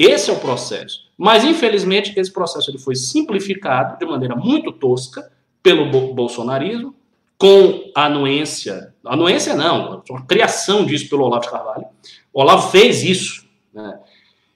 Esse 0.00 0.30
é 0.30 0.32
o 0.32 0.40
processo. 0.40 1.10
Mas, 1.18 1.44
infelizmente, 1.44 2.18
esse 2.18 2.32
processo 2.32 2.70
ele 2.70 2.78
foi 2.78 2.96
simplificado 2.96 3.98
de 3.98 4.06
maneira 4.06 4.34
muito 4.34 4.72
tosca 4.72 5.30
pelo 5.62 6.14
bolsonarismo, 6.14 6.94
com 7.36 7.90
anuência. 7.94 8.94
Anuência 9.04 9.54
não, 9.54 10.02
a 10.10 10.22
criação 10.22 10.86
disso 10.86 11.06
pelo 11.10 11.24
Olavo 11.24 11.42
de 11.42 11.50
Carvalho. 11.50 11.84
O 12.32 12.40
Olavo 12.40 12.70
fez 12.70 13.02
isso. 13.02 13.44
Né? 13.74 13.98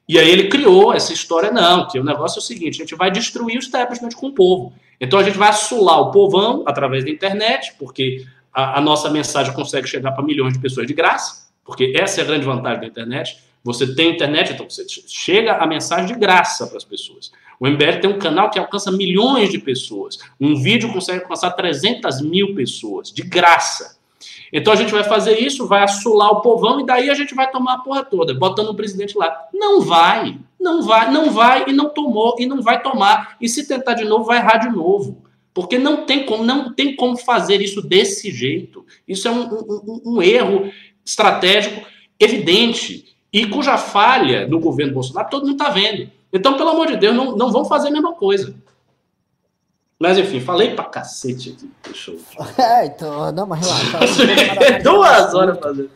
E 0.09 0.19
aí 0.19 0.31
ele 0.31 0.49
criou 0.49 0.95
essa 0.95 1.13
história, 1.13 1.51
não, 1.51 1.89
que 1.89 1.99
o 1.99 2.05
negócio 2.05 2.39
é 2.39 2.41
o 2.41 2.43
seguinte: 2.43 2.81
a 2.81 2.85
gente 2.85 2.95
vai 2.95 3.11
destruir 3.11 3.57
o 3.57 3.61
establishment 3.61 4.13
com 4.17 4.29
o 4.29 4.33
povo. 4.33 4.73
Então 4.99 5.19
a 5.19 5.23
gente 5.23 5.37
vai 5.37 5.51
assular 5.51 6.01
o 6.01 6.11
povão 6.11 6.63
através 6.67 7.05
da 7.05 7.11
internet, 7.11 7.75
porque 7.79 8.25
a, 8.51 8.79
a 8.79 8.81
nossa 8.81 9.11
mensagem 9.11 9.53
consegue 9.53 9.87
chegar 9.87 10.13
para 10.13 10.25
milhões 10.25 10.55
de 10.55 10.59
pessoas 10.59 10.87
de 10.87 10.95
graça, 10.95 11.49
porque 11.63 11.93
essa 11.95 12.23
é 12.23 12.25
a 12.25 12.27
grande 12.27 12.47
vantagem 12.47 12.81
da 12.81 12.87
internet. 12.87 13.45
Você 13.65 13.95
tem 13.95 14.11
internet, 14.11 14.53
então 14.53 14.69
você 14.69 14.85
chega 15.09 15.55
a 15.55 15.67
mensagem 15.67 16.07
de 16.07 16.15
graça 16.15 16.67
para 16.67 16.77
as 16.77 16.85
pessoas. 16.85 17.33
O 17.59 17.67
MBL 17.67 18.01
tem 18.01 18.11
um 18.11 18.19
canal 18.19 18.51
que 18.51 18.59
alcança 18.59 18.93
milhões 18.93 19.51
de 19.51 19.59
pessoas. 19.59 20.19
Um 20.39 20.61
vídeo 20.61 20.93
consegue 20.93 21.23
alcançar 21.23 21.51
300 21.53 22.21
mil 22.21 22.55
pessoas, 22.55 23.11
de 23.11 23.23
graça. 23.23 23.99
Então 24.53 24.73
a 24.73 24.77
gente 24.77 24.93
vai 24.93 25.03
fazer 25.03 25.39
isso, 25.39 25.67
vai 25.67 25.83
assolar 25.83 26.31
o 26.31 26.43
povão 26.43 26.79
e 26.79 26.87
daí 26.87 27.09
a 27.09 27.15
gente 27.15 27.35
vai 27.35 27.51
tomar 27.51 27.75
a 27.75 27.79
porra 27.79 28.05
toda, 28.05 28.35
botando 28.35 28.69
o 28.69 28.75
presidente 28.75 29.17
lá. 29.17 29.35
Não 29.53 29.81
vai, 29.81 30.39
não 30.61 30.83
vai, 30.83 31.11
não 31.11 31.31
vai 31.31 31.65
e 31.67 31.73
não 31.73 31.89
tomou 31.89 32.37
e 32.39 32.47
não 32.47 32.61
vai 32.61 32.83
tomar. 32.83 33.37
E 33.41 33.49
se 33.49 33.67
tentar 33.67 33.95
de 33.95 34.05
novo, 34.05 34.25
vai 34.25 34.39
errar 34.39 34.59
de 34.59 34.69
novo. 34.69 35.25
Porque 35.55 35.79
não 35.79 36.05
tem 36.05 36.27
como, 36.27 36.45
não 36.45 36.75
tem 36.75 36.95
como 36.97 37.17
fazer 37.17 37.63
isso 37.63 37.81
desse 37.81 38.31
jeito. 38.31 38.85
Isso 39.09 39.27
é 39.27 39.31
um, 39.31 39.45
um, 39.45 40.03
um 40.05 40.23
erro 40.23 40.71
estratégico 41.05 41.87
evidente 42.21 43.14
e 43.35 43.49
cuja 43.49 43.77
falha 43.77 44.47
no 44.47 44.61
governo 44.61 44.95
Bolsonaro 44.95 45.29
todo 45.29 45.45
mundo 45.45 45.61
está 45.61 45.69
vendo. 45.69 46.09
Então, 46.33 46.57
pelo 46.57 46.71
amor 46.71 46.87
de 46.87 46.97
Deus, 46.97 47.17
não, 47.17 47.37
não 47.37 47.51
vão 47.51 47.65
fazer 47.65 47.89
a 47.89 47.91
mesma 47.91 48.13
coisa. 48.13 48.55
Mas 49.99 50.17
enfim, 50.19 50.39
falei 50.39 50.75
pra 50.75 50.85
cacete 50.85 51.51
aqui. 51.51 51.71
Deixa 51.83 52.13
eu... 52.13 52.21
É, 52.57 52.87
então, 52.87 53.33
não, 53.33 53.45
mas 53.45 53.67
relaxa. 53.67 54.79
Duas 54.85 55.35
horas 55.35 55.59
fazendo. 55.59 55.91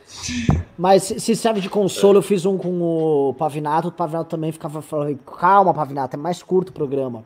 Mas 0.76 1.04
se 1.04 1.20
se 1.20 1.36
serve 1.36 1.60
de 1.60 1.70
consolo, 1.70 2.18
eu 2.18 2.22
fiz 2.22 2.44
um 2.44 2.58
com 2.58 2.82
o 2.82 3.34
Pavinato. 3.34 3.88
O 3.88 3.92
Pavinato 3.92 4.30
também 4.30 4.50
ficava 4.50 4.82
falando, 4.82 5.16
calma, 5.18 5.72
Pavinato, 5.72 6.16
é 6.16 6.18
mais 6.18 6.42
curto 6.42 6.70
o 6.70 6.72
programa. 6.72 7.24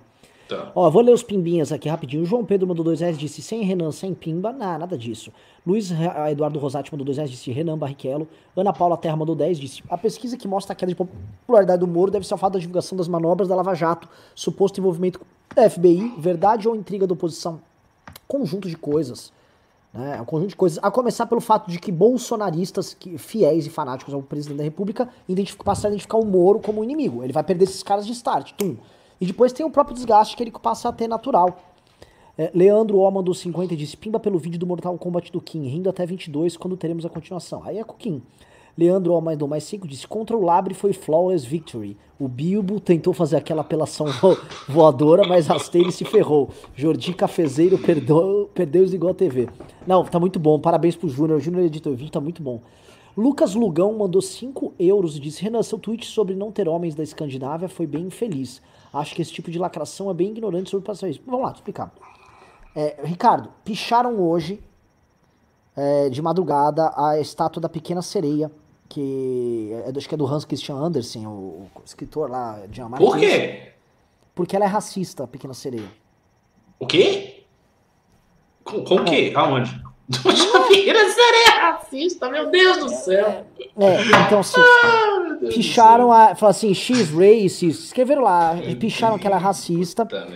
Tá. 0.49 0.73
Ó, 0.75 0.91
vou 0.91 1.01
ler 1.03 1.13
os 1.13 1.23
pimbinhas 1.23 1.73
aqui 1.73 1.89
rapidinho. 1.89 2.25
João 2.27 2.45
Pedro 2.45 2.67
mandou 2.67 2.85
dois 2.85 3.01
reais 3.01 3.17
disse 3.17 3.41
sem 3.41 3.63
Renan, 3.63 3.91
sem 3.93 4.13
pimba, 4.13 4.53
nah, 4.53 4.79
nada 4.79 4.99
disso. 4.99 5.33
Luiz 5.67 5.91
Ra- 5.91 6.31
Eduardo 6.31 6.59
Rosati 6.59 6.93
mandou 6.93 7.05
dois 7.05 7.17
reais 7.17 7.31
disse 7.31 7.51
Renan 7.53 7.79
Barrichello. 7.79 8.29
Ana 8.57 8.73
Paula 8.73 8.97
Terra 8.97 9.17
mandou 9.17 9.35
10 9.35 9.59
disse 9.59 9.83
a 9.89 9.97
pesquisa 9.97 10.37
que 10.37 10.47
mostra 10.49 10.73
a 10.73 10.77
queda 10.77 10.91
de 10.93 10.97
popularidade 10.97 11.81
do 11.81 11.87
Moro 11.87 12.11
deve 12.11 12.27
ser 12.27 12.35
o 12.35 12.37
fato 12.37 12.55
da 12.55 12.59
divulgação 12.59 12.99
das 12.99 13.09
manobras 13.09 13.49
da 13.49 13.55
Lava 13.55 13.75
Jato, 13.75 14.09
suposto 14.35 14.79
envolvimento 14.81 15.21
da 15.55 15.69
FBI, 15.71 16.15
verdade 16.19 16.69
ou 16.69 16.75
intriga 16.77 17.07
da 17.07 17.15
oposição? 17.15 17.61
Conjunto 18.27 18.69
de 18.69 18.77
coisas. 18.77 19.33
Né? 19.95 20.17
É 20.19 20.21
um 20.21 20.25
conjunto 20.25 20.51
de 20.51 20.57
coisas. 20.57 20.79
A 20.83 20.91
começar 20.91 21.27
pelo 21.27 21.41
fato 21.41 21.71
de 21.71 21.79
que 21.79 21.93
bolsonaristas, 21.93 22.95
que, 22.95 23.17
fiéis 23.19 23.67
e 23.67 23.71
fanáticos 23.71 24.13
ao 24.15 24.23
presidente 24.23 24.59
da 24.59 24.65
República, 24.65 25.09
identific- 25.29 25.63
passaram 25.65 25.91
a 25.91 25.93
identificar 25.95 26.17
o 26.19 26.25
Moro 26.25 26.59
como 26.61 26.83
inimigo. 26.83 27.23
Ele 27.23 27.33
vai 27.33 27.43
perder 27.45 27.65
esses 27.65 27.83
caras 27.83 28.07
de 28.07 28.13
start. 28.13 28.53
Tum. 28.53 28.77
E 29.23 29.27
depois 29.27 29.53
tem 29.53 29.65
o 29.65 29.71
próprio 29.71 29.95
desgaste 29.95 30.37
que 30.37 30.43
ele 30.43 30.51
passa 30.51 30.89
a 30.89 30.93
ter 30.93 31.07
natural. 31.07 31.57
É, 32.37 32.51
Leandro 32.53 32.99
O 32.99 33.09
mandou 33.09 33.33
50 33.33 33.73
e 33.73 33.77
disse: 33.77 33.97
Pimba 33.97 34.19
pelo 34.19 34.37
vídeo 34.37 34.59
do 34.59 34.67
Mortal 34.67 34.99
Kombat 34.99 35.31
do 35.31 35.41
Kim, 35.41 35.63
rindo 35.69 35.89
até 35.89 36.05
22 36.05 36.57
quando 36.57 36.77
teremos 36.77 37.07
a 37.07 37.09
continuação. 37.09 37.63
Aí 37.65 37.79
é 37.79 37.85
com 37.85 37.93
o 37.93 37.97
Kim. 37.97 38.21
Leandro 38.77 39.13
O 39.13 39.21
mandou 39.21 39.47
mais 39.47 39.63
5 39.63 39.87
disse: 39.87 40.09
Contra 40.09 40.37
o 40.37 40.43
Labre 40.45 40.75
foi 40.75 40.93
flawless 40.93 41.47
victory. 41.47 41.97
O 42.19 42.27
Bilbo 42.27 42.81
tentou 42.81 43.13
fazer 43.13 43.37
aquela 43.37 43.61
apelação 43.61 44.07
vo- 44.07 44.37
voadora, 44.69 45.25
mas 45.29 45.47
rasteiro 45.47 45.93
se 45.93 46.05
ferrou. 46.05 46.51
Jordi 46.75 47.15
Cafezeiro 47.15 47.79
perdeu, 47.79 48.51
perdeu 48.53 48.83
os 48.83 48.93
igual 48.93 49.13
a 49.13 49.15
TV. 49.15 49.49
Não, 49.87 50.03
tá 50.05 50.19
muito 50.19 50.41
bom. 50.41 50.59
Parabéns 50.59 50.97
pro 50.97 51.09
Júnior. 51.09 51.39
Júnior 51.39 51.63
editou 51.65 51.93
o 51.93 51.97
vídeo, 51.97 52.11
tá 52.11 52.21
muito 52.21 52.43
bom. 52.43 52.61
Lucas 53.17 53.55
Lugão 53.55 53.93
mandou 53.97 54.21
5 54.21 54.73
euros 54.81 55.17
e 55.17 55.21
disse: 55.21 55.43
Renan, 55.45 55.63
seu 55.63 55.79
tweet 55.79 56.07
sobre 56.07 56.35
não 56.35 56.51
ter 56.51 56.67
homens 56.69 56.97
da 56.97 57.05
Escandinávia 57.05 57.69
foi 57.69 57.87
bem 57.87 58.07
infeliz. 58.07 58.61
Acho 58.93 59.15
que 59.15 59.23
esse 59.23 59.33
tipo 59.33 59.51
de 59.51 59.59
lacração 59.59 60.11
é 60.11 60.15
bem 60.15 60.31
ignorante 60.31 60.71
sobre 60.71 60.85
o 60.85 60.87
pacificismo. 60.87 61.25
Vamos 61.27 61.47
lá, 61.47 61.53
explicar. 61.53 61.93
É, 62.75 63.01
Ricardo, 63.03 63.51
picharam 63.65 64.21
hoje, 64.21 64.63
é, 65.77 66.09
de 66.09 66.21
madrugada, 66.21 66.93
a 66.97 67.19
estátua 67.19 67.61
da 67.61 67.69
Pequena 67.69 68.03
Sereia, 68.03 68.51
que 68.89 69.71
é, 69.73 69.93
acho 69.97 70.09
que 70.09 70.15
é 70.15 70.19
do 70.19 70.27
Hans 70.27 70.45
Christian 70.45 70.77
Andersen, 70.77 71.27
o, 71.27 71.31
o 71.31 71.71
escritor 71.85 72.31
lá 72.31 72.61
dinamarquês. 72.69 73.11
Por 73.11 73.19
quê? 73.19 73.73
Porque 74.35 74.57
ela 74.57 74.65
é 74.65 74.69
racista, 74.69 75.25
a 75.25 75.27
Pequena 75.27 75.55
Sereia. 75.55 75.89
O 76.79 76.87
quê? 76.87 77.45
Com, 78.65 78.85
com 78.85 78.97
o 78.97 79.05
quê? 79.05 79.33
Aonde? 79.35 79.83
Pequena 80.69 80.99
sereia 81.11 81.61
racista, 81.73 82.29
meu 82.31 82.51
Deus 82.51 82.77
do 82.79 82.89
céu. 82.89 83.45
É, 83.79 84.03
então 84.27 84.41
assim, 84.41 84.61
Ah, 84.61 85.21
meu 85.21 85.41
Deus 85.41 85.55
picharam 85.55 86.13
a. 86.13 86.35
Falaram 86.35 86.49
assim, 86.57 86.75
X 86.75 87.11
racist, 87.11 87.63
escreveram 87.87 88.23
lá, 88.23 88.55
picharam 88.79 89.19
que 89.19 89.27
ela 89.27 89.37
é 89.37 89.41
racista. 89.41 90.05
Tá. 90.07 90.27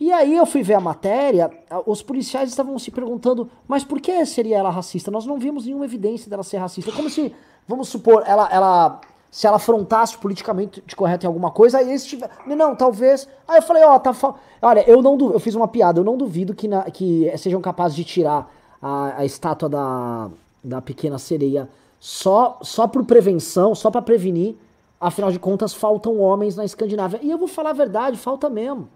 E 0.00 0.10
aí 0.12 0.36
eu 0.36 0.44
fui 0.46 0.62
ver 0.62 0.74
a 0.74 0.80
matéria, 0.80 1.48
os 1.86 2.02
policiais 2.02 2.48
estavam 2.48 2.76
se 2.78 2.90
perguntando, 2.90 3.48
mas 3.68 3.84
por 3.84 4.00
que 4.00 4.24
seria 4.26 4.58
ela 4.58 4.70
racista? 4.70 5.10
Nós 5.12 5.24
não 5.24 5.38
vimos 5.38 5.64
nenhuma 5.66 5.84
evidência 5.84 6.28
dela 6.28 6.42
ser 6.42 6.56
racista. 6.56 6.90
Como 6.90 7.08
se, 7.08 7.32
vamos 7.68 7.88
supor, 7.88 8.24
ela, 8.26 8.48
ela 8.52 9.00
se 9.30 9.46
ela 9.46 9.56
afrontasse 9.56 10.18
politicamente 10.18 10.82
de 10.84 10.96
correto 10.96 11.24
em 11.24 11.28
alguma 11.28 11.50
coisa, 11.52 11.78
aí 11.78 11.88
eles 11.88 12.04
tiver, 12.04 12.28
não, 12.46 12.74
talvez. 12.74 13.28
Aí 13.46 13.58
eu 13.58 13.62
falei, 13.62 13.84
ó, 13.84 13.96
tá 13.98 14.12
fa... 14.12 14.34
olha, 14.60 14.84
eu 14.90 15.00
não 15.00 15.16
du- 15.16 15.32
eu 15.32 15.38
fiz 15.40 15.54
uma 15.54 15.68
piada, 15.68 16.00
eu 16.00 16.04
não 16.04 16.16
duvido 16.18 16.52
que, 16.52 16.66
na- 16.66 16.82
que 16.90 17.32
sejam 17.38 17.60
capazes 17.60 17.94
de 17.96 18.02
tirar 18.04 18.52
a, 18.82 19.18
a 19.20 19.24
estátua 19.24 19.68
da, 19.68 20.28
da 20.62 20.82
pequena 20.82 21.18
sereia 21.18 21.68
só 22.00 22.58
só 22.62 22.86
por 22.88 23.04
prevenção, 23.04 23.74
só 23.74 23.90
pra 23.90 24.02
prevenir. 24.02 24.56
Afinal 25.00 25.32
de 25.32 25.38
contas, 25.38 25.72
faltam 25.72 26.18
homens 26.20 26.54
na 26.56 26.64
Escandinávia. 26.64 27.18
E 27.22 27.30
eu 27.30 27.38
vou 27.38 27.48
falar 27.48 27.70
a 27.70 27.74
verdade, 27.74 28.16
falta 28.16 28.48
mesmo. 28.50 28.88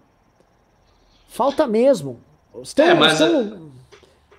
Falta 1.27 1.67
mesmo. 1.67 2.19
Estão- 2.61 2.85
É, 2.85 2.93
mas 2.93 3.19
estão- 3.19 3.67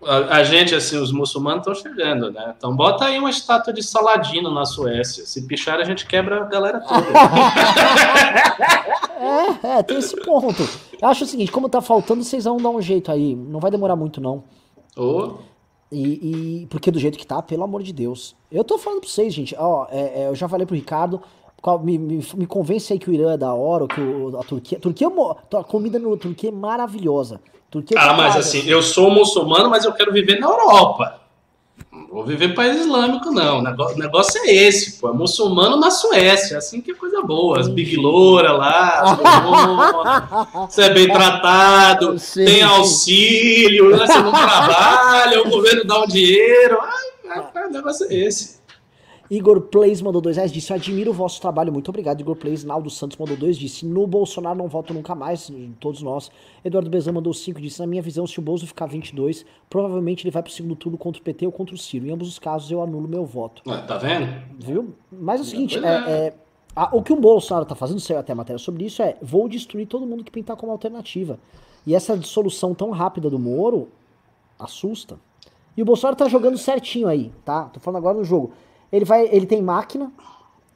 A, 0.05 0.37
a 0.37 0.45
gente, 0.45 0.75
assim, 0.75 0.97
os 0.97 1.11
muçulmanos 1.13 1.67
estão 1.67 1.75
chegando, 1.75 2.31
né? 2.31 2.55
Então 2.57 2.75
bota 2.75 3.05
aí 3.07 3.19
uma 3.19 3.29
estátua 3.31 3.73
de 3.73 3.83
Saladino 3.83 4.51
na 4.51 4.65
Suécia. 4.65 5.27
Se 5.27 5.43
pichar, 5.47 5.79
a 5.81 5.85
gente 5.85 6.07
quebra 6.07 6.43
a 6.43 6.45
galera 6.45 6.81
toda. 6.81 7.03
É, 9.21 9.79
é, 9.79 9.83
tem 9.83 9.99
esse 9.99 10.17
ponto. 10.25 10.63
Eu 11.01 11.09
acho 11.09 11.25
o 11.25 11.27
seguinte, 11.27 11.51
como 11.51 11.69
tá 11.69 11.81
faltando, 11.81 12.23
vocês 12.23 12.45
vão 12.45 12.57
dar 12.59 12.71
um 12.71 12.81
jeito 12.81 13.11
aí. 13.11 13.35
Não 13.35 13.59
vai 13.61 13.71
demorar 13.71 13.97
muito, 13.97 14.21
não. 14.21 14.45
Ô, 14.99 15.35
E, 15.91 16.63
e- 16.63 16.67
porque 16.67 16.91
do 16.91 16.99
jeito 16.99 17.17
que 17.17 17.27
tá, 17.27 17.41
pelo 17.41 17.63
amor 17.65 17.83
de 17.83 17.93
Deus. 17.95 18.35
Eu 18.53 18.63
tô 18.63 18.77
falando 18.77 19.01
pra 19.01 19.09
vocês, 19.09 19.33
gente. 19.33 19.55
Ó, 19.59 19.87
é, 19.91 20.25
é, 20.25 20.29
eu 20.29 20.35
já 20.35 20.47
falei 20.49 20.67
pro 20.67 20.75
Ricardo. 20.77 21.21
Me, 21.83 21.99
me, 21.99 22.25
me 22.37 22.47
convence 22.47 22.93
aí 22.93 22.99
que 22.99 23.11
o 23.11 23.13
Irã 23.13 23.33
é 23.33 23.37
da 23.37 23.53
hora, 23.55 23.87
que 23.89 24.01
o- 24.01 24.39
a 24.39 24.45
Turquia. 24.45 24.79
Turquia 24.79 25.09
é 25.09 25.57
a 25.57 25.65
comida 25.65 25.99
no 25.99 26.17
Turquia 26.17 26.51
é 26.51 26.53
maravilhosa. 26.53 27.41
Turquia 27.71 27.97
é 27.97 28.01
Ah, 28.01 28.15
mas 28.15 28.37
assim, 28.37 28.61
eu 28.69 28.83
sou 28.83 29.11
muçulmano, 29.11 29.69
mas 29.71 29.85
eu 29.85 29.93
quero 29.93 30.13
viver 30.13 30.39
na 30.39 30.47
Europa. 30.47 31.21
Não 31.93 32.07
vou 32.09 32.25
viver 32.25 32.55
país 32.55 32.81
islâmico, 32.81 33.31
não. 33.31 33.59
O 33.59 33.63
negócio, 33.63 33.97
o 33.97 33.99
negócio 33.99 34.41
é 34.45 34.55
esse, 34.55 35.01
pô. 35.01 35.09
É 35.09 35.13
muçulmano 35.13 35.77
na 35.77 35.91
Suécia. 35.91 36.59
Assim 36.59 36.81
que 36.81 36.93
é 36.93 36.95
coisa 36.95 37.23
boa. 37.23 37.61
As 37.61 37.69
big 37.69 37.97
loura 37.97 38.53
lá, 38.53 39.17
você 40.69 40.83
é 40.83 40.91
bem 40.91 41.09
tratado, 41.09 42.19
Sim, 42.19 42.45
tem 42.45 42.63
auxílio, 42.63 43.91
né? 43.91 44.07
você 44.07 44.19
não 44.19 44.33
trabalha, 44.33 45.43
o 45.43 45.51
governo 45.51 45.85
dá 45.85 46.01
um 46.01 46.07
dinheiro. 46.07 46.79
Ah, 46.81 47.51
ah, 47.55 47.67
o 47.69 47.73
negócio 47.73 48.07
é 48.11 48.15
esse. 48.15 48.58
Igor 49.31 49.61
Plays 49.61 50.01
mandou 50.01 50.23
dois 50.23 50.37
reais, 50.37 50.51
disse, 50.51 50.73
eu 50.73 50.77
admiro 50.77 51.11
o 51.11 51.15
vosso 51.15 51.39
trabalho, 51.39 51.71
muito 51.71 51.89
obrigado, 51.91 52.19
Igor 52.21 52.35
Plays. 52.35 52.65
Naldo 52.65 52.89
Santos 52.89 53.19
mandou 53.19 53.37
dois, 53.37 53.59
disse, 53.59 53.85
no 53.85 54.07
Bolsonaro 54.07 54.57
não 54.57 54.69
voto 54.69 54.95
nunca 54.95 55.15
mais, 55.15 55.53
todos 55.79 56.01
nós. 56.01 56.31
Eduardo 56.65 56.89
Bezan 56.89 57.13
mandou 57.13 57.35
cinco, 57.35 57.61
disse, 57.61 57.79
na 57.79 57.87
minha 57.87 58.01
visão, 58.01 58.27
se 58.27 58.39
o 58.39 58.43
Bolso 58.43 58.67
ficar 58.67 58.87
22, 58.87 59.45
provavelmente 59.69 60.25
ele 60.25 60.31
vai 60.31 60.43
pro 60.43 60.51
segundo 60.51 60.75
turno 60.75 60.97
contra 60.97 61.21
o 61.21 61.25
PT 61.25 61.45
ou 61.45 61.53
contra 61.53 61.75
o 61.75 61.79
Ciro. 61.79 62.07
Em 62.07 62.11
ambos 62.11 62.27
os 62.27 62.39
casos, 62.39 62.71
eu 62.71 62.81
anulo 62.83 63.07
meu 63.07 63.27
voto. 63.27 63.61
Ué, 63.69 63.77
Tá 63.83 63.99
vendo? 63.99 64.27
Viu? 64.59 64.95
Mas 65.13 65.41
é 65.41 65.43
o 65.43 65.47
seguinte, 65.47 65.77
é, 65.79 65.81
é. 65.81 66.11
é, 66.11 66.35
a- 66.75 66.89
o 66.97 67.03
que 67.03 67.13
o 67.13 67.17
Bolsonaro 67.17 67.67
tá 67.67 67.75
fazendo, 67.75 68.01
saiu 68.01 68.19
até 68.21 68.33
a 68.33 68.37
matéria 68.37 68.59
sobre 68.59 68.87
isso, 68.87 69.03
é, 69.03 69.19
vou 69.21 69.47
destruir 69.47 69.87
todo 69.87 70.07
mundo 70.07 70.25
que 70.25 70.31
pintar 70.31 70.57
como 70.57 70.73
alternativa. 70.73 71.39
E 71.87 71.95
essa 71.95 72.17
dissolução 72.17 72.75
tão 72.75 72.91
rápida 72.93 73.29
do 73.29 73.39
Moro 73.39 73.89
assusta. 74.59 75.19
E 75.77 75.83
o 75.83 75.85
Bolsonaro 75.85 76.17
tá 76.17 76.29
jogando 76.29 76.57
certinho 76.57 77.07
aí, 77.09 77.31
tá? 77.45 77.65
Tô 77.65 77.79
falando 77.79 77.99
agora 77.99 78.17
no 78.17 78.25
jogo. 78.25 78.53
Ele 78.93 79.05
vai, 79.05 79.29
ele 79.29 79.47
tem 79.47 79.63
máquina, 79.63 80.13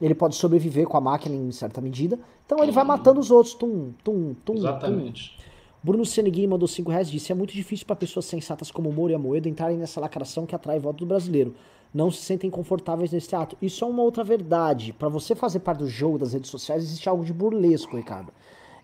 ele 0.01 0.13
pode 0.13 0.35
sobreviver 0.35 0.85
com 0.85 0.97
a 0.97 1.01
máquina 1.01 1.35
em 1.35 1.51
certa 1.51 1.81
medida. 1.81 2.19
Então 2.45 2.61
ele 2.61 2.71
vai 2.71 2.83
matando 2.83 3.19
os 3.19 3.31
outros, 3.31 3.53
tum, 3.53 3.93
tum, 4.03 4.35
tum, 4.45 4.53
tum. 4.53 4.55
Exatamente. 4.55 5.37
Bruno 5.83 6.05
Seneguin 6.05 6.47
mandou 6.47 6.67
5 6.67 6.89
reais 6.89 7.09
disse: 7.09 7.31
É 7.31 7.35
muito 7.35 7.53
difícil 7.53 7.85
para 7.85 7.95
pessoas 7.95 8.25
sensatas 8.25 8.71
como 8.71 8.89
o 8.89 8.93
Moro 8.93 9.11
e 9.11 9.15
a 9.15 9.19
Moedo 9.19 9.49
entrarem 9.49 9.77
nessa 9.77 9.99
lacração 9.99 10.45
que 10.45 10.55
atrai 10.55 10.79
voto 10.79 10.99
do 10.99 11.05
brasileiro. 11.05 11.53
Não 11.93 12.09
se 12.09 12.23
sentem 12.23 12.49
confortáveis 12.49 13.11
nesse 13.11 13.35
ato. 13.35 13.55
Isso 13.61 13.83
é 13.83 13.87
uma 13.87 14.01
outra 14.01 14.23
verdade. 14.23 14.93
Para 14.93 15.09
você 15.09 15.35
fazer 15.35 15.59
parte 15.59 15.79
do 15.79 15.87
jogo 15.87 16.17
das 16.17 16.33
redes 16.33 16.49
sociais, 16.49 16.83
existe 16.83 17.07
algo 17.07 17.23
de 17.23 17.31
burlesco, 17.31 17.95
Ricardo. 17.95 18.33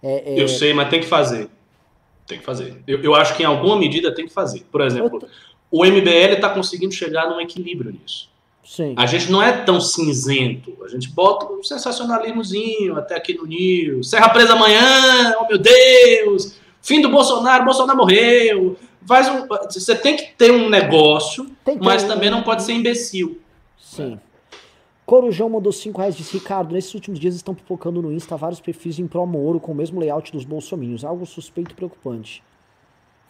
É, 0.04 0.36
é, 0.36 0.42
Eu 0.42 0.48
sei, 0.48 0.74
mas 0.74 0.90
tem 0.90 1.00
que 1.00 1.08
fazer. 1.08 1.50
Tem 2.28 2.38
que 2.38 2.46
fazer. 2.46 2.84
Eu, 2.86 3.02
eu 3.02 3.16
acho 3.16 3.36
que 3.36 3.42
em 3.42 3.46
alguma 3.46 3.78
medida 3.78 4.14
tem 4.14 4.28
que 4.28 4.34
fazer. 4.34 4.64
Por 4.72 4.82
exemplo, 4.82 5.28
o 5.72 5.84
MBL 5.84 6.34
está 6.36 6.50
conseguindo 6.50 6.94
chegar 6.94 7.28
num 7.28 7.42
equilíbrio 7.42 7.92
nisso. 7.92 8.30
Sim. 8.64 8.94
A 8.98 9.06
gente 9.06 9.32
não 9.32 9.42
é 9.42 9.52
tão 9.52 9.82
cinzento. 9.82 10.78
A 10.84 10.88
gente 10.88 11.10
bota 11.10 11.52
um 11.52 11.64
sensacionalismozinho 11.64 12.96
até 12.98 13.16
aqui 13.16 13.34
no 13.34 13.46
News. 13.46 14.10
Serra 14.10 14.30
presa 14.30 14.54
amanhã, 14.54 15.36
oh 15.42 15.48
meu 15.48 15.58
Deus! 15.58 16.56
Fim 16.82 17.02
do 17.02 17.10
Bolsonaro, 17.10 17.66
Bolsonaro 17.66 17.98
morreu. 17.98 18.78
Faz 19.08 19.28
um, 19.28 19.48
você 19.72 19.96
tem 19.96 20.16
que 20.16 20.34
ter 20.38 20.52
um 20.52 20.70
negócio, 20.70 21.50
ter 21.66 21.78
mas 21.82 22.04
um- 22.04 22.08
também 22.08 22.30
não 22.30 22.44
pode 22.44 22.64
ser 22.64 22.74
imbecil. 22.74 23.40
Sim. 23.78 24.20
Corujão 25.06 25.50
mandou 25.50 25.72
5 25.72 25.98
reais 26.00 26.16
disse: 26.16 26.38
Ricardo, 26.38 26.72
nesses 26.74 26.94
últimos 26.94 27.20
dias 27.20 27.34
estão 27.34 27.56
pipocando 27.56 28.02
no 28.02 28.12
Insta 28.14 28.38
vários 28.38 28.60
perfis 28.62 29.00
em 29.00 29.08
pró 29.08 29.26
Moro 29.26 29.60
com 29.60 29.72
o 29.72 29.76
mesmo 29.76 30.00
layout 30.00 30.32
dos 30.32 30.46
bolsominhos. 30.46 31.04
Algo 31.04 31.26
suspeito 31.26 31.72
e 31.72 31.74
preocupante. 31.74 32.44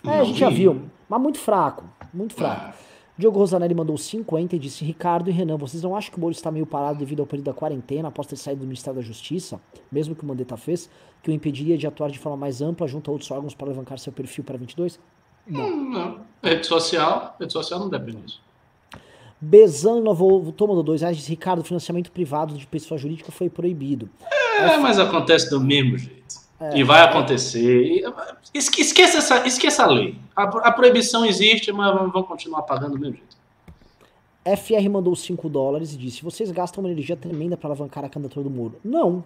É, 0.05 0.19
a 0.19 0.23
gente 0.25 0.39
já 0.39 0.49
vi. 0.49 0.55
viu, 0.55 0.81
mas 1.07 1.21
muito 1.21 1.39
fraco. 1.39 1.85
Muito 2.13 2.33
fraco. 2.33 2.73
Diogo 3.19 3.37
Rosanelli 3.37 3.75
mandou 3.75 3.97
50 3.97 4.55
e 4.55 4.59
disse: 4.59 4.85
Ricardo 4.85 5.29
e 5.29 5.33
Renan, 5.33 5.57
vocês 5.57 5.83
não 5.83 5.93
acham 5.93 6.09
que 6.09 6.17
o 6.17 6.21
Moro 6.21 6.31
está 6.31 6.49
meio 6.49 6.65
parado 6.65 6.99
devido 6.99 7.19
ao 7.19 7.27
período 7.27 7.47
da 7.47 7.53
quarentena 7.53 8.07
após 8.07 8.25
ter 8.25 8.37
saído 8.37 8.61
do 8.61 8.65
Ministério 8.65 8.97
da 8.97 9.05
Justiça, 9.05 9.59
mesmo 9.91 10.15
que 10.15 10.23
o 10.23 10.25
Mandetta 10.25 10.55
fez, 10.55 10.89
que 11.21 11.29
o 11.29 11.33
impediria 11.33 11.77
de 11.77 11.85
atuar 11.85 12.09
de 12.09 12.17
forma 12.17 12.37
mais 12.37 12.61
ampla 12.61 12.87
junto 12.87 13.11
a 13.11 13.11
outros 13.11 13.29
órgãos 13.29 13.53
para 13.53 13.67
alavancar 13.67 13.99
seu 13.99 14.13
perfil 14.13 14.45
para 14.45 14.57
22? 14.57 14.97
Não. 15.45 15.69
Não. 15.69 16.21
Rede 16.41 16.65
social, 16.65 17.35
rede 17.37 17.51
social 17.51 17.77
não 17.81 17.89
depende 17.89 18.21
disso. 18.21 18.41
Bezano 19.41 20.13
voltou, 20.13 20.69
mandou 20.69 20.83
dois 20.83 21.01
reais, 21.01 21.17
disse: 21.17 21.29
Ricardo, 21.29 21.61
financiamento 21.61 22.13
privado 22.13 22.57
de 22.57 22.65
pessoa 22.65 22.97
jurídica 22.97 23.33
foi 23.33 23.49
proibido. 23.49 24.09
É, 24.61 24.77
mas 24.77 24.97
acontece 24.97 25.49
do 25.49 25.59
mesmo 25.59 25.97
jeito. 25.97 26.35
É, 26.59 26.77
e 26.77 26.83
vai 26.83 27.01
acontecer. 27.01 28.03
Esqueça 28.53 29.19
essa, 29.19 29.47
esqueça 29.47 29.83
a 29.83 29.87
lei. 29.87 30.17
A, 30.35 30.43
a 30.43 30.71
proibição 30.71 31.25
existe, 31.25 31.71
mas 31.71 31.93
vão 32.11 32.23
continuar 32.23 32.63
pagando 32.63 32.93
do 32.93 32.99
mesmo 32.99 33.15
jeito. 33.15 33.39
FR 34.57 34.89
mandou 34.89 35.15
5 35.15 35.47
dólares 35.49 35.93
e 35.93 35.97
disse: 35.97 36.23
Vocês 36.23 36.51
gastam 36.51 36.83
uma 36.83 36.91
energia 36.91 37.15
tremenda 37.15 37.55
para 37.55 37.69
alavancar 37.69 38.03
a 38.03 38.09
candidatura 38.09 38.43
do 38.43 38.49
Moro. 38.49 38.75
Não. 38.83 39.23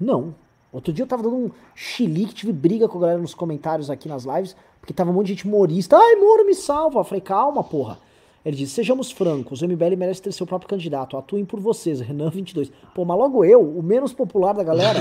Não. 0.00 0.34
Outro 0.72 0.92
dia 0.92 1.02
eu 1.02 1.08
tava 1.08 1.22
dando 1.22 1.36
um 1.36 1.50
chilique, 1.74 2.34
tive 2.34 2.52
briga 2.52 2.88
com 2.88 2.98
a 2.98 3.00
galera 3.00 3.18
nos 3.18 3.34
comentários 3.34 3.90
aqui 3.90 4.08
nas 4.08 4.24
lives, 4.24 4.54
porque 4.80 4.92
tava 4.92 5.10
um 5.10 5.14
monte 5.14 5.26
de 5.26 5.32
gente 5.32 5.48
morista. 5.48 5.96
Ai, 5.96 6.16
Moro, 6.16 6.46
me 6.46 6.54
salva. 6.54 7.00
Eu 7.00 7.04
falei, 7.04 7.20
calma, 7.20 7.64
porra. 7.64 7.98
Ele 8.44 8.56
disse: 8.56 8.74
Sejamos 8.74 9.10
francos, 9.10 9.62
o 9.62 9.68
MBL 9.68 9.96
merece 9.96 10.22
ter 10.22 10.32
seu 10.32 10.46
próprio 10.46 10.68
candidato. 10.68 11.16
Atuem 11.16 11.44
por 11.44 11.60
vocês, 11.60 12.00
Renan 12.00 12.30
22. 12.30 12.70
Pô, 12.94 13.04
mas 13.04 13.18
logo 13.18 13.44
eu, 13.44 13.60
o 13.60 13.82
menos 13.82 14.12
popular 14.12 14.54
da 14.54 14.62
galera. 14.62 15.00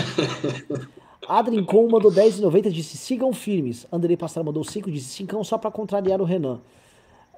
Adrien 1.28 1.64
Com 1.64 1.90
mandou 1.90 2.12
10,90 2.12 2.72
disse: 2.72 2.98
Sigam 2.98 3.34
firmes. 3.34 3.86
Andrei 3.92 4.16
Passar 4.16 4.44
mandou 4.44 4.64
5 4.64 4.90
disse: 4.90 5.10
Cincão 5.10 5.44
só 5.44 5.58
pra 5.58 5.70
contrariar 5.70 6.22
o 6.22 6.26
Renan. 6.26 6.60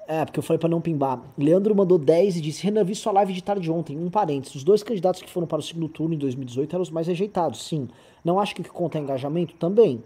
É, 0.06 0.24
porque 0.24 0.40
eu 0.40 0.42
falei 0.42 0.58
para 0.58 0.68
não 0.68 0.80
pimbar. 0.80 1.22
Leandro 1.38 1.74
mandou 1.74 1.98
10 1.98 2.36
e 2.36 2.40
disse: 2.40 2.64
Renan, 2.64 2.84
vi 2.84 2.94
sua 2.94 3.12
live 3.12 3.32
de 3.32 3.42
tarde 3.42 3.70
ontem. 3.70 3.96
Um 3.96 4.10
parênteses: 4.10 4.56
os 4.56 4.64
dois 4.64 4.82
candidatos 4.82 5.22
que 5.22 5.30
foram 5.30 5.46
para 5.46 5.58
o 5.58 5.62
segundo 5.62 5.88
turno 5.88 6.14
em 6.14 6.18
2018 6.18 6.74
eram 6.74 6.82
os 6.82 6.90
mais 6.90 7.06
rejeitados. 7.06 7.66
Sim. 7.66 7.88
Não 8.24 8.38
acho 8.38 8.54
que 8.54 8.60
o 8.60 8.64
que 8.64 8.70
conta 8.70 8.98
é 8.98 9.00
engajamento? 9.00 9.54
Também. 9.54 10.02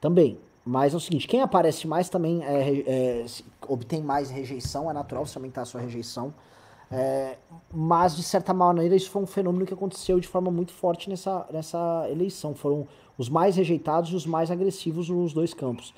Também. 0.00 0.38
Mas 0.64 0.94
é 0.94 0.96
o 0.96 1.00
seguinte: 1.00 1.26
quem 1.26 1.40
aparece 1.40 1.86
mais 1.86 2.08
também 2.08 2.44
é, 2.44 2.82
é, 2.86 3.26
obtém 3.68 4.02
mais 4.02 4.30
rejeição. 4.30 4.90
É 4.90 4.94
natural 4.94 5.26
você 5.26 5.38
aumentar 5.38 5.62
a 5.62 5.64
sua 5.64 5.80
rejeição. 5.80 6.32
É, 6.90 7.38
mas, 7.72 8.14
de 8.14 8.22
certa 8.22 8.52
maneira, 8.52 8.94
isso 8.94 9.10
foi 9.10 9.22
um 9.22 9.26
fenômeno 9.26 9.64
que 9.64 9.72
aconteceu 9.72 10.20
de 10.20 10.28
forma 10.28 10.50
muito 10.50 10.72
forte 10.72 11.08
nessa, 11.08 11.46
nessa 11.50 12.06
eleição. 12.10 12.54
Foram 12.54 12.86
os 13.16 13.30
mais 13.30 13.56
rejeitados 13.56 14.10
e 14.10 14.14
os 14.14 14.26
mais 14.26 14.50
agressivos 14.50 15.08
nos 15.08 15.32
dois 15.32 15.54
campos. 15.54 15.94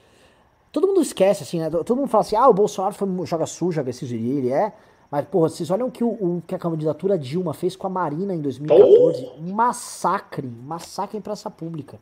Todo 0.70 0.86
mundo 0.86 1.02
esquece, 1.02 1.42
assim, 1.42 1.58
né? 1.58 1.68
Todo 1.70 1.96
mundo 1.96 2.08
fala 2.08 2.22
assim, 2.22 2.36
ah, 2.36 2.48
o 2.48 2.54
Bolsonaro 2.54 2.94
foi, 2.94 3.08
joga 3.26 3.46
sujo, 3.46 3.80
agressivo, 3.80 4.14
ele 4.14 4.50
é. 4.50 4.72
Mas, 5.10 5.24
porra, 5.26 5.48
vocês 5.48 5.70
olham 5.70 5.88
o 5.88 5.90
que, 5.90 6.02
o, 6.02 6.08
o, 6.08 6.42
que 6.46 6.54
a 6.54 6.58
candidatura 6.58 7.18
Dilma 7.18 7.54
fez 7.54 7.76
com 7.76 7.86
a 7.86 7.90
Marina 7.90 8.34
em 8.34 8.40
2014. 8.40 9.30
Um 9.38 9.52
massacre, 9.52 10.46
massacre 10.46 11.18
em 11.18 11.20
praça 11.20 11.50
pública. 11.50 12.00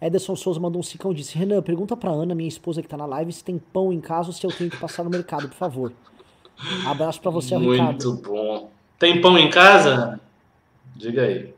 Ederson 0.00 0.36
Souza 0.36 0.60
mandou 0.60 0.80
um 0.80 0.82
cicão 0.82 1.12
e 1.12 1.14
disse: 1.14 1.36
Renan, 1.36 1.62
pergunta 1.62 1.96
pra 1.96 2.10
Ana, 2.10 2.34
minha 2.34 2.48
esposa 2.48 2.82
que 2.82 2.88
tá 2.88 2.96
na 2.96 3.06
live, 3.06 3.32
se 3.32 3.42
tem 3.42 3.58
pão 3.58 3.92
em 3.92 4.00
casa 4.00 4.28
ou 4.28 4.32
se 4.32 4.46
eu 4.46 4.52
tenho 4.52 4.70
que 4.70 4.76
passar 4.76 5.02
no 5.02 5.10
mercado, 5.10 5.48
por 5.48 5.56
favor. 5.56 5.92
Abraço 6.86 7.20
pra 7.20 7.30
você, 7.30 7.56
Muito 7.56 7.72
Ricardo. 7.72 8.12
Muito 8.12 8.28
bom. 8.28 8.70
Tem 8.98 9.20
pão 9.20 9.38
em 9.38 9.50
casa? 9.50 10.20
Diga 10.94 11.22
aí. 11.22 11.54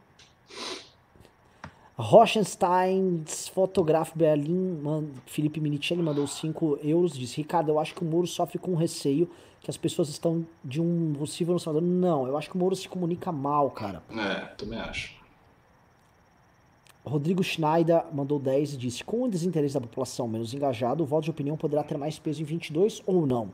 Rochenstein, 1.96 3.24
fotógrafo 3.52 4.16
Berlim, 4.16 4.80
Felipe 5.26 5.60
Minicelli 5.60 6.00
mandou 6.00 6.28
5 6.28 6.78
euros, 6.80 7.12
disse, 7.12 7.38
Ricardo, 7.38 7.70
eu 7.70 7.80
acho 7.80 7.92
que 7.92 8.02
o 8.02 8.04
Moro 8.04 8.26
sofre 8.26 8.56
com 8.56 8.76
receio 8.76 9.28
que 9.60 9.68
as 9.68 9.76
pessoas 9.76 10.08
estão 10.08 10.46
de 10.64 10.80
um 10.80 11.12
possível. 11.18 11.56
Não, 11.82 12.26
eu 12.26 12.38
acho 12.38 12.48
que 12.48 12.54
o 12.54 12.58
Moro 12.58 12.76
se 12.76 12.88
comunica 12.88 13.32
mal, 13.32 13.70
cara. 13.70 14.02
É, 14.10 14.46
também 14.56 14.78
acho. 14.78 15.17
Rodrigo 17.08 17.42
Schneider 17.42 18.04
mandou 18.12 18.38
10 18.38 18.74
e 18.74 18.76
disse, 18.76 19.02
com 19.02 19.22
o 19.22 19.28
desinteresse 19.28 19.72
da 19.74 19.80
população 19.80 20.28
menos 20.28 20.54
engajada, 20.54 21.02
o 21.02 21.06
voto 21.06 21.24
de 21.24 21.30
opinião 21.30 21.56
poderá 21.56 21.82
ter 21.82 21.96
mais 21.96 22.18
peso 22.18 22.42
em 22.42 22.44
22 22.44 23.02
ou 23.06 23.26
não. 23.26 23.48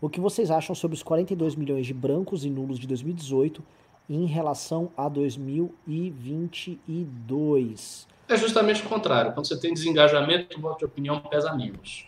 O 0.00 0.08
que 0.08 0.20
vocês 0.20 0.48
acham 0.50 0.74
sobre 0.74 0.96
os 0.96 1.02
42 1.02 1.56
milhões 1.56 1.86
de 1.86 1.92
brancos 1.92 2.42
e 2.44 2.50
nulos 2.50 2.78
de 2.78 2.86
2018 2.86 3.62
em 4.08 4.24
relação 4.26 4.90
a 4.96 5.08
2022. 5.08 8.08
É 8.28 8.36
justamente 8.36 8.86
o 8.86 8.88
contrário. 8.88 9.32
Quando 9.32 9.46
você 9.46 9.58
tem 9.58 9.74
desengajamento, 9.74 10.56
o 10.56 10.60
voto 10.60 10.78
de 10.78 10.84
opinião 10.84 11.18
pesa 11.20 11.52
menos. 11.52 12.06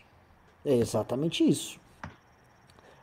É 0.64 0.74
exatamente 0.74 1.42
isso. 1.46 1.80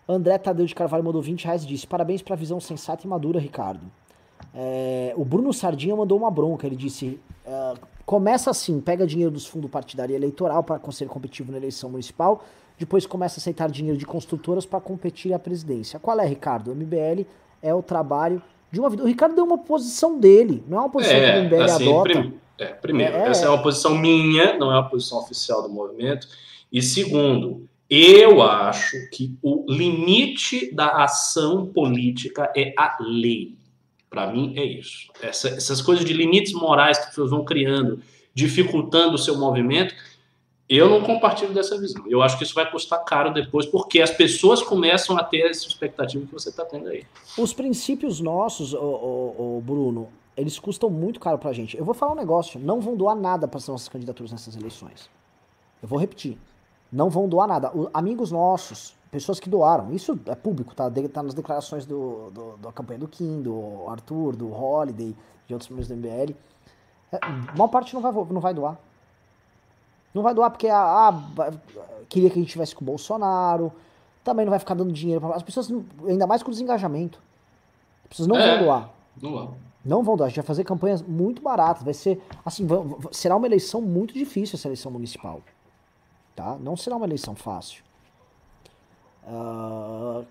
André 0.08 0.38
Tadeu 0.38 0.66
de 0.66 0.74
Carvalho 0.74 1.04
mandou 1.04 1.22
20 1.22 1.44
reais 1.44 1.64
e 1.64 1.68
disse: 1.68 1.86
Parabéns 1.86 2.22
para 2.22 2.34
a 2.34 2.38
visão 2.38 2.58
sensata 2.60 3.06
e 3.06 3.10
madura, 3.10 3.40
Ricardo. 3.40 3.92
É, 4.54 5.14
o 5.16 5.24
Bruno 5.24 5.54
Sardinha 5.54 5.96
mandou 5.96 6.18
uma 6.18 6.32
bronca. 6.32 6.66
Ele 6.66 6.76
disse: 6.76 7.20
uh, 7.46 7.80
começa 8.06 8.50
assim, 8.50 8.80
pega 8.80 9.06
dinheiro 9.06 9.32
dos 9.32 9.46
fundos 9.46 9.70
partidário 9.70 10.14
e 10.14 10.16
eleitoral 10.16 10.64
para 10.64 10.80
ser 10.92 11.08
competitivo 11.08 11.52
na 11.52 11.58
eleição 11.58 11.90
municipal, 11.90 12.44
depois 12.78 13.06
começa 13.06 13.38
a 13.38 13.40
aceitar 13.40 13.70
dinheiro 13.70 13.98
de 13.98 14.06
construtoras 14.06 14.66
para 14.66 14.80
competir 14.80 15.34
à 15.34 15.40
presidência. 15.40 16.00
Qual 16.00 16.20
é, 16.20 16.26
Ricardo? 16.26 16.72
O 16.72 16.76
MBL 16.76 17.26
é 17.62 17.74
o 17.74 17.84
trabalho 17.84 18.42
de 18.72 18.80
uma 18.80 18.90
vida. 18.90 19.04
O 19.04 19.06
Ricardo 19.06 19.36
deu 19.36 19.44
uma 19.44 19.58
posição 19.58 20.20
dele, 20.20 20.64
não 20.68 20.78
é 20.78 20.82
uma 20.82 20.90
posição 20.90 21.16
é, 21.16 21.32
que 21.32 21.40
o 21.40 21.44
MBL 21.44 21.64
assim, 21.64 21.90
adota. 21.90 22.10
Prim, 22.10 22.34
é, 22.58 22.66
primeiro, 22.66 23.16
é, 23.16 23.28
essa 23.28 23.46
é 23.46 23.50
uma 23.50 23.62
posição 23.62 23.96
minha, 23.98 24.58
não 24.58 24.72
é 24.72 24.76
uma 24.76 24.90
posição 24.90 25.20
oficial 25.20 25.62
do 25.62 25.70
movimento. 25.70 26.28
E 26.72 26.82
segundo, 26.82 27.68
eu 27.90 28.42
acho 28.42 29.10
que 29.12 29.38
o 29.42 29.66
limite 29.68 30.74
da 30.74 31.04
ação 31.04 31.66
política 31.68 32.52
é 32.56 32.74
a 32.78 32.98
lei. 33.00 33.59
Para 34.10 34.32
mim 34.32 34.54
é 34.58 34.64
isso. 34.64 35.12
Essa, 35.22 35.50
essas 35.50 35.82
coisas 35.82 36.04
de 36.04 36.14
limites 36.14 36.54
morais 36.54 36.98
que 36.98 37.04
as 37.04 37.10
pessoas 37.10 37.30
vão 37.30 37.46
criando, 37.46 38.02
dificultando 38.34 39.16
o 39.16 39.18
seu 39.18 39.38
movimento, 39.38 39.94
eu 40.68 40.88
não 40.88 41.02
compartilho 41.02 41.54
dessa 41.54 41.80
visão. 41.80 42.04
Eu 42.08 42.22
acho 42.22 42.38
que 42.38 42.44
isso 42.44 42.54
vai 42.54 42.70
custar 42.70 43.04
caro 43.04 43.34
depois, 43.34 43.66
porque 43.66 44.02
as 44.02 44.12
pessoas 44.12 44.62
começam 44.62 45.18
a 45.18 45.24
ter 45.24 45.50
essa 45.50 45.68
expectativa 45.68 46.26
que 46.26 46.32
você 46.32 46.50
está 46.50 46.64
tendo 46.64 46.88
aí. 46.90 47.06
Os 47.38 47.54
princípios 47.54 48.20
nossos, 48.20 48.74
o 48.74 49.62
Bruno, 49.66 50.10
eles 50.38 50.60
custam 50.60 50.90
muito 50.90 51.20
caro 51.20 51.38
pra 51.40 51.52
gente. 51.54 51.76
Eu 51.76 51.84
vou 51.84 51.96
falar 51.96 52.14
um 52.14 52.16
negócio, 52.16 52.60
não 52.60 52.80
vão 52.80 52.96
doar 52.96 53.16
nada 53.16 53.48
para 53.48 53.58
as 53.58 53.68
nossas 53.68 53.90
candidaturas 53.90 54.32
nessas 54.32 54.56
eleições. 54.56 55.10
Eu 55.82 55.88
vou 55.88 56.00
repetir. 56.00 56.38
Não 56.92 57.10
vão 57.10 57.28
doar 57.28 57.48
nada. 57.48 57.76
O, 57.76 57.90
amigos 57.94 58.32
nossos, 58.32 58.96
pessoas 59.12 59.40
que 59.40 59.50
doaram, 59.50 59.92
isso 59.92 60.20
é 60.26 60.36
público, 60.36 60.76
tá? 60.76 60.88
De, 60.90 61.08
tá 61.08 61.24
nas 61.24 61.34
declarações 61.34 61.86
do, 61.86 62.30
do, 62.32 62.58
da 62.58 62.72
campanha 62.72 63.00
do 63.00 63.08
Kim, 63.08 63.42
do 63.42 63.86
Arthur, 63.88 64.36
do 64.36 64.52
Holiday, 64.54 65.16
de 65.48 65.54
outros 65.54 65.70
membros 65.70 65.88
do 65.88 65.96
MBL. 65.96 66.36
É, 67.12 67.20
maior 67.58 67.68
parte 67.68 67.94
não 67.94 68.02
vai, 68.02 68.12
não 68.12 68.42
vai 68.42 68.54
doar. 68.54 68.78
Não 70.14 70.24
vai 70.24 70.34
doar 70.34 70.52
porque 70.52 70.68
ah, 70.68 71.10
ah, 71.10 71.52
queria 72.08 72.30
que 72.30 72.40
a 72.40 72.42
gente 72.42 72.52
tivesse 72.52 72.76
com 72.76 72.84
o 72.84 72.86
Bolsonaro. 72.86 73.72
Também 74.24 74.46
não 74.46 74.52
vai 74.52 74.60
ficar 74.60 74.76
dando 74.76 74.92
dinheiro 74.92 75.22
para 75.22 75.36
as 75.36 75.44
pessoas, 75.44 75.72
ainda 76.08 76.28
mais 76.28 76.44
com 76.44 76.52
desengajamento. 76.52 77.22
As 78.04 78.10
pessoas 78.10 78.28
não 78.28 78.38
é, 78.38 78.58
vão 78.58 78.66
doar. 78.66 78.90
Não 79.22 79.32
vão. 79.32 79.58
Não 79.86 80.04
vão 80.04 80.18
doar. 80.18 80.28
A 80.28 80.30
gente 80.30 80.38
vai 80.38 80.46
fazer 80.46 80.64
campanhas 80.64 81.02
muito 81.02 81.42
baratas. 81.42 81.84
Vai 81.84 81.94
ser, 81.94 82.22
assim, 82.46 82.68
será 83.12 83.36
uma 83.36 83.48
eleição 83.48 83.82
muito 83.82 84.14
difícil 84.14 84.56
essa 84.56 84.68
eleição 84.68 84.92
municipal. 84.92 85.42
Tá? 86.36 86.58
Não 86.60 86.76
será 86.76 86.96
uma 86.96 87.06
eleição 87.06 87.36
fácil. 87.36 87.84
Uh, 89.26 90.26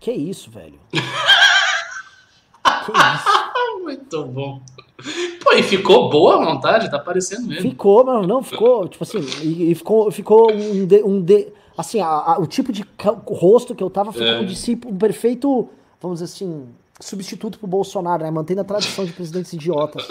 que 0.00 0.12
isso, 0.12 0.50
velho? 0.50 0.78
que 0.90 0.98
isso? 2.92 3.44
muito 3.84 4.24
bom. 4.24 4.60
Pô, 5.42 5.52
e 5.52 5.62
ficou 5.62 6.08
boa 6.08 6.36
a 6.36 6.40
montagem, 6.40 6.90
tá 6.90 6.98
parecendo 6.98 7.46
mesmo. 7.46 7.70
Ficou, 7.70 8.04
mas 8.04 8.26
não, 8.26 8.42
ficou, 8.42 8.88
tipo 8.88 9.04
assim, 9.04 9.20
e, 9.42 9.70
e 9.70 9.74
ficou, 9.74 10.10
ficou 10.10 10.52
um, 10.52 10.86
de, 10.86 11.02
um 11.02 11.20
de, 11.20 11.48
assim, 11.76 12.00
a, 12.00 12.06
a, 12.06 12.38
o 12.38 12.46
tipo 12.46 12.72
de 12.72 12.84
rosto 13.26 13.74
que 13.74 13.82
eu 13.82 13.90
tava 13.90 14.12
ficou 14.12 14.26
é. 14.26 14.44
de 14.44 14.78
um 14.86 14.96
perfeito, 14.96 15.68
vamos 16.00 16.20
dizer 16.20 16.32
assim, 16.32 16.66
substituto 17.00 17.58
pro 17.58 17.66
Bolsonaro, 17.66 18.22
né, 18.22 18.30
mantendo 18.30 18.62
a 18.62 18.64
tradição 18.64 19.04
de 19.04 19.12
presidentes 19.12 19.52
idiotas. 19.52 20.08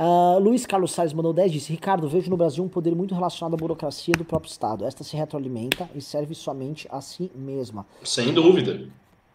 Uh, 0.00 0.38
Luiz 0.38 0.64
Carlos 0.64 0.92
Salles 0.92 1.12
mandou 1.12 1.30
10 1.30 1.52
disse: 1.52 1.70
Ricardo, 1.70 2.08
vejo 2.08 2.30
no 2.30 2.36
Brasil 2.36 2.64
um 2.64 2.68
poder 2.68 2.94
muito 2.94 3.14
relacionado 3.14 3.52
à 3.52 3.56
burocracia 3.58 4.14
do 4.16 4.24
próprio 4.24 4.50
Estado. 4.50 4.86
Esta 4.86 5.04
se 5.04 5.14
retroalimenta 5.14 5.90
e 5.94 6.00
serve 6.00 6.34
somente 6.34 6.88
a 6.90 7.02
si 7.02 7.30
mesma. 7.34 7.84
Sem 8.02 8.32
dúvida, 8.32 8.88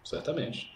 certamente. 0.04 0.74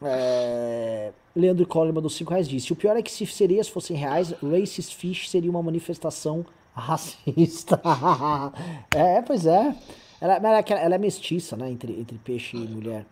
É... 0.00 1.10
Leandro 1.34 1.66
Coleman 1.66 1.94
mandou 1.94 2.08
5 2.08 2.30
reais 2.30 2.48
disse: 2.48 2.72
O 2.72 2.76
pior 2.76 2.96
é 2.96 3.02
que 3.02 3.10
se 3.10 3.26
sereias 3.26 3.66
fossem 3.66 3.96
reais, 3.96 4.32
Racist 4.40 4.94
Fish 4.94 5.30
seria 5.30 5.50
uma 5.50 5.64
manifestação 5.64 6.46
racista. 6.72 7.80
é, 8.94 9.20
pois 9.20 9.46
é. 9.46 9.74
Ela, 10.20 10.36
ela, 10.36 10.58
ela, 10.60 10.94
é 10.94 10.98
mestiça, 10.98 11.56
né? 11.56 11.70
Entre, 11.70 11.92
entre 11.92 12.18
peixe 12.18 12.56
e 12.56 12.60
mulher. 12.60 13.04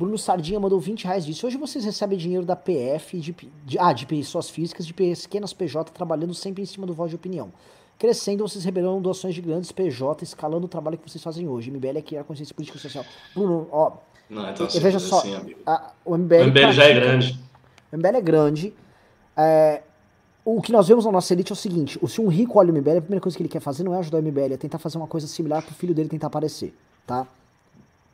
Bruno 0.00 0.16
Sardinha 0.16 0.58
mandou 0.58 0.80
20 0.80 1.04
reais 1.04 1.26
disse: 1.26 1.44
Hoje 1.44 1.58
vocês 1.58 1.84
recebem 1.84 2.16
dinheiro 2.16 2.46
da 2.46 2.56
PF, 2.56 3.20
de, 3.20 3.36
de, 3.66 3.78
ah, 3.78 3.92
de 3.92 4.06
pessoas 4.06 4.48
físicas, 4.48 4.86
de 4.86 4.94
pequenas 4.94 5.52
PJ, 5.52 5.92
trabalhando 5.92 6.32
sempre 6.32 6.62
em 6.62 6.66
cima 6.66 6.86
do 6.86 6.94
voz 6.94 7.10
de 7.10 7.16
opinião. 7.16 7.52
Crescendo, 7.98 8.48
vocês 8.48 8.64
receberão 8.64 9.02
doações 9.02 9.34
de 9.34 9.42
grandes 9.42 9.70
PJ, 9.70 10.24
escalando 10.24 10.64
o 10.64 10.68
trabalho 10.68 10.96
que 10.96 11.06
vocês 11.06 11.22
fazem 11.22 11.46
hoje. 11.46 11.70
MBL 11.70 11.98
é 11.98 12.00
criar 12.00 12.24
consciência 12.24 12.54
política 12.54 12.78
e 12.78 12.80
social. 12.80 13.04
Bruno, 13.34 13.68
ó, 13.70 13.92
não, 14.30 14.50
então 14.50 14.64
assim, 14.64 14.80
veja 14.80 14.98
só, 14.98 15.18
assim, 15.18 15.54
a, 15.66 15.92
o 16.02 16.16
MBL, 16.16 16.34
o 16.34 16.46
MBL 16.46 16.72
já 16.72 16.84
é 16.84 16.94
grande. 16.94 17.38
O 17.92 17.96
MBL 17.98 18.16
é 18.16 18.20
grande. 18.22 18.74
É, 19.36 19.82
o 20.46 20.62
que 20.62 20.72
nós 20.72 20.88
vemos 20.88 21.04
na 21.04 21.12
nossa 21.12 21.30
elite 21.34 21.52
é 21.52 21.54
o 21.54 21.56
seguinte: 21.56 22.00
se 22.08 22.22
um 22.22 22.28
rico 22.28 22.58
olha 22.58 22.72
o 22.72 22.74
MBL, 22.74 22.96
a 22.96 23.02
primeira 23.02 23.20
coisa 23.20 23.36
que 23.36 23.42
ele 23.42 23.50
quer 23.50 23.60
fazer 23.60 23.84
não 23.84 23.94
é 23.94 23.98
ajudar 23.98 24.16
o 24.16 24.22
MBL, 24.22 24.54
é 24.54 24.56
tentar 24.56 24.78
fazer 24.78 24.96
uma 24.96 25.06
coisa 25.06 25.26
similar 25.26 25.60
para 25.62 25.72
o 25.72 25.74
filho 25.74 25.94
dele 25.94 26.08
tentar 26.08 26.28
aparecer. 26.28 26.74
Tá? 27.06 27.26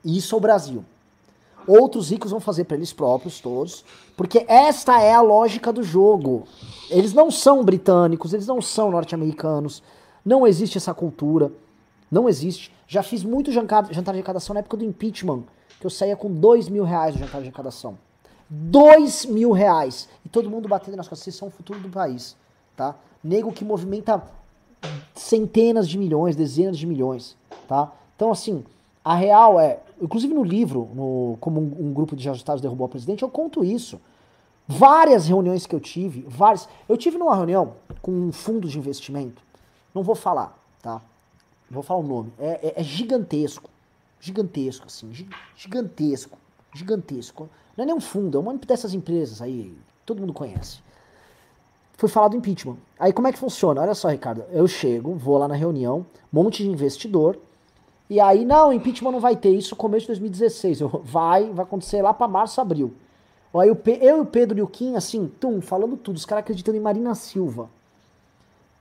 E 0.04 0.18
isso 0.18 0.34
é 0.34 0.38
o 0.38 0.40
Brasil. 0.40 0.84
Outros 1.66 2.10
ricos 2.10 2.30
vão 2.30 2.40
fazer 2.40 2.64
para 2.64 2.76
eles 2.76 2.92
próprios, 2.92 3.40
todos. 3.40 3.84
Porque 4.16 4.44
esta 4.48 5.00
é 5.00 5.12
a 5.12 5.20
lógica 5.20 5.72
do 5.72 5.82
jogo. 5.82 6.46
Eles 6.88 7.12
não 7.12 7.30
são 7.30 7.64
britânicos, 7.64 8.32
eles 8.32 8.46
não 8.46 8.62
são 8.62 8.90
norte-americanos. 8.90 9.82
Não 10.24 10.46
existe 10.46 10.78
essa 10.78 10.94
cultura. 10.94 11.50
Não 12.10 12.28
existe. 12.28 12.72
Já 12.86 13.02
fiz 13.02 13.24
muito 13.24 13.50
jantar, 13.50 13.82
de 13.84 14.10
arrecadação 14.10 14.54
na 14.54 14.60
época 14.60 14.76
do 14.76 14.84
impeachment, 14.84 15.42
que 15.80 15.86
eu 15.86 15.90
saía 15.90 16.16
com 16.16 16.32
dois 16.32 16.68
mil 16.68 16.84
reais 16.84 17.14
no 17.14 17.20
jantar 17.20 17.40
de 17.40 17.48
arrecadação. 17.48 17.98
Dois 18.48 19.26
mil 19.26 19.50
reais. 19.50 20.08
E 20.24 20.28
todo 20.28 20.48
mundo 20.48 20.68
batendo 20.68 20.96
nas 20.96 21.08
costas. 21.08 21.24
Vocês 21.24 21.36
são 21.36 21.48
o 21.48 21.50
futuro 21.50 21.80
do 21.80 21.88
país. 21.88 22.36
Tá? 22.76 22.94
Nego 23.22 23.52
que 23.52 23.64
movimenta 23.64 24.22
centenas 25.14 25.88
de 25.88 25.98
milhões, 25.98 26.36
dezenas 26.36 26.78
de 26.78 26.86
milhões. 26.86 27.36
Tá? 27.66 27.90
Então, 28.14 28.30
assim, 28.30 28.64
a 29.04 29.14
real 29.14 29.58
é, 29.58 29.80
inclusive 30.00 30.32
no 30.32 30.42
livro, 30.42 30.90
no, 30.94 31.36
como 31.40 31.60
um, 31.60 31.88
um 31.88 31.92
grupo 31.92 32.14
de 32.16 32.28
ajustados 32.28 32.60
derrubou 32.60 32.86
o 32.86 32.90
presidente, 32.90 33.22
eu 33.22 33.30
conto 33.30 33.64
isso. 33.64 34.00
Várias 34.68 35.28
reuniões 35.28 35.66
que 35.66 35.74
eu 35.74 35.80
tive, 35.80 36.26
várias. 36.28 36.68
Eu 36.88 36.96
tive 36.96 37.18
numa 37.18 37.34
reunião 37.34 37.74
com 38.02 38.10
um 38.10 38.32
fundo 38.32 38.68
de 38.68 38.78
investimento, 38.78 39.40
não 39.94 40.02
vou 40.02 40.14
falar, 40.14 40.58
tá? 40.82 41.00
Não 41.70 41.74
vou 41.74 41.82
falar 41.82 42.00
o 42.00 42.02
nome. 42.02 42.32
É, 42.38 42.74
é, 42.76 42.80
é 42.80 42.82
gigantesco. 42.82 43.70
Gigantesco, 44.20 44.86
assim. 44.86 45.12
Gigantesco. 45.56 46.38
Gigantesco. 46.74 47.48
Não 47.76 47.84
é 47.84 47.86
nem 47.86 47.94
um 47.94 48.00
fundo, 48.00 48.38
é 48.38 48.40
uma 48.40 48.54
dessas 48.54 48.94
empresas 48.94 49.40
aí, 49.40 49.76
todo 50.04 50.20
mundo 50.20 50.32
conhece. 50.32 50.80
Foi 51.96 52.08
falar 52.08 52.28
do 52.28 52.36
impeachment. 52.36 52.76
Aí 52.98 53.12
como 53.12 53.28
é 53.28 53.32
que 53.32 53.38
funciona? 53.38 53.80
Olha 53.80 53.94
só, 53.94 54.08
Ricardo. 54.08 54.44
Eu 54.50 54.66
chego, 54.66 55.14
vou 55.14 55.38
lá 55.38 55.48
na 55.48 55.54
reunião, 55.54 56.04
monte 56.32 56.62
de 56.62 56.68
investidor, 56.68 57.38
e 58.08 58.20
aí, 58.20 58.44
não, 58.44 58.72
impeachment 58.72 59.10
não 59.10 59.20
vai 59.20 59.34
ter, 59.34 59.50
isso 59.50 59.74
começo 59.74 60.02
de 60.02 60.08
2016. 60.08 60.80
Eu, 60.80 60.88
vai, 61.04 61.50
vai 61.50 61.64
acontecer 61.64 62.02
lá 62.02 62.14
para 62.14 62.28
março, 62.28 62.60
abril. 62.60 62.94
Aí 63.54 63.68
eu, 63.68 63.78
eu 64.00 64.18
e 64.18 64.20
o 64.20 64.26
Pedro 64.26 64.58
e 64.58 64.62
o 64.62 64.68
Kim, 64.68 64.96
assim, 64.96 65.30
tum, 65.40 65.60
falando 65.60 65.96
tudo, 65.96 66.16
os 66.16 66.26
caras 66.26 66.42
acreditando 66.42 66.76
em 66.76 66.80
Marina 66.80 67.14
Silva. 67.14 67.68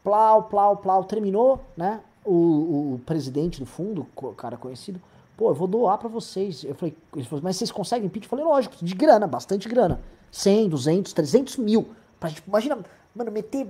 Plau, 0.03 0.43
plau, 0.43 0.77
plau, 0.77 1.03
terminou, 1.03 1.59
né? 1.75 2.01
O, 2.23 2.33
o, 2.33 2.93
o 2.95 3.01
presidente 3.05 3.59
do 3.59 3.65
fundo, 3.65 4.05
o 4.15 4.33
cara 4.33 4.57
conhecido, 4.57 4.99
pô, 5.37 5.49
eu 5.49 5.55
vou 5.55 5.67
doar 5.67 5.97
para 5.97 6.09
vocês. 6.09 6.63
Eu 6.63 6.75
falei, 6.75 6.95
mas 7.41 7.57
vocês 7.57 7.71
conseguem 7.71 8.07
impeachment? 8.07 8.25
Eu 8.25 8.29
falei, 8.29 8.45
lógico, 8.45 8.83
de 8.83 8.93
grana, 8.93 9.25
bastante 9.25 9.67
grana. 9.67 9.99
100, 10.31 10.69
200, 10.69 11.13
300 11.13 11.57
mil. 11.57 11.87
Pra 12.19 12.29
gente, 12.29 12.43
imagina, 12.45 12.77
mano, 13.15 13.31
meter. 13.31 13.65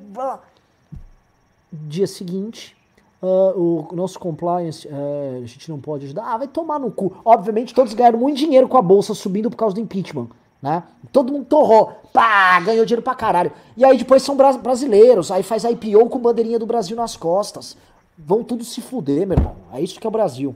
Dia 1.72 2.08
seguinte, 2.08 2.76
Uh, 3.22 3.88
o 3.92 3.96
nosso 3.96 4.20
compliance, 4.20 4.88
uh, 4.88 5.42
a 5.44 5.46
gente 5.46 5.70
não 5.70 5.80
pode 5.80 6.06
ajudar. 6.06 6.26
Ah, 6.26 6.38
vai 6.38 6.48
tomar 6.48 6.80
no 6.80 6.92
cu. 6.92 7.16
Obviamente, 7.24 7.74
todos 7.74 7.94
ganharam 7.94 8.20
muito 8.20 8.38
dinheiro 8.38 8.68
com 8.68 8.78
a 8.78 8.82
bolsa 8.82 9.14
subindo 9.14 9.50
por 9.50 9.58
causa 9.58 9.74
do 9.74 9.82
impeachment. 9.82 10.28
Né? 10.62 10.84
Todo 11.12 11.32
mundo 11.32 11.46
torrou. 11.46 11.94
Pá, 12.12 12.60
ganhou 12.60 12.86
dinheiro 12.86 13.02
pra 13.02 13.16
caralho. 13.16 13.52
E 13.78 13.86
aí 13.86 13.98
depois 13.98 14.24
são 14.24 14.36
bra 14.36 14.54
brasileiros. 14.54 15.32
Aí 15.32 15.44
faz 15.44 15.64
IPO 15.64 16.10
com 16.10 16.20
bandeirinha 16.20 16.60
do 16.60 16.66
Brasil 16.66 16.96
nas 16.96 17.16
costas. 17.16 17.78
Vão 18.18 18.44
tudo 18.44 18.64
se 18.64 18.82
fuder, 18.82 19.28
meu 19.28 19.38
irmão. 19.38 19.56
É 19.74 19.82
isso 19.82 20.00
que 20.00 20.06
é 20.06 20.10
o 20.10 20.12
Brasil. 20.12 20.56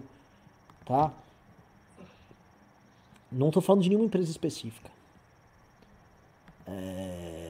Tá? 0.85 1.11
Não 3.31 3.51
tô 3.51 3.61
falando 3.61 3.83
de 3.83 3.89
nenhuma 3.89 4.05
empresa 4.05 4.31
específica. 4.31 4.89
É... 6.67 7.48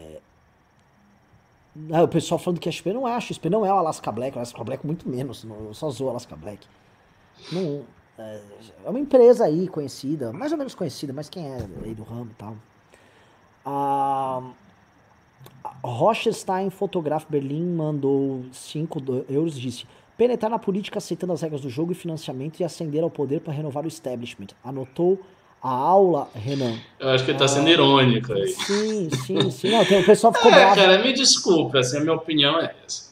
Ah, 1.91 2.03
o 2.03 2.07
pessoal 2.07 2.39
falando 2.39 2.59
que 2.59 2.67
a 2.67 2.71
XP 2.71 2.93
não 2.93 3.07
é, 3.07 3.13
a 3.13 3.19
XP 3.19 3.49
não 3.49 3.65
é 3.65 3.73
o 3.73 3.77
Alaska 3.77 4.11
Black, 4.11 4.35
o 4.35 4.39
Alaska 4.39 4.63
Black 4.63 4.85
muito 4.85 5.07
menos, 5.07 5.43
eu 5.43 5.73
só 5.73 5.89
zoou 5.89 6.09
Alaska 6.09 6.35
Black. 6.35 6.67
Não, 7.51 7.83
é, 8.17 8.41
é 8.85 8.89
uma 8.89 8.99
empresa 8.99 9.45
aí 9.45 9.67
conhecida, 9.67 10.33
mais 10.33 10.51
ou 10.51 10.57
menos 10.57 10.75
conhecida, 10.75 11.13
mas 11.13 11.29
quem 11.29 11.47
é 11.47 11.67
aí 11.83 11.95
do 11.95 12.03
ramo 12.03 12.31
e 12.31 12.35
tal. 12.35 12.55
A 13.65 14.41
Rochestein 15.83 16.69
Photograph 16.69 17.25
Berlim 17.29 17.65
mandou 17.75 18.43
5 18.51 18.99
euros 19.29 19.57
e 19.57 19.61
disse: 19.61 19.85
penetrar 20.17 20.51
na 20.51 20.59
política 20.59 20.97
aceitando 20.97 21.31
as 21.31 21.41
regras 21.41 21.61
do 21.61 21.69
jogo 21.69 21.93
e 21.93 21.95
financiamento 21.95 22.59
e 22.59 22.63
ascender 22.63 23.03
ao 23.03 23.09
poder 23.09 23.39
para 23.39 23.53
renovar 23.53 23.85
o 23.85 23.87
establishment. 23.87 24.47
Anotou 24.63 25.19
a 25.61 25.69
aula, 25.69 26.29
Renan. 26.33 26.77
Eu 26.99 27.09
acho 27.09 27.25
que 27.25 27.31
ele 27.31 27.37
tá 27.37 27.47
sendo 27.47 27.69
irônico 27.69 28.33
aí. 28.33 28.47
Sim, 28.47 29.09
sim, 29.25 29.51
sim. 29.51 29.69
Não, 29.71 29.81
o 29.81 30.05
pessoal 30.05 30.33
ficou 30.33 30.51
é, 30.51 30.55
bravo. 30.55 30.75
Cara, 30.75 31.03
me 31.03 31.13
desculpe, 31.13 31.77
assim, 31.77 31.97
a 31.97 32.01
minha 32.01 32.13
opinião 32.13 32.59
é 32.59 32.73
essa. 32.85 33.09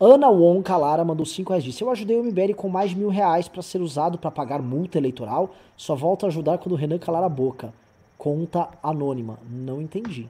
Ana 0.00 0.28
Won 0.28 0.62
Calara 0.62 1.04
mandou 1.04 1.24
5 1.24 1.50
reais. 1.50 1.62
Disse: 1.62 1.82
Eu 1.82 1.90
ajudei 1.90 2.18
o 2.18 2.24
MBL 2.24 2.54
com 2.56 2.68
mais 2.68 2.90
de 2.90 2.96
mil 2.96 3.08
reais 3.08 3.46
para 3.46 3.62
ser 3.62 3.80
usado 3.80 4.18
para 4.18 4.32
pagar 4.32 4.60
multa 4.60 4.98
eleitoral. 4.98 5.54
Só 5.76 5.94
volto 5.94 6.24
a 6.24 6.28
ajudar 6.28 6.58
quando 6.58 6.72
o 6.72 6.76
Renan 6.76 6.98
calar 6.98 7.22
a 7.22 7.28
boca. 7.28 7.72
Conta 8.18 8.68
anônima. 8.82 9.38
Não 9.48 9.80
entendi. 9.80 10.28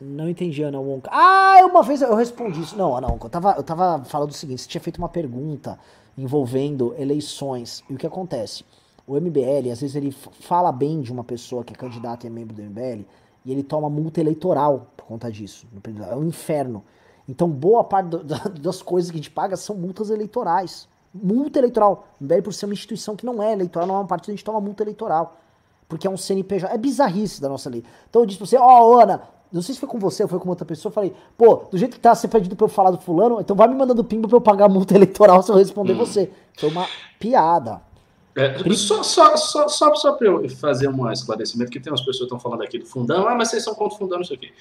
Não 0.00 0.28
entendi, 0.28 0.62
Ana 0.62 0.78
Wonka. 0.78 1.10
Ah, 1.12 1.60
uma 1.64 1.82
vez 1.82 2.02
eu 2.02 2.14
respondi 2.14 2.60
isso. 2.60 2.76
Não, 2.76 2.96
Ana 2.96 3.08
Wonka, 3.08 3.26
eu 3.26 3.30
tava, 3.30 3.54
eu 3.56 3.62
tava 3.62 4.04
falando 4.04 4.30
o 4.30 4.34
seguinte: 4.34 4.62
você 4.62 4.68
tinha 4.68 4.80
feito 4.80 4.98
uma 4.98 5.08
pergunta 5.08 5.78
envolvendo 6.16 6.94
eleições. 6.98 7.82
E 7.88 7.94
o 7.94 7.96
que 7.96 8.06
acontece? 8.06 8.64
O 9.06 9.14
MBL, 9.14 9.70
às 9.72 9.80
vezes, 9.80 9.96
ele 9.96 10.10
fala 10.12 10.70
bem 10.70 11.00
de 11.00 11.10
uma 11.10 11.24
pessoa 11.24 11.64
que 11.64 11.72
é 11.72 11.76
candidata 11.76 12.26
e 12.26 12.28
é 12.28 12.30
membro 12.30 12.54
do 12.54 12.62
MBL, 12.62 13.04
e 13.44 13.50
ele 13.50 13.62
toma 13.62 13.88
multa 13.88 14.20
eleitoral 14.20 14.86
por 14.96 15.06
conta 15.06 15.32
disso. 15.32 15.66
É 16.10 16.14
um 16.14 16.24
inferno. 16.24 16.84
Então, 17.26 17.48
boa 17.48 17.82
parte 17.82 18.08
do, 18.10 18.22
das 18.60 18.82
coisas 18.82 19.10
que 19.10 19.16
a 19.16 19.20
gente 19.20 19.30
paga 19.30 19.56
são 19.56 19.74
multas 19.74 20.10
eleitorais. 20.10 20.86
Multa 21.12 21.58
eleitoral. 21.58 22.06
O 22.20 22.24
MBL, 22.24 22.42
por 22.42 22.52
ser 22.52 22.66
uma 22.66 22.74
instituição 22.74 23.16
que 23.16 23.24
não 23.24 23.42
é 23.42 23.52
eleitoral, 23.52 23.88
não 23.88 23.96
é 23.96 24.00
um 24.00 24.06
partido, 24.06 24.30
a 24.30 24.36
gente 24.36 24.44
toma 24.44 24.60
multa 24.60 24.82
eleitoral. 24.82 25.36
Porque 25.88 26.06
é 26.06 26.10
um 26.10 26.16
CNPJ. 26.16 26.72
É 26.72 26.76
bizarrice 26.76 27.40
da 27.40 27.48
nossa 27.48 27.70
lei. 27.70 27.82
Então 28.10 28.22
eu 28.22 28.26
disse 28.26 28.38
pra 28.38 28.46
você, 28.46 28.58
ó, 28.58 28.90
oh, 28.90 29.00
Ana, 29.00 29.22
não 29.52 29.62
sei 29.62 29.74
se 29.74 29.80
foi 29.80 29.88
com 29.88 29.98
você 29.98 30.22
ou 30.22 30.28
foi 30.28 30.38
com 30.38 30.48
outra 30.48 30.64
pessoa. 30.64 30.90
Eu 30.90 30.94
falei, 30.94 31.14
pô, 31.36 31.64
do 31.70 31.78
jeito 31.78 31.94
que 31.94 32.00
tá, 32.00 32.14
você 32.14 32.28
pedido 32.28 32.54
pra 32.54 32.64
eu 32.64 32.68
falar 32.68 32.90
do 32.90 32.98
fulano, 32.98 33.40
então 33.40 33.56
vai 33.56 33.68
me 33.68 33.74
mandando 33.74 34.04
pimba 34.04 34.28
pra 34.28 34.36
eu 34.36 34.40
pagar 34.40 34.66
a 34.66 34.68
multa 34.68 34.94
eleitoral 34.96 35.42
se 35.42 35.50
eu 35.50 35.56
responder 35.56 35.94
hum. 35.94 35.98
você. 35.98 36.30
Foi 36.56 36.68
uma 36.70 36.86
piada. 37.18 37.80
É, 38.36 38.56
só, 38.74 39.02
só, 39.02 39.36
só, 39.36 39.68
só, 39.68 39.94
só 39.96 40.12
pra 40.12 40.28
eu 40.28 40.48
fazer 40.50 40.88
um 40.88 41.10
esclarecimento, 41.10 41.72
que 41.72 41.80
tem 41.80 41.92
umas 41.92 42.00
pessoas 42.00 42.18
que 42.18 42.24
estão 42.24 42.38
falando 42.38 42.62
aqui 42.62 42.78
do 42.78 42.86
fundão, 42.86 43.26
ah, 43.26 43.34
mas 43.34 43.48
vocês 43.48 43.64
são 43.64 43.74
contra 43.74 43.96
o 43.96 43.98
fundão, 43.98 44.18
não 44.18 44.24
sei 44.24 44.36
o 44.36 44.38
quê. 44.38 44.52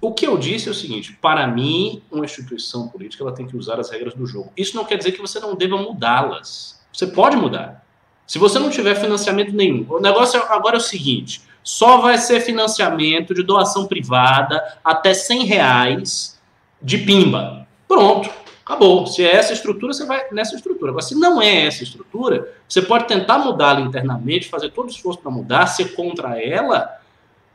O 0.00 0.12
que 0.12 0.26
eu 0.26 0.36
disse 0.38 0.68
é 0.68 0.70
o 0.70 0.74
seguinte: 0.74 1.12
para 1.20 1.46
mim, 1.46 2.02
uma 2.10 2.24
instituição 2.24 2.88
política 2.88 3.22
ela 3.22 3.32
tem 3.32 3.46
que 3.46 3.56
usar 3.56 3.78
as 3.78 3.90
regras 3.90 4.14
do 4.14 4.26
jogo. 4.26 4.52
Isso 4.56 4.76
não 4.76 4.84
quer 4.84 4.96
dizer 4.96 5.12
que 5.12 5.20
você 5.20 5.40
não 5.40 5.54
deva 5.54 5.76
mudá-las. 5.76 6.80
Você 6.92 7.06
pode 7.06 7.36
mudar. 7.36 7.84
Se 8.26 8.38
você 8.38 8.58
não 8.58 8.70
tiver 8.70 8.94
financiamento 8.94 9.52
nenhum, 9.52 9.86
o 9.88 10.00
negócio 10.00 10.42
agora 10.42 10.76
é 10.76 10.78
o 10.78 10.82
seguinte: 10.82 11.42
só 11.64 11.96
vai 11.96 12.18
ser 12.18 12.40
financiamento 12.40 13.34
de 13.34 13.42
doação 13.42 13.86
privada 13.86 14.62
até 14.84 15.14
100 15.14 15.44
reais 15.44 16.38
de 16.80 16.98
pimba. 16.98 17.66
Pronto, 17.88 18.30
acabou. 18.62 19.06
Se 19.06 19.24
é 19.24 19.34
essa 19.34 19.54
estrutura, 19.54 19.94
você 19.94 20.04
vai 20.04 20.26
nessa 20.30 20.54
estrutura. 20.54 20.90
Agora, 20.90 21.04
se 21.04 21.14
não 21.14 21.40
é 21.40 21.66
essa 21.66 21.82
estrutura, 21.82 22.52
você 22.68 22.82
pode 22.82 23.08
tentar 23.08 23.38
mudá-la 23.38 23.80
internamente, 23.80 24.48
fazer 24.48 24.70
todo 24.70 24.88
o 24.88 24.90
esforço 24.90 25.20
para 25.20 25.30
mudar, 25.30 25.66
ser 25.66 25.94
contra 25.94 26.38
ela, 26.38 27.00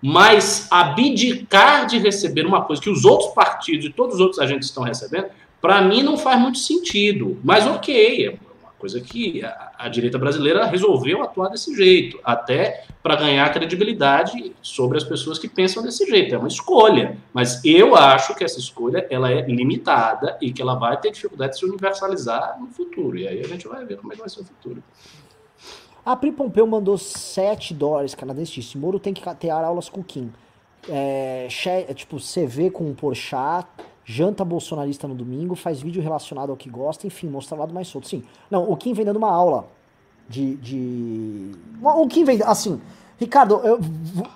mas 0.01 0.67
abdicar 0.71 1.85
de 1.85 1.99
receber 1.99 2.47
uma 2.47 2.63
coisa 2.63 2.81
que 2.81 2.89
os 2.89 3.05
outros 3.05 3.31
partidos 3.33 3.85
e 3.85 3.89
todos 3.91 4.15
os 4.15 4.21
outros 4.21 4.39
agentes 4.39 4.69
estão 4.69 4.83
recebendo, 4.83 5.27
para 5.61 5.81
mim 5.83 6.01
não 6.01 6.17
faz 6.17 6.39
muito 6.39 6.57
sentido. 6.57 7.37
Mas 7.43 7.67
ok, 7.67 8.39
Coisa 8.79 8.99
que 9.01 9.43
a, 9.43 9.71
a 9.77 9.89
direita 9.89 10.17
brasileira 10.17 10.65
resolveu 10.65 11.21
atuar 11.21 11.49
desse 11.49 11.75
jeito, 11.75 12.17
até 12.23 12.85
para 13.03 13.17
ganhar 13.17 13.51
credibilidade 13.51 14.55
sobre 14.61 14.97
as 14.97 15.03
pessoas 15.03 15.37
que 15.37 15.47
pensam 15.47 15.83
desse 15.83 16.05
jeito. 16.05 16.33
É 16.33 16.37
uma 16.37 16.47
escolha, 16.47 17.17
mas 17.33 17.63
eu 17.63 17.95
acho 17.95 18.33
que 18.33 18.43
essa 18.43 18.57
escolha 18.57 19.05
ela 19.09 19.31
é 19.31 19.41
limitada 19.41 20.37
e 20.41 20.51
que 20.51 20.61
ela 20.61 20.75
vai 20.75 20.97
ter 20.99 21.11
dificuldade 21.11 21.53
de 21.53 21.59
se 21.59 21.65
universalizar 21.65 22.57
no 22.59 22.67
futuro. 22.67 23.17
E 23.17 23.27
aí 23.27 23.41
a 23.41 23.47
gente 23.47 23.67
vai 23.67 23.85
ver 23.85 23.97
como 23.97 24.13
é 24.13 24.15
que 24.15 24.21
vai 24.21 24.29
ser 24.29 24.41
o 24.41 24.45
futuro. 24.45 24.81
A 26.05 26.15
Pri 26.15 26.31
Pompeu 26.31 26.65
mandou 26.65 26.97
7 26.97 27.73
dólares 27.73 28.15
canadenses. 28.15 28.73
Moro 28.73 28.97
tem 28.97 29.13
que 29.13 29.21
ter 29.35 29.49
aulas 29.49 29.89
com 29.89 30.01
Kim. 30.01 30.31
É, 30.87 31.47
tipo, 31.93 32.17
CV 32.17 32.71
com 32.71 32.93
Porchat, 32.95 33.67
janta 34.09 34.43
bolsonarista 34.43 35.07
no 35.07 35.13
domingo, 35.13 35.53
faz 35.53 35.79
vídeo 35.79 36.01
relacionado 36.01 36.49
ao 36.49 36.57
que 36.57 36.67
gosta, 36.67 37.05
enfim, 37.05 37.27
mostra 37.27 37.55
o 37.55 37.59
lado 37.59 37.71
mais 37.71 37.87
solto. 37.87 38.07
Sim, 38.07 38.23
não, 38.49 38.67
o 38.67 38.75
Kim 38.75 38.91
vem 38.91 39.05
dando 39.05 39.17
uma 39.17 39.31
aula 39.31 39.67
de. 40.27 40.55
de... 40.55 41.51
O 41.79 42.07
Kim 42.07 42.23
vem. 42.23 42.41
Assim, 42.43 42.81
Ricardo, 43.19 43.61
eu, 43.63 43.79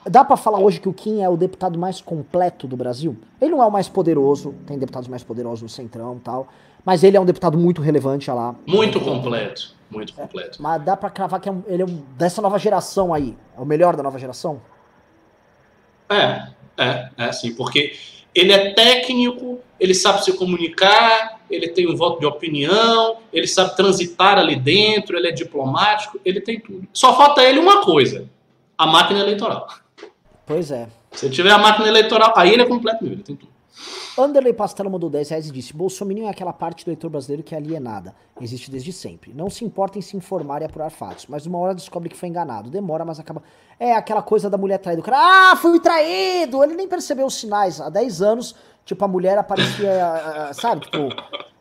dá 0.07 0.23
para 0.23 0.37
falar 0.37 0.59
hoje 0.59 0.79
que 0.79 0.87
o 0.87 0.93
Kim 0.93 1.23
é 1.23 1.27
o 1.27 1.35
deputado 1.35 1.79
mais 1.79 1.99
completo 1.99 2.67
do 2.67 2.77
Brasil? 2.77 3.17
Ele 3.41 3.49
não 3.49 3.63
é 3.63 3.65
o 3.65 3.71
mais 3.71 3.89
poderoso, 3.89 4.53
tem 4.67 4.77
deputados 4.77 5.09
mais 5.09 5.23
poderosos 5.23 5.63
no 5.63 5.69
Centrão 5.69 6.17
e 6.17 6.19
tal, 6.19 6.47
mas 6.85 7.03
ele 7.03 7.17
é 7.17 7.19
um 7.19 7.25
deputado 7.25 7.57
muito 7.57 7.81
relevante 7.81 8.29
lá. 8.29 8.53
Muito 8.67 9.01
completo, 9.01 9.73
muito 9.89 10.13
completo. 10.13 10.59
É, 10.59 10.61
mas 10.61 10.85
dá 10.85 10.95
pra 10.95 11.09
cravar 11.09 11.39
que 11.39 11.49
é 11.49 11.51
um, 11.51 11.63
ele 11.65 11.81
é 11.81 11.85
um, 11.85 12.03
dessa 12.15 12.43
nova 12.43 12.59
geração 12.59 13.11
aí, 13.11 13.35
é 13.57 13.59
o 13.59 13.65
melhor 13.65 13.95
da 13.95 14.03
nova 14.03 14.19
geração? 14.19 14.61
É, 16.07 16.49
é, 16.77 17.09
é 17.17 17.31
sim, 17.31 17.55
porque 17.55 17.93
ele 18.33 18.51
é 18.51 18.73
técnico, 18.73 19.59
ele 19.79 19.93
sabe 19.93 20.23
se 20.23 20.33
comunicar, 20.33 21.39
ele 21.49 21.67
tem 21.67 21.89
um 21.89 21.95
voto 21.95 22.19
de 22.19 22.25
opinião, 22.25 23.17
ele 23.31 23.47
sabe 23.47 23.75
transitar 23.75 24.37
ali 24.37 24.55
dentro, 24.55 25.17
ele 25.17 25.27
é 25.27 25.31
diplomático, 25.31 26.19
ele 26.25 26.41
tem 26.41 26.59
tudo. 26.59 26.87
Só 26.91 27.15
falta 27.15 27.43
ele 27.43 27.59
uma 27.59 27.81
coisa: 27.81 28.29
a 28.77 28.87
máquina 28.87 29.19
eleitoral. 29.19 29.67
Pois 30.45 30.71
é. 30.71 30.87
Se 31.11 31.29
tiver 31.29 31.51
a 31.51 31.57
máquina 31.57 31.87
eleitoral, 31.87 32.33
aí 32.35 32.53
ele 32.53 32.63
é 32.63 32.65
completo, 32.65 33.05
ele 33.05 33.17
tem 33.17 33.35
tudo. 33.35 33.52
Anderley 34.17 34.53
Pastelo 34.53 34.89
mandou 34.89 35.09
10 35.09 35.29
reais 35.29 35.47
e 35.47 35.51
disse: 35.51 35.73
Bolsonaro 35.73 36.21
é 36.21 36.29
aquela 36.29 36.53
parte 36.53 36.85
do 36.85 36.89
eleitor 36.89 37.09
brasileiro 37.09 37.43
que 37.43 37.55
é 37.55 37.57
alienada. 37.57 38.13
Existe 38.39 38.69
desde 38.69 38.93
sempre. 38.93 39.33
Não 39.33 39.49
se 39.49 39.65
importa 39.65 39.97
em 39.97 40.01
se 40.01 40.15
informar 40.15 40.61
e 40.61 40.65
apurar 40.65 40.89
fatos, 40.91 41.25
mas 41.27 41.45
uma 41.45 41.57
hora 41.57 41.73
descobre 41.73 42.09
que 42.09 42.17
foi 42.17 42.29
enganado. 42.29 42.69
Demora, 42.69 43.03
mas 43.03 43.19
acaba. 43.19 43.41
É 43.79 43.93
aquela 43.93 44.21
coisa 44.21 44.49
da 44.49 44.57
mulher 44.57 44.77
traída. 44.77 45.01
O 45.01 45.03
cara, 45.03 45.51
ah, 45.51 45.55
fui 45.55 45.79
traído! 45.79 46.63
Ele 46.63 46.75
nem 46.75 46.87
percebeu 46.87 47.25
os 47.25 47.35
sinais. 47.35 47.81
Há 47.81 47.89
10 47.89 48.21
anos, 48.21 48.55
tipo, 48.85 49.03
a 49.03 49.07
mulher 49.07 49.37
aparecia, 49.37 50.51
sabe, 50.53 50.81
tipo, 50.81 51.09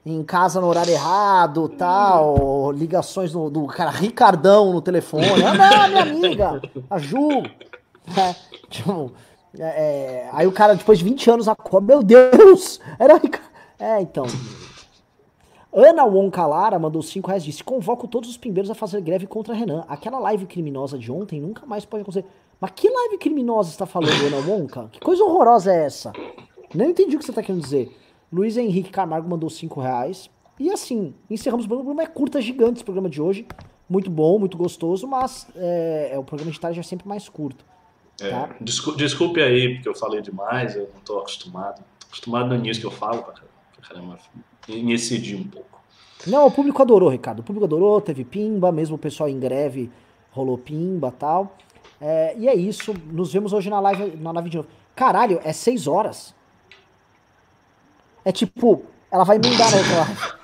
em 0.04 0.22
casa 0.22 0.60
no 0.60 0.66
horário 0.66 0.92
errado, 0.92 1.68
tal, 1.70 2.72
ligações 2.72 3.32
do, 3.32 3.48
do 3.48 3.66
cara 3.66 3.90
Ricardão 3.90 4.72
no 4.72 4.82
telefone. 4.82 5.24
Ah, 5.42 5.88
não, 5.88 5.88
minha 5.88 6.02
amiga, 6.02 6.62
a 6.90 6.98
Ju. 6.98 7.28
É, 8.18 8.34
tipo. 8.68 9.12
É, 9.58 9.64
é, 9.64 10.30
aí 10.32 10.46
o 10.46 10.52
cara, 10.52 10.74
depois 10.74 10.98
de 10.98 11.04
20 11.04 11.30
anos, 11.30 11.48
acorda, 11.48 11.86
meu 11.86 12.02
Deus! 12.02 12.80
Era 12.98 13.20
É, 13.78 14.00
então. 14.00 14.24
Ana 15.72 16.04
Wonkalara 16.04 16.78
mandou 16.78 17.02
5 17.02 17.26
reais 17.26 17.42
e 17.42 17.46
disse: 17.46 17.64
Convoco 17.64 18.06
todos 18.06 18.28
os 18.28 18.36
pimbeiros 18.36 18.70
a 18.70 18.74
fazer 18.74 19.00
greve 19.00 19.26
contra 19.26 19.54
Renan. 19.54 19.84
Aquela 19.88 20.18
live 20.18 20.46
criminosa 20.46 20.98
de 20.98 21.10
ontem 21.10 21.40
nunca 21.40 21.64
mais 21.66 21.84
pode 21.84 22.02
acontecer. 22.02 22.26
Mas 22.60 22.70
que 22.72 22.88
live 22.88 23.18
criminosa 23.18 23.70
está 23.70 23.86
falando, 23.86 24.26
Ana 24.26 24.46
Wonka? 24.46 24.88
Que 24.92 25.00
coisa 25.00 25.24
horrorosa 25.24 25.72
é 25.72 25.84
essa? 25.84 26.12
Não 26.74 26.84
entendi 26.84 27.16
o 27.16 27.18
que 27.18 27.24
você 27.24 27.30
está 27.30 27.42
querendo 27.42 27.62
dizer. 27.62 27.90
Luiz 28.32 28.56
Henrique 28.56 28.90
Camargo 28.90 29.28
mandou 29.28 29.50
5 29.50 29.80
reais. 29.80 30.30
E 30.60 30.70
assim, 30.70 31.14
encerramos 31.28 31.64
o 31.64 31.68
programa. 31.68 31.90
O 31.90 31.94
programa 31.94 32.10
é 32.10 32.14
curta, 32.14 32.40
gigante 32.40 32.74
esse 32.74 32.84
programa 32.84 33.08
de 33.08 33.20
hoje. 33.20 33.46
Muito 33.88 34.10
bom, 34.10 34.38
muito 34.38 34.56
gostoso, 34.56 35.06
mas 35.06 35.46
é, 35.56 36.10
é 36.12 36.18
o 36.18 36.24
programa 36.24 36.52
de 36.52 36.60
tarde 36.60 36.78
é 36.78 36.82
sempre 36.82 37.08
mais 37.08 37.28
curto. 37.28 37.64
É, 38.22 38.30
tá? 38.30 38.50
desculpe, 38.60 38.98
desculpe, 38.98 39.40
aí, 39.42 39.74
porque 39.74 39.88
eu 39.88 39.94
falei 39.94 40.20
demais, 40.20 40.76
eu 40.76 40.88
não 40.92 40.98
estou 40.98 41.18
acostumado. 41.18 41.82
Tô 41.98 42.06
acostumado 42.06 42.48
no 42.48 42.56
início 42.56 42.80
que 42.80 42.86
eu 42.86 42.90
falo 42.90 43.22
pra 43.22 43.34
caramba, 43.88 44.18
me 44.68 44.92
excedi 44.92 45.34
um 45.34 45.44
pouco. 45.44 45.80
Não, 46.26 46.46
o 46.46 46.50
público 46.50 46.80
adorou, 46.80 47.08
Ricardo. 47.08 47.40
O 47.40 47.42
público 47.42 47.64
adorou, 47.64 48.00
teve 48.00 48.24
pimba, 48.24 48.70
mesmo 48.70 48.96
o 48.96 48.98
pessoal 48.98 49.28
em 49.28 49.38
greve 49.38 49.90
rolou 50.30 50.56
pimba 50.56 51.12
tal. 51.16 51.56
É, 52.00 52.34
e 52.36 52.48
é 52.48 52.54
isso, 52.54 52.94
nos 53.06 53.32
vemos 53.32 53.52
hoje 53.52 53.70
na 53.70 53.78
live, 53.80 54.16
na 54.16 54.32
live 54.32 54.50
de 54.50 54.56
novo. 54.56 54.68
Caralho, 54.94 55.40
é 55.44 55.52
seis 55.52 55.86
horas. 55.86 56.34
É 58.24 58.32
tipo, 58.32 58.84
ela 59.10 59.24
vai 59.24 59.36
emendar 59.36 59.70
na 59.70 59.76
outra 59.76 59.96
live. 59.96 60.42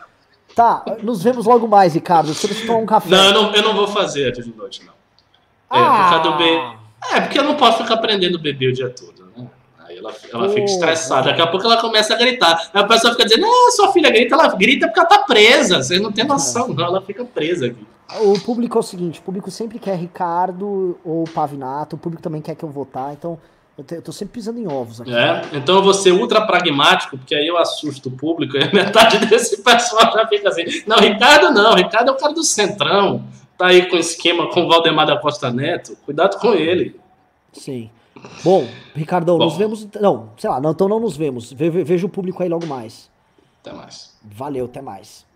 Tá, 0.55 0.84
nos 1.02 1.22
vemos 1.22 1.46
logo 1.46 1.68
mais, 1.68 1.94
Ricardo. 1.94 2.34
Você 2.34 2.48
precisa 2.48 2.66
tomar 2.66 2.80
um 2.80 2.86
café. 2.86 3.09
Não, 3.09 3.24
eu 3.26 3.32
não, 3.32 3.55
eu 3.55 3.62
não 3.62 3.74
vou 3.76 3.86
fazer 3.86 4.32
de 4.32 4.56
noite, 4.56 4.84
não. 4.84 4.92
É, 4.92 5.80
ah. 5.80 6.10
por 6.10 6.10
causa 6.10 6.30
do 6.30 6.36
bem. 6.36 6.77
É, 7.12 7.20
porque 7.20 7.38
eu 7.38 7.44
não 7.44 7.56
posso 7.56 7.82
ficar 7.82 7.94
aprendendo 7.94 8.38
beber 8.38 8.70
o 8.70 8.72
dia 8.72 8.90
todo, 8.90 9.24
né? 9.36 9.46
Aí 9.86 9.96
ela, 9.96 10.12
ela 10.32 10.48
fica 10.50 10.64
estressada, 10.64 11.30
daqui 11.30 11.40
a 11.40 11.46
pouco 11.46 11.64
ela 11.66 11.80
começa 11.80 12.14
a 12.14 12.16
gritar. 12.16 12.70
Aí 12.74 12.82
a 12.82 12.86
pessoa 12.86 13.12
fica 13.12 13.24
dizendo, 13.24 13.46
ah, 13.46 13.70
sua 13.72 13.92
filha 13.92 14.10
grita, 14.10 14.34
ela 14.34 14.48
grita 14.54 14.86
porque 14.86 15.00
ela 15.00 15.08
tá 15.08 15.18
presa. 15.20 15.82
Vocês 15.82 16.00
não 16.00 16.12
tem 16.12 16.24
noção, 16.24 16.68
não, 16.68 16.84
ela 16.84 17.00
fica 17.00 17.24
presa 17.24 17.66
aqui. 17.66 17.86
O 18.20 18.38
público 18.40 18.78
é 18.78 18.80
o 18.80 18.82
seguinte, 18.82 19.20
o 19.20 19.22
público 19.22 19.50
sempre 19.50 19.78
quer 19.78 19.96
Ricardo 19.96 20.98
ou 21.04 21.24
Pavinato, 21.24 21.96
o 21.96 21.98
público 21.98 22.22
também 22.22 22.40
quer 22.40 22.54
que 22.54 22.64
eu 22.64 22.70
votar, 22.70 23.12
então 23.12 23.38
eu, 23.76 23.84
te, 23.84 23.96
eu 23.96 24.02
tô 24.02 24.12
sempre 24.12 24.34
pisando 24.34 24.58
em 24.58 24.66
ovos 24.66 25.02
aqui. 25.02 25.14
É, 25.14 25.42
então 25.52 25.76
eu 25.76 25.82
vou 25.82 25.92
ser 25.92 26.12
ultra 26.12 26.46
pragmático, 26.46 27.18
porque 27.18 27.34
aí 27.34 27.46
eu 27.46 27.58
assusto 27.58 28.08
o 28.08 28.12
público 28.12 28.56
e 28.58 28.74
metade 28.74 29.18
desse 29.26 29.62
pessoal 29.62 30.10
já 30.10 30.26
fica 30.26 30.48
assim, 30.48 30.64
não, 30.86 30.96
Ricardo 30.96 31.50
não, 31.50 31.74
Ricardo 31.74 32.08
é 32.08 32.12
o 32.12 32.16
cara 32.16 32.32
do 32.32 32.42
Centrão 32.42 33.24
tá 33.59 33.66
aí 33.66 33.90
com 33.90 33.97
esquema 33.97 34.48
com 34.48 34.62
o 34.64 34.68
Valdemar 34.68 35.06
da 35.06 35.18
Costa 35.18 35.51
Neto, 35.51 35.97
cuidado 36.05 36.39
com 36.39 36.55
ele. 36.55 36.98
Sim. 37.52 37.90
Bom, 38.43 38.66
Ricardão, 38.94 39.36
Bom. 39.36 39.44
nos 39.44 39.56
vemos. 39.56 39.86
Não, 40.01 40.30
sei 40.36 40.48
lá, 40.48 40.60
não, 40.60 40.70
então 40.70 40.89
não 40.89 41.01
nos 41.01 41.16
vemos. 41.16 41.52
Ve 41.52 41.68
veja 41.68 42.06
o 42.06 42.09
público 42.09 42.43
aí 42.43 42.48
logo 42.48 42.66
mais. 42.66 43.10
Até 43.60 43.72
mais. 43.72 44.16
Valeu, 44.22 44.64
até 44.64 44.80
mais. 44.80 45.26